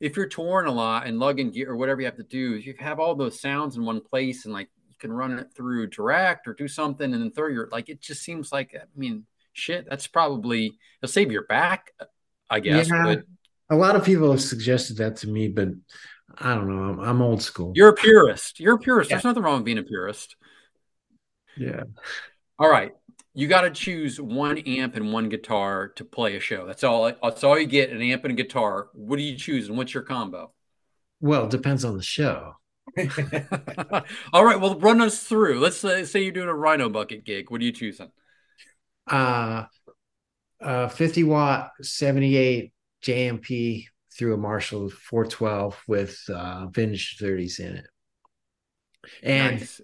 if 0.00 0.16
you're 0.16 0.26
touring 0.28 0.68
a 0.68 0.72
lot 0.72 1.08
and 1.08 1.18
lugging 1.18 1.50
gear 1.50 1.72
or 1.72 1.76
whatever 1.76 2.00
you 2.00 2.06
have 2.06 2.16
to 2.18 2.22
do, 2.22 2.54
you 2.56 2.74
have 2.78 3.00
all 3.00 3.16
those 3.16 3.40
sounds 3.40 3.76
in 3.76 3.84
one 3.84 4.00
place 4.00 4.44
and 4.44 4.54
like 4.54 4.68
you 4.88 4.94
can 5.00 5.12
run 5.12 5.36
it 5.36 5.48
through 5.52 5.88
direct 5.88 6.46
or 6.46 6.54
do 6.54 6.68
something 6.68 7.12
and 7.12 7.20
then 7.20 7.32
throw 7.32 7.48
your 7.48 7.68
like 7.72 7.88
it 7.88 8.00
just 8.00 8.22
seems 8.22 8.52
like 8.52 8.76
I 8.76 8.84
mean 8.94 9.24
shit, 9.52 9.88
that's 9.90 10.06
probably 10.06 10.78
it'll 11.02 11.12
save 11.12 11.32
your 11.32 11.46
back, 11.46 11.90
I 12.48 12.60
guess, 12.60 12.88
Yeah. 12.88 13.02
but 13.02 13.22
A 13.70 13.76
lot 13.76 13.96
of 13.96 14.04
people 14.04 14.30
have 14.30 14.40
suggested 14.40 14.96
that 14.98 15.16
to 15.16 15.28
me, 15.28 15.48
but 15.48 15.68
I 16.38 16.54
don't 16.54 16.68
know. 16.68 16.82
I'm, 16.84 17.00
I'm 17.00 17.22
old 17.22 17.42
school. 17.42 17.72
You're 17.74 17.88
a 17.88 17.94
purist. 17.94 18.60
You're 18.60 18.76
a 18.76 18.78
purist. 18.78 19.10
Yeah. 19.10 19.16
There's 19.16 19.24
nothing 19.24 19.42
wrong 19.42 19.56
with 19.56 19.64
being 19.64 19.78
a 19.78 19.82
purist. 19.82 20.36
yeah. 21.56 21.82
All 22.58 22.70
right. 22.70 22.92
You 23.34 23.46
got 23.46 23.60
to 23.60 23.70
choose 23.70 24.20
one 24.20 24.58
amp 24.58 24.96
and 24.96 25.12
one 25.12 25.28
guitar 25.28 25.88
to 25.96 26.04
play 26.04 26.36
a 26.36 26.40
show. 26.40 26.66
That's 26.66 26.82
all. 26.82 27.12
That's 27.22 27.44
all 27.44 27.58
you 27.58 27.66
get 27.66 27.90
an 27.90 28.02
amp 28.02 28.24
and 28.24 28.32
a 28.32 28.42
guitar. 28.42 28.88
What 28.94 29.16
do 29.16 29.22
you 29.22 29.36
choose 29.36 29.68
and 29.68 29.76
what's 29.78 29.94
your 29.94 30.02
combo? 30.02 30.52
Well, 31.20 31.44
it 31.44 31.50
depends 31.50 31.84
on 31.84 31.96
the 31.96 32.02
show. 32.02 32.54
all 34.32 34.44
right. 34.44 34.60
Well, 34.60 34.78
run 34.80 35.00
us 35.00 35.22
through. 35.22 35.60
Let's 35.60 35.76
say, 35.76 36.04
say 36.04 36.22
you're 36.22 36.32
doing 36.32 36.48
a 36.48 36.54
Rhino 36.54 36.88
Bucket 36.88 37.24
gig. 37.24 37.50
What 37.50 37.60
are 37.60 37.64
you 37.64 37.72
choosing? 37.72 38.10
Uh, 39.06 39.64
uh, 40.60 40.88
50 40.88 41.24
watt, 41.24 41.70
78 41.80 42.72
JMP 43.04 43.84
through 44.16 44.34
a 44.34 44.36
Marshall 44.36 44.90
412 44.90 45.82
with 45.86 46.18
uh, 46.32 46.66
vintage 46.66 47.16
30s 47.20 47.60
in 47.60 47.76
it, 47.76 47.86
and 49.22 49.58
Nice. 49.60 49.80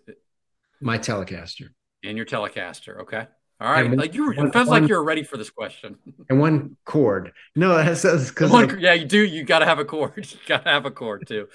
my 0.81 0.99
Telecaster, 0.99 1.69
And 2.03 2.17
your 2.17 2.27
Telecaster. 2.27 3.01
Okay. 3.03 3.27
All 3.61 3.71
right. 3.71 3.87
And 3.87 3.97
like 3.97 4.15
you 4.15 4.33
it 4.33 4.53
sounds 4.53 4.69
one- 4.69 4.83
like 4.83 4.89
you're 4.89 5.05
ready 5.05 5.23
for 5.23 5.37
this 5.37 5.49
question. 5.51 5.97
and 6.29 6.41
one 6.41 6.77
chord. 6.85 7.33
No, 7.55 7.77
that's 7.77 8.03
because 8.31 8.51
One- 8.51 8.81
yeah, 8.81 8.95
you 8.95 9.05
do. 9.07 9.25
You 9.25 9.45
got 9.45 9.61
to 9.61 9.65
have 9.65 9.79
a 9.79 9.85
chord. 9.85 10.13
You 10.33 10.39
got 10.47 10.65
to 10.65 10.71
have 10.71 10.85
a 10.87 10.91
chord 10.91 11.27
too. 11.29 11.47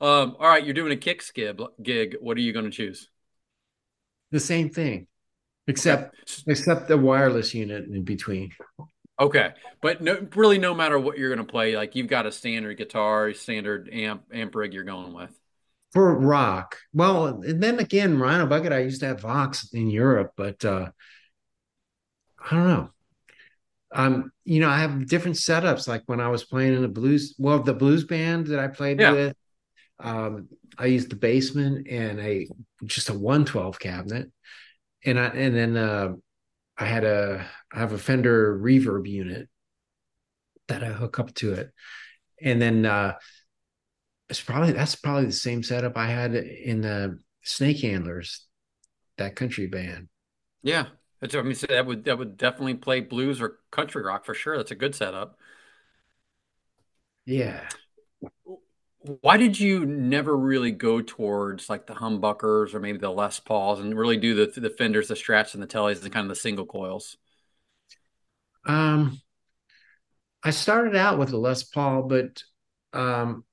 Um, 0.00 0.36
all 0.38 0.48
right. 0.48 0.64
You're 0.64 0.74
doing 0.74 0.92
a 0.92 0.96
kick 0.96 1.22
skib 1.22 1.66
gig. 1.82 2.16
What 2.20 2.36
are 2.36 2.40
you 2.40 2.52
going 2.52 2.66
to 2.66 2.70
choose? 2.70 3.08
the 4.32 4.38
same 4.38 4.70
thing, 4.70 5.08
except 5.66 6.14
except 6.46 6.86
the 6.86 6.96
wireless 6.96 7.52
unit 7.52 7.86
in 7.86 8.04
between. 8.04 8.52
Okay, 9.20 9.52
but 9.82 10.00
no, 10.00 10.26
really, 10.34 10.56
no 10.58 10.74
matter 10.74 10.98
what 10.98 11.18
you're 11.18 11.28
going 11.34 11.46
to 11.46 11.50
play, 11.50 11.76
like 11.76 11.94
you've 11.94 12.06
got 12.08 12.24
a 12.26 12.32
standard 12.32 12.78
guitar, 12.78 13.34
standard 13.34 13.90
amp, 13.92 14.24
amp 14.32 14.54
rig 14.54 14.72
you're 14.72 14.82
going 14.84 15.12
with. 15.12 15.30
for 15.92 16.16
rock. 16.18 16.76
Well, 16.92 17.26
and 17.42 17.62
then 17.62 17.78
again, 17.78 18.18
Rhino 18.18 18.46
Bucket, 18.46 18.72
I 18.72 18.80
used 18.80 19.00
to 19.00 19.06
have 19.08 19.20
Vox 19.20 19.68
in 19.72 19.90
Europe, 19.90 20.32
but 20.36 20.64
uh 20.64 20.90
I 22.50 22.54
don't 22.56 22.68
know. 22.68 22.90
Um, 23.92 24.32
you 24.44 24.60
know, 24.60 24.68
I 24.68 24.78
have 24.78 25.08
different 25.08 25.36
setups. 25.36 25.88
Like 25.88 26.02
when 26.06 26.20
I 26.20 26.28
was 26.28 26.44
playing 26.44 26.74
in 26.74 26.82
the 26.82 26.88
blues, 26.88 27.34
well, 27.38 27.60
the 27.62 27.74
blues 27.74 28.04
band 28.04 28.46
that 28.48 28.60
I 28.60 28.68
played 28.68 29.00
Yeah. 29.00 29.10
with, 29.10 29.34
um, 30.00 30.48
I 30.78 30.86
used 30.86 31.10
the 31.10 31.16
Bassman 31.16 31.86
and 31.90 32.20
a 32.20 32.48
just 32.86 33.10
a 33.10 33.14
112 33.14 33.78
cabinet. 33.80 34.30
And 35.04 35.18
I 35.18 35.26
and 35.28 35.56
then 35.56 35.76
uh 35.76 36.14
I 36.78 36.86
had 36.86 37.04
a 37.04 37.46
I 37.72 37.78
have 37.78 37.92
a 37.92 37.98
Fender 37.98 38.58
reverb 38.58 39.08
unit 39.08 39.48
that 40.68 40.82
I 40.82 40.88
hook 40.88 41.18
up 41.18 41.34
to 41.36 41.52
it. 41.54 41.72
And 42.40 42.60
then 42.60 42.86
uh 42.86 43.14
it's 44.28 44.40
probably 44.40 44.72
that's 44.72 44.94
probably 44.94 45.26
the 45.26 45.32
same 45.32 45.62
setup 45.62 45.96
I 45.96 46.06
had 46.06 46.34
in 46.34 46.80
the 46.80 47.18
Snake 47.42 47.80
Handlers, 47.80 48.46
that 49.18 49.34
country 49.36 49.66
band. 49.66 50.08
Yeah, 50.62 50.86
that's. 51.20 51.34
I 51.34 51.42
mean, 51.42 51.54
so 51.54 51.66
that 51.68 51.86
would 51.86 52.04
that 52.04 52.18
would 52.18 52.36
definitely 52.36 52.74
play 52.74 53.00
blues 53.00 53.40
or 53.40 53.58
country 53.70 54.02
rock 54.02 54.24
for 54.24 54.34
sure. 54.34 54.56
That's 54.56 54.70
a 54.70 54.76
good 54.76 54.94
setup. 54.94 55.38
Yeah. 57.26 57.68
Why 59.22 59.38
did 59.38 59.58
you 59.58 59.86
never 59.86 60.36
really 60.36 60.72
go 60.72 61.00
towards 61.00 61.70
like 61.70 61.86
the 61.86 61.94
humbuckers 61.94 62.74
or 62.74 62.80
maybe 62.80 62.98
the 62.98 63.10
Les 63.10 63.40
Pauls 63.40 63.80
and 63.80 63.96
really 63.96 64.18
do 64.18 64.34
the 64.34 64.60
the 64.60 64.70
Fenders, 64.70 65.08
the 65.08 65.14
Strats, 65.14 65.54
and 65.54 65.62
the 65.62 65.66
Tellys, 65.66 66.02
and 66.02 66.12
kind 66.12 66.24
of 66.24 66.28
the 66.28 66.34
single 66.40 66.66
coils? 66.66 67.16
Um 68.70 69.20
I 70.42 70.50
started 70.50 70.96
out 70.96 71.18
with 71.18 71.32
a 71.32 71.36
Les 71.36 71.62
Paul, 71.64 72.04
but 72.04 72.42
um 72.92 73.44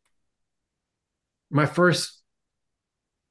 my 1.49 1.65
first 1.65 2.21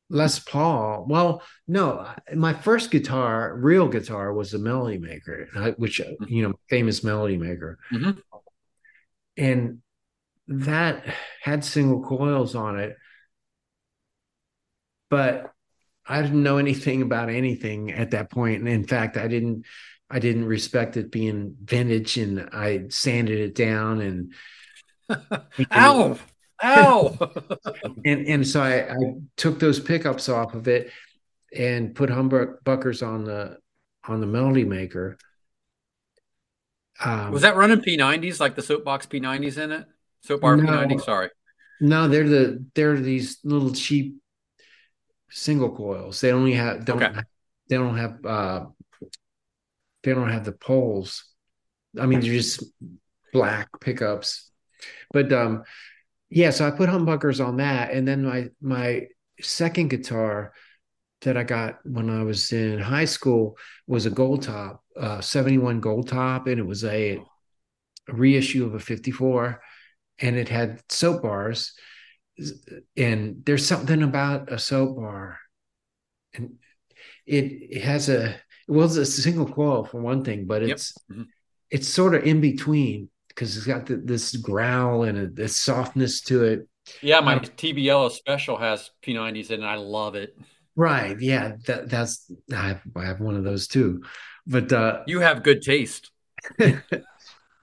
Les 0.09 0.39
Paul, 0.39 1.07
well, 1.09 1.43
no, 1.67 2.07
my 2.35 2.55
first 2.55 2.91
guitar, 2.91 3.57
real 3.57 3.89
guitar, 3.89 4.33
was 4.33 4.55
a 4.55 4.59
Melody 4.59 4.99
Maker, 4.99 5.75
which 5.79 6.01
you 6.29 6.43
know, 6.43 6.55
famous 6.71 7.03
Melody 7.03 7.37
Maker, 7.37 7.79
Mhm. 7.93 8.23
and 9.37 9.83
that 10.49 11.05
had 11.43 11.65
single 11.65 12.03
coils 12.03 12.55
on 12.55 12.79
it, 12.79 12.97
but 15.11 15.53
I 16.07 16.23
didn't 16.23 16.43
know 16.45 16.59
anything 16.59 17.03
about 17.03 17.29
anything 17.29 17.91
at 17.91 18.13
that 18.13 18.31
point. 18.31 18.61
And 18.61 18.69
in 18.69 18.87
fact, 18.87 19.17
I 19.17 19.27
didn't 19.27 19.67
I 20.09 20.19
didn't 20.19 20.45
respect 20.45 20.97
it 20.97 21.11
being 21.11 21.57
vintage 21.63 22.17
and 22.17 22.49
I 22.53 22.87
sanded 22.89 23.39
it 23.41 23.55
down 23.55 24.01
and 24.01 24.33
Ow! 25.73 26.19
Ow! 26.63 27.33
and 28.05 28.27
and 28.27 28.47
so 28.47 28.63
I, 28.63 28.93
I 28.93 28.97
took 29.37 29.59
those 29.59 29.81
pickups 29.81 30.29
off 30.29 30.55
of 30.55 30.69
it 30.69 30.91
and 31.55 31.95
put 31.95 32.11
humbuckers 32.11 33.07
on 33.07 33.25
the 33.25 33.59
on 34.07 34.21
the 34.21 34.27
melody 34.27 34.65
maker. 34.65 35.17
Um, 37.05 37.33
Was 37.33 37.43
that 37.43 37.57
running 37.57 37.81
P90s 37.81 38.41
like 38.41 38.55
the 38.55 38.63
Soapbox 38.63 39.07
P90s 39.07 39.59
in 39.59 39.73
it? 39.73 39.87
Soap 40.23 40.41
bar 40.41 40.57
No. 40.57 40.73
P90? 40.73 41.05
Sorry. 41.05 41.31
No, 41.81 42.09
they're 42.09 42.29
the 42.29 42.65
they're 42.75 42.99
these 42.99 43.39
little 43.45 43.73
cheap 43.73 44.17
single 45.31 45.75
coils. 45.77 46.21
They 46.21 46.33
only 46.33 46.55
have 46.55 46.85
don't 46.85 47.03
Okay. 47.03 47.21
they 47.69 47.77
don't 47.77 47.97
have 47.99 48.25
uh 48.25 48.67
they 50.07 50.15
don't 50.15 50.31
have 50.31 50.45
the 50.45 50.53
poles. 50.53 51.25
I 52.01 52.07
mean, 52.07 52.21
they're 52.21 52.33
just 52.33 52.63
black 53.33 53.69
pickups. 53.81 54.51
But 55.13 55.33
um 55.33 55.65
yeah, 56.31 56.51
so 56.51 56.67
I 56.67 56.71
put 56.71 56.89
humbuckers 56.89 57.45
on 57.45 57.59
that, 57.59 57.91
and 57.91 58.07
then 58.07 58.25
my 58.25 58.51
my 58.61 59.09
second 59.41 59.91
guitar 59.91 60.53
that 61.23 61.37
I 61.37 61.43
got 61.43 61.81
when 61.85 62.09
I 62.09 62.23
was 62.23 62.53
in 62.53 62.79
high 62.79 63.05
school 63.05 63.59
was 63.89 64.07
a 64.07 64.11
gold 64.11 64.43
top, 64.43 64.85
uh 64.97 65.21
71 65.21 65.81
gold 65.81 66.09
top, 66.09 66.47
and 66.47 66.61
it 66.61 66.67
was 66.67 66.85
a, 66.85 67.19
a 68.09 68.15
reissue 68.15 68.65
of 68.65 68.75
a 68.75 68.81
54 68.81 69.61
and 70.19 70.37
it 70.37 70.49
had 70.49 70.81
soap 70.89 71.23
bars. 71.23 71.73
And 72.97 73.43
there's 73.45 73.67
something 73.67 74.03
about 74.03 74.53
a 74.53 74.59
soap 74.59 74.97
bar. 74.97 75.39
And 76.33 76.59
it, 77.27 77.45
it 77.77 77.83
has 77.83 78.09
a 78.09 78.37
it 78.69 78.97
it's 78.97 79.19
a 79.19 79.23
single 79.23 79.47
coil 79.47 79.85
for 79.85 80.01
one 80.01 80.25
thing 80.25 80.47
but 80.47 80.63
Yep. 80.65 80.73
it's 80.73 80.95
Mhm. 81.11 81.29
it's 81.71 81.89
sort 81.89 82.15
of 82.15 82.25
in 82.25 82.41
between 82.41 83.11
because 83.29 83.57
it's 83.57 83.67
got 83.67 83.87
the, 83.87 83.97
this 83.97 84.37
growl 84.37 85.05
and 85.05 85.19
a, 85.19 85.27
this 85.29 85.57
softness 85.57 86.21
to 86.23 86.45
it 86.45 86.69
Yeah, 87.01 87.21
my 87.21 87.37
Um, 87.37 87.45
TBL 87.57 88.11
special 88.11 88.57
has 88.59 88.91
P90s 89.03 89.51
in 89.51 89.63
it. 89.63 89.67
I 89.67 89.77
love 89.77 90.15
it. 90.15 90.37
right 90.75 91.19
yeah 91.21 91.53
that 91.67 91.89
that's 91.89 92.31
I 92.55 92.69
have, 92.69 92.83
I 92.95 93.05
have 93.07 93.21
one 93.21 93.37
of 93.37 93.45
those 93.45 93.67
too 93.67 94.03
but 94.47 94.73
uh 94.73 95.05
You 95.07 95.21
have 95.21 95.43
good 95.43 95.63
taste. 95.63 96.11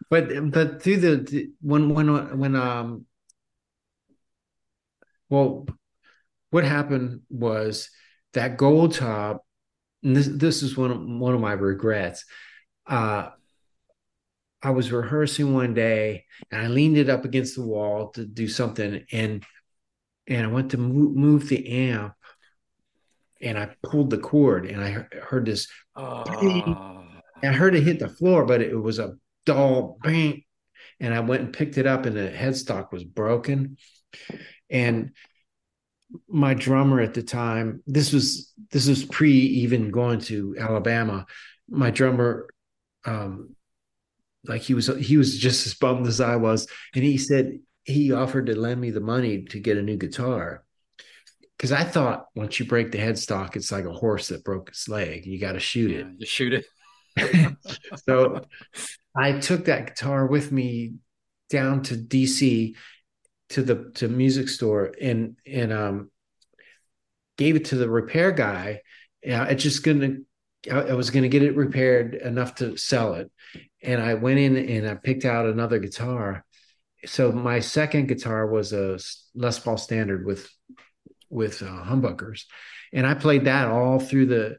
but 0.09 0.51
but 0.51 0.81
through 0.81 0.97
the 0.97 1.51
when 1.61 1.93
when 1.93 2.37
when 2.37 2.55
um 2.55 3.05
well 5.29 5.65
what 6.51 6.63
happened 6.65 7.21
was 7.29 7.89
that 8.33 8.57
gold 8.57 8.93
top 8.95 9.42
and 10.03 10.15
this 10.15 10.27
this 10.27 10.63
is 10.63 10.77
one 10.77 10.91
of 10.91 11.01
one 11.01 11.33
of 11.33 11.41
my 11.41 11.53
regrets 11.53 12.25
uh 12.87 13.29
I 14.61 14.69
was 14.69 14.91
rehearsing 14.91 15.53
one 15.53 15.73
day 15.73 16.25
and 16.51 16.61
I 16.61 16.67
leaned 16.67 16.97
it 16.97 17.09
up 17.09 17.25
against 17.25 17.55
the 17.55 17.65
wall 17.65 18.09
to 18.11 18.25
do 18.25 18.47
something 18.47 19.05
and 19.11 19.43
and 20.25 20.45
I 20.45 20.49
went 20.49 20.71
to 20.71 20.77
move, 20.77 21.17
move 21.17 21.49
the 21.49 21.89
amp 21.89 22.13
and 23.41 23.57
I 23.57 23.75
pulled 23.83 24.09
the 24.09 24.17
cord 24.17 24.65
and 24.65 24.81
I 24.81 25.05
heard 25.21 25.45
this 25.45 25.67
Oh. 25.95 27.03
I 27.43 27.47
heard 27.47 27.75
it 27.75 27.83
hit 27.83 27.99
the 27.99 28.09
floor, 28.09 28.45
but 28.45 28.61
it 28.61 28.75
was 28.75 28.99
a 28.99 29.15
dull 29.45 29.97
bang. 30.01 30.43
And 30.99 31.13
I 31.13 31.19
went 31.19 31.43
and 31.43 31.53
picked 31.53 31.77
it 31.77 31.85
up, 31.85 32.05
and 32.05 32.15
the 32.15 32.29
headstock 32.29 32.91
was 32.91 33.03
broken. 33.03 33.77
And 34.69 35.11
my 36.27 36.53
drummer 36.53 36.99
at 36.99 37.13
the 37.13 37.23
time, 37.23 37.81
this 37.87 38.13
was 38.13 38.53
this 38.71 38.87
was 38.87 39.05
pre 39.05 39.31
even 39.31 39.91
going 39.91 40.19
to 40.21 40.55
Alabama. 40.59 41.25
My 41.69 41.91
drummer, 41.91 42.47
um, 43.05 43.55
like 44.45 44.61
he 44.61 44.73
was 44.73 44.87
he 44.99 45.17
was 45.17 45.37
just 45.37 45.65
as 45.65 45.73
bummed 45.73 46.07
as 46.07 46.21
I 46.21 46.35
was, 46.35 46.67
and 46.95 47.03
he 47.03 47.17
said 47.17 47.59
he 47.83 48.11
offered 48.11 48.47
to 48.47 48.59
lend 48.59 48.79
me 48.79 48.91
the 48.91 49.01
money 49.01 49.43
to 49.45 49.59
get 49.59 49.77
a 49.77 49.81
new 49.81 49.97
guitar. 49.97 50.63
Because 51.57 51.71
I 51.71 51.83
thought 51.83 52.25
once 52.35 52.59
you 52.59 52.65
break 52.65 52.91
the 52.91 52.97
headstock, 52.97 53.55
it's 53.55 53.71
like 53.71 53.85
a 53.85 53.93
horse 53.93 54.29
that 54.29 54.43
broke 54.43 54.69
its 54.69 54.89
leg. 54.89 55.25
You 55.25 55.39
got 55.39 55.53
to 55.53 55.59
shoot 55.59 55.91
it 55.91 56.05
Yeah, 56.05 56.13
just 56.19 56.31
shoot 56.31 56.53
it. 56.53 56.65
so 58.05 58.41
I 59.15 59.33
took 59.33 59.65
that 59.65 59.87
guitar 59.87 60.25
with 60.25 60.51
me 60.51 60.95
down 61.49 61.83
to 61.83 61.95
DC 61.95 62.75
to 63.53 63.63
the 63.63 63.91
to 63.95 64.07
music 64.07 64.49
store 64.49 64.93
and 65.01 65.37
and 65.45 65.71
um 65.71 66.11
gave 67.37 67.55
it 67.55 67.65
to 67.65 67.75
the 67.75 67.89
repair 67.89 68.31
guy. 68.31 68.81
Yeah, 69.23 69.45
it's 69.45 69.63
just 69.63 69.83
gonna 69.83 70.17
I, 70.71 70.79
I 70.79 70.93
was 70.93 71.09
gonna 71.09 71.29
get 71.29 71.43
it 71.43 71.55
repaired 71.55 72.15
enough 72.15 72.55
to 72.55 72.77
sell 72.77 73.13
it. 73.15 73.31
And 73.81 74.01
I 74.01 74.15
went 74.15 74.39
in 74.39 74.55
and 74.57 74.87
I 74.87 74.95
picked 74.95 75.25
out 75.25 75.45
another 75.45 75.79
guitar. 75.79 76.45
So 77.05 77.31
my 77.31 77.59
second 77.59 78.07
guitar 78.07 78.47
was 78.47 78.71
a 78.73 78.97
Les 79.35 79.59
Paul 79.59 79.77
standard 79.77 80.25
with 80.25 80.49
with 81.29 81.61
uh, 81.61 81.83
humbuckers. 81.83 82.43
And 82.93 83.07
I 83.07 83.15
played 83.15 83.45
that 83.45 83.67
all 83.67 83.99
through 83.99 84.27
the 84.27 84.57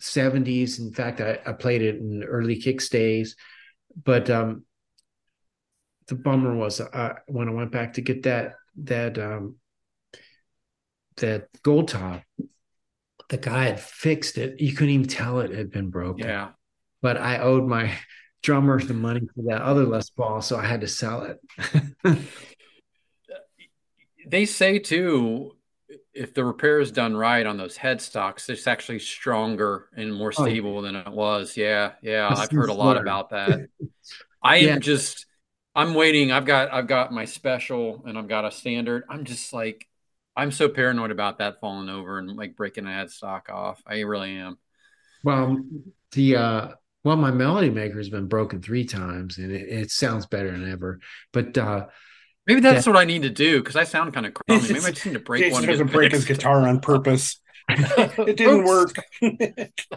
70s. 0.00 0.78
In 0.78 0.92
fact, 0.92 1.20
I, 1.20 1.38
I 1.46 1.52
played 1.52 1.80
it 1.82 1.96
in 1.96 2.22
early 2.22 2.60
Kix 2.60 2.90
days. 2.90 3.36
But 4.02 4.28
um, 4.28 4.64
the 6.08 6.14
bummer 6.14 6.54
was 6.54 6.80
uh, 6.80 7.14
when 7.26 7.48
I 7.48 7.52
went 7.52 7.72
back 7.72 7.94
to 7.94 8.00
get 8.02 8.24
that 8.24 8.54
that 8.84 9.18
um, 9.18 9.56
that 11.16 11.48
gold 11.62 11.88
top, 11.88 12.22
the 13.30 13.36
guy 13.38 13.64
had 13.66 13.80
fixed 13.80 14.36
it. 14.38 14.60
You 14.60 14.72
couldn't 14.74 14.94
even 14.94 15.06
tell 15.08 15.40
it 15.40 15.50
had 15.52 15.70
been 15.70 15.90
broken. 15.90 16.26
Yeah. 16.26 16.50
But 17.02 17.16
I 17.18 17.38
owed 17.38 17.66
my 17.66 17.92
drummer 18.42 18.80
the 18.82 18.94
money 18.94 19.20
for 19.34 19.42
that 19.48 19.62
other 19.62 19.86
Les 19.86 20.10
Paul, 20.10 20.42
so 20.42 20.56
I 20.56 20.64
had 20.66 20.82
to 20.82 20.88
sell 20.88 21.22
it. 21.22 21.40
They 24.26 24.46
say 24.46 24.78
too, 24.78 25.56
if 26.14 26.32
the 26.32 26.44
repair 26.44 26.80
is 26.80 26.90
done 26.90 27.14
right 27.16 27.44
on 27.44 27.56
those 27.58 27.76
headstocks, 27.76 28.48
it's 28.48 28.66
actually 28.66 29.00
stronger 29.00 29.88
and 29.96 30.14
more 30.14 30.32
Oh. 30.36 30.44
stable 30.44 30.80
than 30.82 30.96
it 30.96 31.08
was. 31.12 31.56
Yeah, 31.56 31.92
yeah, 32.02 32.28
That's 32.30 32.40
I've 32.40 32.50
heard 32.50 32.70
a 32.70 32.74
lot 32.74 32.96
about 32.96 33.30
that. 33.30 33.68
I 34.42 34.56
Yeah. 34.64 34.74
am 34.74 34.80
just, 34.80 35.26
I'm 35.74 35.94
waiting. 35.94 36.30
I've 36.32 36.44
got, 36.44 36.72
I've 36.72 36.86
got 36.86 37.12
my 37.12 37.24
special 37.24 38.02
and 38.06 38.16
I've 38.16 38.28
got 38.28 38.44
a 38.44 38.50
standard. 38.50 39.04
I'm 39.08 39.24
just 39.24 39.52
like, 39.52 39.86
I'm 40.36 40.50
so 40.50 40.68
paranoid 40.68 41.10
about 41.10 41.38
that 41.38 41.60
falling 41.60 41.88
over 41.88 42.18
and 42.18 42.36
like 42.36 42.56
breaking 42.56 42.86
a 42.86 42.90
headstock 42.90 43.48
off. 43.50 43.82
I 43.86 44.00
really 44.00 44.36
am. 44.36 44.58
Well, 45.22 45.58
the 46.12 46.36
uh 46.36 46.68
well, 47.02 47.16
my 47.16 47.30
melody 47.30 47.70
maker 47.70 47.98
has 47.98 48.08
been 48.08 48.26
broken 48.28 48.62
three 48.62 48.84
times 48.84 49.38
and 49.38 49.52
it, 49.52 49.68
it 49.68 49.90
sounds 49.90 50.26
better 50.26 50.50
than 50.50 50.70
ever. 50.70 51.00
But 51.32 51.56
uh 51.56 51.86
Maybe 52.46 52.60
that's 52.60 52.84
that- 52.84 52.90
what 52.90 52.98
I 52.98 53.04
need 53.04 53.22
to 53.22 53.30
do 53.30 53.60
because 53.60 53.76
I 53.76 53.84
sound 53.84 54.12
kind 54.12 54.26
of 54.26 54.34
crummy. 54.34 54.62
Maybe 54.62 54.80
I 54.84 54.90
just 54.90 55.06
need 55.06 55.14
to 55.14 55.20
break 55.20 55.42
Jason 55.44 55.54
one. 55.54 55.66
doesn't 55.68 55.82
and 55.82 55.92
break 55.92 56.12
his 56.12 56.24
guitar 56.24 56.66
on 56.68 56.80
purpose. 56.80 57.40
it 57.68 58.36
didn't 58.36 58.64
work. 58.64 58.94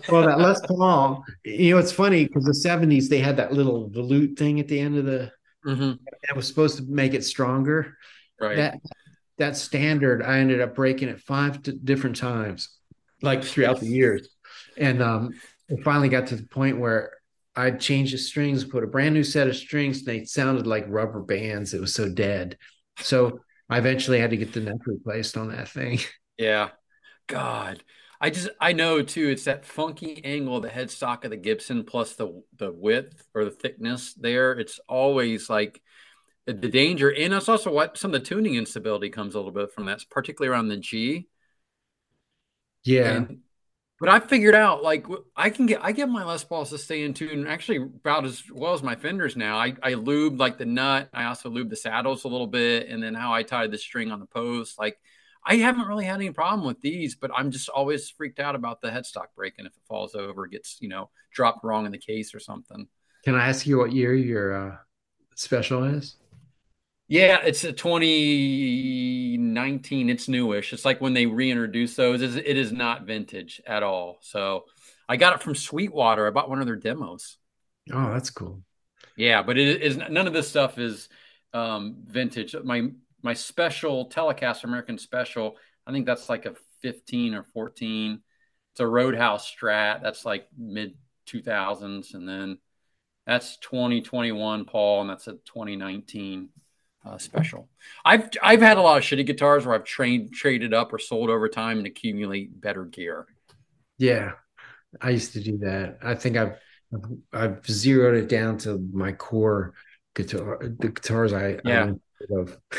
well, 0.09 0.21
that 0.25 0.39
Les 0.39 0.59
Paul, 0.65 1.25
you 1.43 1.71
know, 1.71 1.79
it's 1.79 1.91
funny 1.91 2.25
because 2.25 2.45
the 2.45 2.51
70s 2.69 3.09
they 3.09 3.19
had 3.19 3.37
that 3.37 3.51
little 3.51 3.89
volute 3.89 4.37
thing 4.37 4.59
at 4.61 4.69
the 4.69 4.79
end 4.79 4.97
of 4.97 5.03
the 5.05 5.31
Mhm. 5.68 5.99
that 6.27 6.35
was 6.35 6.48
supposed 6.48 6.77
to 6.77 6.84
make 6.84 7.14
it 7.14 7.23
stronger. 7.26 7.98
Right. 8.39 8.56
That 8.57 8.80
that 9.38 9.56
standard, 9.57 10.23
I 10.23 10.39
ended 10.39 10.61
up 10.61 10.76
breaking 10.76 11.10
it 11.10 11.22
five 11.22 11.61
t- 11.61 11.80
different 11.84 12.15
times, 12.15 12.69
like 13.22 13.44
throughout 13.44 13.80
the 13.80 13.88
years. 13.88 14.27
And 14.77 15.02
um 15.02 15.34
it 15.69 15.84
finally 15.84 16.10
got 16.10 16.27
to 16.27 16.35
the 16.35 16.48
point 16.48 16.80
where 16.80 17.11
I 17.56 17.72
changed 17.72 18.14
the 18.14 18.18
strings, 18.19 18.64
put 18.64 18.84
a 18.84 18.88
brand 18.88 19.14
new 19.15 19.23
set 19.23 19.48
of 19.48 19.56
strings, 19.56 19.99
and 19.99 20.07
they 20.07 20.26
sounded 20.26 20.65
like 20.68 20.85
rubber 20.88 21.22
bands. 21.22 21.73
It 21.73 21.81
was 21.81 21.94
so 21.94 22.07
dead. 22.10 22.57
So 22.99 23.41
I 23.69 23.80
eventually 23.80 24.19
had 24.19 24.30
to 24.30 24.38
get 24.38 24.53
the 24.53 24.61
neck 24.61 24.77
replaced 24.85 25.38
on 25.38 25.49
that 25.49 25.69
thing. 25.69 25.99
Yeah. 26.39 26.69
God. 27.26 27.84
I 28.19 28.30
just 28.30 28.49
I 28.60 28.73
know 28.73 29.02
too, 29.02 29.30
it's 29.30 29.44
that 29.44 29.65
funky 29.65 30.23
angle 30.23 30.57
of 30.57 30.64
the 30.64 30.69
headstock 30.69 31.23
of 31.23 31.30
the 31.30 31.38
Gibson 31.38 31.84
plus 31.84 32.15
the 32.15 32.44
the 32.56 32.72
width 32.72 33.27
or 33.35 33.45
the 33.45 33.52
thickness 33.52 34.14
there. 34.14 34.53
It's 34.53 34.80
always 34.88 35.49
like 35.49 35.81
the 36.45 36.53
danger. 36.53 37.14
And 37.14 37.34
it's 37.34 37.49
also 37.49 37.72
what 37.72 37.98
some 37.98 38.14
of 38.14 38.22
the 38.22 38.26
tuning 38.26 38.56
instability 38.56 39.10
comes 39.10 39.35
a 39.35 39.38
little 39.38 39.52
bit 39.52 39.73
from 39.73 39.85
that, 39.85 40.03
particularly 40.10 40.52
around 40.52 40.69
the 40.69 40.77
G. 40.77 41.27
Yeah. 42.84 43.11
And, 43.11 43.39
but 43.99 44.10
I 44.10 44.19
figured 44.19 44.56
out 44.56 44.84
like 44.84 45.06
I 45.35 45.49
can 45.49 45.65
get 45.65 45.84
I 45.84 45.91
get 45.91 46.07
my 46.07 46.23
Les 46.23 46.44
Pauls 46.44 46.69
to 46.69 46.77
stay 46.77 47.03
in 47.03 47.14
tune 47.14 47.48
actually 47.48 47.77
about 47.77 48.26
as 48.26 48.44
well 48.52 48.73
as 48.73 48.84
my 48.84 48.95
Fenders 48.95 49.35
now. 49.35 49.57
I 49.57 49.76
I 49.81 49.95
lube 49.95 50.39
like 50.39 50.57
the 50.57 50.65
nut. 50.65 51.10
I 51.14 51.26
also 51.26 51.49
lube 51.49 51.69
the 51.69 51.76
saddles 51.76 52.23
a 52.23 52.27
little 52.27 52.48
bit, 52.48 52.89
and 52.89 53.02
then 53.02 53.14
how 53.14 53.34
I 53.34 53.44
tied 53.44 53.72
the 53.72 53.77
string 53.77 54.11
on 54.11 54.19
the 54.19 54.27
post. 54.27 54.77
Like 54.80 54.98
I 55.48 55.56
haven't 55.56 55.88
really 55.88 56.06
had 56.06 56.15
any 56.15 56.32
problem 56.32 56.68
with 56.68 56.82
these, 56.82 57.15
but 57.15 57.32
I'm 57.36 57.49
just 57.52 57.69
always 57.69 58.10
freaked 58.10 58.40
out 58.40 58.53
about 58.53 58.82
the 58.82 58.90
headstock 58.90 59.28
breaking 59.36 59.65
if 59.65 59.72
it 59.72 59.82
falls 59.88 60.14
over, 60.14 60.45
gets 60.45 60.78
you 60.82 60.90
know 60.90 61.10
dropped 61.32 61.64
wrong 61.64 61.86
in 61.86 61.94
the 61.94 61.98
case 61.98 62.36
or 62.36 62.40
something. 62.40 62.90
Can 63.24 63.36
I 63.36 63.48
ask 63.48 63.65
you 63.65 63.78
what 63.78 63.94
year 63.94 64.14
your 64.14 64.53
uh, 64.53 64.76
special 65.36 65.86
is? 65.86 66.18
Yeah, 67.07 67.40
it's 67.44 67.64
a 67.64 67.72
2019. 67.72 70.10
It's 70.10 70.28
newish. 70.28 70.74
It's 70.74 70.84
like 70.84 70.99
when 70.99 71.14
they 71.14 71.26
reintroduced 71.26 71.95
those. 71.95 72.22
It 72.22 72.57
is 72.57 72.74
not 72.74 73.06
vintage 73.06 73.61
at 73.65 73.82
all. 73.82 74.18
So 74.22 74.65
I 75.07 75.15
got 75.15 75.34
it 75.34 75.41
from 75.41 75.56
Sweetwater. 75.56 76.28
I 76.28 76.32
bought 76.32 76.49
one 76.49 76.60
of 76.60 76.65
their 76.65 76.76
demos. 76.76 77.38
Oh, 77.94 78.11
that's 78.11 78.30
cool. 78.30 78.61
Yeah, 79.15 79.41
but 79.41 79.57
it 79.57 79.82
is 79.82 79.95
none 79.95 80.28
of 80.28 80.34
this 80.34 80.49
stuff 80.49 80.78
is 80.78 81.07
um, 81.53 81.95
vintage. 82.06 82.53
My 82.64 82.90
my 83.27 83.33
special 83.33 84.09
Telecaster 84.09 84.63
American 84.63 84.97
Special. 84.97 85.57
I 85.85 85.91
think 85.91 86.05
that's 86.05 86.29
like 86.29 86.45
a 86.45 86.55
15 86.81 87.33
or 87.33 87.43
14. 87.43 88.21
It's 88.71 88.79
a 88.79 88.87
Roadhouse 88.87 89.53
Strat. 89.53 90.01
That's 90.01 90.23
like 90.23 90.47
mid 90.57 90.93
2000s, 91.29 92.13
and 92.13 92.25
then 92.25 92.57
that's 93.25 93.57
2021 93.57 94.63
Paul, 94.63 95.01
and 95.01 95.09
that's 95.09 95.27
a 95.27 95.33
2019 95.33 96.47
uh, 97.05 97.17
special. 97.17 97.67
I've 98.05 98.29
I've 98.41 98.61
had 98.61 98.77
a 98.77 98.81
lot 98.81 98.97
of 98.97 99.03
shitty 99.03 99.25
guitars 99.25 99.65
where 99.65 99.75
I've 99.75 99.83
trained 99.83 100.31
traded 100.31 100.73
up 100.73 100.93
or 100.93 100.97
sold 100.97 101.29
over 101.29 101.49
time 101.49 101.79
and 101.79 101.87
accumulate 101.87 102.61
better 102.61 102.85
gear. 102.85 103.25
Yeah, 103.97 104.35
I 105.01 105.09
used 105.09 105.33
to 105.33 105.41
do 105.41 105.57
that. 105.57 105.97
I 106.01 106.15
think 106.15 106.37
I've 106.37 106.57
I've, 107.33 107.65
zeroed 107.67 108.15
it 108.15 108.29
down 108.29 108.57
to 108.59 108.79
my 108.93 109.11
core 109.11 109.73
guitar, 110.15 110.59
the 110.61 110.87
guitars 110.87 111.33
I, 111.33 111.59
Yeah. 111.65 111.81
I 111.81 111.85
went 111.87 111.89
of. 111.89 112.06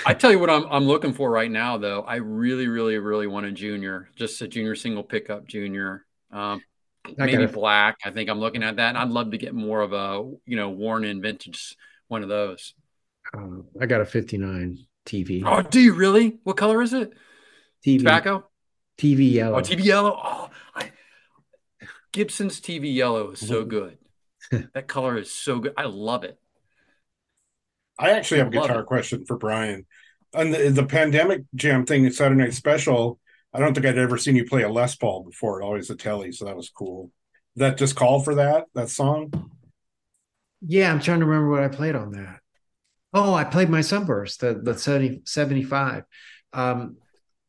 I 0.05 0.15
tell 0.15 0.31
you 0.31 0.39
what 0.39 0.51
I'm 0.51 0.65
I'm 0.71 0.85
looking 0.85 1.13
for 1.13 1.31
right 1.31 1.51
now 1.51 1.79
though. 1.79 2.03
I 2.03 2.17
really, 2.17 2.67
really, 2.67 2.99
really 2.99 3.27
want 3.27 3.47
a 3.47 3.53
junior, 3.53 4.09
just 4.17 4.41
a 4.43 4.49
junior 4.49 4.75
single 4.75 5.05
pickup 5.05 5.47
junior. 5.47 6.05
Um, 6.33 6.63
maybe 7.17 7.47
black. 7.47 7.99
I 8.05 8.11
think 8.11 8.29
I'm 8.29 8.41
looking 8.41 8.63
at 8.63 8.77
that, 8.77 8.91
and 8.91 8.99
I'd 8.99 9.09
love 9.09 9.31
to 9.31 9.39
get 9.39 9.55
more 9.55 9.81
of 9.81 9.93
a 9.93 10.29
you 10.47 10.57
know 10.57 10.71
worn 10.71 11.05
in 11.05 11.23
vintage 11.23 11.77
one 12.09 12.23
of 12.23 12.29
those. 12.29 12.75
Um, 13.35 13.67
I 13.81 13.87
got 13.87 14.01
a 14.01 14.07
59 14.07 14.79
TV. 15.07 15.43
Oh, 15.45 15.63
do 15.63 15.81
you 15.81 15.95
really? 15.95 16.39
What 16.45 16.57
color 16.57 16.83
is 16.83 16.93
it? 16.93 17.13
TV, 17.87 17.99
Tobacco? 17.99 18.49
TV 18.99 19.33
yellow. 19.33 19.59
Oh, 19.59 19.61
TV 19.61 19.85
yellow. 19.85 20.19
Oh, 20.23 20.51
I, 20.75 20.91
Gibson's 22.13 22.61
TV 22.61 22.93
yellow 22.95 23.33
is 23.33 23.47
so 23.47 23.65
good. 23.67 23.99
that 24.51 24.89
color 24.89 25.19
is 25.19 25.31
so 25.31 25.61
good. 25.61 25.75
I 25.77 25.85
love 25.85 26.25
it. 26.25 26.39
I 27.99 28.11
actually 28.11 28.39
have 28.39 28.49
a 28.49 28.51
guitar 28.51 28.85
question 28.85 29.25
for 29.27 29.37
Brian. 29.37 29.87
On 30.35 30.51
the, 30.51 30.69
the 30.69 30.85
pandemic 30.85 31.43
jam 31.55 31.87
thing 31.87 32.07
at 32.07 32.15
Saturday 32.15 32.43
Night 32.43 32.55
Special, 32.55 33.19
I 33.53 33.61
don't 33.61 33.75
think 33.75 33.87
I'd 33.87 33.99
ever 33.99 34.19
seen 34.19 34.37
you 34.37 34.45
play 34.45 34.63
a 34.63 34.69
Les 34.69 34.95
Paul 34.95 35.25
before, 35.25 35.63
always 35.63 35.91
a 35.91 35.97
telly, 35.97 36.33
so 36.33 36.45
that 36.45 36.57
was 36.57 36.69
cool. 36.69 37.11
That 37.57 37.79
just 37.79 37.97
called 37.97 38.25
for 38.25 38.37
that, 38.37 38.67
that 38.75 38.91
song? 38.91 39.51
Yeah, 40.61 40.93
I'm 40.93 41.01
trying 41.01 41.21
to 41.21 41.27
remember 41.27 41.51
what 41.51 41.63
I 41.63 41.69
played 41.69 41.95
on 41.95 42.13
that. 42.13 42.41
Oh, 43.15 43.35
I 43.35 43.45
played 43.45 43.71
my 43.71 43.81
Sunburst, 43.81 44.41
the, 44.41 44.55
the 44.55 44.79
70, 44.79 45.23
75. 45.25 46.05
Um, 46.53 46.99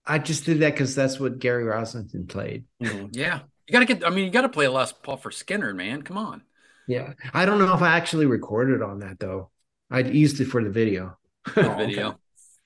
I 0.06 0.18
just 0.18 0.46
did 0.46 0.62
that 0.62 0.74
because 0.74 0.96
that's 0.96 1.20
what 1.20 1.40
Gary 1.40 1.66
Rossington 1.66 2.28
played. 2.28 2.64
Yeah, 2.80 3.42
you 3.68 3.72
got 3.72 3.80
to 3.80 3.86
get. 3.86 4.06
I 4.06 4.10
mean, 4.10 4.26
you 4.26 4.32
got 4.32 4.42
to 4.42 4.50
play 4.50 4.66
a 4.66 4.72
Les 4.72 4.92
Paul 4.92 5.18
for 5.18 5.30
Skynyrd, 5.30 5.76
man. 5.76 6.02
Come 6.02 6.18
on. 6.18 6.42
Yeah. 6.88 7.14
I 7.36 7.46
don't 7.46 7.60
know 7.60 7.76
if 7.76 7.84
I 7.84 7.96
actually 7.96 8.26
recorded 8.26 8.82
on 8.82 9.00
that 9.00 9.20
though. 9.20 9.52
I 9.92 10.00
used 10.00 10.40
it 10.40 10.46
for 10.46 10.64
the 10.64 10.70
video. 10.70 11.18
The 11.56 11.74
video. 11.76 12.20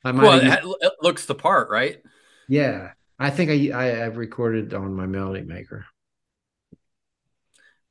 I 0.04 0.12
might 0.12 0.24
Well, 0.24 0.40
it, 0.40 0.44
used- 0.46 0.78
it 0.82 0.94
looks 1.02 1.26
the 1.26 1.36
part, 1.36 1.70
right? 1.70 2.02
yeah. 2.50 2.92
I 3.20 3.30
think 3.30 3.52
I, 3.52 3.70
I 3.72 4.06
I've 4.06 4.18
recorded 4.18 4.74
on 4.74 4.94
my 4.96 5.06
Melody 5.06 5.44
Maker. 5.46 5.86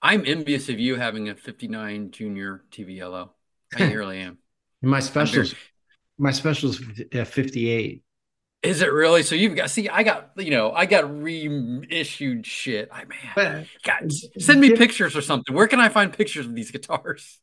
I'm 0.03 0.25
envious 0.27 0.69
of 0.69 0.81
you 0.81 0.97
having 0.97 1.29
a 1.29 1.35
59 1.37 2.11
Junior 2.11 2.65
TV 2.71 2.97
Yellow. 2.97 3.33
I 3.79 3.85
really 3.93 4.19
am. 4.19 4.39
And 4.83 4.91
my 4.91 5.01
specials, 5.01 5.55
my 6.19 6.33
specials 6.33 6.83
uh, 7.15 7.25
58. 7.25 8.03
Is 8.63 8.83
it 8.83 8.93
really? 8.93 9.23
So 9.23 9.35
you've 9.35 9.55
got 9.57 9.71
see, 9.71 9.89
I 9.89 10.03
got 10.03 10.33
you 10.37 10.51
know, 10.51 10.73
I 10.73 10.87
got 10.87 11.05
reissued 11.05 12.45
shit. 12.45 12.89
I 12.93 13.05
man, 13.05 13.19
But 13.35 13.67
God, 13.85 14.13
send 14.39 14.61
me 14.61 14.77
pictures 14.77 15.17
or 15.17 15.23
something. 15.23 15.55
Where 15.55 15.69
can 15.69 15.81
I 15.81 15.89
find 15.89 16.13
pictures 16.13 16.47
of 16.47 16.55
these 16.55 16.71
guitars? 16.73 17.41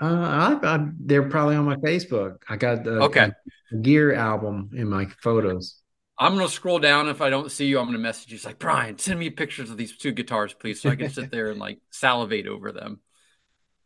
Uh, 0.00 0.58
I, 0.62 0.74
I, 0.76 0.86
they're 0.98 1.28
probably 1.28 1.56
on 1.56 1.66
my 1.66 1.76
Facebook. 1.76 2.36
I 2.48 2.56
got 2.56 2.84
the 2.84 3.02
Okay. 3.02 3.30
a 3.72 3.76
gear 3.76 4.14
album 4.14 4.70
in 4.74 4.88
my 4.88 5.06
photos. 5.22 5.76
I'm 6.18 6.34
gonna 6.34 6.48
scroll 6.48 6.78
down. 6.78 7.08
If 7.08 7.20
I 7.20 7.30
don't 7.30 7.50
see 7.50 7.66
you, 7.66 7.78
I'm 7.78 7.86
gonna 7.86 7.98
message 7.98 8.30
you. 8.30 8.36
It's 8.36 8.44
like 8.44 8.58
Brian, 8.58 8.98
send 8.98 9.18
me 9.18 9.30
pictures 9.30 9.70
of 9.70 9.76
these 9.76 9.96
two 9.96 10.12
guitars, 10.12 10.52
please, 10.54 10.80
so 10.80 10.90
I 10.90 10.96
can 10.96 11.08
sit 11.08 11.30
there 11.30 11.50
and 11.50 11.58
like 11.58 11.78
salivate 11.90 12.46
over 12.46 12.72
them. 12.72 13.00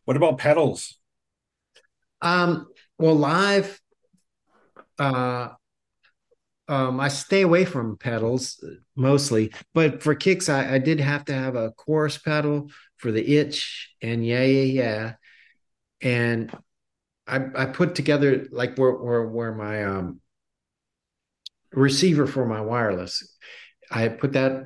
What 0.04 0.16
about 0.16 0.38
pedals? 0.38 0.98
Um, 2.22 2.68
well, 2.98 3.14
live, 3.14 3.80
uh, 4.98 5.48
um, 6.66 6.98
I 6.98 7.08
stay 7.08 7.42
away 7.42 7.64
from 7.66 7.98
pedals 7.98 8.64
mostly, 8.96 9.52
but 9.74 10.02
for 10.02 10.14
Kix, 10.14 10.48
I, 10.52 10.74
I 10.76 10.78
did 10.78 10.98
have 10.98 11.26
to 11.26 11.34
have 11.34 11.56
a 11.56 11.72
chorus 11.72 12.16
pedal 12.16 12.70
for 12.96 13.12
the 13.12 13.36
itch 13.36 13.90
and 14.00 14.26
yeah, 14.26 14.44
yeah, 14.44 14.62
yeah. 14.82 15.12
And 16.04 16.56
I 17.26 17.40
I 17.56 17.66
put 17.66 17.96
together 17.96 18.46
like 18.52 18.76
where 18.76 18.92
where 18.92 19.26
where 19.26 19.54
my 19.54 19.84
um 19.84 20.20
receiver 21.72 22.26
for 22.26 22.46
my 22.46 22.60
wireless. 22.60 23.36
I 23.90 24.08
put 24.08 24.34
that 24.34 24.64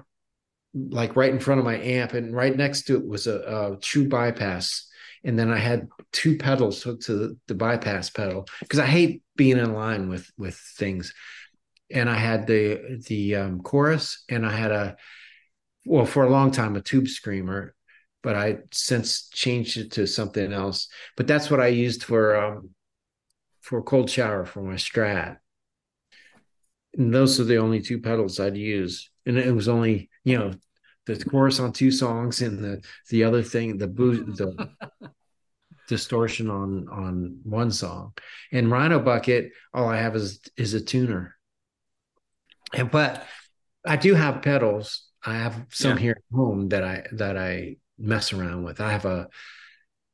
like 0.74 1.16
right 1.16 1.32
in 1.32 1.40
front 1.40 1.58
of 1.58 1.64
my 1.64 1.78
amp, 1.78 2.12
and 2.12 2.34
right 2.34 2.54
next 2.54 2.82
to 2.82 2.96
it 2.96 3.06
was 3.06 3.26
a, 3.26 3.38
a 3.40 3.78
true 3.80 4.08
bypass. 4.08 4.86
And 5.24 5.38
then 5.38 5.50
I 5.50 5.58
had 5.58 5.88
two 6.12 6.38
pedals 6.38 6.82
hooked 6.82 7.04
to 7.06 7.14
the, 7.14 7.38
the 7.48 7.54
bypass 7.54 8.08
pedal 8.08 8.46
because 8.60 8.78
I 8.78 8.86
hate 8.86 9.22
being 9.36 9.58
in 9.58 9.72
line 9.72 10.08
with 10.08 10.30
with 10.36 10.54
things. 10.54 11.14
And 11.90 12.10
I 12.10 12.16
had 12.16 12.46
the 12.46 13.02
the 13.06 13.36
um, 13.36 13.60
chorus, 13.62 14.24
and 14.28 14.44
I 14.44 14.52
had 14.52 14.72
a 14.72 14.96
well 15.86 16.04
for 16.04 16.24
a 16.24 16.30
long 16.30 16.50
time 16.50 16.76
a 16.76 16.82
tube 16.82 17.08
screamer, 17.08 17.74
but 18.22 18.34
I 18.36 18.58
since 18.72 19.28
changed 19.30 19.76
it 19.78 19.92
to 19.92 20.06
something 20.06 20.52
else. 20.52 20.88
But 21.16 21.26
that's 21.26 21.50
what 21.50 21.60
I 21.60 21.68
used 21.68 22.02
for 22.04 22.36
um, 22.36 22.70
for 23.60 23.82
cold 23.82 24.10
shower 24.10 24.44
for 24.44 24.62
my 24.62 24.74
Strat. 24.74 25.36
And 26.96 27.14
those 27.14 27.38
are 27.38 27.44
the 27.44 27.58
only 27.58 27.80
two 27.80 28.00
pedals 28.00 28.40
I'd 28.40 28.56
use, 28.56 29.10
and 29.26 29.38
it 29.38 29.54
was 29.54 29.68
only 29.68 30.10
you 30.24 30.38
know 30.38 30.52
the 31.06 31.22
chorus 31.24 31.58
on 31.60 31.72
two 31.72 31.90
songs 31.90 32.42
and 32.42 32.58
the 32.62 32.82
the 33.10 33.24
other 33.24 33.42
thing 33.42 33.78
the 33.78 33.88
boost 33.88 34.36
the 34.38 34.70
distortion 35.88 36.50
on 36.50 36.86
on 36.90 37.40
one 37.44 37.70
song 37.70 38.12
and 38.52 38.70
rhino 38.70 38.98
bucket 39.00 39.52
all 39.72 39.88
i 39.88 39.96
have 39.96 40.14
is 40.14 40.38
is 40.58 40.74
a 40.74 40.80
tuner 40.82 41.34
and 42.74 42.90
but 42.90 43.24
i 43.86 43.96
do 43.96 44.12
have 44.14 44.42
pedals 44.42 45.08
i 45.24 45.32
have 45.34 45.64
some 45.70 45.92
Yeah. 45.96 46.02
here 46.02 46.16
at 46.18 46.36
home 46.36 46.68
that 46.68 46.84
i 46.84 47.06
that 47.12 47.38
i 47.38 47.76
mess 47.98 48.32
around 48.32 48.64
with. 48.64 48.80
I 48.80 48.92
have 48.92 49.04
a 49.04 49.28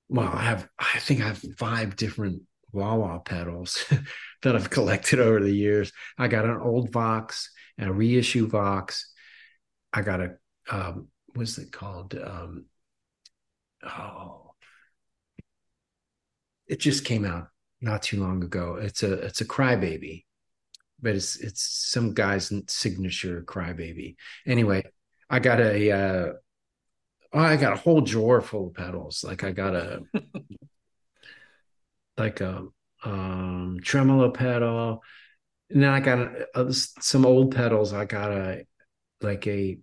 well 0.08 0.28
i 0.28 0.42
have 0.42 0.68
i 0.78 0.98
think 0.98 1.22
i 1.22 1.26
have 1.26 1.42
five 1.56 1.96
different 1.96 2.42
wah 2.72 2.94
wah 2.94 3.18
pedals 3.18 3.84
that 4.42 4.54
i've 4.54 4.70
collected 4.70 5.20
over 5.20 5.40
the 5.40 5.54
years. 5.54 5.92
I 6.18 6.28
got 6.28 6.44
an 6.44 6.58
old 6.60 6.92
vox 6.92 7.50
and 7.78 7.88
a 7.88 7.92
reissue 7.92 8.46
vox. 8.48 9.12
I 9.92 10.02
got 10.02 10.20
a 10.20 10.36
um 10.70 11.08
what's 11.34 11.58
it 11.58 11.72
called? 11.72 12.14
Um 12.14 12.66
oh. 13.84 14.54
It 16.66 16.80
just 16.80 17.04
came 17.04 17.24
out 17.24 17.48
not 17.80 18.02
too 18.02 18.20
long 18.20 18.42
ago. 18.42 18.76
It's 18.80 19.02
a 19.02 19.12
it's 19.14 19.40
a 19.40 19.44
crybaby, 19.46 20.24
but 21.00 21.14
it's 21.14 21.36
it's 21.36 21.62
some 21.62 22.14
guy's 22.14 22.52
signature 22.68 23.42
crybaby. 23.46 24.16
Anyway, 24.46 24.84
I 25.28 25.38
got 25.40 25.60
a 25.60 25.90
uh, 25.90 26.32
oh, 27.34 27.40
I 27.40 27.56
got 27.56 27.72
a 27.72 27.76
whole 27.76 28.00
drawer 28.00 28.40
full 28.40 28.68
of 28.68 28.74
pedals. 28.74 29.24
Like 29.24 29.44
I 29.44 29.50
got 29.50 29.74
a 29.74 30.02
like 32.16 32.40
a 32.40 32.66
um 33.04 33.78
tremolo 33.82 34.30
pedal. 34.30 35.02
And 35.70 35.82
then 35.82 35.90
I 35.90 36.00
got 36.00 36.18
a, 36.18 36.46
uh, 36.54 36.72
some 36.72 37.26
old 37.26 37.54
pedals. 37.54 37.92
I 37.92 38.04
got 38.04 38.30
a 38.30 38.64
like 39.20 39.46
a 39.46 39.78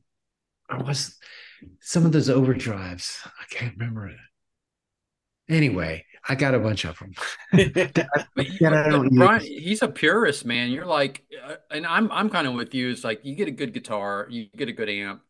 I 0.70 0.82
was 0.82 1.18
some 1.82 2.06
of 2.06 2.14
those 2.14 2.30
overdrives. 2.30 3.18
I 3.26 3.44
can't 3.50 3.78
remember 3.78 4.08
it. 4.08 4.16
Anyway, 5.50 6.06
I 6.28 6.36
got 6.36 6.56
a 6.56 6.60
bunch 6.60 6.86
of 6.86 6.98
them. 7.00 7.14
That 7.52 8.08
Brian, 9.12 9.42
he's 9.42 9.82
a 9.82 9.90
purist, 9.90 10.46
man. 10.46 10.72
You're 10.72 10.86
like, 10.86 11.24
uh, 11.46 11.56
and 11.70 11.86
I'm 11.86 12.10
I'm 12.12 12.30
kind 12.30 12.48
of 12.48 12.54
with 12.54 12.74
you. 12.74 12.90
It's 12.90 13.04
like 13.04 13.26
you 13.26 13.36
get 13.36 13.50
a 13.50 13.52
good 13.52 13.74
guitar, 13.74 14.28
you 14.30 14.48
get 14.56 14.70
a 14.70 14.72
good 14.72 14.90
amp, 14.90 15.22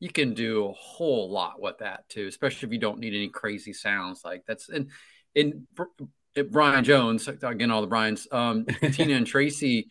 you 0.00 0.10
can 0.10 0.34
do 0.34 0.66
a 0.66 0.72
whole 0.72 1.30
lot 1.30 1.60
with 1.60 1.78
that 1.78 2.08
too, 2.08 2.26
especially 2.26 2.66
if 2.66 2.72
you 2.72 2.78
don't 2.78 2.98
need 2.98 3.14
any 3.14 3.28
crazy 3.28 3.72
sounds. 3.72 4.22
Like 4.24 4.44
that's 4.46 4.68
and 4.68 4.90
and 5.34 5.66
uh, 5.78 6.42
Brian 6.42 6.84
Jones 6.84 7.28
again, 7.28 7.70
all 7.70 7.80
the 7.80 7.86
Brian's, 7.86 8.28
um, 8.30 8.66
Tina 8.66 9.14
and 9.14 9.26
Tracii, 9.26 9.86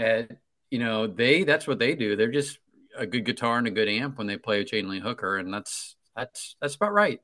uh, 0.00 0.22
you 0.70 0.78
know, 0.78 1.06
they 1.06 1.44
that's 1.44 1.66
what 1.66 1.78
they 1.78 1.94
do. 1.94 2.16
They're 2.16 2.30
just 2.30 2.58
a 2.96 3.06
good 3.06 3.24
guitar 3.24 3.58
and 3.58 3.66
a 3.66 3.70
good 3.70 3.88
amp 3.88 4.18
when 4.18 4.26
they 4.26 4.36
play 4.36 4.60
a 4.60 4.64
John 4.64 4.88
Lee 4.88 5.00
Hooker, 5.00 5.36
and 5.36 5.52
that's 5.52 5.96
that's 6.14 6.56
that's 6.60 6.76
about 6.76 6.92
right. 6.92 7.20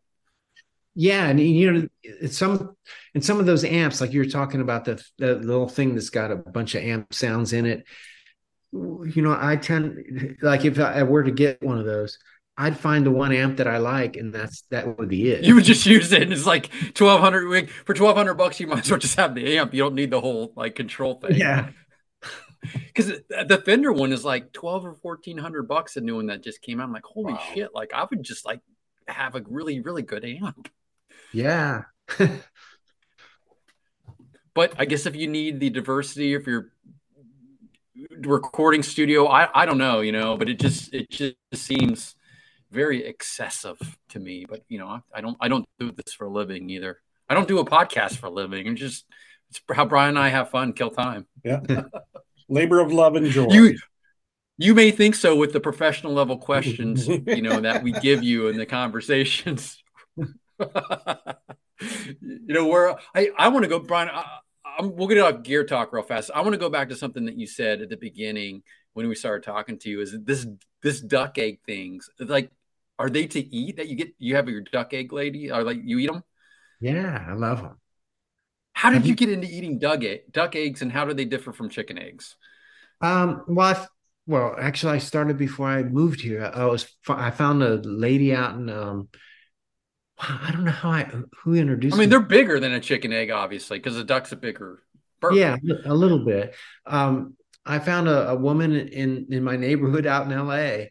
Yeah, 0.98 1.26
and 1.26 1.38
you 1.38 1.72
know, 1.72 1.88
it's 2.02 2.38
some 2.38 2.74
and 3.14 3.24
some 3.24 3.38
of 3.38 3.46
those 3.46 3.64
amps, 3.64 4.00
like 4.00 4.12
you're 4.12 4.24
talking 4.24 4.62
about 4.62 4.86
the, 4.86 5.04
the 5.18 5.34
little 5.34 5.68
thing 5.68 5.94
that's 5.94 6.10
got 6.10 6.32
a 6.32 6.36
bunch 6.36 6.74
of 6.74 6.82
amp 6.82 7.12
sounds 7.12 7.52
in 7.52 7.66
it. 7.66 7.84
You 9.14 9.22
know, 9.22 9.36
I 9.38 9.56
tend 9.56 10.36
like 10.42 10.64
if 10.64 10.78
I 10.78 11.02
were 11.02 11.22
to 11.22 11.30
get 11.30 11.62
one 11.62 11.78
of 11.78 11.84
those, 11.86 12.18
I'd 12.58 12.78
find 12.78 13.04
the 13.06 13.10
one 13.10 13.32
amp 13.32 13.56
that 13.58 13.66
I 13.68 13.78
like, 13.78 14.16
and 14.16 14.32
that's 14.34 14.62
that 14.70 14.98
would 14.98 15.08
be 15.08 15.30
it. 15.30 15.44
You 15.44 15.54
would 15.54 15.64
just 15.64 15.86
use 15.86 16.12
it. 16.12 16.22
And 16.22 16.32
it's 16.32 16.46
like 16.46 16.70
twelve 16.94 17.20
hundred 17.20 17.70
for 17.84 17.94
twelve 17.94 18.16
hundred 18.16 18.34
bucks. 18.34 18.58
You 18.60 18.66
might 18.66 18.80
as 18.84 18.90
well 18.90 18.98
just 19.00 19.16
have 19.16 19.34
the 19.34 19.56
amp. 19.58 19.72
You 19.74 19.82
don't 19.82 19.94
need 19.94 20.10
the 20.10 20.20
whole 20.20 20.52
like 20.56 20.74
control 20.74 21.14
thing. 21.20 21.36
yeah, 21.36 21.70
because 22.86 23.06
the 23.28 23.62
Fender 23.64 23.92
one 23.92 24.12
is 24.12 24.24
like 24.24 24.52
twelve 24.52 24.84
or 24.84 24.94
fourteen 24.94 25.38
hundred 25.38 25.68
bucks. 25.68 25.96
A 25.96 26.00
new 26.00 26.16
one 26.16 26.26
that 26.26 26.42
just 26.42 26.62
came 26.62 26.80
out. 26.80 26.84
I'm 26.84 26.92
like, 26.92 27.04
holy 27.04 27.34
Wow. 27.34 27.40
shit! 27.54 27.70
Like 27.74 27.92
I 27.94 28.06
would 28.08 28.22
just 28.22 28.44
like 28.46 28.60
have 29.08 29.34
a 29.36 29.42
really 29.48 29.80
really 29.80 30.02
good 30.02 30.24
amp. 30.24 30.68
yeah, 31.32 31.82
But 34.54 34.72
I 34.78 34.86
guess 34.86 35.04
if 35.06 35.14
you 35.14 35.28
need 35.28 35.60
the 35.60 35.68
diversity, 35.70 36.32
if 36.34 36.46
you're 36.46 36.70
recording 38.26 38.82
studio, 38.82 39.26
I 39.26 39.48
I 39.54 39.66
don't 39.66 39.78
know, 39.78 40.00
you 40.00 40.12
know. 40.12 40.36
But 40.36 40.48
it 40.48 40.58
just 40.58 40.92
it 40.94 41.10
just 41.10 41.36
seems 41.54 42.14
very 42.70 43.04
excessive 43.04 43.78
to 44.10 44.20
me. 44.20 44.46
But 44.48 44.62
you 44.68 44.78
know, 44.78 44.88
I, 44.88 45.00
I 45.14 45.20
don't 45.20 45.36
I 45.40 45.48
don't 45.48 45.66
do 45.78 45.92
this 45.92 46.14
for 46.14 46.26
a 46.26 46.30
living 46.30 46.68
either. 46.70 47.00
I 47.28 47.34
don't 47.34 47.48
do 47.48 47.58
a 47.58 47.64
podcast 47.64 48.16
for 48.16 48.26
a 48.26 48.30
living. 48.30 48.66
It's 48.66 48.80
just 48.80 49.04
it's 49.50 49.60
how 49.72 49.84
Brian 49.84 50.10
and 50.10 50.18
I 50.18 50.28
have 50.28 50.50
fun, 50.50 50.72
kill 50.72 50.90
time. 50.90 51.26
Yeah. 51.44 51.60
Labor 52.48 52.80
of 52.80 52.92
love 52.92 53.16
and 53.16 53.26
joy. 53.26 53.48
You 53.50 53.76
you 54.58 54.74
may 54.74 54.90
think 54.90 55.14
so 55.14 55.36
with 55.36 55.52
the 55.52 55.60
professional 55.60 56.12
level 56.12 56.38
questions, 56.38 57.08
you 57.08 57.42
know, 57.42 57.60
that 57.60 57.82
we 57.82 57.92
give 57.92 58.22
you 58.22 58.48
in 58.48 58.56
the 58.56 58.66
conversations. 58.66 59.82
you 60.16 60.26
know, 62.20 62.66
where 62.66 62.96
I 63.14 63.30
I 63.36 63.48
want 63.48 63.64
to 63.64 63.68
go, 63.68 63.78
Brian. 63.80 64.08
I, 64.08 64.24
I'm, 64.78 64.94
we'll 64.96 65.08
get 65.08 65.18
off 65.18 65.42
gear 65.42 65.64
talk 65.64 65.92
real 65.92 66.02
fast. 66.02 66.30
I 66.34 66.40
want 66.42 66.52
to 66.54 66.58
go 66.58 66.70
back 66.70 66.88
to 66.90 66.96
something 66.96 67.26
that 67.26 67.38
you 67.38 67.46
said 67.46 67.80
at 67.82 67.88
the 67.88 67.96
beginning 67.96 68.62
when 68.94 69.08
we 69.08 69.14
started 69.14 69.44
talking 69.44 69.78
to 69.80 69.90
you. 69.90 70.00
Is 70.00 70.16
this 70.24 70.46
this 70.82 71.00
duck 71.00 71.38
egg 71.38 71.60
things 71.66 72.08
like? 72.18 72.50
Are 72.98 73.10
they 73.10 73.26
to 73.26 73.40
eat 73.40 73.76
that 73.76 73.88
you 73.88 73.96
get? 73.96 74.14
You 74.18 74.36
have 74.36 74.48
your 74.48 74.62
duck 74.62 74.94
egg 74.94 75.12
lady, 75.12 75.50
or 75.50 75.62
like 75.62 75.78
you 75.84 75.98
eat 75.98 76.06
them? 76.06 76.22
yeah, 76.80 77.24
I 77.28 77.34
love 77.34 77.62
them. 77.62 77.80
How 78.74 78.90
did 78.90 79.06
you 79.06 79.10
you- 79.10 79.14
get 79.14 79.30
into 79.30 79.48
eating 79.48 79.78
duck 79.78 80.04
egg, 80.04 80.30
duck 80.30 80.54
eggs, 80.54 80.82
and 80.82 80.92
how 80.92 81.04
do 81.04 81.14
they 81.14 81.24
differ 81.24 81.52
from 81.52 81.68
chicken 81.68 81.98
eggs? 81.98 82.36
Um, 83.00 83.44
well, 83.48 83.74
I, 83.76 83.86
well, 84.26 84.54
actually, 84.58 84.94
I 84.94 84.98
started 84.98 85.36
before 85.38 85.68
I 85.68 85.82
moved 85.82 86.20
here. 86.20 86.50
I 86.52 86.64
was 86.66 86.86
I 87.08 87.30
found 87.30 87.62
a 87.62 87.76
lady 87.76 88.34
out 88.34 88.54
in 88.56 88.68
um, 88.70 89.08
I 90.18 90.51
don't 90.52 90.64
know 90.64 90.70
how 90.70 90.90
I 90.90 91.10
who 91.43 91.55
introduced. 91.55 91.94
I 91.94 91.98
mean, 91.98 92.09
me. 92.09 92.10
they're 92.10 92.20
bigger 92.20 92.59
than 92.59 92.72
a 92.72 92.80
chicken 92.80 93.12
egg, 93.12 93.30
obviously, 93.30 93.78
because 93.78 93.97
the 93.97 94.05
duck's 94.05 94.32
a 94.32 94.36
bigger 94.36 94.82
bird. 95.20 95.34
Yeah, 95.34 95.56
a 95.84 95.94
little 95.94 96.24
bit. 96.24 96.55
Um, 96.86 97.36
I 97.66 97.80
found 97.80 98.09
a, 98.09 98.30
a 98.30 98.34
woman 98.34 98.74
in 98.74 99.26
in 99.30 99.44
my 99.44 99.56
neighborhood 99.56 100.06
out 100.06 100.30
in 100.30 100.38
LA 100.38 100.86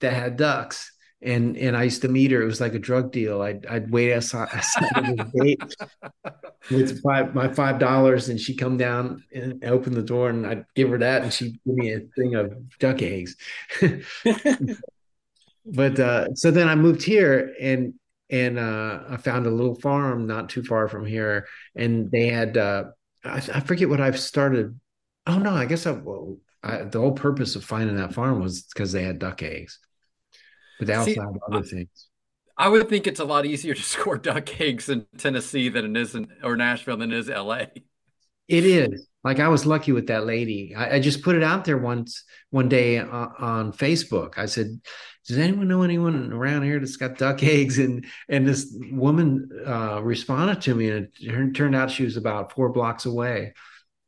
that 0.00 0.12
had 0.12 0.36
ducks, 0.36 0.90
and 1.22 1.56
and 1.56 1.76
I 1.76 1.84
used 1.84 2.02
to 2.02 2.08
meet 2.08 2.32
her. 2.32 2.42
It 2.42 2.46
was 2.46 2.60
like 2.60 2.74
a 2.74 2.80
drug 2.80 3.12
deal. 3.12 3.40
I'd 3.40 3.66
I'd 3.66 3.90
wait 3.90 4.12
outside, 4.12 4.48
outside 4.52 5.20
of 5.20 5.32
gate 5.32 5.62
with 6.70 7.00
five 7.02 7.36
my 7.36 7.52
five 7.52 7.78
dollars, 7.78 8.28
and 8.30 8.40
she'd 8.40 8.58
come 8.58 8.76
down 8.76 9.22
and 9.32 9.64
open 9.64 9.94
the 9.94 10.02
door, 10.02 10.30
and 10.30 10.44
I'd 10.44 10.64
give 10.74 10.90
her 10.90 10.98
that, 10.98 11.22
and 11.22 11.32
she'd 11.32 11.60
give 11.64 11.74
me 11.74 11.92
a 11.92 12.00
thing 12.16 12.34
of 12.34 12.52
duck 12.78 13.00
eggs. 13.00 13.36
but 15.66 16.00
uh, 16.00 16.34
so 16.34 16.50
then 16.50 16.68
I 16.68 16.74
moved 16.74 17.04
here, 17.04 17.54
and 17.60 17.94
and 18.30 18.58
uh, 18.58 19.04
I 19.08 19.16
found 19.18 19.46
a 19.46 19.50
little 19.50 19.74
farm 19.76 20.26
not 20.26 20.48
too 20.48 20.62
far 20.62 20.88
from 20.88 21.06
here, 21.06 21.46
and 21.74 22.10
they 22.10 22.28
had 22.28 22.56
uh, 22.56 22.84
I, 23.24 23.36
I 23.36 23.60
forget 23.60 23.88
what 23.88 24.00
I've 24.00 24.18
started. 24.18 24.78
Oh 25.26 25.38
no, 25.38 25.50
I 25.54 25.66
guess 25.66 25.86
I, 25.86 25.92
well, 25.92 26.38
I 26.62 26.84
the 26.84 27.00
whole 27.00 27.12
purpose 27.12 27.56
of 27.56 27.64
finding 27.64 27.96
that 27.96 28.14
farm 28.14 28.40
was 28.40 28.62
because 28.64 28.92
they 28.92 29.02
had 29.04 29.18
duck 29.18 29.42
eggs, 29.42 29.78
but 30.78 30.86
they 30.88 30.94
also 30.94 31.12
See, 31.12 31.20
have 31.20 31.38
other 31.48 31.62
things. 31.62 32.08
I 32.58 32.68
would 32.68 32.88
think 32.88 33.06
it's 33.06 33.20
a 33.20 33.24
lot 33.24 33.46
easier 33.46 33.74
to 33.74 33.82
score 33.94 34.18
duck 34.18 34.60
eggs 34.60 34.88
in 34.88 35.06
Tennessee 35.18 35.68
than 35.68 35.96
it 35.96 36.00
is 36.00 36.14
in 36.14 36.32
or 36.42 36.56
Nashville 36.56 36.96
than 36.96 37.12
it 37.12 37.18
is 37.18 37.28
LA. 37.28 37.66
It 38.48 38.64
is 38.64 39.08
like 39.24 39.40
I 39.40 39.48
was 39.48 39.66
lucky 39.66 39.90
with 39.92 40.06
that 40.06 40.24
lady. 40.24 40.74
I, 40.76 40.96
I 40.96 41.00
just 41.00 41.22
put 41.22 41.34
it 41.34 41.42
out 41.42 41.64
there 41.64 41.78
once 41.78 42.22
one 42.50 42.68
day 42.68 42.98
on, 42.98 43.32
on 43.38 43.72
Facebook. 43.72 44.38
I 44.38 44.46
said, 44.46 44.80
"Does 45.26 45.38
anyone 45.38 45.66
know 45.66 45.82
anyone 45.82 46.32
around 46.32 46.62
here 46.62 46.78
that's 46.78 46.96
got 46.96 47.18
duck 47.18 47.42
eggs?" 47.42 47.78
And 47.78 48.06
and 48.28 48.46
this 48.46 48.72
woman 48.92 49.48
uh, 49.66 50.00
responded 50.02 50.60
to 50.62 50.74
me, 50.74 50.90
and 50.90 51.08
it 51.20 51.28
turned- 51.28 51.56
turned 51.56 51.74
out 51.74 51.90
she 51.90 52.04
was 52.04 52.16
about 52.16 52.52
four 52.52 52.68
blocks 52.68 53.06
away. 53.06 53.54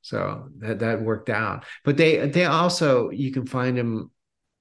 So 0.02 0.48
that 0.58 0.78
that 0.78 1.02
worked 1.02 1.30
out. 1.30 1.64
But 1.84 1.96
they 1.96 2.28
they 2.28 2.44
also 2.44 3.10
you 3.10 3.32
can 3.32 3.44
find 3.46 3.76
them 3.76 4.12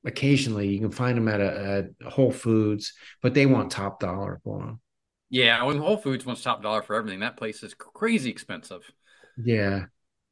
occasionally. 0.06 0.70
You 0.70 0.80
can 0.80 0.92
find 0.92 1.18
them 1.18 1.28
at 1.28 1.40
a 1.40 1.92
at 2.02 2.12
Whole 2.12 2.32
Foods, 2.32 2.94
but 3.22 3.36
they 3.36 3.46
want 3.46 3.72
top 3.72 4.00
dollar 4.00 4.40
for 4.44 4.60
them. 4.60 4.82
Yeah, 5.30 5.62
when 5.64 5.78
Whole 5.78 5.98
Foods 5.98 6.26
wants 6.26 6.42
top 6.42 6.64
dollar 6.64 6.82
for 6.82 6.96
everything, 6.96 7.20
that 7.20 7.38
place 7.38 7.62
is 7.62 7.76
crazy 7.76 8.32
expensive. 8.32 8.90
Yeah. 9.42 9.86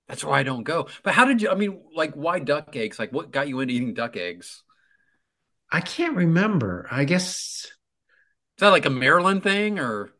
That's 0.08 0.24
why 0.24 0.40
I 0.40 0.44
don't 0.44 0.64
go. 0.64 0.88
But 1.04 1.14
how 1.14 1.26
did 1.26 1.42
you? 1.42 1.50
I 1.50 1.56
mean, 1.56 1.82
like, 1.96 2.14
why 2.14 2.40
duck 2.40 2.76
eggs? 2.76 3.00
Like, 3.00 3.12
what 3.12 3.32
got 3.32 3.48
you 3.48 3.60
into 3.60 3.74
eating 3.74 3.94
duck 3.94 4.16
eggs? 4.18 4.64
I 5.72 5.82
can't 5.82 6.16
remember. 6.16 6.88
I 6.92 7.06
guess 7.06 7.66
Is 7.66 7.72
that 8.60 8.70
like 8.70 8.86
a 8.86 8.92
Maryland 8.92 9.42
thing, 9.42 9.80
or 9.80 10.12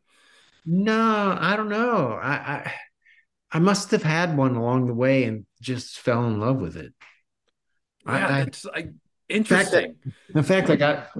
No, 0.64 1.36
I 1.40 1.54
don't 1.56 1.68
know. 1.68 2.18
I, 2.20 2.32
I 2.32 2.74
I 3.52 3.58
must 3.60 3.92
have 3.92 4.02
had 4.02 4.36
one 4.36 4.56
along 4.56 4.86
the 4.88 4.94
way 4.94 5.22
and 5.24 5.46
just 5.60 5.98
fell 6.00 6.24
in 6.26 6.40
love 6.40 6.56
with 6.60 6.76
it. 6.76 6.92
I- 8.04 8.18
yeah, 8.18 8.26
I- 8.28 8.40
it's 8.42 8.64
like 8.64 8.90
interesting. 9.28 9.96
In 10.34 10.42
fact, 10.42 10.68
I 10.68 10.76
got 10.76 11.10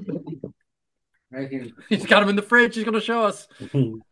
Right 1.31 1.49
here. 1.51 1.67
He's 1.89 2.05
got 2.07 2.21
them 2.21 2.29
in 2.31 2.37
the 2.37 2.43
fridge. 2.43 2.75
He's 2.75 2.85
going 2.85 2.95
to 2.95 3.01
show 3.01 3.23
us. 3.23 3.47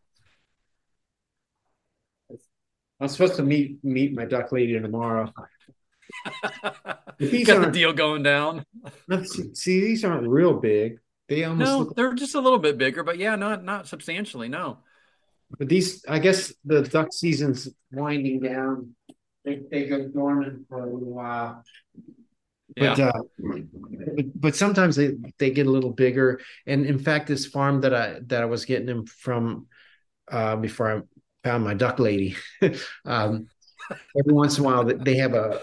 I'm 3.05 3.09
supposed 3.09 3.35
to 3.35 3.43
meet 3.43 3.83
meet 3.83 4.15
my 4.15 4.25
duck 4.25 4.51
lady 4.51 4.79
tomorrow. 4.79 5.31
These 7.19 7.45
got 7.45 7.63
the 7.63 7.71
deal 7.71 7.93
going 7.93 8.23
down. 8.23 8.65
See, 9.25 9.53
see, 9.53 9.79
these 9.79 10.03
aren't 10.03 10.27
real 10.27 10.53
big. 10.59 10.97
They 11.29 11.43
almost 11.43 11.69
No, 11.69 11.77
look 11.79 11.95
they're 11.95 12.13
just 12.13 12.33
a 12.33 12.39
little 12.39 12.57
bit 12.57 12.79
bigger, 12.79 13.03
but 13.03 13.19
yeah, 13.19 13.35
not 13.35 13.63
not 13.63 13.87
substantially. 13.87 14.49
No. 14.49 14.79
But 15.57 15.69
these, 15.69 16.03
I 16.07 16.17
guess, 16.17 16.51
the 16.65 16.81
duck 16.81 17.13
season's 17.13 17.69
winding 17.91 18.39
down. 18.39 18.95
They 19.43 19.61
they 19.69 19.85
go 19.85 20.07
dormant 20.07 20.67
for 20.67 20.79
a 20.79 20.85
little 20.85 21.13
while. 21.13 21.63
But 22.75 22.97
Yeah. 22.97 23.07
uh, 23.09 23.21
but, 23.37 24.41
but 24.41 24.55
sometimes 24.55 24.95
they 24.95 25.13
they 25.37 25.51
get 25.51 25.67
a 25.67 25.71
little 25.71 25.91
bigger. 25.91 26.39
And 26.65 26.87
in 26.87 26.97
fact, 26.97 27.27
this 27.27 27.45
farm 27.45 27.81
that 27.81 27.93
I 27.93 28.19
that 28.27 28.41
I 28.41 28.45
was 28.45 28.65
getting 28.65 28.87
them 28.87 29.05
from 29.05 29.67
uh, 30.31 30.55
before 30.55 30.91
I 30.91 31.01
found 31.45 31.63
my 31.63 31.75
duck 31.75 31.99
lady, 31.99 32.35
um, 33.05 33.47
every 34.19 34.33
once 34.33 34.57
in 34.57 34.65
a 34.65 34.67
while 34.67 34.83
they 34.83 35.17
have 35.17 35.33
a 35.35 35.61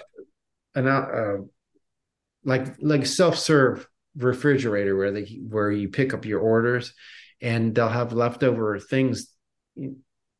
an 0.75 0.89
out 0.89 1.15
uh, 1.15 1.39
like 2.45 2.77
like 2.81 3.05
self 3.05 3.37
serve 3.37 3.87
refrigerator 4.17 4.97
where 4.97 5.11
they 5.13 5.25
where 5.49 5.71
you 5.71 5.89
pick 5.89 6.15
up 6.15 6.25
your 6.25 6.41
orders, 6.41 6.95
and 7.41 7.75
they'll 7.75 7.89
have 7.89 8.13
leftover 8.13 8.79
things. 8.79 9.29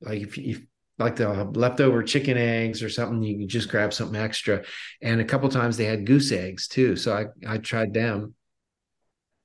Like 0.01 0.23
if 0.23 0.39
you 0.39 0.63
like 0.99 1.17
they'll 1.17 1.35
have 1.35 1.57
leftover 1.57 2.03
chicken 2.03 2.37
eggs 2.37 2.83
or 2.83 2.89
something 2.89 3.23
you 3.23 3.39
can 3.39 3.49
just 3.49 3.69
grab 3.69 3.93
something 3.93 4.21
extra. 4.21 4.63
And 5.01 5.21
a 5.21 5.25
couple 5.25 5.49
times 5.49 5.77
they 5.77 5.87
had 5.87 6.07
goose 6.07 6.31
eggs 6.33 6.69
too. 6.69 6.97
So 6.97 7.15
i 7.17 7.55
i 7.55 7.59
tried 7.59 7.93
them. 7.95 8.35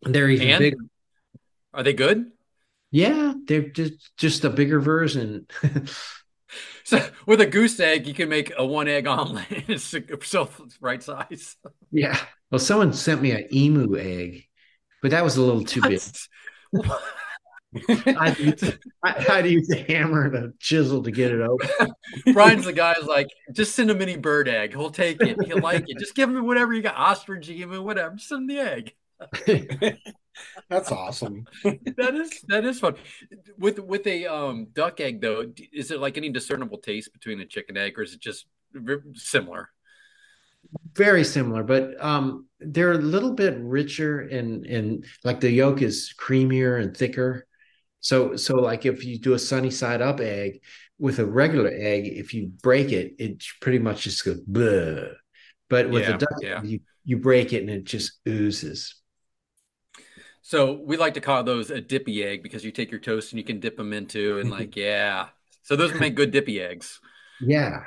They're 0.04 0.30
even 0.30 0.48
And? 0.48 0.60
bigger. 0.60 0.78
Are 1.74 1.84
they 1.84 1.94
good? 1.94 2.32
yeah 2.92 3.27
they're 3.48 3.70
just 3.70 4.18
just 4.18 4.44
a 4.46 4.50
bigger 4.50 4.80
version 4.80 5.48
So 6.86 7.06
with 7.26 7.42
a 7.42 7.46
goose 7.46 7.78
egg, 7.82 8.08
you 8.08 8.14
can 8.14 8.30
make 8.30 8.54
a 8.58 8.66
one 8.66 8.88
egg 8.88 9.08
omelet. 9.08 9.46
It's 9.68 9.94
so 10.24 10.50
right 10.80 11.04
size. 11.04 11.58
yeah 11.92 12.18
well 12.52 12.60
someone 12.60 12.94
sent 12.94 13.22
me 13.22 13.32
an 13.32 13.48
emu 13.54 13.98
egg 13.98 14.46
but 15.02 15.12
that 15.12 15.24
was 15.24 15.38
a 15.38 15.42
little 15.42 15.64
too 15.64 15.82
big 15.82 16.02
I, 17.90 18.56
I 19.04 19.22
had 19.22 19.42
to 19.44 19.50
use 19.50 19.70
a 19.70 19.84
hammer 19.92 20.26
and 20.26 20.36
a 20.36 20.54
chisel 20.60 21.04
to 21.04 21.12
get 21.12 21.32
it 21.32 21.42
open 21.42 21.94
Brian's 22.34 22.66
the 22.66 22.74
guy. 22.74 22.94
guy's 22.94 23.04
like, 23.04 23.28
just 23.52 23.76
send 23.76 23.92
a 23.92 23.96
mini 23.96 24.18
bird 24.18 24.48
egg. 24.48 24.72
He'll 24.72 24.90
take 24.90 25.22
it. 25.22 25.38
He'll 25.46 25.60
like 25.60 25.84
it. 25.88 26.00
Just 26.00 26.16
give 26.16 26.30
him 26.30 26.46
whatever 26.46 26.74
you 26.74 26.82
got, 26.82 26.96
ostrich, 26.96 27.48
give 27.48 27.72
him 27.72 27.84
whatever. 27.84 28.16
Just 28.16 28.30
send 28.30 28.50
him 28.50 28.56
the 28.56 28.64
egg. 28.64 29.98
That's 30.70 30.92
awesome. 30.92 31.46
that 31.64 32.16
is 32.16 32.42
that 32.48 32.66
is 32.66 32.80
fun. 32.80 32.96
With 33.58 33.80
with 33.80 34.06
a 34.08 34.26
um 34.28 34.68
duck 34.74 35.00
egg 35.00 35.22
though, 35.22 35.46
is 35.74 35.92
it 35.92 36.00
like 36.00 36.18
any 36.18 36.30
discernible 36.30 36.78
taste 36.80 37.14
between 37.14 37.40
a 37.40 37.46
chicken 37.46 37.78
egg, 37.78 37.98
or 37.98 38.04
is 38.04 38.14
it 38.14 38.20
just 38.22 38.46
similar? 39.16 39.70
very 40.96 41.24
similar 41.24 41.64
but 41.64 41.94
um 42.04 42.46
they're 42.60 42.94
a 42.94 42.98
little 42.98 43.34
bit 43.34 43.56
richer 43.60 44.22
and 44.22 44.66
and 44.66 45.06
like 45.24 45.40
the 45.40 45.50
yolk 45.52 45.82
is 45.82 46.14
creamier 46.20 46.82
and 46.82 46.96
thicker 46.96 47.46
so 48.00 48.36
so 48.36 48.56
like 48.56 48.86
if 48.86 49.06
you 49.06 49.20
do 49.20 49.34
a 49.34 49.40
sunny 49.40 49.70
side 49.72 50.02
up 50.02 50.20
egg 50.20 50.62
with 51.00 51.20
a 51.20 51.26
regular 51.26 51.70
egg 51.70 52.08
if 52.08 52.34
you 52.34 52.48
break 52.64 52.92
it 52.92 53.14
it 53.20 53.44
pretty 53.62 53.80
much 53.80 54.04
just 54.04 54.26
goes 54.26 54.42
Bleh. 54.42 55.14
but 55.70 55.90
with 55.90 56.04
Yeah, 56.04 56.16
a 56.16 56.18
duck 56.18 56.30
yeah. 56.42 56.62
you, 56.62 56.80
you 57.06 57.18
break 57.18 57.54
it 57.54 57.62
and 57.62 57.70
it 57.70 57.84
just 57.86 58.20
oozes 58.28 58.96
So 60.48 60.72
we 60.82 60.96
like 60.96 61.16
to 61.16 61.20
call 61.20 61.44
those 61.44 61.72
a 61.72 61.82
dippy 61.82 62.24
egg 62.24 62.42
because 62.42 62.64
you 62.64 62.72
take 62.72 62.90
your 62.90 63.02
toast 63.02 63.34
and 63.34 63.38
you 63.38 63.44
can 63.44 63.60
dip 63.60 63.76
them 63.76 63.92
into 63.92 64.40
and 64.40 64.50
like 64.50 64.76
yeah. 64.78 65.28
So 65.64 65.76
those 65.76 65.94
make 65.94 66.16
good 66.16 66.32
dippy 66.32 66.62
eggs. 66.62 67.02
yeah 67.40 67.84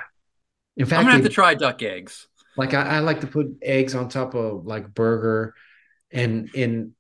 in 0.77 0.87
fact, 0.87 1.01
I'm 1.01 1.05
gonna 1.05 1.15
have 1.15 1.23
to 1.23 1.29
try 1.29 1.55
duck 1.55 1.83
eggs. 1.83 2.27
Like 2.57 2.75
I, 2.75 2.83
I 2.83 2.99
like 3.01 3.21
to 3.21 3.27
put 3.27 3.47
eggs 3.63 3.95
on 3.95 4.09
top 4.09 4.35
of 4.35 4.67
like 4.67 4.93
burger, 4.95 5.55
and 6.11 6.51
and 6.55 6.93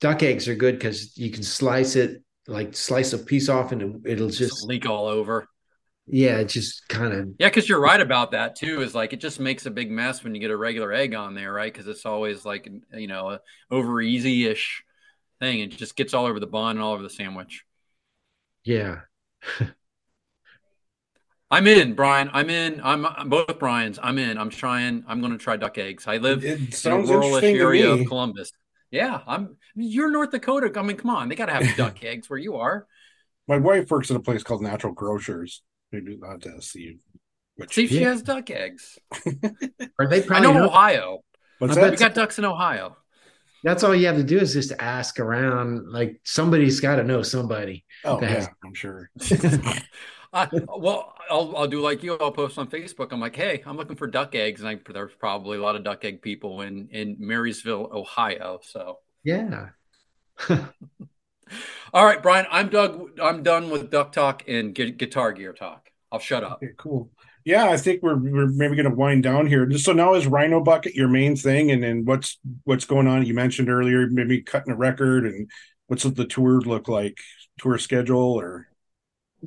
duck 0.00 0.22
eggs 0.22 0.48
are 0.48 0.54
good 0.54 0.78
because 0.78 1.16
you 1.18 1.30
can 1.30 1.42
slice 1.42 1.96
it 1.96 2.22
like 2.46 2.76
slice 2.76 3.12
a 3.12 3.18
piece 3.18 3.48
off 3.48 3.72
and 3.72 4.06
it'll 4.06 4.30
Just 4.30 4.38
just 4.38 4.64
leak 4.64 4.86
all 4.86 5.06
over. 5.06 5.48
yeah, 6.06 6.38
it 6.38 6.46
just 6.48 6.88
kind 6.88 7.12
of 7.12 7.28
Yeah, 7.38 7.48
because 7.48 7.68
you're 7.68 7.80
right 7.80 8.00
about 8.00 8.30
that 8.30 8.56
too. 8.56 8.80
Is 8.80 8.94
like 8.94 9.12
it 9.12 9.20
just 9.20 9.38
makes 9.40 9.66
a 9.66 9.70
big 9.70 9.90
mess 9.90 10.24
when 10.24 10.34
you 10.34 10.40
get 10.40 10.50
a 10.50 10.56
regular 10.56 10.92
egg 10.92 11.14
on 11.14 11.34
there, 11.34 11.52
right? 11.52 11.72
Because 11.72 11.86
it's 11.86 12.06
always 12.06 12.44
like 12.46 12.68
you 12.94 13.06
know 13.06 13.38
over 13.70 14.00
easy 14.00 14.46
ish 14.46 14.82
thing. 15.40 15.60
It 15.60 15.70
just 15.70 15.96
gets 15.96 16.14
all 16.14 16.26
over 16.26 16.40
the 16.40 16.46
bun 16.46 16.76
and 16.76 16.80
all 16.80 16.92
over 16.92 17.02
the 17.02 17.10
sandwich. 17.10 17.64
yeah. 18.64 19.00
I'm 21.50 21.66
in, 21.68 21.94
Brian. 21.94 22.28
I'm 22.32 22.50
in. 22.50 22.80
I'm, 22.82 23.06
I'm 23.06 23.28
both 23.28 23.58
Brian's. 23.60 24.00
I'm 24.02 24.18
in. 24.18 24.36
I'm 24.36 24.50
trying. 24.50 25.04
I'm 25.06 25.20
going 25.20 25.30
to 25.32 25.38
try 25.38 25.56
duck 25.56 25.78
eggs. 25.78 26.06
I 26.08 26.16
live 26.16 26.44
in 26.44 26.68
a 26.68 26.72
sounds 26.72 27.08
ruralish 27.08 27.44
area 27.44 27.88
of 27.90 28.04
Columbus. 28.08 28.50
Yeah, 28.90 29.20
I'm. 29.26 29.56
You're 29.76 30.10
North 30.10 30.32
Dakota. 30.32 30.72
I 30.76 30.82
mean, 30.82 30.96
come 30.96 31.10
on, 31.10 31.28
they 31.28 31.36
got 31.36 31.46
to 31.46 31.52
have 31.52 31.76
duck 31.76 32.02
eggs 32.02 32.28
where 32.28 32.38
you 32.38 32.56
are. 32.56 32.86
My 33.46 33.58
wife 33.58 33.88
works 33.92 34.10
at 34.10 34.16
a 34.16 34.20
place 34.20 34.42
called 34.42 34.62
Natural 34.62 34.92
Grocers. 34.92 35.62
Maybe 35.92 36.18
I'll 36.24 36.32
have 36.32 36.40
to 36.40 36.60
see. 36.62 36.98
Which, 37.54 37.74
See 37.74 37.84
if 37.84 37.90
she 37.90 38.02
has 38.02 38.22
duck 38.22 38.50
eggs. 38.50 38.98
are 40.00 40.08
they 40.08 40.26
I 40.28 40.40
know 40.40 40.52
know- 40.52 40.64
Ohio. 40.66 41.20
what's 41.60 41.76
I 41.76 41.82
that? 41.82 41.90
We 41.92 41.96
got 41.96 42.14
ducks 42.14 42.38
in 42.40 42.44
Ohio. 42.44 42.96
That's 43.66 43.82
all 43.82 43.96
you 43.96 44.06
have 44.06 44.14
to 44.14 44.22
do 44.22 44.38
is 44.38 44.52
just 44.52 44.70
ask 44.78 45.18
around. 45.18 45.90
Like 45.90 46.20
somebody's 46.22 46.78
got 46.78 46.96
to 46.96 47.02
know 47.02 47.22
somebody. 47.22 47.84
oh, 48.04 48.20
yeah, 48.22 48.28
has- 48.28 48.48
I'm 48.64 48.74
sure. 48.74 49.10
I, 50.32 50.48
well, 50.68 51.14
I'll, 51.28 51.56
I'll 51.56 51.66
do 51.66 51.80
like 51.80 52.04
you. 52.04 52.16
I'll 52.20 52.30
post 52.30 52.58
on 52.58 52.68
Facebook. 52.68 53.08
I'm 53.10 53.18
like, 53.20 53.34
hey, 53.34 53.64
I'm 53.66 53.76
looking 53.76 53.96
for 53.96 54.06
duck 54.06 54.36
eggs, 54.36 54.60
and 54.60 54.68
I, 54.68 54.78
there's 54.92 55.14
probably 55.14 55.58
a 55.58 55.62
lot 55.62 55.74
of 55.74 55.82
duck 55.82 56.04
egg 56.04 56.22
people 56.22 56.60
in 56.60 56.88
in 56.92 57.16
Marysville, 57.18 57.90
Ohio. 57.92 58.60
So, 58.62 59.00
Yeah. 59.24 59.70
all 60.48 62.04
right, 62.04 62.22
Brian, 62.22 62.46
I'm 62.52 62.68
Doug. 62.68 63.18
I'm 63.20 63.42
done 63.42 63.70
with 63.70 63.90
duck 63.90 64.12
talk 64.12 64.44
and 64.46 64.76
gu- 64.76 64.92
guitar 64.92 65.32
gear 65.32 65.52
talk. 65.52 65.90
I'll 66.12 66.20
shut 66.20 66.44
up. 66.44 66.60
Okay, 66.62 66.72
cool. 66.76 67.10
Yeah, 67.46 67.66
I 67.70 67.76
think 67.76 68.02
we're 68.02 68.16
we're 68.16 68.48
maybe 68.48 68.74
going 68.74 68.90
to 68.90 68.94
wind 68.96 69.22
down 69.22 69.46
here. 69.46 69.70
So 69.78 69.92
now 69.92 70.14
is 70.14 70.26
Rhino 70.26 70.60
Bucket 70.60 70.96
your 70.96 71.06
main 71.06 71.36
thing, 71.36 71.70
and 71.70 71.80
then 71.80 72.04
what's 72.04 72.38
what's 72.64 72.84
going 72.84 73.06
on? 73.06 73.24
You 73.24 73.34
mentioned 73.34 73.70
earlier 73.70 74.08
maybe 74.10 74.42
cutting 74.42 74.72
a 74.72 74.76
record, 74.76 75.24
and 75.24 75.48
what's 75.86 76.02
the 76.02 76.26
tour 76.26 76.60
look 76.60 76.88
like? 76.88 77.16
Tour 77.60 77.78
schedule 77.78 78.32
or 78.32 78.66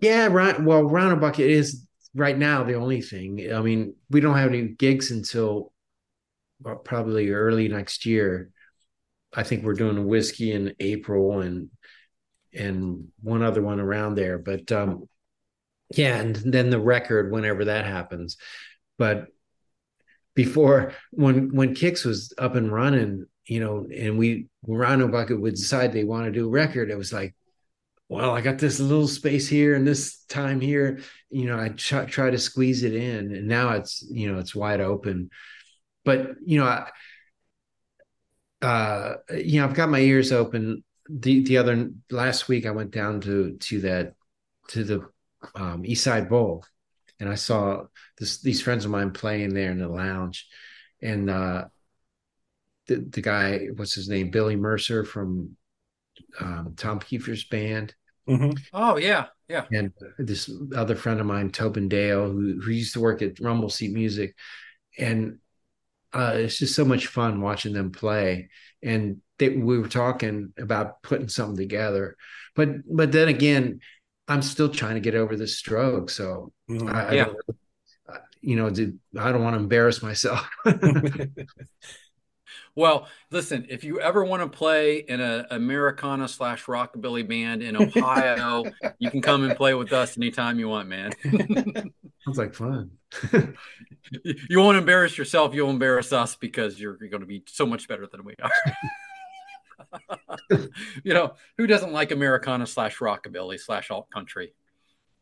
Yeah, 0.02 0.28
right. 0.28 0.58
Well, 0.64 0.84
Rhino 0.84 1.18
Bucket 1.18 1.50
is 1.50 1.86
right 2.16 2.38
now 2.38 2.64
the 2.64 2.76
only 2.76 3.02
thing. 3.02 3.54
I 3.54 3.62
mean, 3.62 3.96
we 4.10 4.22
don't 4.22 4.38
have 4.38 4.50
any 4.50 4.70
gigs 4.70 5.12
until 5.12 5.74
probably 6.86 7.32
early 7.32 7.68
next 7.68 8.06
year. 8.06 8.50
I 9.34 9.44
think 9.44 9.64
we're 9.64 9.74
doing 9.74 9.98
a 9.98 10.02
Whisky 10.02 10.54
in 10.54 10.74
April 10.80 11.42
and 11.42 11.70
and 12.54 13.10
one 13.22 13.44
other 13.44 13.62
one 13.62 13.82
around 13.82 14.16
there. 14.16 14.38
But 14.40 14.72
um 14.72 15.10
yeah, 15.96 16.18
and 16.18 16.36
then 16.36 16.70
the 16.70 16.80
record 16.80 17.32
whenever 17.32 17.66
that 17.66 17.86
happens. 17.86 18.38
But 18.98 19.28
before 20.36 20.94
when 21.12 21.56
when 21.56 21.76
KIX 21.76 22.06
was 22.06 22.34
up 22.38 22.56
and 22.56 22.72
running, 22.72 23.26
you 23.46 23.60
know, 23.60 23.88
and 23.96 24.18
we 24.18 24.48
Rhino 24.66 25.08
Bucket 25.08 25.42
would 25.42 25.56
decide 25.56 25.92
they 25.92 26.04
want 26.04 26.26
to 26.26 26.32
do 26.32 26.48
a 26.48 26.52
record, 26.52 26.92
it 26.92 26.98
was 26.98 27.14
like 27.14 27.36
well, 28.10 28.32
I 28.32 28.42
got 28.42 28.58
this 28.58 28.80
little 28.80 29.08
space 29.08 29.48
here 29.48 29.76
and 29.76 29.86
this 29.86 30.24
time 30.26 30.60
here. 30.60 31.00
You 31.30 31.46
know, 31.46 31.60
I 31.60 31.70
try, 31.70 32.06
try 32.06 32.32
to 32.32 32.40
squeeze 32.40 32.84
it 32.84 32.96
in, 32.96 33.36
and 33.36 33.48
now 33.48 33.74
it's 33.74 34.04
you 34.10 34.32
know 34.32 34.40
it's 34.40 34.56
wide 34.56 34.82
open. 34.82 35.30
But 36.04 36.32
you 36.44 36.60
know, 36.60 36.66
I, 36.66 38.66
uh, 38.66 39.16
you 39.38 39.62
know, 39.62 39.68
I've 39.68 39.76
got 39.76 39.90
my 39.90 40.00
ears 40.00 40.32
open. 40.32 40.84
The 41.08 41.44
the 41.44 41.58
other 41.58 41.92
last 42.10 42.48
week, 42.48 42.66
I 42.66 42.72
went 42.72 42.92
down 42.92 43.22
to 43.22 43.58
to 43.58 43.82
that 43.82 44.16
to 44.70 44.84
the 44.84 45.08
um, 45.56 45.86
East 45.86 46.04
Side 46.04 46.30
Bowl, 46.30 46.66
and 47.20 47.30
I 47.30 47.36
saw 47.36 47.86
this 48.18 48.42
these 48.42 48.62
friends 48.62 48.86
of 48.86 48.92
mine 48.92 49.12
playing 49.12 49.54
there 49.54 49.72
in 49.72 49.80
the 49.80 49.88
lounge, 49.88 50.48
and 51.02 51.30
uh, 51.30 51.66
the 52.88 52.96
the 52.96 53.22
guy, 53.22 53.68
what's 53.76 53.94
his 53.96 54.10
name, 54.10 54.32
Billy 54.32 54.56
Mercer 54.56 55.04
from 55.04 55.56
um, 56.40 56.74
Tom 56.76 57.00
Keifer's 57.00 57.46
band 57.46 57.94
Oh 58.74 58.98
yeah, 58.98 59.28
yeah. 59.48 59.66
and 59.72 59.92
this 60.20 60.50
other 60.76 60.96
friend 60.96 61.20
of 61.20 61.26
mine, 61.26 61.50
Tobin 61.50 61.90
Dale, 61.90 62.30
who 62.30 62.60
who 62.62 62.72
used 62.72 62.94
to 62.94 63.00
work 63.00 63.22
at 63.22 63.40
Rumble 63.40 63.70
Seat 63.70 63.92
Music, 63.92 64.36
and 64.98 65.40
uh, 66.14 66.34
it's 66.36 66.58
just 66.58 66.76
so 66.76 66.86
much 66.86 67.08
fun 67.08 67.42
watching 67.42 67.74
them 67.74 67.92
play. 67.92 68.50
And 68.84 69.22
they, 69.40 69.50
we 69.50 69.80
were 69.80 69.88
talking 69.88 70.54
about 70.60 71.02
putting 71.02 71.28
something 71.28 71.58
together, 71.58 72.18
but 72.56 72.70
but 72.88 73.12
then 73.12 73.30
again, 73.30 73.80
I'm 74.30 74.42
still 74.42 74.70
trying 74.70 74.94
to 74.96 75.02
get 75.02 75.16
over 75.16 75.36
this 75.36 75.58
stroke, 75.58 76.10
so 76.10 76.54
Mhm. 76.70 76.94
I, 76.94 77.04
I 77.08 77.14
Yeah. 77.14 77.26
don't, 77.26 77.38
uh, 78.08 78.18
you 78.42 78.56
know, 78.56 78.70
do- 78.70 78.98
I 79.20 79.32
don't 79.32 79.44
want 79.44 79.56
to 79.56 79.60
embarrass 79.60 80.02
myself. 80.02 80.48
Well, 82.76 83.08
listen, 83.30 83.66
if 83.70 83.84
you 83.84 84.00
ever 84.00 84.24
want 84.24 84.42
to 84.42 84.48
play 84.58 84.98
in 85.00 85.20
a 85.20 85.46
Americana 85.52 86.28
slash 86.30 86.66
rockabilly 86.66 87.28
band 87.28 87.62
in 87.62 87.76
Ohio, 87.76 88.64
you 89.00 89.12
can 89.12 89.22
come 89.22 89.44
and 89.44 89.56
play 89.56 89.74
with 89.74 89.92
us 89.92 90.16
anytime 90.18 90.60
you 90.60 90.70
want, 90.70 90.88
man. 90.88 91.12
Sounds 92.26 92.38
like 92.38 92.54
fun. 92.54 92.92
you 94.24 94.60
won't 94.60 94.78
embarrass 94.78 95.18
yourself, 95.18 95.54
you'll 95.54 95.72
embarrass 95.72 96.14
us 96.14 96.36
because 96.36 96.80
you're, 96.80 96.96
you're 97.02 97.10
going 97.10 97.22
to 97.22 97.28
be 97.28 97.44
so 97.48 97.66
much 97.66 97.88
better 97.90 98.08
than 98.08 98.24
we 98.24 98.34
are. 98.42 98.52
you 101.04 101.14
know, 101.14 101.34
who 101.58 101.68
doesn't 101.68 101.94
like 101.94 102.12
Americana 102.12 102.68
slash 102.68 102.98
rockabilly 102.98 103.60
slash 103.60 103.92
alt 103.92 104.10
country? 104.10 104.54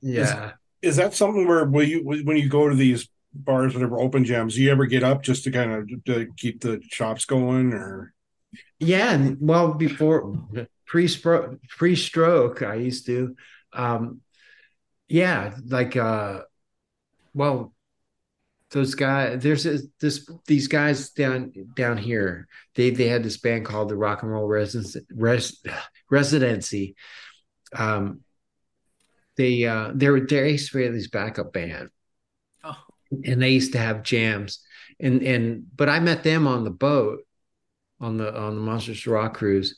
Yeah. 0.01 0.53
Is 0.81 0.97
that 0.97 1.13
something 1.13 1.47
where 1.47 1.65
will 1.65 1.84
you 1.84 2.03
when 2.03 2.38
you 2.38 2.49
go 2.49 2.69
to 2.69 2.75
these 2.75 3.09
bars, 3.34 3.73
whatever 3.73 3.99
open 3.99 4.25
jams, 4.25 4.55
do 4.55 4.61
you 4.61 4.71
ever 4.71 4.85
get 4.85 5.03
up 5.03 5.23
just 5.23 5.43
to 5.43 5.51
kind 5.51 5.71
of 5.71 6.05
to 6.05 6.27
keep 6.38 6.61
the 6.61 6.81
shops 6.89 7.25
going, 7.25 7.73
or 7.73 8.13
Yeah, 8.79 9.31
well, 9.39 9.73
before 9.73 10.34
pre 10.85 11.07
pre 11.69 11.95
stroke, 11.95 12.61
I 12.61 12.75
used 12.75 13.05
to, 13.07 13.35
um, 13.73 14.21
yeah, 15.07 15.55
like, 15.67 15.95
uh, 15.95 16.41
well, 17.34 17.73
those 18.72 18.95
guys. 18.95 19.41
There's 19.41 19.64
this, 19.64 19.88
this 19.99 20.30
these 20.45 20.68
guys 20.68 21.11
down 21.11 21.53
down 21.76 21.98
here. 21.98 22.48
They 22.76 22.89
they 22.89 23.07
had 23.07 23.23
this 23.23 23.38
band 23.38 23.65
called 23.65 23.89
the 23.89 23.95
Rock 23.95 24.23
and 24.23 24.31
Roll 24.31 24.48
Residence 24.48 24.98
Res, 25.14 25.61
Residency. 26.10 26.95
Um, 27.73 28.22
they 29.38 29.65
uh, 29.65 29.91
they're 29.94 30.26
they're 30.26 30.45
Ace 30.45 30.69
Frehley's 30.69 31.10
backup 31.10 31.53
band, 31.53 31.89
Oh, 32.64 32.77
and 33.23 33.41
they 33.41 33.52
used 33.52 33.73
to 33.73 33.80
have 33.80 34.03
jams, 34.03 34.60
and 34.99 35.22
and 35.22 35.64
but 35.76 35.89
I 35.89 35.99
met 35.99 36.23
them 36.23 36.48
on 36.48 36.64
the 36.64 36.72
boat 36.72 37.19
on 37.99 38.18
the 38.18 38.35
on 38.35 38.56
the 38.56 38.61
Monsters 38.61 39.07
Rock 39.07 39.35
cruise, 39.35 39.77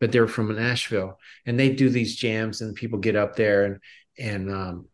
but 0.00 0.12
they're 0.12 0.28
from 0.28 0.54
Nashville, 0.54 1.18
and 1.46 1.58
they 1.58 1.70
do 1.70 1.88
these 1.88 2.16
jams, 2.16 2.60
and 2.60 2.74
people 2.74 2.98
get 2.98 3.16
up 3.16 3.36
there, 3.36 3.64
and 3.64 3.78
and 4.18 4.50
um, 4.52 4.88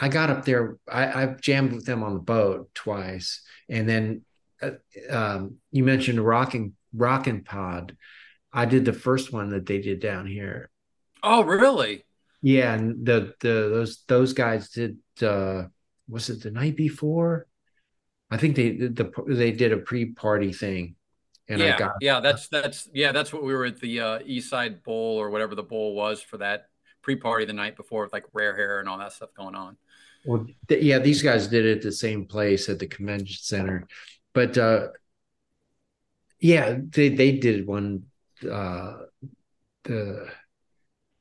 I 0.00 0.08
got 0.08 0.30
up 0.30 0.44
there. 0.44 0.76
I, 0.90 1.22
I've 1.22 1.40
jammed 1.40 1.72
with 1.72 1.84
them 1.84 2.02
on 2.02 2.14
the 2.14 2.20
boat 2.20 2.70
twice, 2.74 3.42
and 3.68 3.88
then 3.88 4.22
uh, 4.62 4.70
um, 5.10 5.56
you 5.72 5.82
mentioned 5.84 6.20
rocking 6.20 6.74
rocking 6.94 7.42
pod. 7.42 7.96
I 8.52 8.64
did 8.64 8.84
the 8.84 8.92
first 8.92 9.32
one 9.32 9.50
that 9.50 9.66
they 9.66 9.80
did 9.80 10.00
down 10.00 10.26
here. 10.26 10.70
oh, 11.22 11.42
really? 11.42 12.04
Yeah, 12.42 12.74
and 12.74 13.04
the 13.04 13.34
the 13.40 13.48
those 13.48 14.04
those 14.06 14.32
guys 14.32 14.70
did. 14.70 14.98
uh 15.22 15.64
Was 16.08 16.30
it 16.30 16.42
the 16.42 16.50
night 16.50 16.76
before? 16.76 17.46
I 18.30 18.36
think 18.36 18.56
they 18.56 18.72
did 18.72 18.96
the 18.96 19.10
they 19.26 19.52
did 19.52 19.72
a 19.72 19.78
pre 19.78 20.12
party 20.12 20.52
thing, 20.52 20.94
and 21.48 21.60
yeah, 21.60 21.74
I 21.74 21.78
got 21.78 21.92
yeah, 22.00 22.20
that's 22.20 22.48
that's 22.48 22.88
yeah, 22.94 23.10
that's 23.10 23.32
what 23.32 23.42
we 23.42 23.52
were 23.52 23.64
at 23.64 23.80
the 23.80 24.00
uh, 24.00 24.18
East 24.24 24.48
Side 24.48 24.84
Bowl 24.84 25.18
or 25.18 25.30
whatever 25.30 25.56
the 25.56 25.62
bowl 25.64 25.94
was 25.94 26.22
for 26.22 26.36
that 26.38 26.68
pre-party 27.02 27.46
the 27.46 27.52
night 27.52 27.76
before 27.76 28.02
with 28.02 28.12
like 28.12 28.24
rare 28.32 28.54
hair 28.54 28.80
and 28.80 28.88
all 28.88 28.98
that 28.98 29.12
stuff 29.12 29.30
going 29.34 29.54
on. 29.54 29.76
Well, 30.28 30.44
th- 30.68 30.82
yeah, 30.82 30.98
these 30.98 31.22
guys 31.22 31.48
did 31.48 31.64
it 31.64 31.78
at 31.78 31.82
the 31.82 31.90
same 31.90 32.26
place 32.26 32.68
at 32.68 32.78
the 32.78 32.86
convention 32.86 33.38
center, 33.40 33.88
but 34.34 34.58
uh, 34.58 34.88
yeah, 36.38 36.76
they 36.90 37.08
they 37.08 37.32
did 37.32 37.66
one. 37.66 38.02
Uh, 38.44 38.98
the 39.84 40.28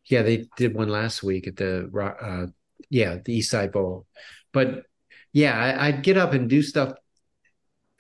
yeah, 0.08 0.24
they 0.24 0.50
did 0.58 0.76
one 0.76 0.90
last 0.90 1.24
week 1.24 1.48
at 1.48 1.56
the 1.56 1.90
uh, 2.22 2.48
yeah 2.90 3.20
the 3.24 3.36
East 3.36 3.50
Side 3.50 3.72
Bowl, 3.72 4.08
but 4.52 4.84
yeah, 5.32 5.58
I, 5.58 5.88
I'd 5.88 6.04
get 6.04 6.18
up 6.18 6.34
and 6.34 6.50
do 6.50 6.62
stuff 6.62 6.92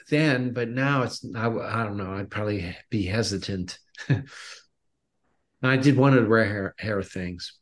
then, 0.09 0.51
but 0.51 0.67
now 0.67 1.03
it's 1.03 1.25
I, 1.33 1.47
I 1.47 1.85
don't 1.85 1.95
know. 1.95 2.15
I'd 2.15 2.29
probably 2.29 2.75
be 2.89 3.05
hesitant. 3.05 3.79
I 5.63 5.77
did 5.77 5.95
one 5.95 6.17
of 6.17 6.23
the 6.23 6.29
rare 6.29 6.45
hair, 6.45 6.75
hair 6.77 7.01
things. 7.01 7.53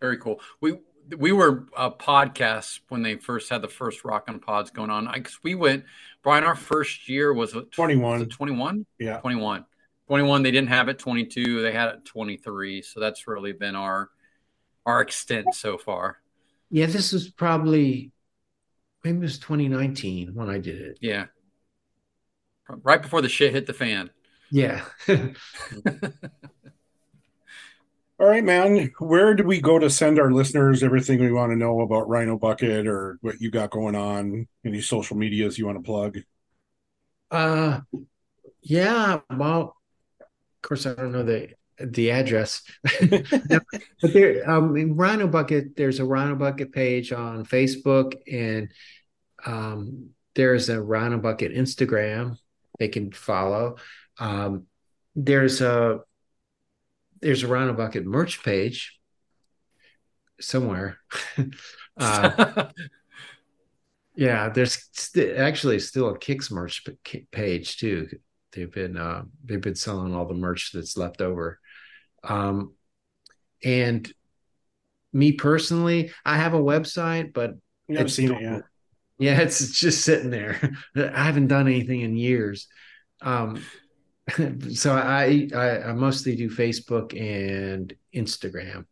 Very 0.00 0.16
cool. 0.16 0.40
We 0.62 0.78
we 1.16 1.32
were 1.32 1.66
a 1.76 1.90
podcast 1.90 2.80
when 2.88 3.02
they 3.02 3.16
first 3.16 3.48
had 3.50 3.62
the 3.62 3.68
first 3.68 4.04
rock 4.04 4.24
and 4.28 4.40
pods 4.40 4.70
going 4.70 4.90
on. 4.90 5.06
I 5.06 5.18
guess 5.18 5.38
we 5.42 5.54
went, 5.54 5.84
Brian. 6.22 6.44
Our 6.44 6.54
first 6.54 7.08
year 7.08 7.32
was 7.32 7.54
it 7.54 7.70
21. 7.72 8.26
21? 8.28 8.86
Yeah. 8.98 9.18
21. 9.18 9.64
21. 10.06 10.42
They 10.42 10.50
didn't 10.50 10.68
have 10.68 10.88
it 10.88 10.98
22. 10.98 11.62
They 11.62 11.72
had 11.72 11.88
it 11.90 12.04
23. 12.04 12.82
So 12.82 13.00
that's 13.00 13.26
really 13.26 13.52
been 13.52 13.76
our 13.76 14.10
our 14.86 15.00
extent 15.00 15.54
so 15.54 15.76
far. 15.76 16.18
Yeah, 16.70 16.86
this 16.86 17.12
was 17.12 17.28
probably 17.28 18.12
maybe 19.04 19.18
it 19.18 19.20
was 19.20 19.38
2019 19.38 20.34
when 20.34 20.48
I 20.48 20.58
did 20.58 20.80
it. 20.80 20.98
Yeah. 21.00 21.26
Right 22.68 23.00
before 23.00 23.22
the 23.22 23.28
shit 23.28 23.52
hit 23.52 23.66
the 23.66 23.72
fan. 23.72 24.10
Yeah. 24.50 24.84
All 28.20 28.26
right, 28.26 28.42
man. 28.42 28.90
Where 28.98 29.34
do 29.34 29.44
we 29.44 29.60
go 29.60 29.78
to 29.78 29.88
send 29.88 30.18
our 30.18 30.32
listeners 30.32 30.82
everything 30.82 31.20
we 31.20 31.32
want 31.32 31.52
to 31.52 31.56
know 31.56 31.80
about 31.82 32.08
Rhino 32.08 32.36
Bucket 32.36 32.88
or 32.88 33.16
what 33.20 33.40
you 33.40 33.48
got 33.50 33.70
going 33.70 33.94
on? 33.94 34.48
Any 34.64 34.80
social 34.80 35.16
medias 35.16 35.56
you 35.56 35.66
want 35.66 35.78
to 35.78 35.84
plug? 35.84 36.18
Uh 37.30 37.80
yeah, 38.62 39.20
well, 39.30 39.76
of 40.20 40.62
course 40.62 40.86
I 40.86 40.94
don't 40.94 41.12
know 41.12 41.22
the 41.22 41.50
the 41.78 42.10
address. 42.10 42.62
But 44.00 44.12
there 44.12 44.48
um 44.50 44.76
in 44.76 44.96
Rhino 44.96 45.28
Bucket, 45.28 45.76
there's 45.76 46.00
a 46.00 46.04
Rhino 46.04 46.34
Bucket 46.34 46.72
page 46.72 47.12
on 47.12 47.44
Facebook 47.44 48.14
and 48.30 48.72
um 49.46 50.10
there's 50.34 50.68
a 50.68 50.80
Rhino 50.80 51.18
Bucket 51.18 51.52
Instagram 51.54 52.36
they 52.78 52.88
can 52.88 53.12
follow. 53.12 53.76
Um 54.18 54.66
there's 55.14 55.60
a 55.60 56.00
there's 57.20 57.42
a 57.42 57.48
Rhino 57.48 57.72
Bucket 57.74 58.04
merch 58.06 58.42
page 58.42 58.98
somewhere. 60.40 60.98
uh 61.98 62.68
Yeah, 64.14 64.48
there's 64.48 64.88
st- 64.92 65.36
actually 65.36 65.78
still 65.78 66.08
a 66.08 66.18
KIX 66.18 66.50
merch 66.50 66.84
page 67.30 67.76
too. 67.76 68.08
They've 68.52 68.70
been 68.70 68.96
uh, 68.96 69.24
they've 69.44 69.60
been 69.60 69.76
selling 69.76 70.14
all 70.14 70.26
the 70.26 70.34
merch 70.34 70.72
that's 70.72 70.96
left 70.96 71.20
over. 71.20 71.60
Um, 72.24 72.74
and 73.64 74.10
me 75.12 75.32
personally, 75.32 76.12
I 76.24 76.36
have 76.36 76.54
a 76.54 76.58
website, 76.60 77.32
but 77.32 77.52
Yeah, 77.88 78.00
I've 78.00 78.06
it's 78.06 78.14
seen 78.14 78.32
it, 78.32 78.40
yeah. 78.42 78.60
Yeah, 79.18 79.40
it's, 79.40 79.60
it's 79.60 79.78
just 79.78 80.04
sitting 80.04 80.30
there. 80.30 80.72
I 80.96 81.24
haven't 81.24 81.48
done 81.48 81.66
anything 81.68 82.02
in 82.02 82.16
years. 82.16 82.68
Um, 83.20 83.62
so 84.74 84.94
I, 84.94 85.48
I 85.54 85.82
I 85.84 85.92
mostly 85.92 86.36
do 86.36 86.50
Facebook 86.50 87.18
and 87.18 87.94
Instagram. 88.14 88.86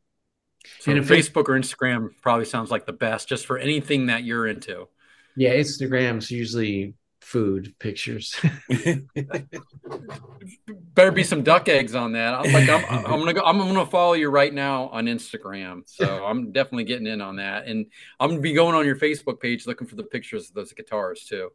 So 0.81 0.93
And 0.93 1.05
Facebook 1.05 1.49
or 1.49 1.59
Instagram 1.59 2.11
probably 2.23 2.45
sounds 2.45 2.71
like 2.71 2.87
the 2.87 2.93
best 2.93 3.29
just 3.29 3.47
for 3.47 3.59
anything 3.59 4.07
that 4.07 4.25
you're 4.25 4.47
into. 4.47 4.89
Yeah, 5.37 5.55
Instagram's 5.55 6.31
usually 6.31 6.95
food 7.21 7.75
pictures. 7.79 8.35
Better 10.95 11.13
be 11.13 11.25
some 11.25 11.43
duck 11.43 11.69
eggs 11.69 11.95
on 11.95 12.13
that. 12.13 12.35
I'm 12.35 12.53
like, 12.53 12.69
I'm, 12.69 12.85
I'm 13.05 13.19
gonna 13.19 13.35
go. 13.35 13.43
I'm 13.43 13.59
gonna 13.59 13.85
follow 13.87 14.15
you 14.15 14.31
right 14.31 14.55
now 14.55 14.89
on 14.89 15.07
Instagram. 15.07 15.83
So 15.87 16.25
I'm 16.25 16.53
definitely 16.53 16.85
getting 16.85 17.07
in 17.07 17.21
on 17.21 17.37
that, 17.37 17.67
and 17.67 17.87
I'm 18.19 18.31
gonna 18.31 18.41
be 18.41 18.55
going 18.55 18.75
on 18.75 18.87
your 18.87 18.97
Facebook 18.97 19.41
page 19.41 19.67
looking 19.67 19.87
for 19.87 19.97
the 19.97 20.05
pictures 20.05 20.49
of 20.49 20.55
those 20.55 20.73
guitars 20.73 21.25
too. 21.25 21.51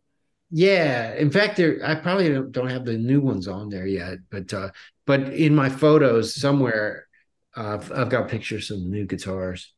Yeah, 0.52 1.14
in 1.16 1.32
fact, 1.32 1.56
there 1.58 1.80
I 1.84 1.96
probably 1.96 2.30
don't, 2.30 2.52
don't 2.52 2.70
have 2.70 2.84
the 2.86 2.98
new 2.98 3.22
ones 3.22 3.48
on 3.48 3.70
there 3.70 3.88
yet, 3.88 4.20
but 4.30 4.54
uh, 4.54 4.70
but 5.06 5.22
in 5.34 5.56
my 5.56 5.70
photos 5.70 6.36
somewhere, 6.36 7.08
uh, 7.56 7.80
I've, 7.80 7.92
I've 7.92 8.10
got 8.10 8.28
pictures 8.28 8.70
of 8.70 8.80
the 8.82 8.86
new 8.88 9.06
guitars. 9.06 9.74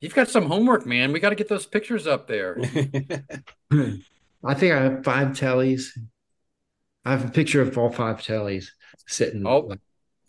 You've 0.00 0.14
got 0.14 0.28
some 0.28 0.46
homework, 0.46 0.86
man. 0.86 1.12
We 1.12 1.18
got 1.20 1.30
to 1.30 1.34
get 1.34 1.48
those 1.48 1.66
pictures 1.66 2.06
up 2.06 2.28
there. 2.28 2.58
I 3.72 4.54
think 4.54 4.72
I 4.74 4.82
have 4.82 5.04
five 5.04 5.28
tellies. 5.28 5.86
I 7.04 7.10
have 7.12 7.24
a 7.24 7.30
picture 7.30 7.60
of 7.62 7.76
all 7.76 7.90
five 7.90 8.18
tellies 8.20 8.66
sitting 9.06 9.46
Oh. 9.46 9.60
like, 9.60 9.80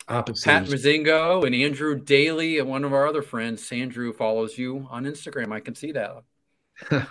opposite. 0.08 0.44
Pat 0.46 0.64
each- 0.64 0.70
Mazingo 0.70 1.44
and 1.44 1.54
Andrew 1.54 1.98
Daly, 2.00 2.58
and 2.58 2.68
one 2.68 2.84
of 2.84 2.92
our 2.92 3.06
other 3.06 3.22
friends, 3.22 3.70
Andrew, 3.70 4.12
follows 4.12 4.56
you 4.58 4.86
on 4.90 5.04
Instagram. 5.04 5.52
I 5.52 5.60
can 5.60 5.74
see 5.74 5.92
that. 5.92 6.12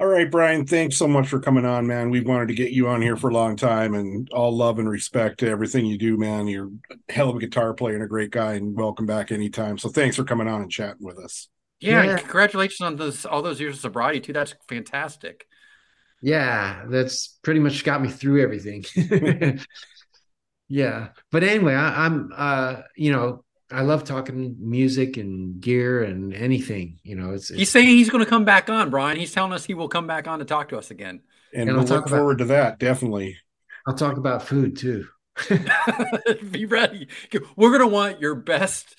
All 0.00 0.08
right, 0.08 0.28
Brian, 0.28 0.66
thanks 0.66 0.96
so 0.96 1.06
much 1.06 1.28
for 1.28 1.38
coming 1.38 1.64
on, 1.64 1.86
man. 1.86 2.10
We've 2.10 2.26
wanted 2.26 2.48
to 2.48 2.54
get 2.54 2.72
you 2.72 2.88
on 2.88 3.00
here 3.00 3.16
for 3.16 3.30
a 3.30 3.32
long 3.32 3.54
time 3.54 3.94
and 3.94 4.28
all 4.32 4.54
love 4.54 4.80
and 4.80 4.88
respect 4.88 5.38
to 5.40 5.48
everything 5.48 5.86
you 5.86 5.96
do, 5.96 6.16
man. 6.16 6.48
You're 6.48 6.70
a 6.90 7.12
hell 7.12 7.30
of 7.30 7.36
a 7.36 7.38
guitar 7.38 7.74
player 7.74 7.94
and 7.94 8.02
a 8.02 8.08
great 8.08 8.32
guy, 8.32 8.54
and 8.54 8.76
welcome 8.76 9.06
back 9.06 9.30
anytime. 9.30 9.78
So 9.78 9.88
thanks 9.88 10.16
for 10.16 10.24
coming 10.24 10.48
on 10.48 10.62
and 10.62 10.70
chatting 10.70 11.06
with 11.06 11.18
us. 11.18 11.48
Yeah, 11.78 12.02
Yeah. 12.02 12.18
congratulations 12.18 12.80
on 12.80 12.96
those 12.96 13.24
all 13.24 13.40
those 13.42 13.60
years 13.60 13.76
of 13.76 13.82
sobriety 13.82 14.20
too. 14.20 14.32
That's 14.32 14.54
fantastic. 14.68 15.46
Yeah, 16.20 16.86
that's 16.88 17.38
pretty 17.42 17.60
much 17.60 17.84
got 17.84 18.02
me 18.02 18.08
through 18.08 18.42
everything. 18.42 18.84
yeah, 20.68 21.08
but 21.30 21.44
anyway, 21.44 21.74
I, 21.74 22.06
I'm 22.06 22.32
uh, 22.34 22.82
you 22.96 23.12
know, 23.12 23.43
I 23.70 23.82
love 23.82 24.04
talking 24.04 24.56
music 24.60 25.16
and 25.16 25.60
gear 25.60 26.02
and 26.04 26.34
anything. 26.34 26.98
You 27.02 27.16
know, 27.16 27.32
it's, 27.32 27.48
He's 27.48 27.70
saying 27.70 27.88
he's 27.88 28.10
going 28.10 28.22
to 28.24 28.28
come 28.28 28.44
back 28.44 28.68
on, 28.68 28.90
Brian. 28.90 29.16
He's 29.18 29.32
telling 29.32 29.52
us 29.52 29.64
he 29.64 29.74
will 29.74 29.88
come 29.88 30.06
back 30.06 30.28
on 30.28 30.38
to 30.40 30.44
talk 30.44 30.68
to 30.68 30.78
us 30.78 30.90
again. 30.90 31.20
And, 31.52 31.68
And 31.68 31.70
we'll 31.70 31.76
we'll 31.78 31.82
look 31.84 31.88
talk 31.88 32.06
about- 32.06 32.16
forward 32.18 32.38
to 32.38 32.44
that, 32.46 32.78
definitely. 32.78 33.38
I'll 33.86 33.94
talk 33.94 34.16
about 34.16 34.42
food 34.42 34.76
too. 34.76 35.06
Be 36.50 36.64
ready. 36.66 37.08
We're 37.56 37.72
gonna 37.72 37.88
want 37.90 38.20
your 38.20 38.34
best 38.34 38.96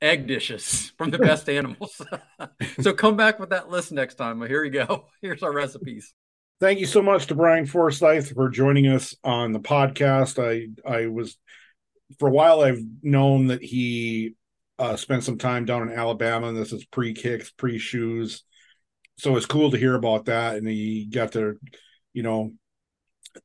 egg 0.00 0.26
dishes 0.26 0.92
from 0.98 1.10
the 1.10 1.18
best 1.18 1.48
animals. 1.48 2.00
so 2.80 2.92
come 2.92 3.16
back 3.16 3.38
with 3.38 3.50
that 3.50 3.68
list 3.68 3.90
next 3.92 4.14
time. 4.16 4.38
Well, 4.40 4.48
here 4.48 4.64
you 4.64 4.70
go. 4.70 5.06
Here's 5.20 5.42
our 5.42 5.52
recipes. 5.52 6.12
Thank 6.60 6.78
you 6.78 6.86
so 6.86 7.02
much 7.02 7.26
to 7.28 7.34
Brian 7.34 7.66
Forsythe 7.66 8.32
for 8.34 8.48
joining 8.48 8.86
us 8.86 9.16
on 9.24 9.52
the 9.52 9.60
podcast. 9.60 10.38
I 10.42 10.68
I 10.88 11.06
was 11.06 11.36
for 12.18 12.28
a 12.28 12.32
while 12.32 12.60
I've 12.60 12.82
known 13.02 13.48
that 13.48 13.62
he 13.62 14.34
uh, 14.78 14.96
spent 14.96 15.24
some 15.24 15.38
time 15.38 15.64
down 15.64 15.82
in 15.82 15.94
Alabama, 15.96 16.48
and 16.48 16.56
this 16.56 16.72
is 16.72 16.84
pre 16.86 17.14
KIX, 17.14 17.50
pre 17.52 17.78
Shooze. 17.78 18.42
So 19.18 19.36
it's 19.36 19.46
cool 19.46 19.70
to 19.70 19.78
hear 19.78 19.94
about 19.94 20.24
that, 20.26 20.56
and 20.56 20.66
he 20.66 21.06
got 21.06 21.32
to, 21.32 21.58
you 22.12 22.22
know, 22.22 22.52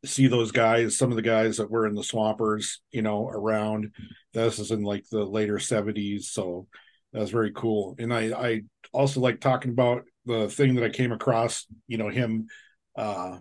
see 0.05 0.27
those 0.27 0.51
guys, 0.51 0.97
some 0.97 1.11
of 1.11 1.15
the 1.15 1.21
guys 1.21 1.57
that 1.57 1.69
were 1.69 1.87
in 1.87 1.95
the 1.95 2.03
Swampers, 2.03 2.81
you 2.91 3.01
know, 3.01 3.27
around. 3.27 3.91
This 4.33 4.59
is 4.59 4.71
in 4.71 4.83
like 4.83 5.05
the 5.09 5.23
later 5.23 5.59
seventies, 5.59 6.29
so 6.29 6.67
that's 7.13 7.31
very 7.31 7.51
cool. 7.53 7.95
And 7.99 8.13
I 8.13 8.31
I 8.31 8.61
also 8.93 9.19
like 9.19 9.39
talking 9.39 9.71
about 9.71 10.03
the 10.25 10.49
thing 10.49 10.75
that 10.75 10.83
I 10.83 10.89
came 10.89 11.11
across, 11.11 11.65
you 11.87 11.97
know, 11.97 12.09
him 12.09 12.47
uh 12.95 13.37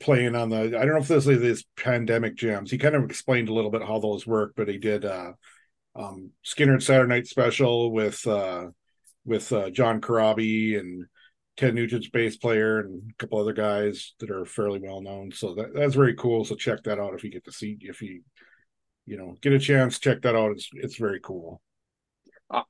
playing 0.00 0.34
on 0.34 0.50
the 0.50 0.58
I 0.58 0.84
don't 0.84 0.88
know 0.88 0.98
if 0.98 1.08
this 1.08 1.26
is 1.26 1.40
these 1.40 1.64
pandemic 1.76 2.36
jams. 2.36 2.70
He 2.70 2.78
kind 2.78 2.94
of 2.94 3.04
explained 3.04 3.48
a 3.48 3.54
little 3.54 3.70
bit 3.70 3.82
how 3.82 3.98
those 3.98 4.26
work, 4.26 4.54
but 4.56 4.68
he 4.68 4.78
did 4.78 5.04
uh 5.04 5.32
um 5.94 6.30
Skynyrd 6.44 6.82
Saturday 6.82 7.08
Night 7.08 7.26
Special 7.26 7.92
with 7.92 8.26
uh 8.26 8.66
with 9.24 9.52
uh 9.52 9.70
John 9.70 10.00
Corabi 10.00 10.78
and 10.78 11.06
Ted 11.56 11.74
Nugent's 11.74 12.08
bass 12.08 12.36
player 12.36 12.80
and 12.80 13.10
a 13.10 13.14
couple 13.14 13.40
other 13.40 13.52
guys 13.52 14.14
that 14.20 14.30
are 14.30 14.44
fairly 14.44 14.80
well 14.80 15.00
known. 15.00 15.32
So 15.32 15.54
that, 15.54 15.74
that's 15.74 15.94
very 15.94 16.14
cool. 16.14 16.44
So 16.44 16.54
check 16.54 16.84
that 16.84 17.00
out 17.00 17.14
if 17.14 17.24
you 17.24 17.30
get 17.30 17.44
to 17.44 17.52
see 17.52 17.76
if 17.80 18.02
you 18.02 18.22
you 19.06 19.16
know 19.16 19.36
get 19.40 19.52
a 19.52 19.58
chance, 19.58 19.98
check 19.98 20.22
that 20.22 20.36
out. 20.36 20.52
It's 20.52 20.68
it's 20.72 20.96
very 20.96 21.20
cool. 21.20 21.60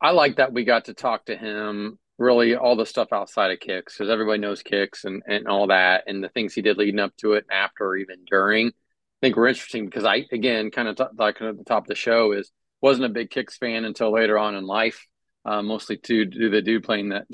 I 0.01 0.11
like 0.11 0.37
that 0.37 0.53
we 0.53 0.65
got 0.65 0.87
to 0.87 0.95
talk 0.95 1.27
to 1.27 1.37
him 1.37 1.99
really 2.19 2.57
all 2.57 2.77
the 2.77 2.85
stuff 2.87 3.13
outside 3.13 3.53
of 3.53 3.61
KIX 3.61 3.93
because 3.93 4.11
everybody 4.11 4.39
knows 4.41 4.63
KIX 4.63 5.05
and, 5.05 5.23
and 5.27 5.47
all 5.47 5.69
that 5.69 6.05
and 6.07 6.23
the 6.23 6.29
things 6.29 6.53
he 6.53 6.63
did 6.63 6.77
leading 6.77 6.99
up 7.01 7.17
to 7.19 7.35
it 7.35 7.45
and 7.49 7.57
after 7.59 7.87
or 7.87 7.97
even 7.97 8.25
during. 8.29 8.69
I 8.69 8.73
think 9.21 9.37
were 9.37 9.49
interesting 9.49 9.85
because 9.85 10.05
I 10.05 10.27
again 10.33 10.71
kind 10.71 10.89
of 10.89 10.97
t- 10.97 11.05
like 11.17 11.41
at 11.41 11.57
the 11.59 11.65
top 11.65 11.85
of 11.85 11.89
the 11.89 11.95
show 11.95 12.33
is 12.33 12.51
wasn't 12.81 13.07
a 13.07 13.09
big 13.09 13.31
KIX 13.31 13.57
fan 13.57 13.85
until 13.85 14.13
later 14.13 14.39
on 14.39 14.55
in 14.55 14.65
life 14.67 15.07
uh, 15.45 15.63
mostly 15.63 15.97
to 15.97 16.25
do 16.25 16.51
the 16.51 16.63
dude 16.63 16.85
playing 16.85 17.09
that 17.11 17.27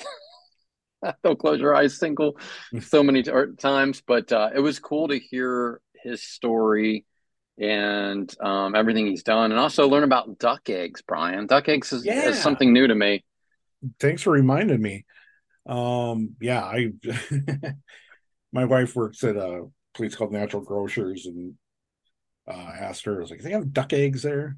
don't 1.24 1.38
close 1.38 1.60
your 1.60 1.74
eyes 1.74 1.98
single 1.98 2.38
so 2.80 3.02
many 3.02 3.22
t- 3.22 3.32
times 3.58 4.02
but 4.06 4.32
uh, 4.32 4.50
it 4.54 4.60
was 4.60 4.78
cool 4.78 5.08
to 5.08 5.18
hear 5.18 5.80
his 6.02 6.22
story 6.22 7.04
and 7.58 8.34
um, 8.40 8.74
everything 8.74 9.06
he's 9.06 9.22
done 9.22 9.50
and 9.52 9.60
also 9.60 9.88
learn 9.88 10.02
about 10.04 10.38
duck 10.38 10.68
eggs 10.68 11.02
Brian. 11.06 11.46
Duck 11.46 11.68
eggs 11.68 11.92
is, 11.92 12.04
Yeah. 12.04 12.28
is 12.28 12.38
something 12.40 12.72
new 12.72 12.86
to 12.86 12.94
me 12.94 13.24
Thanks 14.00 14.22
for 14.22 14.30
reminding 14.32 14.80
me. 14.80 15.04
Um 15.66 16.36
yeah, 16.40 16.62
I 16.62 16.90
my 18.52 18.64
wife 18.64 18.94
works 18.94 19.22
at 19.24 19.36
a 19.36 19.64
place 19.94 20.14
called 20.14 20.32
Natural 20.32 20.62
Grocers 20.62 21.26
and 21.26 21.54
uh 22.46 22.72
asked 22.78 23.04
her, 23.06 23.16
I 23.16 23.20
was 23.20 23.30
like, 23.30 23.40
they 23.40 23.52
have 23.52 23.72
duck 23.72 23.92
eggs 23.92 24.22
there? 24.22 24.56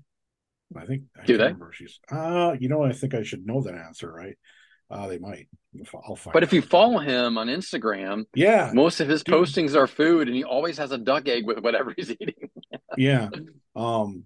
I 0.77 0.85
think 0.85 1.05
I 1.21 1.25
Do 1.25 1.37
they? 1.37 1.55
She's 1.73 2.01
uh 2.11 2.57
you 2.59 2.69
know, 2.69 2.83
I 2.85 2.93
think 2.93 3.15
I 3.15 3.23
should 3.23 3.47
know 3.47 3.63
that 3.63 3.75
answer, 3.75 4.13
right? 4.13 4.37
Uh 4.91 5.07
they 5.09 5.19
might. 5.19 5.49
I'll 6.09 6.17
find 6.17 6.33
But 6.33 6.43
if 6.43 6.49
out. 6.51 6.53
you 6.55 6.63
follow 6.63 6.99
him 6.99 7.37
on 7.39 7.49
Instagram, 7.49 8.25
Yeah. 8.35 8.71
most 8.75 9.01
of 9.01 9.09
his 9.09 9.23
Dude. 9.23 9.35
postings 9.35 9.75
are 9.77 9.87
food, 9.87 10.27
and 10.27 10.35
he 10.37 10.43
always 10.43 10.79
has 10.79 10.91
a 10.91 10.97
duck 10.99 11.29
egg 11.29 11.47
with 11.47 11.59
whatever 11.59 11.93
he's 11.97 12.11
eating. 12.11 12.51
yeah 12.97 13.29
um 13.75 14.25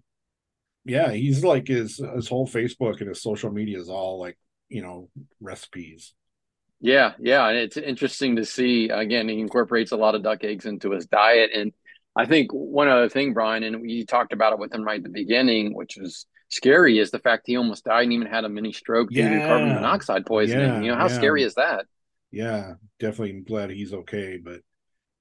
yeah 0.84 1.10
he's 1.10 1.42
like 1.44 1.66
his 1.66 1.96
his 2.14 2.28
whole 2.28 2.46
facebook 2.46 3.00
and 3.00 3.08
his 3.08 3.20
social 3.22 3.50
media 3.50 3.78
is 3.80 3.88
all 3.88 4.18
like 4.20 4.38
you 4.70 4.82
know 4.82 5.10
recipes 5.40 6.14
Yeah, 6.80 7.12
yeah, 7.20 7.46
and 7.46 7.58
it's 7.58 7.76
interesting 7.76 8.36
to 8.36 8.44
see. 8.44 8.88
Again, 8.88 9.28
he 9.28 9.38
incorporates 9.38 9.92
a 9.92 9.96
lot 9.96 10.14
of 10.14 10.22
duck 10.22 10.42
eggs 10.44 10.64
into 10.64 10.92
his 10.92 11.06
diet, 11.06 11.50
and 11.54 11.72
I 12.16 12.24
think 12.24 12.50
one 12.52 12.88
other 12.88 13.10
thing, 13.10 13.34
Brian, 13.34 13.62
and 13.62 13.82
we 13.82 14.06
talked 14.06 14.32
about 14.32 14.54
it 14.54 14.58
with 14.58 14.72
him 14.72 14.82
right 14.82 14.96
at 14.96 15.04
the 15.04 15.10
beginning, 15.10 15.74
which 15.74 15.98
was 16.00 16.26
scary, 16.48 16.98
is 16.98 17.10
the 17.10 17.18
fact 17.18 17.44
he 17.46 17.56
almost 17.56 17.84
died 17.84 18.04
and 18.04 18.12
even 18.14 18.26
had 18.26 18.44
a 18.44 18.48
mini 18.48 18.72
stroke 18.72 19.10
due 19.10 19.28
to 19.28 19.46
carbon 19.46 19.74
monoxide 19.74 20.24
poisoning. 20.24 20.66
Yeah, 20.66 20.80
you 20.80 20.88
know, 20.88 20.96
how 20.96 21.08
yeah. 21.08 21.18
scary 21.18 21.42
is 21.42 21.54
that? 21.54 21.84
yeah 22.30 22.74
definitely 22.98 23.40
glad 23.40 23.70
he's 23.70 23.92
okay 23.92 24.38
but 24.42 24.60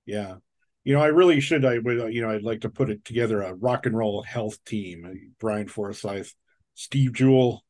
yeah 0.05 0.35
you 0.83 0.93
know 0.93 1.01
i 1.01 1.07
really 1.07 1.39
should 1.39 1.65
i 1.65 1.77
would 1.79 2.13
you 2.13 2.21
know 2.21 2.29
i'd 2.29 2.43
like 2.43 2.61
to 2.61 2.69
put 2.69 2.89
it 2.89 3.03
together 3.03 3.41
a 3.41 3.53
rock 3.53 3.85
and 3.85 3.97
roll 3.97 4.21
health 4.21 4.63
team 4.63 5.05
uh, 5.05 5.13
brian 5.39 5.67
forsythe 5.67 6.27
steve 6.75 7.13
jewell 7.13 7.63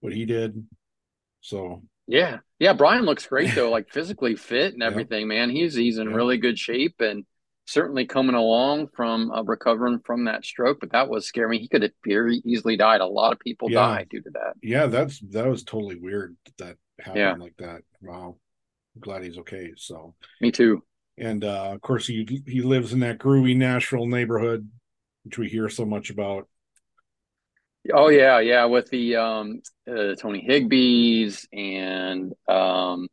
what 0.00 0.12
he 0.12 0.24
did 0.24 0.66
so 1.40 1.82
Yeah, 2.06 2.38
yeah. 2.58 2.72
Brian 2.72 3.04
looks 3.04 3.26
great 3.26 3.54
though, 3.54 3.70
like 3.76 3.90
physically 3.90 4.34
fit 4.36 4.74
and 4.74 4.82
everything. 4.82 5.28
Man, 5.28 5.50
he's 5.50 5.74
he's 5.74 5.98
in 5.98 6.12
really 6.12 6.36
good 6.38 6.58
shape 6.58 6.96
and 7.00 7.24
certainly 7.66 8.06
coming 8.06 8.34
along 8.34 8.88
from 8.96 9.30
uh, 9.30 9.42
recovering 9.42 10.00
from 10.04 10.24
that 10.24 10.44
stroke. 10.44 10.78
But 10.80 10.92
that 10.92 11.08
was 11.08 11.26
scary. 11.26 11.58
He 11.58 11.68
could 11.68 11.82
have 11.82 11.92
very 12.06 12.40
easily 12.46 12.76
died. 12.76 13.00
A 13.02 13.06
lot 13.06 13.32
of 13.32 13.38
people 13.40 13.70
Yeah. 13.70 13.80
died 13.86 14.08
due 14.10 14.22
to 14.22 14.30
that. 14.30 14.54
yeah 14.62 14.86
that's 14.86 15.20
that 15.30 15.46
was 15.46 15.62
totally 15.62 15.96
weird 15.96 16.36
that 16.58 16.76
happened 16.98 17.16
Yeah. 17.18 17.34
like 17.38 17.56
that 17.58 17.82
wow 18.02 18.36
I'm 18.94 19.00
glad 19.00 19.22
he's 19.22 19.38
okay 19.38 19.72
so 19.76 20.14
Me 20.40 20.50
too. 20.50 20.82
and 21.18 21.44
uh 21.44 21.70
of 21.74 21.80
course 21.82 22.06
he 22.06 22.42
he 22.46 22.62
lives 22.62 22.92
in 22.92 23.00
that 23.00 23.18
groovy 23.18 23.54
nashville 23.56 24.06
neighborhood 24.06 24.68
which 25.24 25.38
we 25.38 25.48
hear 25.48 25.68
so 25.68 25.84
much 25.84 26.10
about 26.10 26.48
Oh 27.92 28.08
yeah, 28.08 28.40
yeah. 28.40 28.64
With 28.66 28.90
the 28.90 29.16
um, 29.16 29.62
uh, 29.90 30.14
Tony 30.14 30.46
Higbees 30.48 31.46
and 31.52 32.32
um, 32.48 33.08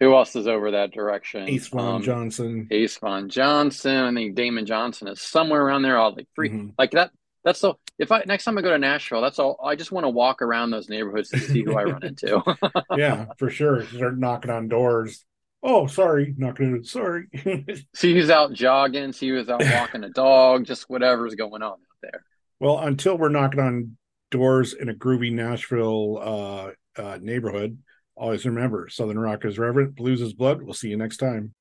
who 0.00 0.14
else 0.14 0.34
is 0.36 0.46
over 0.46 0.72
that 0.72 0.90
direction? 0.92 1.48
ace 1.48 1.68
von 1.68 1.96
Um, 1.96 2.02
johnson 2.02 2.68
Ace 2.70 2.96
Von 2.98 3.28
Johnson. 3.28 4.04
I 4.04 4.12
think 4.14 4.34
Damon 4.34 4.66
Johnson 4.66 5.08
is 5.08 5.20
somewhere 5.20 5.62
around 5.62 5.82
there. 5.82 5.96
All 5.98 6.14
like 6.14 6.28
free, 6.34 6.50
Mhm. 6.50 6.74
like 6.78 6.90
that. 6.92 7.10
That's 7.44 7.60
so. 7.60 7.78
If 7.98 8.12
I 8.12 8.22
next 8.26 8.44
time 8.44 8.58
I 8.58 8.62
go 8.62 8.70
to 8.70 8.78
Nashville, 8.78 9.20
that's 9.22 9.38
all. 9.38 9.58
I 9.64 9.74
just 9.76 9.90
want 9.92 10.04
to 10.04 10.10
walk 10.10 10.42
around 10.42 10.70
those 10.70 10.88
neighborhoods 10.88 11.30
to 11.30 11.38
see 11.38 11.62
who 11.62 11.76
I 11.76 11.84
run 11.84 12.04
into. 12.04 12.42
yeah 12.96 13.26
for 13.38 13.50
sure 13.50 13.84
start 13.86 14.18
knocking 14.18 14.50
on 14.50 14.68
doors 14.68 15.24
oh 15.62 15.86
sorry 15.88 16.34
knocking 16.36 16.74
on 16.74 16.84
sorry 16.84 17.26
see 17.94 18.14
who's 18.14 18.30
out 18.30 18.52
jogging. 18.52 19.12
See 19.12 19.28
who's 19.30 19.48
out 19.48 19.62
walking 19.74 20.04
a 20.04 20.10
dog. 20.10 20.64
Just 20.66 20.90
whatever's 20.90 21.34
going 21.36 21.62
on 21.62 21.72
out 21.72 21.78
there. 22.02 22.24
well 22.60 22.78
until 22.80 23.16
we're 23.16 23.28
knocking 23.30 23.60
on 23.60 23.96
doors 24.30 24.74
in 24.74 24.88
a 24.88 24.94
groovy 24.94 25.32
nashville 25.32 26.18
uh 26.18 27.00
uh 27.00 27.18
neighborhood 27.20 27.78
always 28.16 28.44
remember 28.44 28.88
southern 28.88 29.18
rock 29.18 29.44
is 29.44 29.58
reverent 29.58 29.94
blues 29.94 30.20
is 30.20 30.32
blood 30.32 30.62
we'll 30.62 30.74
see 30.74 30.88
you 30.88 30.96
next 30.96 31.18
time 31.18 31.54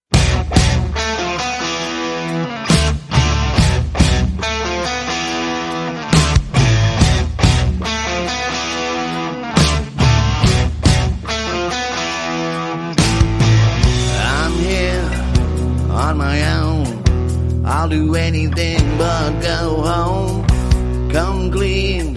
I'm 14.47 14.53
here 14.59 15.09
on 15.91 16.17
my 16.17 16.55
own. 16.57 17.65
I'll 17.65 17.89
do 17.89 18.15
anything 18.15 18.97
but 18.97 19.41
go 19.41 19.81
home. 19.81 20.47
Come 21.09 21.51
clean, 21.51 22.15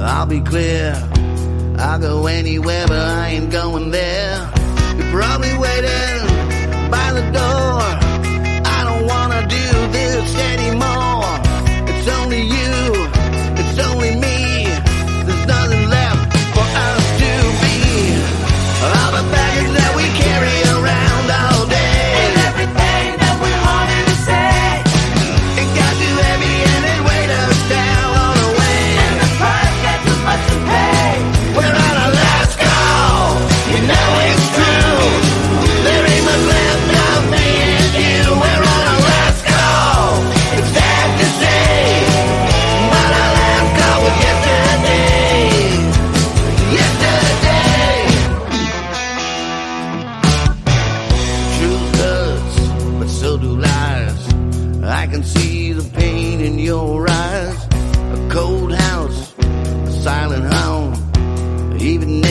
I'll 0.00 0.26
be 0.26 0.40
clear. 0.40 0.94
I'll 1.78 1.98
go 1.98 2.26
anywhere, 2.26 2.86
but 2.86 2.98
I 2.98 3.28
ain't 3.28 3.50
going 3.50 3.90
there. 3.90 4.39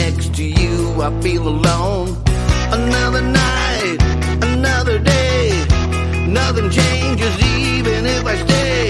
Next 0.04 0.34
to 0.34 0.44
you, 0.44 1.02
I 1.02 1.08
feel 1.20 1.46
alone. 1.46 2.08
Another 2.78 3.22
night, 3.22 3.98
another 4.52 4.98
day. 4.98 5.46
Nothing 6.40 6.70
changes 6.70 7.34
even 7.42 8.06
if 8.06 8.24
I 8.32 8.36
stay. 8.44 8.89